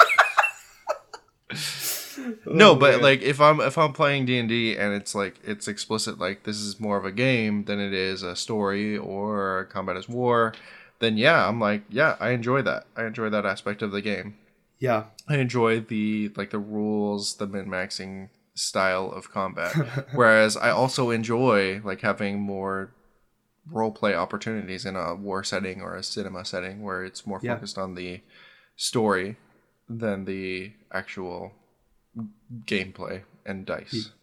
no 2.45 2.71
Oh, 2.71 2.75
but 2.75 2.95
man. 2.95 3.01
like 3.01 3.21
if 3.21 3.39
i'm 3.41 3.59
if 3.61 3.77
i'm 3.77 3.93
playing 3.93 4.25
d&d 4.25 4.77
and 4.77 4.93
it's 4.93 5.15
like 5.15 5.35
it's 5.43 5.67
explicit 5.67 6.19
like 6.19 6.43
this 6.43 6.57
is 6.57 6.79
more 6.79 6.97
of 6.97 7.05
a 7.05 7.11
game 7.11 7.65
than 7.65 7.79
it 7.79 7.93
is 7.93 8.23
a 8.23 8.35
story 8.35 8.97
or 8.97 9.67
combat 9.71 9.97
as 9.97 10.07
war 10.09 10.53
then 10.99 11.17
yeah 11.17 11.47
i'm 11.47 11.59
like 11.59 11.83
yeah 11.89 12.15
i 12.19 12.31
enjoy 12.31 12.61
that 12.61 12.85
i 12.95 13.05
enjoy 13.05 13.29
that 13.29 13.45
aspect 13.45 13.81
of 13.81 13.91
the 13.91 14.01
game 14.01 14.35
yeah, 14.81 15.05
i 15.27 15.35
enjoy 15.37 15.81
the 15.81 16.31
like 16.37 16.51
the 16.51 16.59
rules 16.59 17.35
the 17.35 17.45
min-maxing 17.47 18.29
style 18.59 19.11
of 19.11 19.31
combat 19.31 19.73
whereas 20.13 20.57
i 20.57 20.69
also 20.69 21.09
enjoy 21.11 21.79
like 21.83 22.01
having 22.01 22.39
more 22.39 22.91
role 23.71 23.91
play 23.91 24.13
opportunities 24.15 24.85
in 24.85 24.95
a 24.95 25.13
war 25.15 25.43
setting 25.43 25.81
or 25.81 25.95
a 25.95 26.03
cinema 26.03 26.43
setting 26.43 26.81
where 26.81 27.03
it's 27.03 27.25
more 27.27 27.39
Yeah. 27.41 27.55
focused 27.55 27.77
on 27.77 27.95
the 27.95 28.21
story 28.75 29.37
than 29.87 30.25
the 30.25 30.73
actual 30.91 31.51
gameplay 32.65 33.23
and 33.45 33.65
dice. 33.65 33.91
Hmm. 33.91 34.13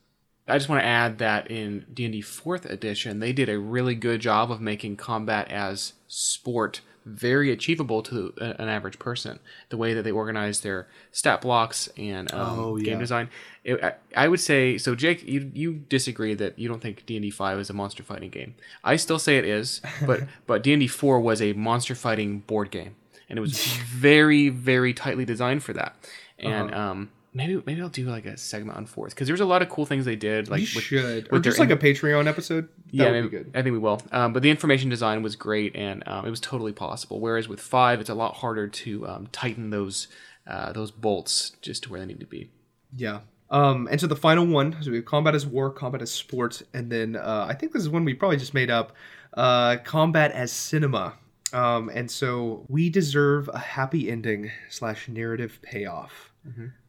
I 0.52 0.58
just 0.58 0.68
want 0.68 0.80
to 0.82 0.86
add 0.86 1.18
that 1.18 1.50
in 1.50 1.86
D&D 1.92 2.22
4th 2.22 2.64
edition, 2.64 3.18
they 3.20 3.32
did 3.32 3.48
a 3.48 3.58
really 3.58 3.94
good 3.96 4.20
job 4.20 4.50
of 4.52 4.60
making 4.60 4.96
combat 4.96 5.50
as 5.50 5.92
sport 6.06 6.80
very 7.06 7.50
achievable 7.52 8.02
to 8.02 8.34
an 8.38 8.68
average 8.68 8.98
person. 8.98 9.38
The 9.70 9.76
way 9.76 9.94
that 9.94 10.02
they 10.02 10.10
organize 10.10 10.60
their 10.60 10.88
stat 11.12 11.40
blocks 11.40 11.88
and 11.96 12.32
um, 12.34 12.58
Oh, 12.58 12.76
game 12.78 12.98
design. 12.98 13.30
It, 13.64 13.82
I, 13.82 13.94
I 14.14 14.28
would 14.28 14.40
say 14.40 14.76
so. 14.76 14.94
Jake, 14.94 15.26
you 15.26 15.50
you 15.54 15.72
disagree 15.88 16.34
that 16.34 16.58
you 16.58 16.68
don't 16.68 16.80
think 16.82 17.06
D&D 17.06 17.30
5 17.30 17.58
is 17.60 17.70
a 17.70 17.72
monster 17.72 18.02
fighting 18.02 18.30
game. 18.30 18.54
I 18.84 18.96
still 18.96 19.18
say 19.18 19.38
it 19.38 19.44
is, 19.44 19.80
but 20.04 20.20
but 20.46 20.62
D&D 20.62 20.88
4 20.88 21.20
was 21.20 21.40
a 21.40 21.52
monster 21.54 21.94
fighting 21.94 22.40
board 22.40 22.70
game, 22.70 22.96
and 23.30 23.38
it 23.38 23.40
was 23.40 23.56
very 23.86 24.48
very 24.48 24.92
tightly 24.92 25.24
designed 25.24 25.62
for 25.62 25.72
that. 25.72 25.94
And 26.38 26.70
Uh-huh. 26.70 26.80
um, 26.90 27.10
maybe 27.36 27.62
maybe 27.66 27.80
I'll 27.82 27.88
do 27.88 28.06
like 28.06 28.24
a 28.26 28.36
segment 28.36 28.78
on 28.78 28.86
fourth 28.86 29.14
because 29.14 29.28
there's 29.28 29.40
a 29.40 29.44
lot 29.44 29.62
of 29.62 29.68
cool 29.68 29.86
things 29.86 30.04
they 30.04 30.16
did. 30.16 30.48
Like 30.48 30.60
you 30.60 30.68
with- 30.74 30.84
should, 30.84 31.02
or 31.30 31.36
with 31.36 31.42
their 31.42 31.52
just 31.52 31.58
like 31.58 31.70
in- 31.70 31.76
a 31.76 31.80
Patreon 31.80 32.26
episode. 32.26 32.68
That 32.86 32.94
yeah, 32.94 33.10
maybe, 33.12 33.28
be 33.28 33.36
good. 33.36 33.50
I 33.54 33.62
think 33.62 33.72
we 33.74 33.78
will. 33.78 34.00
Um, 34.10 34.32
but 34.32 34.42
the 34.42 34.50
information 34.50 34.88
design 34.88 35.22
was 35.22 35.36
great, 35.36 35.76
and 35.76 36.02
um, 36.06 36.26
it 36.26 36.30
was 36.30 36.40
totally 36.40 36.72
possible. 36.72 37.20
Whereas 37.20 37.46
with 37.48 37.60
five, 37.60 38.00
it's 38.00 38.10
a 38.10 38.14
lot 38.14 38.34
harder 38.36 38.68
to 38.68 39.06
um, 39.06 39.28
tighten 39.32 39.70
those 39.70 40.08
uh, 40.46 40.72
those 40.72 40.90
bolts 40.90 41.50
just 41.60 41.82
to 41.84 41.90
where 41.90 42.00
they 42.00 42.06
need 42.06 42.20
to 42.20 42.26
be. 42.26 42.50
Yeah. 42.96 43.20
Um, 43.48 43.86
and 43.90 44.00
so 44.00 44.08
the 44.08 44.16
final 44.16 44.44
one, 44.44 44.76
so 44.82 44.90
we 44.90 44.96
have 44.96 45.04
combat 45.04 45.34
as 45.36 45.46
war, 45.46 45.70
combat 45.70 46.02
as 46.02 46.10
sport, 46.10 46.62
and 46.74 46.90
then 46.90 47.14
uh, 47.14 47.46
I 47.48 47.54
think 47.54 47.72
this 47.72 47.82
is 47.82 47.88
one 47.88 48.04
we 48.04 48.12
probably 48.14 48.38
just 48.38 48.54
made 48.54 48.70
up, 48.70 48.92
uh, 49.34 49.76
combat 49.84 50.32
as 50.32 50.50
cinema. 50.50 51.14
Um, 51.52 51.88
and 51.94 52.10
so 52.10 52.64
we 52.68 52.90
deserve 52.90 53.48
a 53.52 53.58
happy 53.58 54.10
ending 54.10 54.50
slash 54.68 55.06
narrative 55.08 55.60
payoff. 55.62 56.32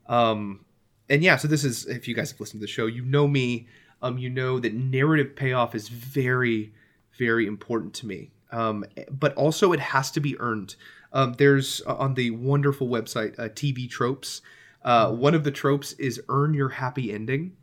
Um, 0.07 0.65
and 1.09 1.23
yeah, 1.23 1.37
so 1.37 1.47
this 1.47 1.63
is 1.63 1.85
if 1.85 2.07
you 2.07 2.15
guys 2.15 2.31
have 2.31 2.39
listened 2.39 2.61
to 2.61 2.65
the 2.65 2.71
show, 2.71 2.85
you 2.85 3.03
know 3.03 3.27
me. 3.27 3.67
Um, 4.01 4.17
you 4.17 4.29
know 4.29 4.59
that 4.59 4.73
narrative 4.73 5.35
payoff 5.35 5.73
is 5.73 5.89
very, 5.89 6.73
very 7.17 7.47
important 7.47 7.93
to 7.95 8.05
me. 8.05 8.31
Um, 8.51 8.85
but 9.09 9.33
also 9.35 9.73
it 9.73 9.79
has 9.79 10.11
to 10.11 10.19
be 10.19 10.39
earned. 10.39 10.75
Um, 11.13 11.33
there's 11.33 11.81
uh, 11.87 11.95
on 11.95 12.13
the 12.13 12.31
wonderful 12.31 12.87
website 12.87 13.37
uh, 13.39 13.49
TV 13.49 13.89
Tropes. 13.89 14.41
Uh, 14.83 15.11
one 15.11 15.33
of 15.33 15.43
the 15.43 15.51
tropes 15.51 15.93
is 15.93 16.21
earn 16.29 16.53
your 16.53 16.69
happy 16.69 17.11
ending, 17.11 17.55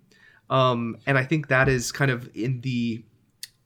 um, 0.51 0.99
and 1.07 1.17
I 1.17 1.25
think 1.25 1.49
that 1.49 1.69
is 1.69 1.93
kind 1.93 2.11
of 2.11 2.29
in 2.35 2.61
the 2.61 3.03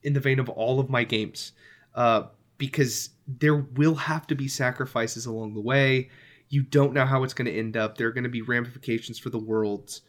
in 0.02 0.12
the 0.12 0.20
vein 0.20 0.38
of 0.38 0.48
all 0.48 0.78
of 0.78 0.88
my 0.88 1.02
games, 1.02 1.52
uh, 1.94 2.24
because 2.58 3.10
there 3.26 3.56
will 3.56 3.96
have 3.96 4.26
to 4.28 4.34
be 4.34 4.46
sacrifices 4.46 5.26
along 5.26 5.54
the 5.54 5.60
way. 5.60 6.08
You 6.48 6.62
don't 6.62 6.92
know 6.94 7.04
how 7.04 7.24
it's 7.24 7.34
going 7.34 7.46
to 7.46 7.56
end 7.56 7.76
up. 7.76 7.98
There 7.98 8.08
are 8.08 8.12
going 8.12 8.24
to 8.24 8.30
be 8.30 8.42
ramifications 8.42 9.18
for 9.18 9.30
the 9.30 9.38
world, 9.38 10.00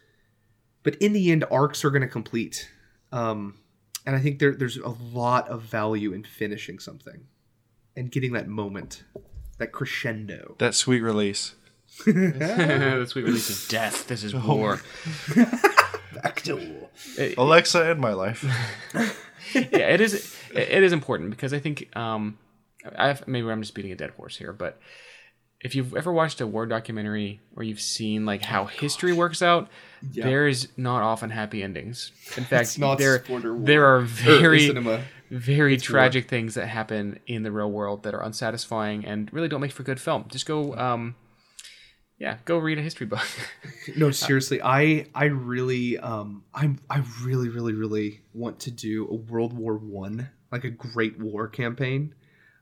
but 0.83 0.95
in 0.95 1.13
the 1.13 1.31
end, 1.31 1.43
arcs 1.51 1.83
are 1.83 1.89
going 1.89 2.01
to 2.01 2.07
complete. 2.07 2.71
Um, 3.11 3.59
and 4.05 4.15
I 4.15 4.19
think 4.19 4.39
there, 4.39 4.55
there's 4.55 4.77
a 4.77 4.89
lot 4.89 5.49
of 5.49 5.63
value 5.63 6.13
in 6.13 6.23
finishing 6.23 6.79
something 6.79 7.27
and 7.95 8.11
getting 8.11 8.33
that 8.33 8.47
moment, 8.47 9.03
that 9.57 9.71
crescendo. 9.71 10.55
That 10.59 10.73
sweet 10.75 11.01
release. 11.01 11.55
the 12.05 13.05
sweet 13.09 13.25
release 13.25 13.49
of 13.49 13.69
death. 13.69 14.07
This 14.07 14.23
is 14.23 14.33
war. 14.33 14.81
Back 16.23 16.41
to 16.43 16.87
Alexa 17.37 17.91
and 17.91 17.99
my 17.99 18.13
life. 18.13 18.45
yeah, 19.53 19.89
it 19.89 20.01
is. 20.01 20.35
It 20.53 20.83
is 20.83 20.93
important 20.93 21.29
because 21.31 21.53
I 21.53 21.59
think 21.59 21.95
um, 21.95 22.37
I've, 22.97 23.27
maybe 23.27 23.49
I'm 23.49 23.61
just 23.61 23.75
beating 23.75 23.91
a 23.91 23.95
dead 23.95 24.11
horse 24.11 24.37
here, 24.37 24.53
but 24.53 24.79
if 25.61 25.75
you've 25.75 25.95
ever 25.95 26.11
watched 26.13 26.39
a 26.41 26.47
war 26.47 26.65
documentary 26.65 27.41
or 27.55 27.63
you've 27.63 27.81
seen 27.81 28.25
like 28.25 28.41
how 28.41 28.65
history 28.65 29.11
works 29.13 29.41
out, 29.41 29.69
Yeah. 30.11 30.25
there 30.25 30.47
is 30.47 30.69
not 30.77 31.01
often 31.03 31.29
happy 31.29 31.61
endings. 31.63 32.11
In 32.37 32.45
fact, 32.45 32.77
there 32.97 33.23
war. 33.27 33.41
there 33.59 33.85
are 33.85 33.99
very 34.01 34.67
cinema. 34.67 35.01
very 35.29 35.75
tragic 35.77 36.29
things 36.29 36.53
that 36.55 36.67
happen 36.67 37.19
in 37.27 37.43
the 37.43 37.51
real 37.51 37.69
world 37.71 38.03
that 38.03 38.13
are 38.13 38.23
unsatisfying 38.23 39.05
and 39.05 39.31
really 39.33 39.47
don't 39.49 39.61
make 39.61 39.71
for 39.73 39.83
good 39.83 39.99
film. 39.99 40.25
Just 40.29 40.45
go, 40.45 40.75
um, 40.77 41.15
yeah, 42.17 42.37
go 42.45 42.57
read 42.57 42.77
a 42.77 42.81
history 42.81 43.05
book. 43.05 43.25
No, 43.97 44.11
seriously, 44.11 44.61
I 44.61 45.07
I 45.15 45.25
really 45.25 45.97
um 45.97 46.43
I 46.53 46.75
I 46.89 47.03
really 47.23 47.49
really 47.49 47.73
really 47.73 48.21
want 48.33 48.59
to 48.61 48.71
do 48.71 49.07
a 49.09 49.15
World 49.15 49.51
War 49.53 49.75
One 49.77 50.29
like 50.51 50.63
a 50.63 50.69
Great 50.69 51.19
War 51.19 51.47
campaign. 51.47 52.13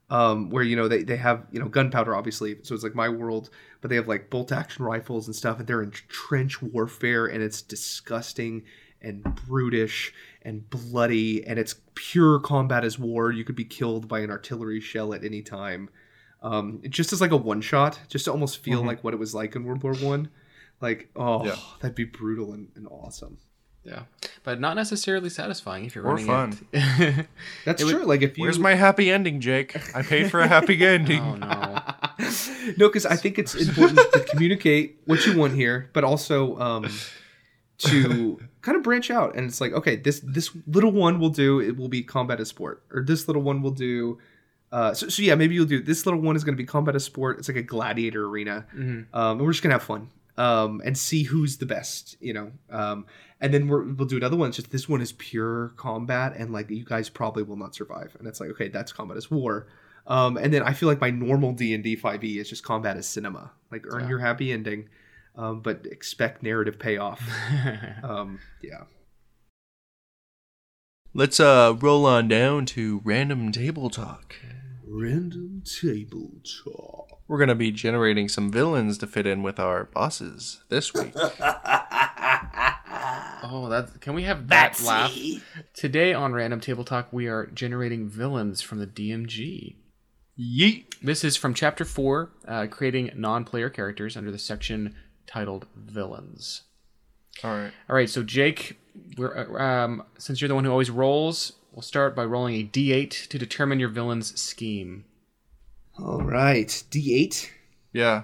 Um, 0.10 0.50
where 0.50 0.64
you 0.64 0.76
know 0.76 0.88
they, 0.88 1.04
they 1.04 1.18
have 1.18 1.46
you 1.52 1.60
know 1.60 1.68
gunpowder 1.68 2.16
obviously, 2.16 2.58
so 2.64 2.74
it's 2.76 2.84
like 2.84 2.96
my 2.96 3.10
world, 3.10 3.50
but 3.82 3.90
they 3.90 3.96
have 3.96 4.08
like 4.08 4.30
bolt 4.30 4.52
action 4.52 4.86
rifles 4.86 5.28
and 5.28 5.36
stuff, 5.36 5.60
and 5.60 5.68
they're 5.68 5.82
in 5.84 5.92
trench 5.92 6.62
warfare, 6.62 7.26
and 7.28 7.44
it's 7.44 7.62
disgusting 7.62 8.64
and 9.02 9.24
brutish 9.48 10.14
and 10.42 10.68
bloody, 10.70 11.46
and 11.46 11.60
it's 11.60 11.76
pure 11.94 12.40
combat 12.40 12.84
as 12.86 12.98
war. 12.98 13.32
You 13.32 13.44
could 13.44 13.56
be 13.56 13.66
killed 13.66 14.08
by 14.08 14.20
an 14.22 14.30
artillery 14.32 14.80
shell 14.80 15.14
at 15.14 15.24
any 15.24 15.42
time. 15.42 15.90
Um, 16.42 16.82
just 16.88 17.12
as 17.14 17.20
like 17.22 17.32
a 17.32 17.38
one 17.38 17.62
shot, 17.62 18.00
just 18.08 18.26
to 18.26 18.32
almost 18.32 18.60
feel 18.60 18.84
Mhm. 18.84 18.88
like 18.88 19.04
what 19.04 19.14
it 19.14 19.20
was 19.20 19.34
like 19.36 19.56
in 19.56 19.64
World 19.64 19.84
War 19.84 19.94
One. 19.96 20.30
Like, 20.80 21.10
oh, 21.16 21.44
Yeah. 21.46 21.56
that'd 21.82 21.96
be 21.96 22.04
brutal 22.06 22.54
and, 22.54 22.70
and 22.76 22.88
awesome. 22.90 23.40
Yeah, 23.88 24.02
but 24.44 24.60
not 24.60 24.76
necessarily 24.76 25.30
satisfying 25.30 25.86
if 25.86 25.96
you're 25.96 26.06
Or 26.06 26.16
running 26.18 26.60
it. 26.74 27.28
That's 27.66 27.82
It 27.82 27.86
would- 27.86 27.96
true. 27.96 28.04
like 28.06 28.22
if 28.22 28.38
you 28.38 28.44
Where's 28.44 28.60
my 28.60 28.76
happy 28.76 29.10
ending, 29.10 29.40
Jake? 29.40 29.78
I 29.96 30.02
paid 30.02 30.30
for 30.30 30.42
a 30.42 30.48
happy 30.48 30.86
ending. 30.96 31.22
oh 31.22 31.36
no. 31.36 31.82
no, 32.78 32.90
because 32.90 33.06
I 33.06 33.16
think 33.16 33.40
it's 33.40 33.56
important 33.56 34.00
to 34.12 34.20
communicate 34.32 35.00
what 35.06 35.26
you 35.26 35.38
want 35.38 35.54
here, 35.54 35.90
but 35.94 36.04
also 36.04 36.60
um, 36.60 36.90
to 37.80 38.40
kind 38.62 38.76
of 38.76 38.84
branch 38.84 39.10
out. 39.12 39.36
And 39.36 39.48
it's 39.48 39.62
like, 39.62 39.72
okay, 39.74 39.96
this 39.96 40.20
this 40.20 40.50
little 40.68 40.92
one 40.92 41.20
will 41.20 41.30
do. 41.30 41.60
It 41.62 41.78
will 41.78 41.88
be 41.90 42.04
combat 42.04 42.40
as 42.40 42.50
sport, 42.50 42.84
or 42.92 43.04
this 43.04 43.28
little 43.28 43.42
one 43.44 43.62
will 43.62 43.72
do. 43.72 44.18
Uh, 44.72 44.94
so, 44.94 45.08
so 45.08 45.22
yeah, 45.22 45.36
maybe 45.36 45.56
you'll 45.56 45.66
do 45.66 45.82
this 45.82 46.06
little 46.06 46.20
one 46.20 46.36
is 46.36 46.44
going 46.44 46.56
to 46.56 46.62
be 46.62 46.66
combat 46.66 46.96
as 46.96 47.06
sport. 47.06 47.40
It's 47.40 47.48
like 47.48 47.56
a 47.58 47.64
gladiator 47.64 48.26
arena, 48.26 48.66
Mhm. 48.76 49.06
um, 49.14 49.38
and 49.38 49.42
we're 49.42 49.52
just 49.54 49.64
gonna 49.64 49.76
have 49.76 49.84
fun 49.84 50.10
um, 50.38 50.82
and 50.86 50.98
see 50.98 51.24
who's 51.24 51.58
the 51.58 51.66
best, 51.66 52.16
you 52.20 52.34
know. 52.34 52.52
Um, 52.70 53.06
and 53.42 53.54
then 53.54 53.68
we're, 53.68 53.84
we'll 53.84 54.08
do 54.08 54.18
another 54.18 54.36
one. 54.38 54.48
It's 54.50 54.58
just 54.58 54.72
this 54.72 54.88
one 54.90 55.02
is 55.02 55.12
pure 55.14 55.74
combat, 55.78 56.34
and 56.38 56.52
like 56.52 56.70
you 56.70 56.86
guys 56.86 57.10
probably 57.10 57.44
will 57.44 57.56
not 57.58 57.76
survive. 57.76 58.16
And 58.20 58.28
it's 58.28 58.40
like, 58.40 58.50
okay, 58.52 58.68
that's 58.68 58.92
combat 58.92 59.18
as 59.18 59.30
war. 59.32 59.68
Um, 60.08 60.38
and 60.38 60.54
then 60.54 60.64
I 60.64 60.74
feel 60.74 60.88
like 60.88 61.02
my 61.02 61.10
normal 61.10 61.52
D 61.54 61.74
and 61.74 61.84
D 61.84 61.96
five 61.96 62.24
E 62.24 62.40
is 62.40 62.50
just 62.50 62.64
combat 62.64 62.98
as 62.98 63.08
cinema. 63.08 63.52
Like 63.72 63.86
earn 63.90 64.04
Yeah. 64.04 64.10
your 64.10 64.20
happy 64.20 64.52
ending, 64.52 64.88
um, 65.36 65.60
but 65.62 65.86
expect 65.86 66.42
narrative 66.44 66.80
payoff. 66.80 67.22
um, 68.04 68.40
yeah. 68.62 68.84
Let's 71.14 71.40
uh 71.40 71.76
roll 71.80 72.06
on 72.06 72.28
down 72.28 72.66
to 72.68 73.02
random 73.04 73.52
table 73.52 73.90
talk. 73.90 74.36
Random 74.90 75.64
table 75.66 76.32
talk. 76.64 77.20
We're 77.28 77.40
gonna 77.40 77.56
be 77.56 77.72
generating 77.72 78.30
some 78.30 78.50
villains 78.50 78.98
to 79.00 79.08
fit 79.08 79.28
in 79.28 79.44
with 79.44 79.60
our 79.60 79.86
bosses 79.86 80.64
this 80.70 80.94
week. 80.94 81.12
oh, 83.44 83.68
that 83.70 84.00
can 84.00 84.14
we 84.14 84.24
have 84.24 84.48
that 84.48 84.82
laugh? 84.82 85.14
Today 85.74 86.14
on 86.14 86.32
Random 86.32 86.62
Table 86.62 86.86
Talk, 86.86 87.12
we 87.12 87.28
are 87.28 87.48
generating 87.48 88.08
villains 88.08 88.62
from 88.62 88.80
the 88.80 88.88
DMG. 88.88 89.76
Yeet. 90.40 90.86
This 91.02 91.26
is 91.26 91.36
from 91.36 91.54
Chapter 91.54 91.84
Four, 91.84 92.32
uh, 92.48 92.68
creating 92.68 93.12
non-player 93.16 93.70
characters 93.70 94.16
under 94.16 94.32
the 94.32 94.40
section 94.40 94.96
titled 95.26 95.66
Villains. 95.76 96.62
All 97.44 97.52
right. 97.52 97.72
All 97.90 97.96
right, 97.96 98.10
so 98.10 98.24
Jake, 98.24 98.80
we're, 99.18 99.36
uh, 99.36 99.62
um, 99.62 100.04
since 100.18 100.40
you're 100.40 100.48
the 100.48 100.56
one 100.56 100.64
who 100.64 100.72
always 100.72 100.90
rolls, 100.90 101.54
we'll 101.72 101.81
start 101.81 102.15
by 102.15 102.26
rolling 102.26 102.56
a 102.56 102.64
d8 102.64 103.27
to 103.27 103.38
determine 103.38 103.80
your 103.80 103.89
villain's 103.89 104.39
scheme. 104.39 105.06
All 105.99 106.22
right, 106.22 106.84
D 106.89 107.15
eight. 107.15 107.53
Yeah. 107.91 108.23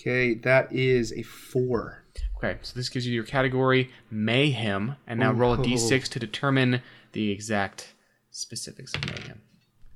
Okay, 0.00 0.34
that 0.34 0.72
is 0.72 1.12
a 1.12 1.22
four. 1.22 2.02
Okay, 2.36 2.58
so 2.62 2.72
this 2.74 2.88
gives 2.88 3.06
you 3.06 3.12
your 3.12 3.24
category 3.24 3.90
Mayhem, 4.10 4.96
and 5.06 5.20
now 5.20 5.32
roll 5.32 5.54
a 5.54 5.60
Ooh. 5.60 5.64
d6 5.64 6.08
to 6.08 6.18
determine 6.18 6.82
the 7.12 7.30
exact 7.30 7.94
specifics 8.30 8.94
of 8.94 9.06
Mayhem. 9.06 9.42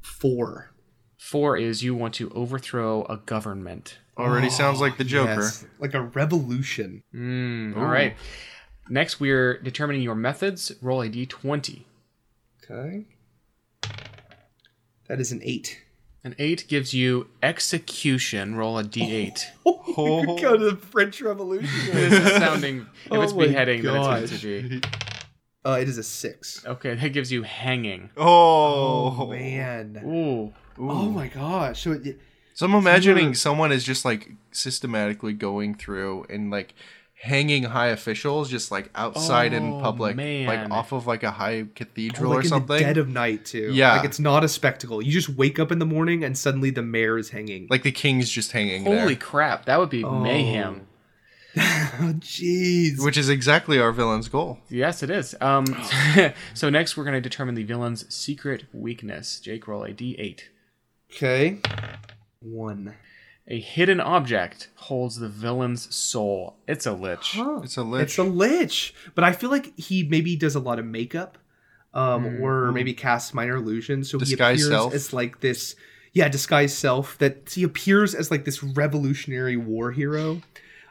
Four. 0.00 0.70
Four 1.18 1.56
is 1.56 1.82
you 1.82 1.94
want 1.94 2.14
to 2.14 2.30
overthrow 2.30 3.04
a 3.06 3.16
government. 3.16 3.98
Already 4.16 4.48
sounds 4.48 4.80
like 4.80 4.96
the 4.96 5.04
Joker. 5.04 5.42
Yes, 5.42 5.66
like 5.78 5.94
a 5.94 6.02
revolution. 6.02 7.02
Mm, 7.14 7.76
all 7.76 7.86
right. 7.86 8.14
Next, 8.88 9.18
we're 9.18 9.58
determining 9.58 10.02
your 10.02 10.14
methods. 10.14 10.72
Roll 10.80 11.02
a 11.02 11.08
d20. 11.08 11.82
Okay. 12.70 13.06
That 15.08 15.20
is 15.20 15.30
an 15.32 15.40
eight. 15.44 15.82
An 16.24 16.34
eight 16.38 16.66
gives 16.68 16.92
you 16.92 17.28
execution. 17.42 18.56
Roll 18.56 18.78
a 18.78 18.84
d8. 18.84 19.40
Oh, 19.98 20.36
go 20.38 20.58
to 20.58 20.70
the 20.72 20.76
French 20.76 21.22
Revolution. 21.22 21.70
this 21.94 22.12
is 22.12 22.36
sounding. 22.36 22.80
If 23.06 23.12
Oh 23.12 23.22
it's 23.22 23.32
my 23.32 23.46
beheading, 23.46 23.82
then 23.82 23.96
it's 23.96 24.06
going 24.06 24.26
gosh. 24.26 24.40
to 24.40 24.78
be. 24.80 24.80
uh, 25.64 25.78
it 25.80 25.88
is 25.88 25.96
a 25.96 26.02
six. 26.02 26.62
Okay, 26.66 26.94
that 26.96 27.08
gives 27.14 27.32
you 27.32 27.44
hanging. 27.44 28.10
Oh, 28.16 29.28
man. 29.28 30.02
Ooh. 30.04 30.52
Oh 30.78 31.08
my 31.08 31.28
gosh. 31.28 31.82
So 31.84 31.92
it, 31.92 32.20
So 32.52 32.66
I'm 32.66 32.74
imagining 32.74 33.24
you're- 33.24 33.34
someone 33.34 33.72
is 33.72 33.84
just 33.84 34.04
like 34.04 34.32
systematically 34.52 35.32
going 35.32 35.74
through 35.76 36.26
and 36.28 36.50
like 36.50 36.74
hanging 37.18 37.62
high 37.64 37.88
officials 37.88 38.50
just 38.50 38.70
like 38.70 38.90
outside 38.94 39.52
in 39.54 39.72
Oh, 39.72 39.80
public, 39.80 40.16
man. 40.16 40.46
like 40.46 40.70
off 40.70 40.92
of 40.92 41.06
like 41.06 41.22
a 41.22 41.30
high 41.30 41.66
cathedral 41.74 42.30
like 42.30 42.38
or 42.38 42.42
in 42.42 42.48
something. 42.48 42.76
the 42.76 42.82
dead 42.84 42.98
of 42.98 43.08
night 43.08 43.44
too. 43.46 43.70
Yeah. 43.72 43.96
Like 43.96 44.04
it's 44.04 44.18
not 44.20 44.44
a 44.44 44.48
spectacle. 44.48 45.00
You 45.02 45.10
just 45.12 45.30
wake 45.30 45.58
up 45.58 45.72
in 45.72 45.78
the 45.78 45.86
morning 45.86 46.22
and 46.24 46.36
suddenly 46.36 46.70
the 46.70 46.82
mayor 46.82 47.16
is 47.18 47.30
hanging. 47.30 47.66
like 47.70 47.82
the 47.82 47.92
king's 47.92 48.28
just 48.30 48.52
hanging 48.52 48.84
Holy 48.84 48.96
there, 48.98 49.16
crap! 49.16 49.64
That 49.64 49.78
would 49.78 49.90
be 49.90 50.04
Oh. 50.04 50.18
mayhem. 50.20 50.86
oh 51.58 52.12
jeez. 52.18 53.02
which 53.02 53.16
is 53.16 53.30
exactly 53.30 53.78
our 53.80 53.90
villain's 53.92 54.28
goal. 54.28 54.58
Yes, 54.68 55.02
it 55.02 55.08
is. 55.08 55.34
Um, 55.40 55.64
so 56.54 56.68
next, 56.68 56.96
we're 56.98 57.04
going 57.04 57.14
to 57.14 57.20
determine 57.22 57.54
the 57.54 57.64
villain's 57.64 58.14
secret 58.14 58.64
weakness. 58.74 59.40
Jake, 59.40 59.66
roll 59.66 59.84
a 59.84 59.88
d8. 59.94 60.40
Okay. 61.14 61.60
One. 62.40 62.94
A 63.48 63.60
hidden 63.60 64.00
object 64.00 64.70
holds 64.74 65.16
the 65.16 65.28
villain's 65.28 65.94
soul. 65.94 66.56
It's 66.66 66.84
a 66.84 66.92
lich. 66.92 67.38
It's 67.62 67.76
a 67.76 67.82
lich. 67.82 68.02
It's 68.02 68.18
a 68.18 68.24
lich. 68.24 68.94
But 69.14 69.24
I 69.24 69.32
feel 69.32 69.50
like 69.50 69.78
he 69.78 70.02
maybe 70.02 70.34
does 70.34 70.54
a 70.54 70.60
lot 70.60 70.78
of 70.78 70.84
makeup. 70.84 71.38
Um, 71.94 72.42
or 72.42 72.72
maybe 72.72 72.92
casts 72.92 73.32
minor 73.32 73.56
illusions. 73.56 74.10
So 74.10 74.18
Disguise 74.18 74.58
he 74.58 74.66
appears 74.66 74.68
self. 74.68 74.92
as 74.92 75.12
like 75.14 75.40
this 75.40 75.76
yeah, 76.12 76.28
disguise 76.28 76.76
self 76.76 77.16
that 77.18 77.50
he 77.50 77.62
appears 77.62 78.14
as 78.14 78.30
like 78.30 78.44
this 78.44 78.62
revolutionary 78.62 79.56
war 79.56 79.92
hero. 79.92 80.42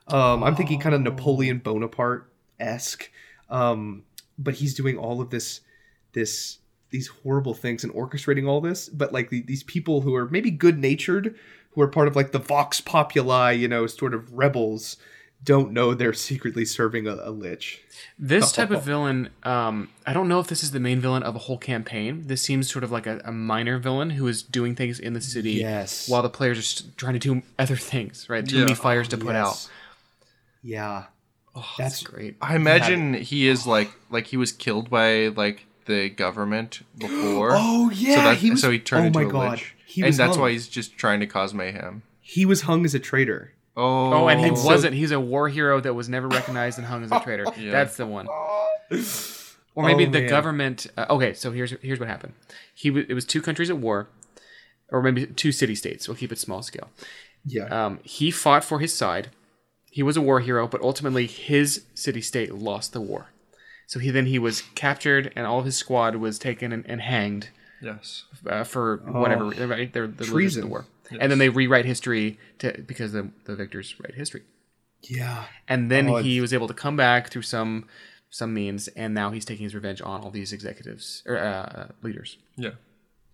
Um, 0.07 0.44
I'm 0.44 0.56
thinking 0.56 0.80
kind 0.80 0.95
of 0.95 1.02
Napoleon 1.02 1.60
Bonaparte 1.60 2.32
esque. 2.60 3.11
Um, 3.49 4.03
but 4.38 4.56
he's 4.56 4.73
doing 4.73 4.98
all 4.98 5.22
of 5.22 5.30
this 5.30 5.61
this 6.14 6.60
these 6.90 7.07
horrible 7.07 7.53
things 7.53 7.84
and 7.84 7.94
orchestrating 7.94 8.48
all 8.48 8.61
this 8.61 8.88
but 8.88 9.11
like 9.11 9.30
the, 9.30 9.41
these 9.41 9.64
people 9.64 10.02
who 10.02 10.15
are 10.15 10.30
maybe 10.30 10.49
good 10.49 10.77
natured 10.77 11.36
who 11.76 11.82
are 11.82 11.88
part 11.88 12.08
of 12.08 12.16
like 12.16 12.32
the 12.32 12.40
vox 12.40 12.82
populi 12.82 13.52
you 13.52 13.68
know 13.68 13.86
sort 13.86 14.14
of 14.14 14.34
rebels 14.34 14.98
don't 15.44 15.72
know 15.72 15.94
they're 15.94 16.14
secretly 16.14 16.66
serving 16.66 17.06
a, 17.08 17.14
a 17.22 17.30
lich 17.30 17.82
This 18.18 18.52
type 18.52 18.72
of 18.72 18.84
villain, 18.84 19.30
um, 19.44 19.90
I 20.08 20.12
don't 20.14 20.28
know 20.28 20.40
if 20.40 20.48
this 20.48 20.64
is 20.64 20.72
the 20.72 20.80
main 20.80 21.00
villain 21.00 21.22
of 21.22 21.36
a 21.36 21.40
whole 21.40 21.58
campaign. 21.60 22.24
This 22.28 22.42
seems 22.42 22.72
sort 22.72 22.84
of 22.84 22.92
like 22.92 23.06
a, 23.06 23.22
a 23.26 23.32
minor 23.32 23.78
villain 23.78 24.10
who 24.12 24.26
is 24.28 24.42
doing 24.42 24.74
things 24.76 25.00
in 25.00 25.14
the 25.14 25.22
city 25.22 25.52
Yes. 25.52 26.10
while 26.10 26.24
the 26.24 26.30
players 26.30 26.58
are 26.58 26.62
just 26.62 26.98
trying 26.98 27.14
to 27.14 27.20
do 27.20 27.44
other 27.60 27.76
things, 27.76 28.28
right? 28.30 28.44
Too 28.48 28.56
Yeah. 28.56 28.62
many 28.66 28.74
fires 28.76 29.08
to 29.10 29.18
put 29.18 29.34
Yes. 29.34 29.46
out. 29.46 29.70
yeah 30.64 31.04
Oh, 31.58 31.62
That's- 31.78 32.02
that's 32.02 32.04
great. 32.04 32.36
I 32.42 32.56
imagine 32.56 33.14
he 33.14 33.48
is 33.48 33.66
like 33.68 33.92
like 34.10 34.28
he 34.28 34.38
was 34.38 34.52
killed 34.52 34.90
by 34.90 35.28
like 35.28 35.66
the 35.86 36.10
government 36.10 36.82
before. 36.98 37.52
oh 37.54 37.92
yeah 37.92 38.16
so, 38.16 38.22
that, 38.24 38.38
he 38.38 38.52
was, 38.52 38.62
so 38.62 38.72
he 38.72 38.80
turned 38.80 39.04
oh 39.04 39.08
into 39.08 39.20
my 39.20 39.26
a 39.26 39.32
god 39.32 39.52
lich. 39.52 39.75
He 39.96 40.02
and 40.04 40.14
that's 40.14 40.36
hung. 40.36 40.42
why 40.42 40.52
he's 40.52 40.68
just 40.68 40.98
trying 40.98 41.20
to 41.22 41.28
cause 41.28 41.54
mayhem. 41.54 42.04
he 42.22 42.46
was 42.46 42.62
hung 42.62 42.86
as 42.86 42.94
a 42.96 43.00
traitor 43.00 43.52
Oh, 43.78 44.14
Oh, 44.14 44.28
and 44.30 44.40
he 44.40 44.48
And 44.48 44.58
so- 44.58 44.66
wasn't. 44.68 44.94
He's 44.96 45.12
a 45.12 45.20
war 45.20 45.50
hero 45.50 45.82
that 45.82 45.94
was 45.94 46.08
never 46.08 46.30
recognized 46.30 46.78
and 46.78 46.88
hung 46.88 47.04
as 47.04 47.12
a 47.12 47.20
traitor. 47.20 47.46
Yeah. 47.58 47.72
That's 47.72 47.98
the 47.98 48.06
one. 48.08 48.28
Or 49.78 49.84
maybe 49.84 50.06
Oh, 50.08 50.10
the 50.12 50.22
man. 50.22 50.30
government. 50.30 50.88
Uh, 50.96 51.06
okay, 51.10 51.34
so 51.34 51.52
here's 51.52 51.72
here's 51.82 52.00
what 52.00 52.08
happened. 52.08 52.34
He 52.74 52.88
w- 52.90 53.06
it 53.10 53.14
was 53.14 53.26
two 53.26 53.42
countries 53.42 53.70
at 53.70 53.78
war, 53.78 54.08
or 54.90 55.02
maybe 55.02 55.26
two 55.26 55.52
city 55.52 55.76
states. 55.76 56.08
We'll 56.08 56.16
keep 56.16 56.32
it 56.32 56.40
small 56.40 56.62
scale. 56.62 56.90
yeah 57.46 57.66
Um, 57.66 58.00
he 58.04 58.32
fought 58.32 58.64
for 58.64 58.80
his 58.80 58.94
side. 58.94 59.32
He 59.92 60.02
was 60.02 60.16
a 60.16 60.22
war 60.22 60.40
hero, 60.40 60.66
but 60.68 60.82
ultimately 60.82 61.28
his 61.28 61.84
city 61.94 62.22
state 62.22 62.54
lost 62.54 62.94
the 62.94 63.02
war. 63.02 63.28
So 63.88 64.00
he 64.00 64.12
then 64.12 64.28
he 64.28 64.40
was 64.40 64.62
captured, 64.76 65.34
and 65.36 65.46
all 65.46 65.60
of 65.60 65.66
his 65.66 65.76
squad 65.78 66.16
was 66.16 66.40
taken 66.40 66.72
and, 66.72 66.86
and 66.88 67.02
hanged 67.02 67.50
yes. 67.86 68.26
uh, 68.49 68.64
for 68.64 68.98
whatever. 69.06 69.45
Right, 69.68 69.91
they're 69.94 70.07
the 70.07 70.24
losers 70.24 70.28
of 70.28 70.34
Treason. 70.34 70.62
the 70.64 70.68
war, 70.68 70.86
and 71.22 71.32
then 71.32 71.40
they 71.40 71.49
rewrite 71.49 71.86
history 71.86 72.38
to 72.60 72.68
because 72.91 73.12
the 73.14 73.30
the 73.45 73.56
victors 73.56 73.95
write 74.02 74.16
history. 74.16 74.44
yeah 75.20 75.45
and 75.68 75.91
then 75.91 76.10
Oh, 76.10 76.16
he 76.18 76.41
was 76.41 76.52
able 76.53 76.68
to 76.68 76.74
come 76.74 76.95
back 76.98 77.30
through 77.32 77.44
some 77.56 77.86
some 78.30 78.52
means 78.53 78.88
and 79.02 79.14
now 79.14 79.30
he's 79.32 79.45
taking 79.45 79.64
his 79.64 79.76
revenge 79.76 80.02
on 80.02 80.22
all 80.22 80.32
these 80.32 80.52
executives 80.52 81.22
or 81.28 81.38
uh, 81.38 81.88
leaders 82.02 82.38
Yeah. 82.57 82.72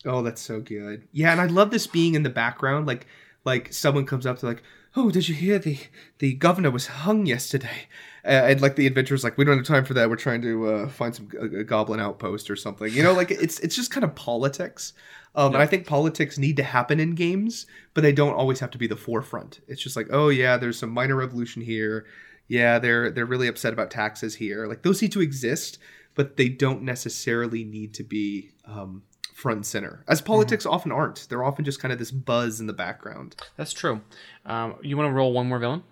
Oh, 0.03 0.21
that's 0.23 0.41
so 0.41 0.59
good. 0.59 1.07
Yeah, 1.13 1.31
and 1.31 1.39
I 1.39 1.45
love 1.45 1.69
this 1.71 1.85
being 1.87 2.15
in 2.15 2.23
the 2.23 2.29
background, 2.43 2.87
like 2.87 3.05
like 3.45 3.71
someone 3.71 4.05
comes 4.05 4.25
up 4.25 4.39
to 4.39 4.45
like, 4.47 4.63
"Oh, 4.95 5.11
did 5.11 5.29
you 5.29 5.35
hear 5.35 5.59
the 5.59 5.77
the 6.17 6.33
governor 6.33 6.71
was 6.71 6.87
hung 7.05 7.25
yesterday?" 7.27 7.87
Uh, 8.23 8.29
and 8.29 8.61
like 8.61 8.75
the 8.75 8.87
adventurer's 8.87 9.23
like, 9.23 9.37
"We 9.37 9.45
don't 9.45 9.57
have 9.57 9.65
time 9.65 9.85
for 9.85 9.93
that. 9.95 10.09
We're 10.09 10.15
trying 10.15 10.41
to 10.43 10.67
uh, 10.67 10.89
find 10.89 11.15
some 11.15 11.29
a, 11.39 11.59
a 11.59 11.63
goblin 11.63 11.99
outpost 11.99 12.49
or 12.49 12.55
something." 12.55 12.91
You 12.93 13.03
know, 13.03 13.13
like 13.13 13.31
it's 13.31 13.59
it's 13.59 13.75
just 13.75 13.91
kind 13.91 14.03
of 14.03 14.15
politics. 14.15 14.93
Um, 15.33 15.53
And 15.53 15.63
I 15.63 15.65
think 15.65 15.87
politics 15.87 16.37
need 16.37 16.57
to 16.57 16.63
happen 16.63 16.99
in 16.99 17.15
games, 17.15 17.65
but 17.93 18.01
they 18.01 18.11
don't 18.11 18.33
always 18.33 18.59
have 18.59 18.71
to 18.71 18.77
be 18.77 18.87
the 18.87 18.97
forefront. 18.97 19.61
It's 19.67 19.81
just 19.81 19.95
like, 19.95 20.07
oh 20.11 20.27
yeah, 20.29 20.57
there's 20.57 20.77
some 20.77 20.89
minor 20.89 21.15
revolution 21.15 21.61
here. 21.61 22.05
Yeah, 22.47 22.79
they're 22.79 23.09
they're 23.11 23.25
really 23.25 23.47
upset 23.47 23.71
about 23.73 23.91
taxes 23.91 24.35
here. 24.35 24.67
Like 24.67 24.81
those 24.83 25.01
need 25.01 25.13
to 25.13 25.21
exist, 25.21 25.79
but 26.15 26.35
they 26.37 26.49
don't 26.49 26.83
necessarily 26.83 27.63
need 27.63 27.93
to 27.93 28.03
be 28.03 28.51
um, 28.65 29.03
front 29.33 29.55
and 29.57 29.65
center. 29.65 30.03
As 30.07 30.21
politics 30.21 30.65
often 30.65 30.91
aren't. 30.91 31.27
They're 31.29 31.43
often 31.43 31.63
just 31.63 31.79
kind 31.79 31.91
of 31.93 31.97
this 31.97 32.11
buzz 32.11 32.59
in 32.59 32.67
the 32.67 32.73
background. 32.73 33.35
That's 33.55 33.73
true. 33.73 34.01
Um, 34.45 34.75
you 34.81 34.97
want 34.97 35.07
to 35.09 35.13
roll 35.13 35.31
one 35.31 35.47
more 35.47 35.59
villain? 35.59 35.83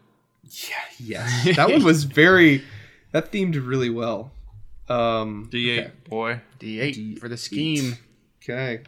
Yeah, 0.44 0.76
yes. 0.99 1.56
That 1.56 1.70
one 1.70 1.84
was 1.84 2.03
very 2.03 2.64
that 3.11 3.32
themed 3.32 3.56
really 3.56 3.90
well. 3.90 4.32
Um 4.88 5.49
D8 5.52 5.80
okay. 5.80 5.91
boy. 6.10 6.41
D8 6.60 7.20
for 7.20 7.30
the 7.30 7.38
scheme. 7.38 7.98
Okay. 8.44 8.82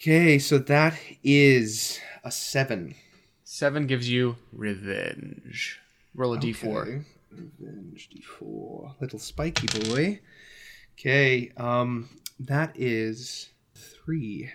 Okay, 0.00 0.38
so 0.38 0.58
that 0.58 0.94
is 1.24 1.98
a 2.22 2.30
seven. 2.30 2.94
Seven 3.44 3.86
gives 3.86 4.08
you 4.08 4.36
revenge. 4.52 5.80
Roll 6.14 6.34
a 6.34 6.38
d4. 6.38 6.82
Okay. 6.82 7.02
Revenge 7.30 8.10
D4. 8.10 9.00
Little 9.00 9.18
spiky 9.18 9.66
boy. 9.66 10.20
Okay, 10.98 11.52
um 11.56 12.08
that 12.38 12.72
is 12.74 13.50
three. 13.74 14.50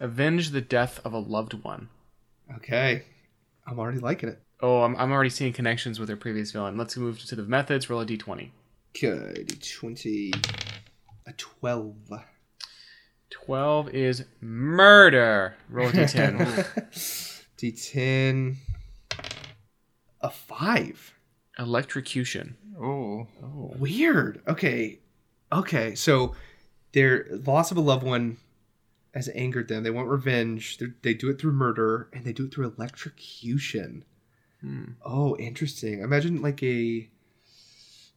Avenge 0.00 0.50
the 0.50 0.60
death 0.60 1.00
of 1.04 1.12
a 1.12 1.18
loved 1.18 1.54
one. 1.64 1.88
Okay. 2.56 3.04
I'm 3.66 3.78
already 3.78 3.98
liking 3.98 4.28
it. 4.28 4.42
Oh, 4.66 4.82
I'm, 4.82 4.96
I'm 4.96 5.12
already 5.12 5.28
seeing 5.28 5.52
connections 5.52 6.00
with 6.00 6.06
their 6.06 6.16
previous 6.16 6.50
villain. 6.50 6.78
Let's 6.78 6.96
move 6.96 7.22
to 7.26 7.36
the 7.36 7.42
methods. 7.42 7.90
Roll 7.90 8.00
a 8.00 8.06
d20. 8.06 8.48
Okay, 8.96 9.44
D20. 9.44 10.34
A 11.26 11.32
12. 11.34 11.94
12 13.28 13.88
is 13.90 14.24
murder. 14.40 15.54
Roll 15.68 15.88
a 15.88 15.92
d10. 15.92 17.44
D10. 17.58 18.56
A 20.22 20.30
5. 20.30 21.14
Electrocution. 21.58 22.56
Oh. 22.80 23.26
Weird. 23.78 24.40
Okay. 24.48 25.00
Okay. 25.52 25.94
So 25.94 26.34
their 26.92 27.26
loss 27.44 27.70
of 27.70 27.76
a 27.76 27.82
loved 27.82 28.02
one 28.02 28.38
has 29.12 29.28
angered 29.34 29.68
them. 29.68 29.82
They 29.82 29.90
want 29.90 30.08
revenge. 30.08 30.78
They're, 30.78 30.94
they 31.02 31.12
do 31.12 31.28
it 31.28 31.38
through 31.38 31.52
murder 31.52 32.08
and 32.14 32.24
they 32.24 32.32
do 32.32 32.46
it 32.46 32.54
through 32.54 32.72
electrocution. 32.78 34.06
Hmm. 34.64 34.84
Oh, 35.04 35.36
interesting. 35.36 36.00
Imagine 36.00 36.40
like 36.40 36.62
a 36.62 37.08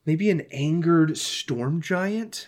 maybe 0.06 0.30
an 0.30 0.42
angered 0.52 1.18
storm 1.18 1.82
giant. 1.82 2.48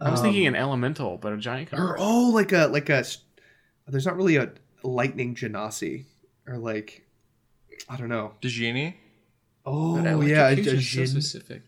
I 0.00 0.10
was 0.10 0.20
Um, 0.20 0.24
thinking 0.26 0.46
an 0.46 0.54
elemental, 0.56 1.18
but 1.18 1.32
a 1.34 1.36
giant. 1.36 1.74
or 1.74 1.96
oh, 1.98 2.30
like 2.32 2.52
a 2.52 2.68
like 2.68 2.88
a. 2.88 3.04
There's 3.86 4.06
not 4.06 4.16
really 4.16 4.36
a 4.36 4.50
lightning 4.82 5.34
genasi 5.34 6.04
or 6.46 6.56
like 6.56 7.06
I 7.88 7.96
don't 7.98 8.08
know. 8.08 8.32
The 8.40 8.48
genie? 8.48 8.96
Oh 9.66 10.02
But 10.02 10.26
yeah, 10.26 10.48
a, 10.48 10.52
a 10.58 10.80
so 10.80 11.04
specific. 11.04 11.62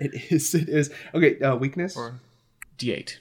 It 0.00 0.30
is. 0.30 0.54
It 0.54 0.68
is. 0.68 0.90
Okay. 1.14 1.38
Uh, 1.40 1.56
weakness. 1.56 1.96
Or 1.96 2.20
D8. 2.78 3.16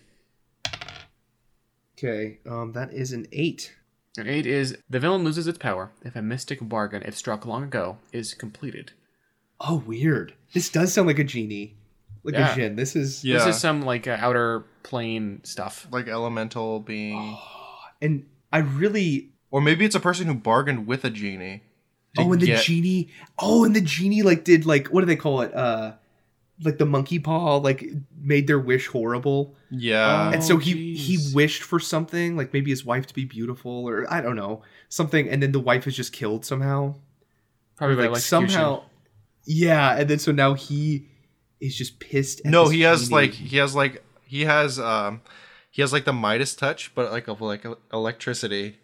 Okay. 1.97 2.39
Um, 2.45 2.73
that 2.73 2.91
is 2.93 3.13
an 3.13 3.27
eight. 3.31 3.73
An 4.17 4.27
8 4.27 4.45
is 4.45 4.77
the 4.89 4.99
villain 4.99 5.23
loses 5.23 5.47
its 5.47 5.57
power 5.57 5.91
if 6.03 6.15
a 6.15 6.21
mystic 6.21 6.59
bargain 6.61 7.01
it 7.03 7.15
struck 7.15 7.45
long 7.45 7.63
ago 7.63 7.97
is 8.11 8.33
completed. 8.33 8.91
Oh, 9.59 9.77
weird. 9.85 10.33
This 10.53 10.69
does 10.69 10.93
sound 10.93 11.07
like 11.07 11.19
a 11.19 11.23
genie, 11.23 11.75
like 12.23 12.35
Yeah. 12.35 12.51
a 12.51 12.55
Jin. 12.55 12.75
This 12.75 12.95
is 12.95 13.23
Yeah. 13.23 13.39
This 13.39 13.55
is 13.55 13.61
some 13.61 13.81
like 13.81 14.07
uh, 14.07 14.17
outer 14.19 14.65
plane 14.83 15.39
stuff. 15.43 15.87
like 15.91 16.07
elemental 16.07 16.79
being 16.79 17.37
and 18.01 18.25
I 18.51 18.59
really. 18.59 19.29
Or 19.49 19.61
maybe 19.61 19.85
it's 19.85 19.95
a 19.95 19.99
person 19.99 20.25
who 20.27 20.33
bargained 20.35 20.87
with 20.87 21.03
a 21.05 21.09
genie. 21.09 21.63
to 22.15 22.21
Oh, 22.23 22.31
and 22.33 22.41
the 22.41 22.47
get- 22.47 22.63
genie. 22.63 23.09
Oh, 23.39 23.63
and 23.65 23.75
the 23.75 23.81
genie 23.81 24.21
like 24.21 24.43
did 24.43 24.65
like 24.65 24.87
what 24.89 24.99
do 25.01 25.05
they 25.07 25.15
call 25.15 25.41
it? 25.41 25.53
Uh, 25.55 25.93
like 26.61 26.77
the 26.77 26.85
monkey 26.85 27.19
paw 27.19 27.57
like 27.57 27.83
made 28.19 28.47
their 28.47 28.59
wish 28.59 28.87
horrible, 28.87 29.55
Yeah. 29.71 30.31
and 30.31 30.43
so 30.43 30.55
Oh, 30.55 30.57
he 30.57 30.95
he 30.95 31.17
wished 31.33 31.63
for 31.63 31.79
something 31.79 32.37
like 32.37 32.53
maybe 32.53 32.69
his 32.69 32.85
wife 32.85 33.05
to 33.07 33.13
be 33.13 33.25
beautiful 33.25 33.87
or 33.89 34.05
I 34.11 34.21
don't 34.21 34.35
know 34.35 34.61
something, 34.89 35.27
and 35.29 35.41
then 35.41 35.51
the 35.51 35.59
wife 35.59 35.87
is 35.87 35.95
just 35.95 36.13
killed 36.13 36.45
somehow. 36.45 36.95
Probably 37.75 38.07
like 38.07 38.21
somehow, 38.21 38.83
yeah, 39.45 39.97
and 39.97 40.09
then 40.09 40.19
so 40.19 40.31
now 40.31 40.53
he 40.53 41.07
is 41.59 41.75
just 41.75 41.99
pissed. 41.99 42.41
At 42.45 42.51
no, 42.51 42.69
he 42.69 42.81
has 42.81 43.11
like 43.11 43.31
he 43.33 43.57
has 43.57 43.73
like 43.75 44.03
he 44.25 44.41
has 44.45 44.79
um 44.79 45.21
he 45.71 45.81
has 45.81 45.91
like 45.91 46.05
the 46.05 46.13
Midas 46.13 46.55
touch, 46.55 46.93
but 46.93 47.11
like 47.11 47.27
of 47.27 47.41
like 47.41 47.65
electricity. 47.91 48.77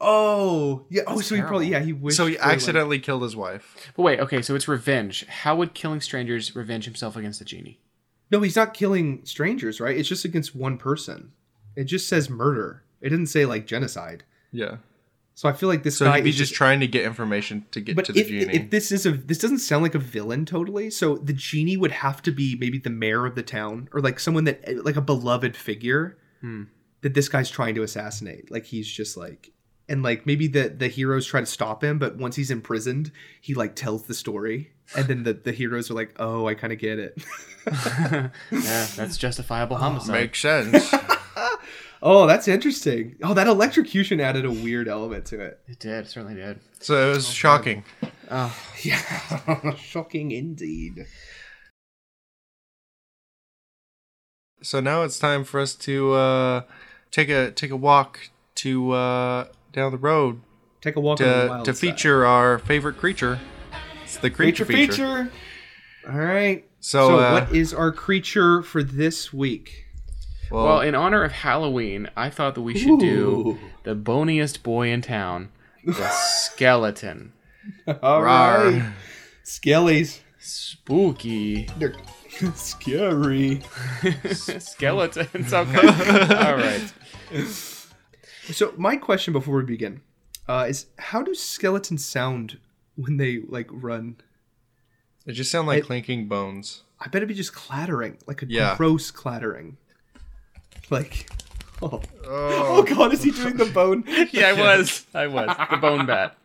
Oh, 0.00 0.86
yeah. 0.90 1.02
Oh, 1.06 1.16
That's 1.16 1.28
so 1.28 1.34
he 1.34 1.40
probably 1.42 1.68
yeah 1.68 1.80
he 1.80 1.92
wished. 1.92 2.16
So 2.16 2.26
he 2.26 2.34
for, 2.34 2.42
like- 2.42 2.52
accidentally 2.54 2.98
killed 2.98 3.22
his 3.22 3.36
wife. 3.36 3.90
But 3.96 4.02
wait, 4.02 4.20
okay, 4.20 4.42
so 4.42 4.54
it's 4.54 4.68
revenge. 4.68 5.24
How 5.26 5.56
would 5.56 5.74
killing 5.74 6.00
strangers 6.00 6.54
revenge 6.54 6.84
himself 6.84 7.16
against 7.16 7.38
the 7.38 7.44
genie? 7.44 7.80
no, 8.30 8.40
he's 8.40 8.56
not 8.56 8.74
killing 8.74 9.24
strangers, 9.24 9.80
right? 9.80 9.96
It's 9.96 10.08
just 10.08 10.24
against 10.24 10.54
one 10.56 10.78
person. 10.78 11.30
It 11.76 11.84
just 11.84 12.08
says 12.08 12.28
murder. 12.28 12.82
It 13.00 13.10
didn't 13.10 13.26
say 13.28 13.46
like 13.46 13.66
genocide. 13.66 14.24
Yeah. 14.50 14.78
So 15.34 15.48
I 15.48 15.52
feel 15.52 15.68
like 15.68 15.82
this 15.84 15.98
So 15.98 16.06
guy 16.06 16.16
he'd 16.16 16.24
be 16.24 16.30
is 16.30 16.36
just 16.36 16.54
trying 16.54 16.80
to 16.80 16.86
get 16.88 17.04
information 17.04 17.66
to 17.70 17.80
get 17.80 17.94
But 17.94 18.06
to 18.06 18.12
the 18.12 18.20
if, 18.22 18.28
genie. 18.28 18.54
if 18.54 18.70
this 18.70 18.90
is 18.90 19.04
a 19.06 19.12
this 19.12 19.38
doesn't 19.38 19.58
sound 19.58 19.82
like 19.84 19.94
a 19.94 19.98
villain 20.00 20.44
totally. 20.46 20.90
So 20.90 21.16
the 21.18 21.34
genie 21.34 21.76
would 21.76 21.92
have 21.92 22.20
to 22.22 22.32
be 22.32 22.56
maybe 22.58 22.78
the 22.78 22.90
mayor 22.90 23.26
of 23.26 23.34
the 23.36 23.42
town 23.42 23.88
or 23.92 24.00
like 24.00 24.18
someone 24.18 24.44
that 24.44 24.84
like 24.84 24.96
a 24.96 25.00
beloved 25.02 25.54
figure 25.56 26.16
Hmm. 26.40 26.64
That 27.06 27.14
this 27.14 27.28
guy's 27.28 27.48
trying 27.48 27.76
to 27.76 27.84
assassinate. 27.84 28.50
Like 28.50 28.64
he's 28.64 28.88
just 28.88 29.16
like 29.16 29.52
and 29.88 30.02
like 30.02 30.26
maybe 30.26 30.48
the 30.48 30.68
the 30.68 30.88
heroes 30.88 31.24
try 31.24 31.38
to 31.38 31.46
stop 31.46 31.84
him, 31.84 32.00
but 32.00 32.16
once 32.16 32.34
he's 32.34 32.50
imprisoned, 32.50 33.12
he 33.40 33.54
like 33.54 33.76
tells 33.76 34.02
the 34.02 34.14
story, 34.14 34.72
and 34.96 35.06
then 35.06 35.22
the 35.22 35.34
the 35.34 35.52
heroes 35.52 35.88
are 35.88 35.94
like, 35.94 36.12
"Oh, 36.18 36.48
I 36.48 36.54
kind 36.54 36.72
of 36.72 36.80
get 36.80 36.98
it." 36.98 37.16
yeah, 37.70 38.30
that's 38.50 39.16
justifiable 39.16 39.76
homicide. 39.76 40.14
Makes 40.14 40.40
sense. 40.40 40.92
oh, 42.02 42.26
that's 42.26 42.48
interesting. 42.48 43.14
Oh, 43.22 43.34
that 43.34 43.46
electrocution 43.46 44.20
added 44.20 44.44
a 44.44 44.50
weird 44.50 44.88
element 44.88 45.26
to 45.26 45.40
it. 45.40 45.60
It 45.68 45.78
did, 45.78 46.08
certainly 46.08 46.34
did. 46.34 46.58
so 46.80 47.10
it 47.10 47.14
was 47.14 47.28
shocking. 47.28 47.84
Oh, 48.28 48.56
Yeah, 48.82 49.74
shocking 49.76 50.32
indeed. 50.32 51.06
So 54.62 54.80
now 54.80 55.02
it's 55.04 55.20
time 55.20 55.44
for 55.44 55.60
us 55.60 55.76
to 55.76 56.12
uh, 56.14 56.62
take 57.10 57.28
a 57.28 57.50
take 57.50 57.70
a 57.70 57.76
walk 57.76 58.30
to 58.56 58.92
uh, 58.92 59.46
down 59.72 59.92
the 59.92 59.98
road 59.98 60.40
Take 60.80 60.96
a 60.96 61.00
walk 61.00 61.20
on 61.20 61.26
the 61.26 61.32
to 61.42 61.48
wild 61.48 61.64
to 61.64 61.74
side. 61.74 61.80
feature 61.80 62.24
our 62.26 62.58
favorite 62.58 62.96
creature. 62.98 63.38
It's 64.04 64.18
the 64.18 64.30
creature 64.30 64.64
creature 64.64 64.92
feature. 64.94 65.24
feature. 65.24 65.32
All 66.12 66.18
right. 66.18 66.64
So, 66.80 67.08
So, 67.08 67.18
uh, 67.18 67.32
what 67.40 67.54
is 67.54 67.74
our 67.74 67.90
creature 67.90 68.62
for 68.62 68.82
this 68.84 69.32
week? 69.32 69.86
Well, 70.50 70.64
well, 70.64 70.80
in 70.80 70.94
honor 70.94 71.24
of 71.24 71.32
Halloween, 71.32 72.08
I 72.16 72.30
thought 72.30 72.54
that 72.54 72.62
we 72.62 72.78
should 72.78 73.00
do 73.00 73.58
the 73.82 73.96
boniest 73.96 74.62
boy 74.62 74.90
in 74.90 75.02
town, 75.02 75.48
the 75.84 76.08
skeleton. 76.10 77.32
All 77.88 78.20
Rawr. 78.22 78.80
right. 78.80 78.92
Skellies. 79.44 80.20
Spooky 80.38 81.68
They're 81.78 81.94
scary. 82.54 83.60
skeletons. 84.32 85.52
Okay. 85.52 85.88
All 86.34 86.56
right. 86.56 86.92
So 88.52 88.72
my 88.76 88.96
question 88.96 89.32
before 89.32 89.56
we 89.56 89.64
begin 89.64 90.00
uh, 90.48 90.66
is, 90.68 90.86
how 90.98 91.22
do 91.22 91.34
skeletons 91.34 92.04
sound 92.04 92.58
when 92.94 93.16
they 93.16 93.40
like 93.48 93.68
run? 93.70 94.16
it 95.26 95.32
just 95.32 95.50
sound 95.50 95.66
like 95.66 95.78
it- 95.80 95.86
clinking 95.86 96.28
bones. 96.28 96.82
I 97.00 97.06
bet 97.08 97.16
it'd 97.16 97.28
be 97.28 97.34
just 97.34 97.52
clattering, 97.54 98.16
like 98.26 98.40
a 98.42 98.46
Yeah. 98.48 98.74
gross 98.76 99.10
clattering. 99.10 99.76
Like, 100.88 101.28
oh. 101.82 102.00
oh 102.26 102.76
Oh, 102.78 102.82
god, 102.84 103.12
is 103.12 103.22
he 103.22 103.32
doing 103.32 103.56
the 103.58 103.66
bone? 103.66 104.04
Yeah, 104.32 104.48
I 104.48 104.52
was. 104.54 105.04
I 105.14 105.26
was 105.26 105.54
the 105.70 105.76
bone 105.76 106.06
bat. 106.06 106.36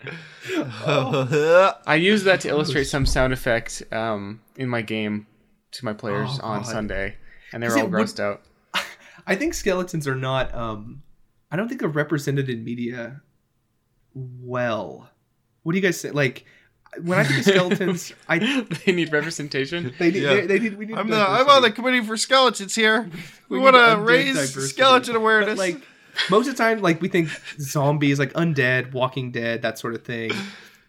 I 1.88 1.95
used 1.95 2.26
that 2.26 2.41
to 2.41 2.49
illustrate 2.49 2.85
some 2.85 3.05
sound 3.05 3.31
effect 3.31 3.84
um, 3.93 4.41
in 4.57 4.68
my 4.68 4.81
game 4.81 5.26
to 5.72 5.85
my 5.85 5.93
players 5.93 6.39
Oh, 6.41 6.48
on 6.48 6.61
God. 6.64 6.68
Sunday, 6.72 7.15
and 7.53 7.61
they 7.64 7.68
Is 7.68 7.73
were 7.73 7.80
all 7.80 7.85
it- 7.88 7.91
would- 7.91 8.07
grossed 8.07 8.19
out. 8.19 8.41
I 9.27 9.35
think 9.35 9.53
skeletons 9.53 10.07
are 10.07 10.15
not. 10.15 10.53
Um, 10.53 11.03
I 11.52 11.56
don't 11.56 11.68
think 11.68 11.80
they're 11.81 11.89
represented 11.89 12.49
in 12.49 12.64
media 12.64 13.22
well. 14.14 15.10
What 15.64 15.73
do 15.73 15.77
you 15.77 15.81
guys 15.84 15.99
say? 15.99 16.11
Like, 16.11 16.45
when 17.03 17.19
I 17.19 17.23
think 17.23 17.39
of 17.39 17.45
skeletons, 17.45 18.14
I 18.27 18.39
they 18.85 18.91
need 18.91 19.11
representation. 19.14 19.93
they 19.99 20.11
need, 20.11 20.23
Yeah. 20.23 20.34
they, 20.35 20.48
they 20.48 20.60
need 20.60 20.77
we 20.77 20.85
need. 20.88 20.98
I'm 20.98 21.10
the 21.10 21.18
I'm 21.18 21.48
on 21.49 21.61
the 21.61 21.72
committee 21.72 22.02
for 22.03 22.18
skeletons 22.18 22.76
here. 22.76 23.10
We, 23.49 23.57
We 23.57 23.64
want 23.65 23.76
to 23.76 23.98
raise 24.02 24.35
diversity. 24.35 24.68
skeleton 24.68 25.14
But, 25.14 25.19
awareness. 25.19 25.57
like 25.60 25.81
most 26.30 26.48
of 26.48 26.56
the 26.56 26.64
time, 26.64 26.81
like 26.81 27.02
we 27.02 27.10
think 27.10 27.27
zombies, 27.60 28.18
like 28.18 28.31
undead, 28.34 28.93
Walking 28.93 29.31
Dead, 29.31 29.61
that 29.64 29.77
sort 29.77 29.93
of 29.93 30.03
thing. 30.06 30.31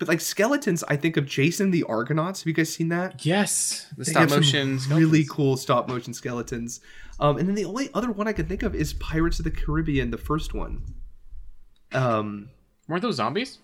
But 0.02 0.08
like 0.08 0.20
skeletons, 0.20 0.82
I 0.88 0.96
think 0.96 1.16
of 1.16 1.26
Jason 1.26 1.70
the 1.70 1.84
Argonauts. 1.84 2.40
Have 2.40 2.48
you 2.48 2.52
guys 2.54 2.72
seen 2.74 2.88
that? 2.88 3.24
Yes, 3.24 3.86
the 3.96 4.04
stop 4.04 4.30
motion. 4.30 4.80
really 4.88 5.24
cool 5.30 5.56
stop 5.56 5.86
motion 5.88 6.12
skeletons. 6.12 6.80
Um, 7.20 7.38
and 7.38 7.46
then 7.48 7.54
the 7.54 7.64
only 7.66 7.88
other 7.94 8.10
one 8.10 8.26
I 8.26 8.32
can 8.32 8.46
think 8.46 8.64
of 8.64 8.74
is 8.74 8.94
Pirates 8.94 9.38
of 9.38 9.44
the 9.44 9.52
Caribbean, 9.52 10.10
the 10.10 10.18
first 10.18 10.54
one. 10.54 10.82
Um, 11.92 12.48
Weren't 12.88 13.02
those 13.02 13.14
zombies? 13.14 13.58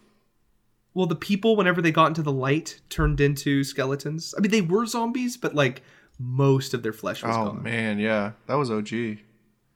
well, 0.95 1.07
the 1.07 1.17
people, 1.17 1.57
whenever 1.57 1.83
they 1.83 1.91
got 1.91 2.07
into 2.07 2.23
the 2.23 2.31
light, 2.31 2.81
turned 2.89 3.21
into 3.21 3.65
skeletons. 3.65 4.33
I 4.39 4.41
mean, 4.41 4.53
they 4.53 4.61
were 4.61 4.87
zombies, 4.87 5.37
but 5.37 5.57
like 5.57 5.83
most 6.21 6.73
of 6.73 6.85
their 6.85 6.93
flesh 6.93 7.25
was 7.25 7.35
Oh 7.37 7.47
gone. 7.47 7.65
man, 7.65 7.99
yeah, 7.99 8.33
that 8.47 8.55
was 8.55 8.71
OG. 8.71 8.91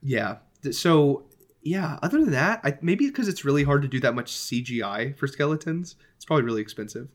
Yeah. 0.00 0.36
So 0.70 1.24
yeah, 1.62 1.98
other 2.02 2.20
than 2.20 2.32
that, 2.32 2.60
I, 2.64 2.76
maybe 2.82 3.06
because 3.06 3.28
it's 3.28 3.44
really 3.44 3.62
hard 3.64 3.82
to 3.82 3.88
do 3.88 4.00
that 4.00 4.14
much 4.14 4.32
CGI 4.32 5.16
for 5.16 5.26
skeletons, 5.26 5.96
it's 6.16 6.24
probably 6.24 6.44
really 6.44 6.62
expensive. 6.62 7.08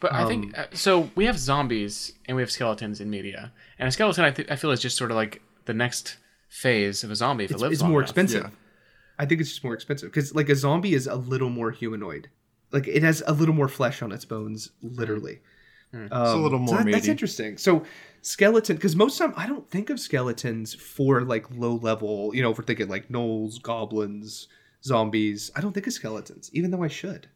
But 0.00 0.12
I 0.12 0.22
Um, 0.22 0.28
think 0.28 0.58
uh, 0.58 0.66
so. 0.72 1.10
We 1.14 1.24
have 1.26 1.38
zombies 1.38 2.12
and 2.26 2.36
we 2.36 2.42
have 2.42 2.50
skeletons 2.50 3.00
in 3.00 3.08
media, 3.10 3.52
and 3.78 3.88
a 3.88 3.92
skeleton 3.92 4.24
I, 4.24 4.30
th- 4.30 4.50
I 4.50 4.56
feel 4.56 4.70
is 4.72 4.80
just 4.80 4.96
sort 4.96 5.10
of 5.10 5.16
like 5.16 5.40
the 5.64 5.74
next 5.74 6.18
phase 6.48 7.02
of 7.04 7.10
a 7.10 7.16
zombie 7.16 7.44
if 7.44 7.50
It's, 7.52 7.60
it 7.60 7.64
lives 7.64 7.74
it's 7.80 7.82
more 7.88 8.00
enough. 8.00 8.10
expensive. 8.10 8.42
Yeah. 8.44 8.50
I 9.18 9.26
think 9.26 9.40
it's 9.40 9.50
just 9.50 9.64
more 9.64 9.74
expensive 9.74 10.10
because 10.10 10.34
like 10.34 10.48
a 10.48 10.56
zombie 10.56 10.94
is 10.94 11.06
a 11.06 11.14
little 11.14 11.50
more 11.50 11.70
humanoid. 11.70 12.28
Like 12.72 12.88
it 12.88 13.02
has 13.02 13.22
a 13.26 13.32
little 13.32 13.54
more 13.54 13.68
flesh 13.68 14.02
on 14.02 14.12
its 14.12 14.24
bones, 14.24 14.70
literally. 14.82 15.40
Hmm. 15.92 16.06
Um, 16.10 16.22
It's 16.22 16.32
a 16.32 16.36
little 16.36 16.58
so 16.66 16.74
more 16.74 16.84
that- 16.84 16.92
that's 16.92 17.08
interesting. 17.08 17.56
So 17.58 17.84
skeleton, 18.22 18.76
because 18.76 18.94
most 18.96 19.20
of 19.20 19.30
the 19.30 19.34
time 19.34 19.44
I 19.44 19.46
don't 19.48 19.68
think 19.70 19.90
of 19.90 19.98
skeletons 19.98 20.74
for 20.74 21.22
like 21.22 21.46
low 21.54 21.76
level. 21.76 22.34
You 22.34 22.42
know, 22.42 22.50
if 22.50 22.58
we're 22.58 22.64
thinking 22.64 22.88
like 22.88 23.08
gnolls, 23.08 23.60
goblins, 23.62 24.48
zombies, 24.84 25.50
I 25.56 25.60
don't 25.60 25.72
think 25.72 25.86
of 25.86 25.92
skeletons, 25.92 26.50
even 26.52 26.70
though 26.70 26.82
I 26.82 26.88
should. 26.88 27.28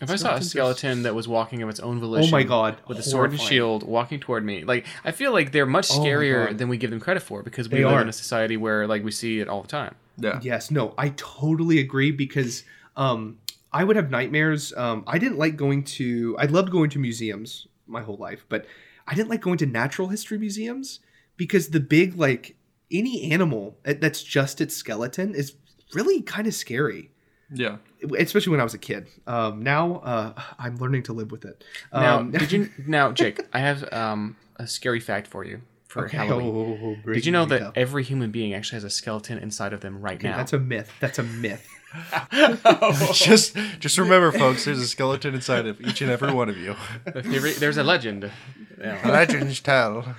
If 0.00 0.10
I 0.10 0.16
saw 0.16 0.34
a 0.34 0.42
skeleton 0.42 1.02
that 1.04 1.14
was 1.14 1.28
walking 1.28 1.62
of 1.62 1.68
its 1.68 1.78
own 1.78 2.00
volition, 2.00 2.28
Oh 2.28 2.36
my 2.36 2.42
god, 2.42 2.78
with 2.88 2.98
a 2.98 3.02
sword 3.04 3.30
and 3.30 3.40
shield 3.40 3.84
walking 3.84 4.18
toward 4.18 4.44
me, 4.44 4.64
like 4.64 4.84
I 5.04 5.12
feel 5.12 5.32
like 5.32 5.52
they're 5.52 5.66
much 5.66 5.88
Oh 5.92 6.00
scarier 6.00 6.48
God. 6.48 6.58
than 6.58 6.68
we 6.68 6.76
give 6.76 6.90
them 6.90 6.98
credit 6.98 7.22
for 7.22 7.42
because 7.44 7.68
we 7.68 7.78
They 7.78 7.84
live 7.84 7.94
are. 7.94 8.00
in 8.02 8.08
a 8.08 8.12
society 8.12 8.56
where 8.56 8.88
like 8.88 9.04
we 9.04 9.12
see 9.12 9.38
it 9.38 9.48
all 9.48 9.62
the 9.62 9.68
time. 9.68 9.94
Yeah. 10.18 10.40
Yes, 10.42 10.70
no, 10.72 10.92
I 10.98 11.10
totally 11.10 11.78
agree 11.78 12.10
because 12.10 12.64
um, 12.96 13.38
I 13.72 13.84
would 13.84 13.94
have 13.94 14.10
nightmares. 14.10 14.72
Um, 14.76 15.04
I 15.06 15.18
didn't 15.18 15.38
like 15.38 15.56
going 15.56 15.84
to. 15.84 16.36
I 16.38 16.46
loved 16.46 16.70
going 16.72 16.90
to 16.90 16.98
museums 16.98 17.68
my 17.92 18.02
whole 18.02 18.16
life, 18.16 18.44
but 18.48 18.66
I 19.06 19.14
didn't 19.14 19.28
like 19.30 19.40
going 19.40 19.58
to 19.58 19.66
natural 19.66 20.08
history 20.08 20.38
museums 20.38 21.00
because 21.36 21.68
the 21.68 21.80
big 21.80 22.16
like 22.16 22.56
any 22.90 23.30
animal 23.32 23.76
that's 23.84 24.22
just 24.22 24.60
its 24.60 24.76
skeleton 24.76 25.34
is 25.34 25.54
really 25.94 26.22
kind 26.22 26.46
of 26.46 26.54
scary. 26.54 27.10
Yeah. 27.54 27.76
Especially 28.18 28.50
when 28.50 28.60
I 28.60 28.64
was 28.64 28.74
a 28.74 28.78
kid. 28.78 29.08
Um, 29.26 29.62
now 29.62 29.96
uh, 29.96 30.32
I'm 30.58 30.76
learning 30.76 31.02
to 31.04 31.12
live 31.12 31.30
with 31.30 31.44
it. 31.44 31.64
Now, 31.92 32.18
Um, 32.20 32.30
did 32.30 32.50
you 32.52 32.70
now, 32.86 33.12
Jake? 33.12 33.40
I 33.52 33.58
have 33.58 33.90
um, 33.92 34.36
a 34.56 34.66
scary 34.66 35.00
fact 35.00 35.26
for 35.26 35.44
you 35.44 35.60
for 35.86 36.06
okay, 36.06 36.16
Halloween. 36.16 36.96
oh, 37.06 37.12
Did 37.12 37.26
you 37.26 37.32
know 37.32 37.44
that 37.44 37.60
up. 37.62 37.72
every 37.76 38.04
human 38.04 38.30
being 38.30 38.54
actually 38.54 38.76
has 38.76 38.84
a 38.84 38.90
skeleton 38.90 39.36
inside 39.38 39.74
of 39.74 39.80
them 39.80 40.00
right 40.00 40.16
Okay, 40.16 40.30
now? 40.30 40.38
that's 40.38 40.54
a 40.54 40.58
myth. 40.58 40.90
That's 41.00 41.18
a 41.18 41.22
myth. 41.22 41.68
just 43.12 43.56
just 43.78 43.98
remember, 43.98 44.32
folks. 44.32 44.64
There's 44.64 44.78
a 44.80 44.86
skeleton 44.88 45.34
inside 45.34 45.66
of 45.66 45.80
each 45.80 46.00
and 46.02 46.10
every 46.10 46.32
one 46.32 46.48
of 46.48 46.56
you. 46.56 46.76
The 47.04 47.22
theory- 47.22 47.52
there's 47.52 47.76
a 47.76 47.84
legend. 47.84 48.30
Yeah. 48.78 49.00
Legends 49.08 49.60
tell. 49.60 50.14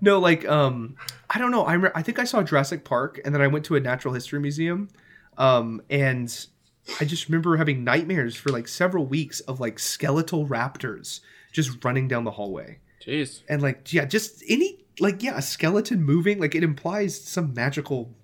No, 0.00 0.18
like 0.18 0.46
um, 0.48 0.96
I 1.30 1.38
don't 1.38 1.50
know. 1.50 1.64
I 1.64 1.74
re- 1.74 1.90
I 1.94 2.02
think 2.02 2.18
I 2.18 2.24
saw 2.24 2.42
Jurassic 2.42 2.84
Park, 2.84 3.20
and 3.24 3.34
then 3.34 3.42
I 3.42 3.46
went 3.46 3.64
to 3.66 3.76
a 3.76 3.80
natural 3.80 4.14
history 4.14 4.40
museum, 4.40 4.88
um, 5.36 5.82
and 5.90 6.46
I 7.00 7.04
just 7.04 7.28
remember 7.28 7.56
having 7.56 7.84
nightmares 7.84 8.34
for 8.36 8.50
like 8.50 8.68
several 8.68 9.06
weeks 9.06 9.40
of 9.40 9.60
like 9.60 9.78
skeletal 9.78 10.46
raptors 10.46 11.20
just 11.52 11.84
running 11.84 12.08
down 12.08 12.24
the 12.24 12.30
hallway, 12.32 12.78
Jeez. 13.04 13.42
and 13.48 13.60
like 13.60 13.92
yeah, 13.92 14.04
just 14.04 14.42
any 14.48 14.84
like 15.00 15.22
yeah, 15.22 15.36
a 15.36 15.42
skeleton 15.42 16.02
moving 16.02 16.38
like 16.40 16.54
it 16.54 16.62
implies 16.62 17.20
some 17.20 17.52
magical 17.54 18.14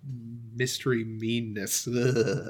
mystery 0.55 1.05
meanness. 1.05 1.86
Ugh. 1.89 2.48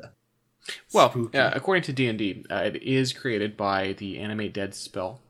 Well, 0.92 1.10
Spooky. 1.10 1.38
uh, 1.38 1.50
according 1.54 1.82
to 1.84 1.92
D 1.92 2.06
and 2.08 2.18
D, 2.18 2.44
uh, 2.50 2.56
it 2.64 2.82
is 2.82 3.12
created 3.12 3.56
by 3.56 3.92
the 3.94 4.18
animate 4.18 4.54
dead 4.54 4.74
spell. 4.74 5.20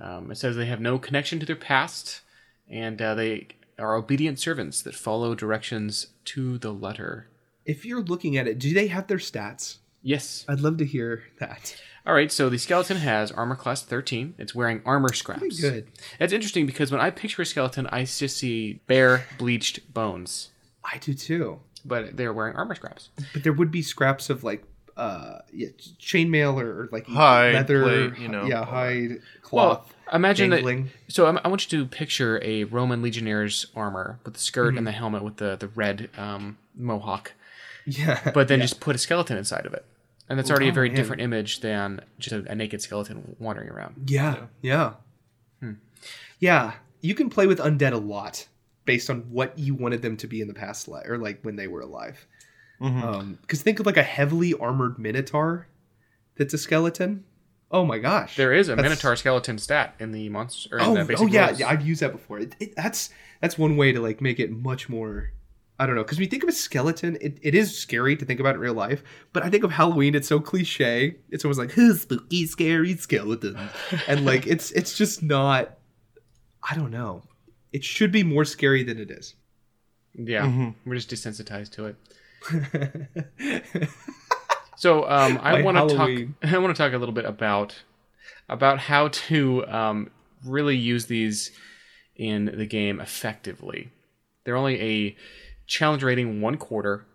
Um, 0.00 0.30
it 0.30 0.36
says 0.36 0.56
they 0.56 0.66
have 0.66 0.80
no 0.80 0.98
connection 0.98 1.38
to 1.40 1.46
their 1.46 1.56
past, 1.56 2.20
and 2.68 3.00
uh, 3.00 3.14
they 3.14 3.48
are 3.78 3.94
obedient 3.94 4.38
servants 4.38 4.82
that 4.82 4.94
follow 4.94 5.34
directions 5.34 6.08
to 6.26 6.58
the 6.58 6.72
letter. 6.72 7.28
if 7.64 7.84
you're 7.84 8.02
looking 8.02 8.36
at 8.36 8.46
it, 8.46 8.58
do 8.58 8.72
they 8.72 8.86
have 8.86 9.06
their 9.08 9.18
stats? 9.18 9.78
Yes. 10.02 10.44
I'd 10.48 10.60
love 10.60 10.76
to 10.78 10.84
hear 10.86 11.24
that. 11.40 11.76
All 12.06 12.14
right. 12.14 12.30
So 12.30 12.48
the 12.48 12.58
skeleton 12.58 12.98
has 12.98 13.32
armor 13.32 13.56
class 13.56 13.82
13. 13.82 14.34
It's 14.38 14.54
wearing 14.54 14.80
armor 14.86 15.12
scraps. 15.12 15.40
Pretty 15.40 15.60
good. 15.60 15.88
That's 16.20 16.32
interesting 16.32 16.64
because 16.64 16.92
when 16.92 17.00
I 17.00 17.10
picture 17.10 17.42
a 17.42 17.46
skeleton, 17.46 17.88
I 17.88 18.04
just 18.04 18.36
see 18.36 18.80
bare 18.86 19.26
bleached 19.36 19.92
bones, 19.92 20.50
I 20.84 20.98
do 20.98 21.12
too. 21.12 21.58
But 21.86 22.16
they're 22.16 22.32
wearing 22.32 22.56
armor 22.56 22.74
scraps. 22.74 23.10
but 23.32 23.42
there 23.42 23.52
would 23.52 23.70
be 23.70 23.82
scraps 23.82 24.30
of 24.30 24.42
like 24.44 24.64
uh 24.96 25.40
yeah, 25.52 25.68
chainmail 26.00 26.54
or, 26.60 26.82
or 26.84 26.88
like 26.90 27.06
Hide, 27.06 27.52
leather 27.54 27.82
plate, 27.82 28.18
you 28.18 28.28
know. 28.28 28.46
yeah 28.46 28.64
hide 28.64 29.20
Well, 29.52 29.76
cloth 29.76 29.94
imagine 30.12 30.50
dangling. 30.50 30.84
that. 30.84 31.12
So 31.12 31.26
I, 31.26 31.38
I 31.44 31.48
want 31.48 31.70
you 31.70 31.78
to 31.80 31.86
picture 31.86 32.40
a 32.42 32.64
Roman 32.64 33.02
legionnaire's 33.02 33.66
armor 33.76 34.18
with 34.24 34.34
the 34.34 34.40
skirt 34.40 34.68
Mm-hmm. 34.70 34.78
and 34.78 34.86
the 34.86 34.92
helmet 34.92 35.22
with 35.22 35.36
the 35.36 35.56
the 35.56 35.68
red 35.68 36.08
um, 36.16 36.56
mohawk, 36.74 37.32
yeah 37.84 38.30
but 38.32 38.48
then 38.48 38.60
just 38.62 38.80
put 38.80 38.94
a 38.94 38.98
skeleton 38.98 39.36
inside 39.36 39.66
of 39.66 39.74
it, 39.74 39.84
and 40.30 40.38
that's 40.38 40.50
already 40.50 40.68
a 40.68 40.70
Oh, 40.70 40.74
very 40.74 40.88
man. 40.88 40.96
different 40.96 41.20
image 41.22 41.60
than 41.60 42.00
just 42.18 42.32
a, 42.32 42.50
a 42.50 42.54
naked 42.54 42.80
skeleton 42.80 43.36
wandering 43.38 43.68
around. 43.68 44.08
yeah 44.10 44.46
yeah 44.62 44.92
Hmm. 45.60 45.72
yeah 46.40 46.72
you 47.02 47.14
can 47.14 47.28
play 47.28 47.46
with 47.46 47.58
undead 47.58 47.92
a 47.92 47.98
lot 47.98 48.48
based 48.86 49.10
on 49.10 49.20
what 49.30 49.58
you 49.58 49.74
wanted 49.74 50.00
them 50.00 50.16
to 50.16 50.26
be 50.26 50.40
in 50.40 50.48
the 50.48 50.54
past 50.54 50.88
li- 50.88 51.02
or 51.06 51.18
like 51.18 51.40
when 51.42 51.56
they 51.56 51.66
were 51.68 51.80
alive. 51.80 52.26
Mhm. 52.80 53.02
um 53.02 53.38
because 53.42 53.62
think 53.62 53.80
of 53.80 53.86
like 53.86 53.96
a 53.96 54.02
heavily 54.02 54.52
armored 54.54 54.98
minotaur 54.98 55.66
that's 56.36 56.52
a 56.54 56.58
skeleton. 56.58 57.24
Oh 57.70 57.84
my 57.84 57.98
gosh. 57.98 58.36
There 58.36 58.52
is 58.52 58.68
a 58.68 58.76
That's- 58.76 58.84
Minotaur 58.90 59.16
skeleton 59.16 59.58
stat 59.58 59.94
in 59.98 60.12
the 60.12 60.28
monster. 60.28 60.78
Oh, 60.80 60.94
the 61.02 61.16
oh 61.18 61.26
yeah, 61.26 61.50
yeah 61.56 61.68
i've 61.68 61.84
used 61.86 62.00
that 62.02 62.12
before. 62.12 62.38
It, 62.38 62.54
it, 62.60 62.76
that's 62.76 63.10
that's 63.40 63.58
one 63.58 63.76
way 63.76 63.92
to 63.92 64.00
like 64.00 64.20
make 64.20 64.38
it 64.38 64.50
much 64.52 64.88
more 64.88 65.32
i 65.78 65.84
don't 65.86 65.94
know 65.94 66.02
because 66.02 66.16
when 66.18 66.24
you 66.24 66.30
think 66.30 66.42
of 66.42 66.48
a 66.48 66.52
skeleton 66.52 67.18
it, 67.20 67.38
it 67.42 67.54
is 67.54 67.76
scary 67.76 68.14
to 68.16 68.24
think 68.24 68.40
about 68.40 68.54
in 68.54 68.60
real 68.62 68.72
life 68.72 69.02
but 69.34 69.42
i 69.42 69.50
think 69.50 69.62
of 69.62 69.70
halloween 69.72 70.14
it's 70.14 70.26
so 70.28 70.40
cliche 70.40 71.16
it's 71.30 71.44
always 71.44 71.58
like 71.58 71.70
spooky 71.70 72.46
scary 72.46 72.96
skeleton. 72.96 73.58
And 74.08 74.24
like 74.24 74.46
it's 74.46 74.70
it's 74.72 74.96
just 74.96 75.22
not 75.22 75.76
i 76.70 76.74
don't 76.74 76.90
know 76.90 77.24
it 77.72 77.84
should 77.84 78.12
be 78.12 78.22
more 78.22 78.44
scary 78.44 78.82
than 78.82 78.98
it 78.98 79.10
is 79.10 79.34
Yeah, 80.14 80.46
Mhm. 80.46 80.74
we're 80.84 80.94
just 80.96 81.10
desensitized 81.10 81.70
to 81.72 81.86
it. 81.86 83.88
So 84.78 85.08
um, 85.08 85.38
I 85.42 85.62
want 85.62 85.88
to 85.88 85.96
talk. 85.96 86.10
I 86.54 86.58
want 86.58 86.76
to 86.76 86.82
talk 86.82 86.92
a 86.92 86.98
little 86.98 87.14
bit 87.14 87.24
about 87.24 87.82
about 88.48 88.78
how 88.78 89.08
to 89.08 89.66
um, 89.68 90.10
really 90.44 90.76
use 90.76 91.06
these 91.06 91.50
in 92.14 92.44
the 92.54 92.66
game 92.66 93.00
effectively. 93.00 93.90
They're 94.44 94.54
only 94.56 94.78
a 94.80 95.16
challenge 95.66 96.02
rating 96.02 96.42
one 96.42 96.58
quarter, 96.58 97.06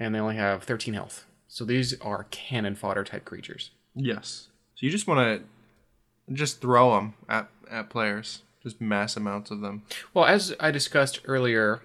and 0.00 0.12
they 0.12 0.18
only 0.18 0.34
have 0.36 0.64
13 0.64 0.94
health. 0.94 1.24
So 1.46 1.64
these 1.64 1.98
are 2.00 2.24
cannon 2.32 2.74
fodder 2.74 3.04
type 3.04 3.24
creatures. 3.24 3.70
Yes. 3.94 4.48
So 4.74 4.84
you 4.84 4.90
just 4.90 5.06
want 5.06 5.20
to 5.20 6.34
just 6.34 6.60
throw 6.60 6.96
them 6.96 7.14
at 7.28 7.48
at 7.70 7.90
players, 7.90 8.42
just 8.62 8.80
mass 8.80 9.16
amounts 9.16 9.50
of 9.50 9.60
them. 9.60 9.82
Well, 10.14 10.24
as 10.24 10.54
I 10.60 10.70
discussed 10.70 11.20
earlier, 11.24 11.80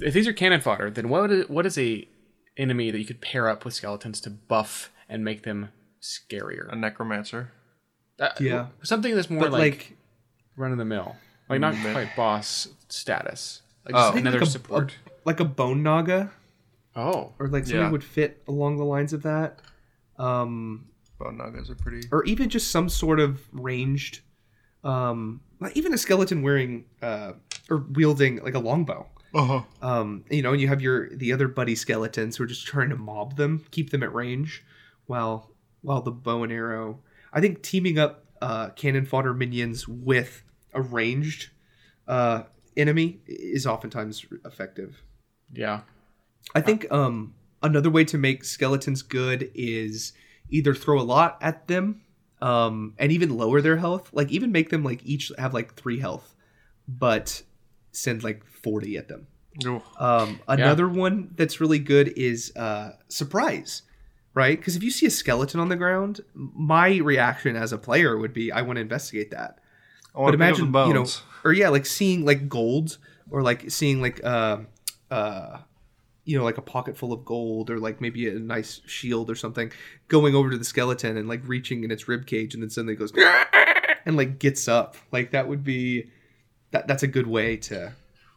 if 0.00 0.14
these 0.14 0.26
are 0.26 0.32
cannon 0.32 0.60
fodder, 0.60 0.90
then 0.90 1.08
what 1.08 1.30
is, 1.30 1.48
what 1.48 1.66
is 1.66 1.78
a 1.78 2.08
enemy 2.56 2.90
that 2.90 2.98
you 2.98 3.04
could 3.04 3.20
pair 3.20 3.48
up 3.48 3.64
with 3.64 3.74
skeletons 3.74 4.20
to 4.22 4.30
buff 4.30 4.90
and 5.08 5.24
make 5.24 5.42
them 5.42 5.70
scarier? 6.02 6.70
A 6.72 6.76
necromancer. 6.76 7.52
Uh, 8.18 8.28
Yeah. 8.40 8.68
something 8.82 9.14
that's 9.14 9.30
more 9.30 9.40
but 9.42 9.52
like, 9.52 9.60
like, 9.60 9.96
run 10.56 10.72
of 10.72 10.78
the 10.78 10.84
mill, 10.84 11.16
like 11.48 11.60
not 11.60 11.74
Mm, 11.74 11.92
quite 11.92 12.14
boss 12.16 12.68
status, 12.88 13.62
like 13.84 13.94
Oh. 13.94 13.98
just 14.08 14.14
I 14.16 14.18
another 14.20 14.38
like 14.38 14.46
a, 14.48 14.50
support. 14.50 14.92
a- 15.06 15.10
like 15.24 15.40
a 15.40 15.44
bone 15.44 15.82
naga 15.82 16.30
oh, 16.94 17.32
or 17.40 17.48
like 17.48 17.64
something 17.64 17.80
Yeah. 17.80 17.90
would 17.90 18.04
fit 18.04 18.42
along 18.46 18.76
the 18.76 18.84
lines 18.84 19.12
of 19.12 19.22
that 19.22 19.60
um 20.16 20.86
Bone 21.18 21.38
nagas 21.38 21.70
are 21.70 21.74
pretty. 21.74 22.06
or 22.12 22.24
even 22.24 22.48
just 22.48 22.70
some 22.70 22.88
sort 22.88 23.18
of 23.18 23.42
ranged 23.52 24.20
um 24.84 25.40
like 25.60 25.76
even 25.76 25.92
a 25.94 25.98
skeleton 25.98 26.42
wearing 26.42 26.84
uh 27.02 27.32
or 27.70 27.86
wielding 27.92 28.42
like 28.42 28.54
a 28.54 28.58
longbow. 28.58 29.06
Uh-huh. 29.34 29.62
um 29.82 30.24
you 30.30 30.42
know 30.42 30.52
and 30.52 30.60
you 30.60 30.68
have 30.68 30.80
your 30.80 31.08
the 31.16 31.32
other 31.32 31.48
buddy 31.48 31.74
skeletons 31.74 32.36
who 32.36 32.44
are 32.44 32.46
just 32.46 32.64
trying 32.64 32.90
to 32.90 32.96
mob 32.96 33.36
them 33.36 33.64
keep 33.72 33.90
them 33.90 34.04
at 34.04 34.14
range 34.14 34.62
while 35.06 35.50
while 35.80 36.02
the 36.02 36.12
bow 36.12 36.44
and 36.44 36.52
arrow 36.52 37.00
i 37.32 37.40
think 37.40 37.60
teaming 37.60 37.98
up 37.98 38.26
uh 38.40 38.68
cannon 38.76 39.04
fodder 39.04 39.34
minions 39.34 39.88
with 39.88 40.44
a 40.72 40.80
ranged 40.80 41.50
uh 42.06 42.44
enemy 42.76 43.20
is 43.26 43.66
oftentimes 43.66 44.24
effective. 44.44 45.02
Yeah, 45.52 45.80
I 46.54 46.60
think 46.60 46.90
um 46.90 47.34
another 47.62 47.90
way 47.90 48.04
to 48.06 48.18
make 48.18 48.44
skeletons 48.44 49.02
good 49.02 49.50
is 49.54 50.12
either 50.50 50.74
throw 50.74 51.00
a 51.00 51.02
lot 51.02 51.38
at 51.40 51.68
them 51.68 52.02
um, 52.44 52.92
and 52.98 53.10
even 53.10 53.36
lower 53.36 53.62
their 53.62 53.78
health. 53.78 54.10
Like 54.12 54.30
even 54.30 54.52
make 54.52 54.68
them 54.68 54.84
like 54.84 55.00
each 55.04 55.32
have 55.38 55.54
like 55.54 55.74
three 55.74 55.98
health, 55.98 56.34
but 56.86 57.42
send 57.92 58.22
like 58.22 58.44
forty 58.44 58.98
at 58.98 59.08
them. 59.08 59.26
Um, 59.98 60.40
another 60.46 60.86
one 60.88 61.30
that's 61.36 61.58
really 61.60 61.78
good 61.78 62.12
is 62.16 62.54
uh, 62.54 62.92
surprise, 63.08 63.82
right? 64.34 64.58
Because 64.58 64.76
if 64.76 64.82
you 64.82 64.90
see 64.90 65.06
a 65.06 65.10
skeleton 65.10 65.58
on 65.58 65.70
the 65.70 65.76
ground, 65.76 66.20
my 66.34 66.96
reaction 66.98 67.56
as 67.56 67.72
a 67.72 67.78
player 67.78 68.18
would 68.18 68.34
be, 68.34 68.52
I 68.52 68.60
want 68.62 68.76
to 68.76 68.82
investigate 68.82 69.30
that. 69.30 69.60
I 70.14 70.18
But 70.26 70.32
to 70.32 70.38
pick 70.38 70.42
up 70.42 70.48
imagine, 70.48 70.72
some 70.72 70.88
you 70.88 70.94
know, 70.94 71.06
or 71.44 71.52
yeah, 71.54 71.70
like 71.70 71.86
seeing 71.86 72.26
like 72.26 72.48
gold, 72.48 72.98
or 73.30 73.42
like 73.42 73.70
seeing 73.70 74.02
like 74.02 74.22
uh, 74.22 74.58
uh, 75.10 75.58
you 76.24 76.38
know, 76.38 76.44
like 76.44 76.58
a 76.58 76.62
pocket 76.62 76.96
full 76.96 77.12
of 77.12 77.24
gold, 77.24 77.70
or 77.70 77.78
like 77.78 78.00
maybe 78.00 78.28
a 78.28 78.38
nice 78.38 78.80
shield 78.86 79.30
or 79.30 79.34
something, 79.34 79.70
going 80.08 80.34
over 80.34 80.50
to 80.50 80.58
the 80.58 80.64
skeleton 80.64 81.16
and 81.16 81.28
like 81.28 81.40
reaching 81.46 81.84
in 81.84 81.90
its 81.90 82.08
rib 82.08 82.26
cage, 82.26 82.54
and 82.54 82.62
then 82.62 82.70
suddenly 82.70 82.96
goes 82.96 83.12
and 84.06 84.16
like 84.16 84.38
gets 84.38 84.68
up. 84.68 84.96
Like 85.12 85.32
that 85.32 85.48
would 85.48 85.64
be 85.64 86.10
that. 86.70 86.86
That's 86.86 87.02
a 87.02 87.08
good 87.08 87.26
way 87.26 87.56
to. 87.56 87.92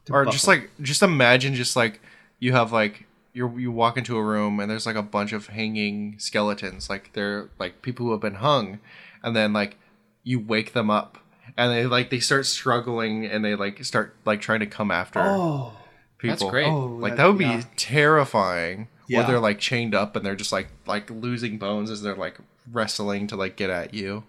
to 0.06 0.14
or 0.14 0.26
just 0.26 0.46
them. 0.46 0.60
like 0.60 0.70
just 0.82 1.02
imagine 1.02 1.54
just 1.54 1.76
like 1.76 2.02
you 2.40 2.52
have 2.54 2.72
like 2.72 3.06
you 3.38 3.56
you 3.58 3.72
walk 3.72 3.98
into 3.98 4.18
a 4.18 4.24
room 4.24 4.60
and 4.60 4.70
there's 4.70 4.86
like 4.86 4.96
a 4.96 5.04
bunch 5.04 5.32
of 5.32 5.48
hanging 5.48 6.18
skeletons 6.18 6.90
like 6.90 7.14
they're 7.14 7.50
like 7.60 7.84
people 7.84 8.08
who 8.08 8.12
have 8.12 8.22
been 8.22 8.36
hung 8.36 8.80
and 9.24 9.36
then 9.36 9.54
like 9.54 9.78
you 10.24 10.40
wake 10.40 10.74
them 10.74 10.90
up 10.90 11.20
and 11.56 11.72
they 11.72 11.86
like 11.86 12.10
they 12.10 12.20
start 12.20 12.46
struggling 12.46 13.26
and 13.26 13.46
they 13.46 13.54
like 13.54 13.84
start 13.84 14.16
like 14.26 14.42
trying 14.42 14.60
to 14.60 14.66
come 14.66 14.90
after 14.90 15.20
oh. 15.22 15.72
People 16.18 16.36
That's 16.38 16.50
great. 16.52 16.68
Oh, 16.68 16.86
like 17.00 17.16
that 17.16 17.26
would 17.28 17.38
be 17.38 17.46
yeah. 17.46 17.64
terrifying 17.76 18.88
Yeah. 19.08 19.20
where 19.20 19.28
they're 19.28 19.40
like 19.40 19.60
chained 19.60 19.94
up 19.96 20.16
and 20.16 20.26
they're 20.26 20.36
just 20.36 20.52
like 20.52 20.68
like 20.86 21.10
losing 21.10 21.58
bones 21.58 21.90
as 21.92 22.02
they're 22.02 22.16
like 22.16 22.38
wrestling 22.72 23.28
to 23.28 23.36
like 23.36 23.56
get 23.56 23.70
at 23.70 23.94
you 23.94 24.24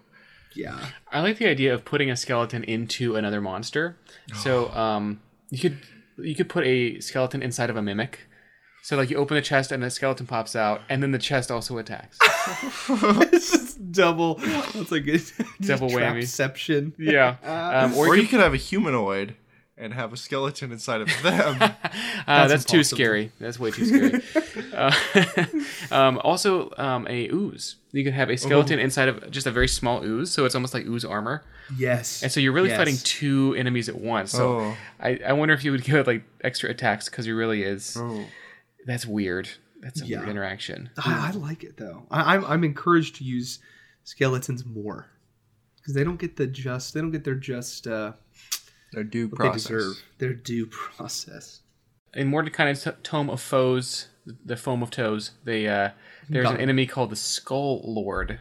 Yeah. 0.55 0.79
I 1.11 1.21
like 1.21 1.37
the 1.37 1.47
idea 1.47 1.73
of 1.73 1.85
putting 1.85 2.09
a 2.09 2.15
skeleton 2.15 2.63
into 2.63 3.15
another 3.15 3.41
monster. 3.41 3.97
So 4.35 4.69
um, 4.73 5.19
you 5.49 5.59
could 5.59 5.77
you 6.17 6.35
could 6.35 6.49
put 6.49 6.65
a 6.65 6.99
skeleton 6.99 7.41
inside 7.41 7.69
of 7.69 7.77
a 7.77 7.81
mimic. 7.81 8.19
So 8.81 8.95
like 8.97 9.09
you 9.09 9.17
open 9.17 9.35
the 9.35 9.41
chest 9.41 9.71
and 9.71 9.83
the 9.83 9.89
skeleton 9.89 10.25
pops 10.25 10.55
out, 10.55 10.81
and 10.89 11.03
then 11.03 11.11
the 11.11 11.19
chest 11.19 11.51
also 11.51 11.77
attacks. 11.77 12.17
it's 12.89 13.51
just 13.51 13.91
double. 13.91 14.39
It's 14.41 14.91
like 14.91 15.05
a 15.05 15.19
Double 15.65 15.89
whammy. 15.89 16.23
Trapception. 16.23 16.93
yeah. 16.97 17.35
Um, 17.43 17.93
or, 17.95 18.07
or 18.07 18.15
you 18.15 18.23
you 18.23 18.27
could 18.29 18.39
have 18.39 18.53
a 18.53 18.57
humanoid 18.57 19.35
and 19.79 19.93
have 19.93 20.11
a 20.13 20.17
skeleton 20.17 20.71
inside 20.71 21.01
of 21.01 21.07
them 21.23 21.57
Uh, 21.61 21.69
that's 22.27 22.51
That's 22.51 22.65
too 22.65 22.83
scary. 22.83 23.31
That's 23.39 23.59
way 23.59 23.71
too 23.71 23.85
scary. 23.85 24.21
uh, 24.73 24.91
um, 25.91 26.19
also, 26.23 26.71
um, 26.77 27.07
a 27.09 27.27
ooze. 27.29 27.77
You 27.91 28.03
can 28.03 28.13
have 28.13 28.29
a 28.29 28.37
skeleton 28.37 28.77
inside 28.77 29.07
of 29.07 29.31
just 29.31 29.47
a 29.47 29.51
very 29.51 29.67
small 29.67 30.03
ooze, 30.03 30.31
so 30.31 30.45
it's 30.45 30.53
almost 30.53 30.73
like 30.73 30.85
ooze 30.85 31.03
armor. 31.05 31.43
Yes. 31.77 32.21
And 32.23 32.31
so 32.31 32.39
you're 32.39 32.51
really 32.51 32.69
Yes. 32.69 32.77
fighting 32.77 32.97
two 33.03 33.55
enemies 33.57 33.89
at 33.89 33.95
once. 33.99 34.31
So 34.31 34.59
Oh. 34.59 34.77
I, 34.99 35.19
I 35.25 35.33
wonder 35.33 35.53
if 35.53 35.63
you 35.63 35.71
would 35.71 35.83
give 35.89 35.95
it 35.95 36.07
like 36.07 36.23
extra 36.43 36.69
attacks 36.69 37.09
because 37.09 37.25
he 37.25 37.31
really 37.31 37.63
is. 37.63 37.95
oh. 37.99 38.25
That's 38.85 39.05
weird. 39.05 39.49
That's 39.81 40.01
a 40.01 40.05
Yeah. 40.05 40.17
weird 40.19 40.29
interaction. 40.29 40.89
I, 40.97 41.29
I 41.29 41.37
like 41.37 41.63
it 41.63 41.77
though. 41.77 42.03
I, 42.11 42.35
I'm 42.35 42.45
I'm 42.45 42.63
encouraged 42.63 43.15
to 43.17 43.23
use 43.23 43.59
skeletons 44.03 44.65
more 44.65 45.07
because 45.77 45.93
they 45.93 46.03
don't 46.03 46.19
get 46.19 46.35
the 46.35 46.47
just. 46.47 46.93
They 46.93 47.01
don't 47.01 47.11
get 47.11 47.23
their 47.23 47.35
just 47.35 47.87
uh, 47.87 48.13
their 48.93 49.03
due 49.03 49.27
what 49.27 49.35
process 49.37 49.63
they 49.67 49.75
deserve. 49.75 50.03
Their 50.17 50.33
due 50.33 50.65
process. 50.67 51.61
In 52.13 52.27
Mordecai's 52.27 52.83
t- 52.83 52.91
Tome 53.03 53.29
of 53.29 53.41
Foes, 53.41 54.07
the 54.25 54.57
Foam 54.57 54.81
of 54.81 54.89
Toes, 54.91 55.31
they 55.43 55.67
uh, 55.67 55.91
there's 56.27 56.47
an 56.47 56.53
Got 56.53 56.59
it. 56.59 56.63
enemy 56.63 56.85
called 56.85 57.09
the 57.11 57.15
Skull 57.15 57.81
Lord 57.83 58.39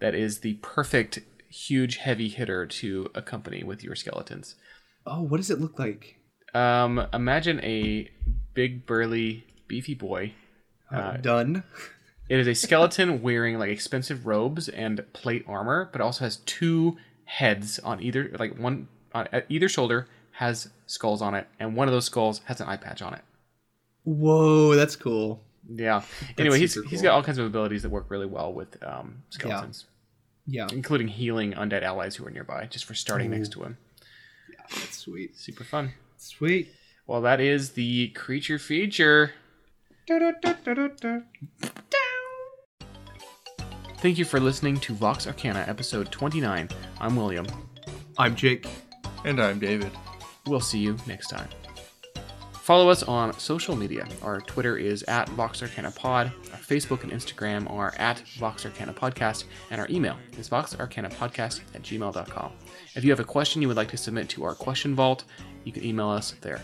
that 0.00 0.14
is 0.14 0.40
the 0.40 0.54
perfect 0.62 1.20
huge 1.48 1.96
heavy 1.96 2.28
hitter 2.28 2.66
to 2.66 3.10
accompany 3.14 3.62
with 3.62 3.82
your 3.82 3.94
skeletons. 3.94 4.54
Oh, 5.06 5.22
what 5.22 5.38
does 5.38 5.50
it 5.50 5.60
look 5.60 5.78
like? 5.78 6.16
Um, 6.54 7.06
imagine 7.12 7.60
a 7.62 8.10
big 8.54 8.86
burly 8.86 9.44
beefy 9.68 9.94
boy. 9.94 10.34
Uh, 10.90 11.16
done. 11.16 11.62
It 12.28 12.38
is 12.38 12.48
a 12.48 12.54
skeleton 12.66 13.22
wearing 13.22 13.58
like 13.58 13.70
expensive 13.70 14.26
robes 14.26 14.68
and 14.68 15.04
plate 15.12 15.44
armor, 15.46 15.88
but 15.92 16.00
also 16.00 16.24
has 16.24 16.36
two 16.38 16.96
heads 17.24 17.78
on 17.78 18.02
either 18.02 18.30
like 18.38 18.58
one 18.58 18.88
on 19.14 19.28
either 19.48 19.68
shoulder 19.68 20.08
has 20.32 20.70
skulls 20.86 21.20
on 21.22 21.34
it, 21.34 21.46
and 21.58 21.76
one 21.76 21.88
of 21.88 21.92
those 21.92 22.04
skulls 22.06 22.40
has 22.44 22.60
an 22.60 22.68
eye 22.68 22.76
patch 22.76 23.02
on 23.02 23.14
it. 23.14 23.22
Whoa, 24.04 24.74
that's 24.74 24.96
cool. 24.96 25.42
Yeah. 25.68 26.02
Anyway, 26.38 26.58
he's 26.58 26.74
super 26.74 26.88
he's 26.88 27.00
cool. 27.00 27.08
got 27.10 27.14
all 27.14 27.22
kinds 27.22 27.38
of 27.38 27.46
abilities 27.46 27.82
that 27.82 27.90
work 27.90 28.06
really 28.08 28.26
well 28.26 28.52
with 28.52 28.82
um, 28.82 29.22
skeletons, 29.30 29.86
Yeah, 30.46 30.68
including 30.72 31.08
healing 31.08 31.52
undead 31.52 31.82
allies 31.82 32.16
who 32.16 32.26
are 32.26 32.30
nearby, 32.30 32.66
just 32.66 32.84
for 32.86 32.94
starting 32.94 33.30
next 33.30 33.52
to 33.52 33.62
him. 33.62 33.76
Yeah, 34.50 34.64
that's 34.68 34.98
sweet. 34.98 35.36
Super 35.36 35.64
fun. 35.64 35.92
Sweet. 36.16 36.70
Well, 37.06 37.20
that 37.22 37.40
is 37.40 37.70
the 37.72 38.08
creature 38.10 38.58
feature. 38.58 39.32
Thank 43.98 44.18
you 44.18 44.24
for 44.24 44.40
listening 44.40 44.78
to 44.80 44.94
Vox 44.94 45.26
Arcana 45.26 45.64
episode 45.68 46.10
29. 46.10 46.68
I'm 47.00 47.16
William. 47.16 47.46
I'm 48.18 48.34
Jake. 48.34 48.66
And 49.24 49.40
i'm 49.40 49.58
david 49.58 49.92
We'll 50.46 50.60
see 50.60 50.78
you 50.78 50.96
next 51.06 51.28
time. 51.28 51.48
Follow 52.52 52.88
us 52.88 53.02
on 53.02 53.38
social 53.38 53.74
media. 53.74 54.06
Our 54.22 54.40
Twitter 54.40 54.76
is 54.76 55.02
at 55.04 55.28
Vox 55.30 55.62
Arcana 55.62 55.90
Pod. 55.90 56.32
Our 56.52 56.58
Facebook 56.58 57.02
and 57.02 57.12
Instagram 57.12 57.70
are 57.70 57.94
at 57.98 58.20
Vox 58.38 58.64
Arcana 58.64 58.92
Podcast. 58.92 59.44
And 59.70 59.80
our 59.80 59.88
email 59.90 60.16
is 60.38 60.48
voxarcanapodcast 60.48 61.60
at 61.74 61.82
gmail.com. 61.82 62.52
If 62.94 63.04
you 63.04 63.10
have 63.10 63.20
a 63.20 63.24
question 63.24 63.60
you 63.60 63.68
would 63.68 63.76
like 63.76 63.90
to 63.90 63.96
submit 63.96 64.28
to 64.30 64.44
our 64.44 64.54
question 64.54 64.94
vault, 64.94 65.24
you 65.64 65.72
can 65.72 65.84
email 65.84 66.08
us 66.08 66.34
there. 66.40 66.60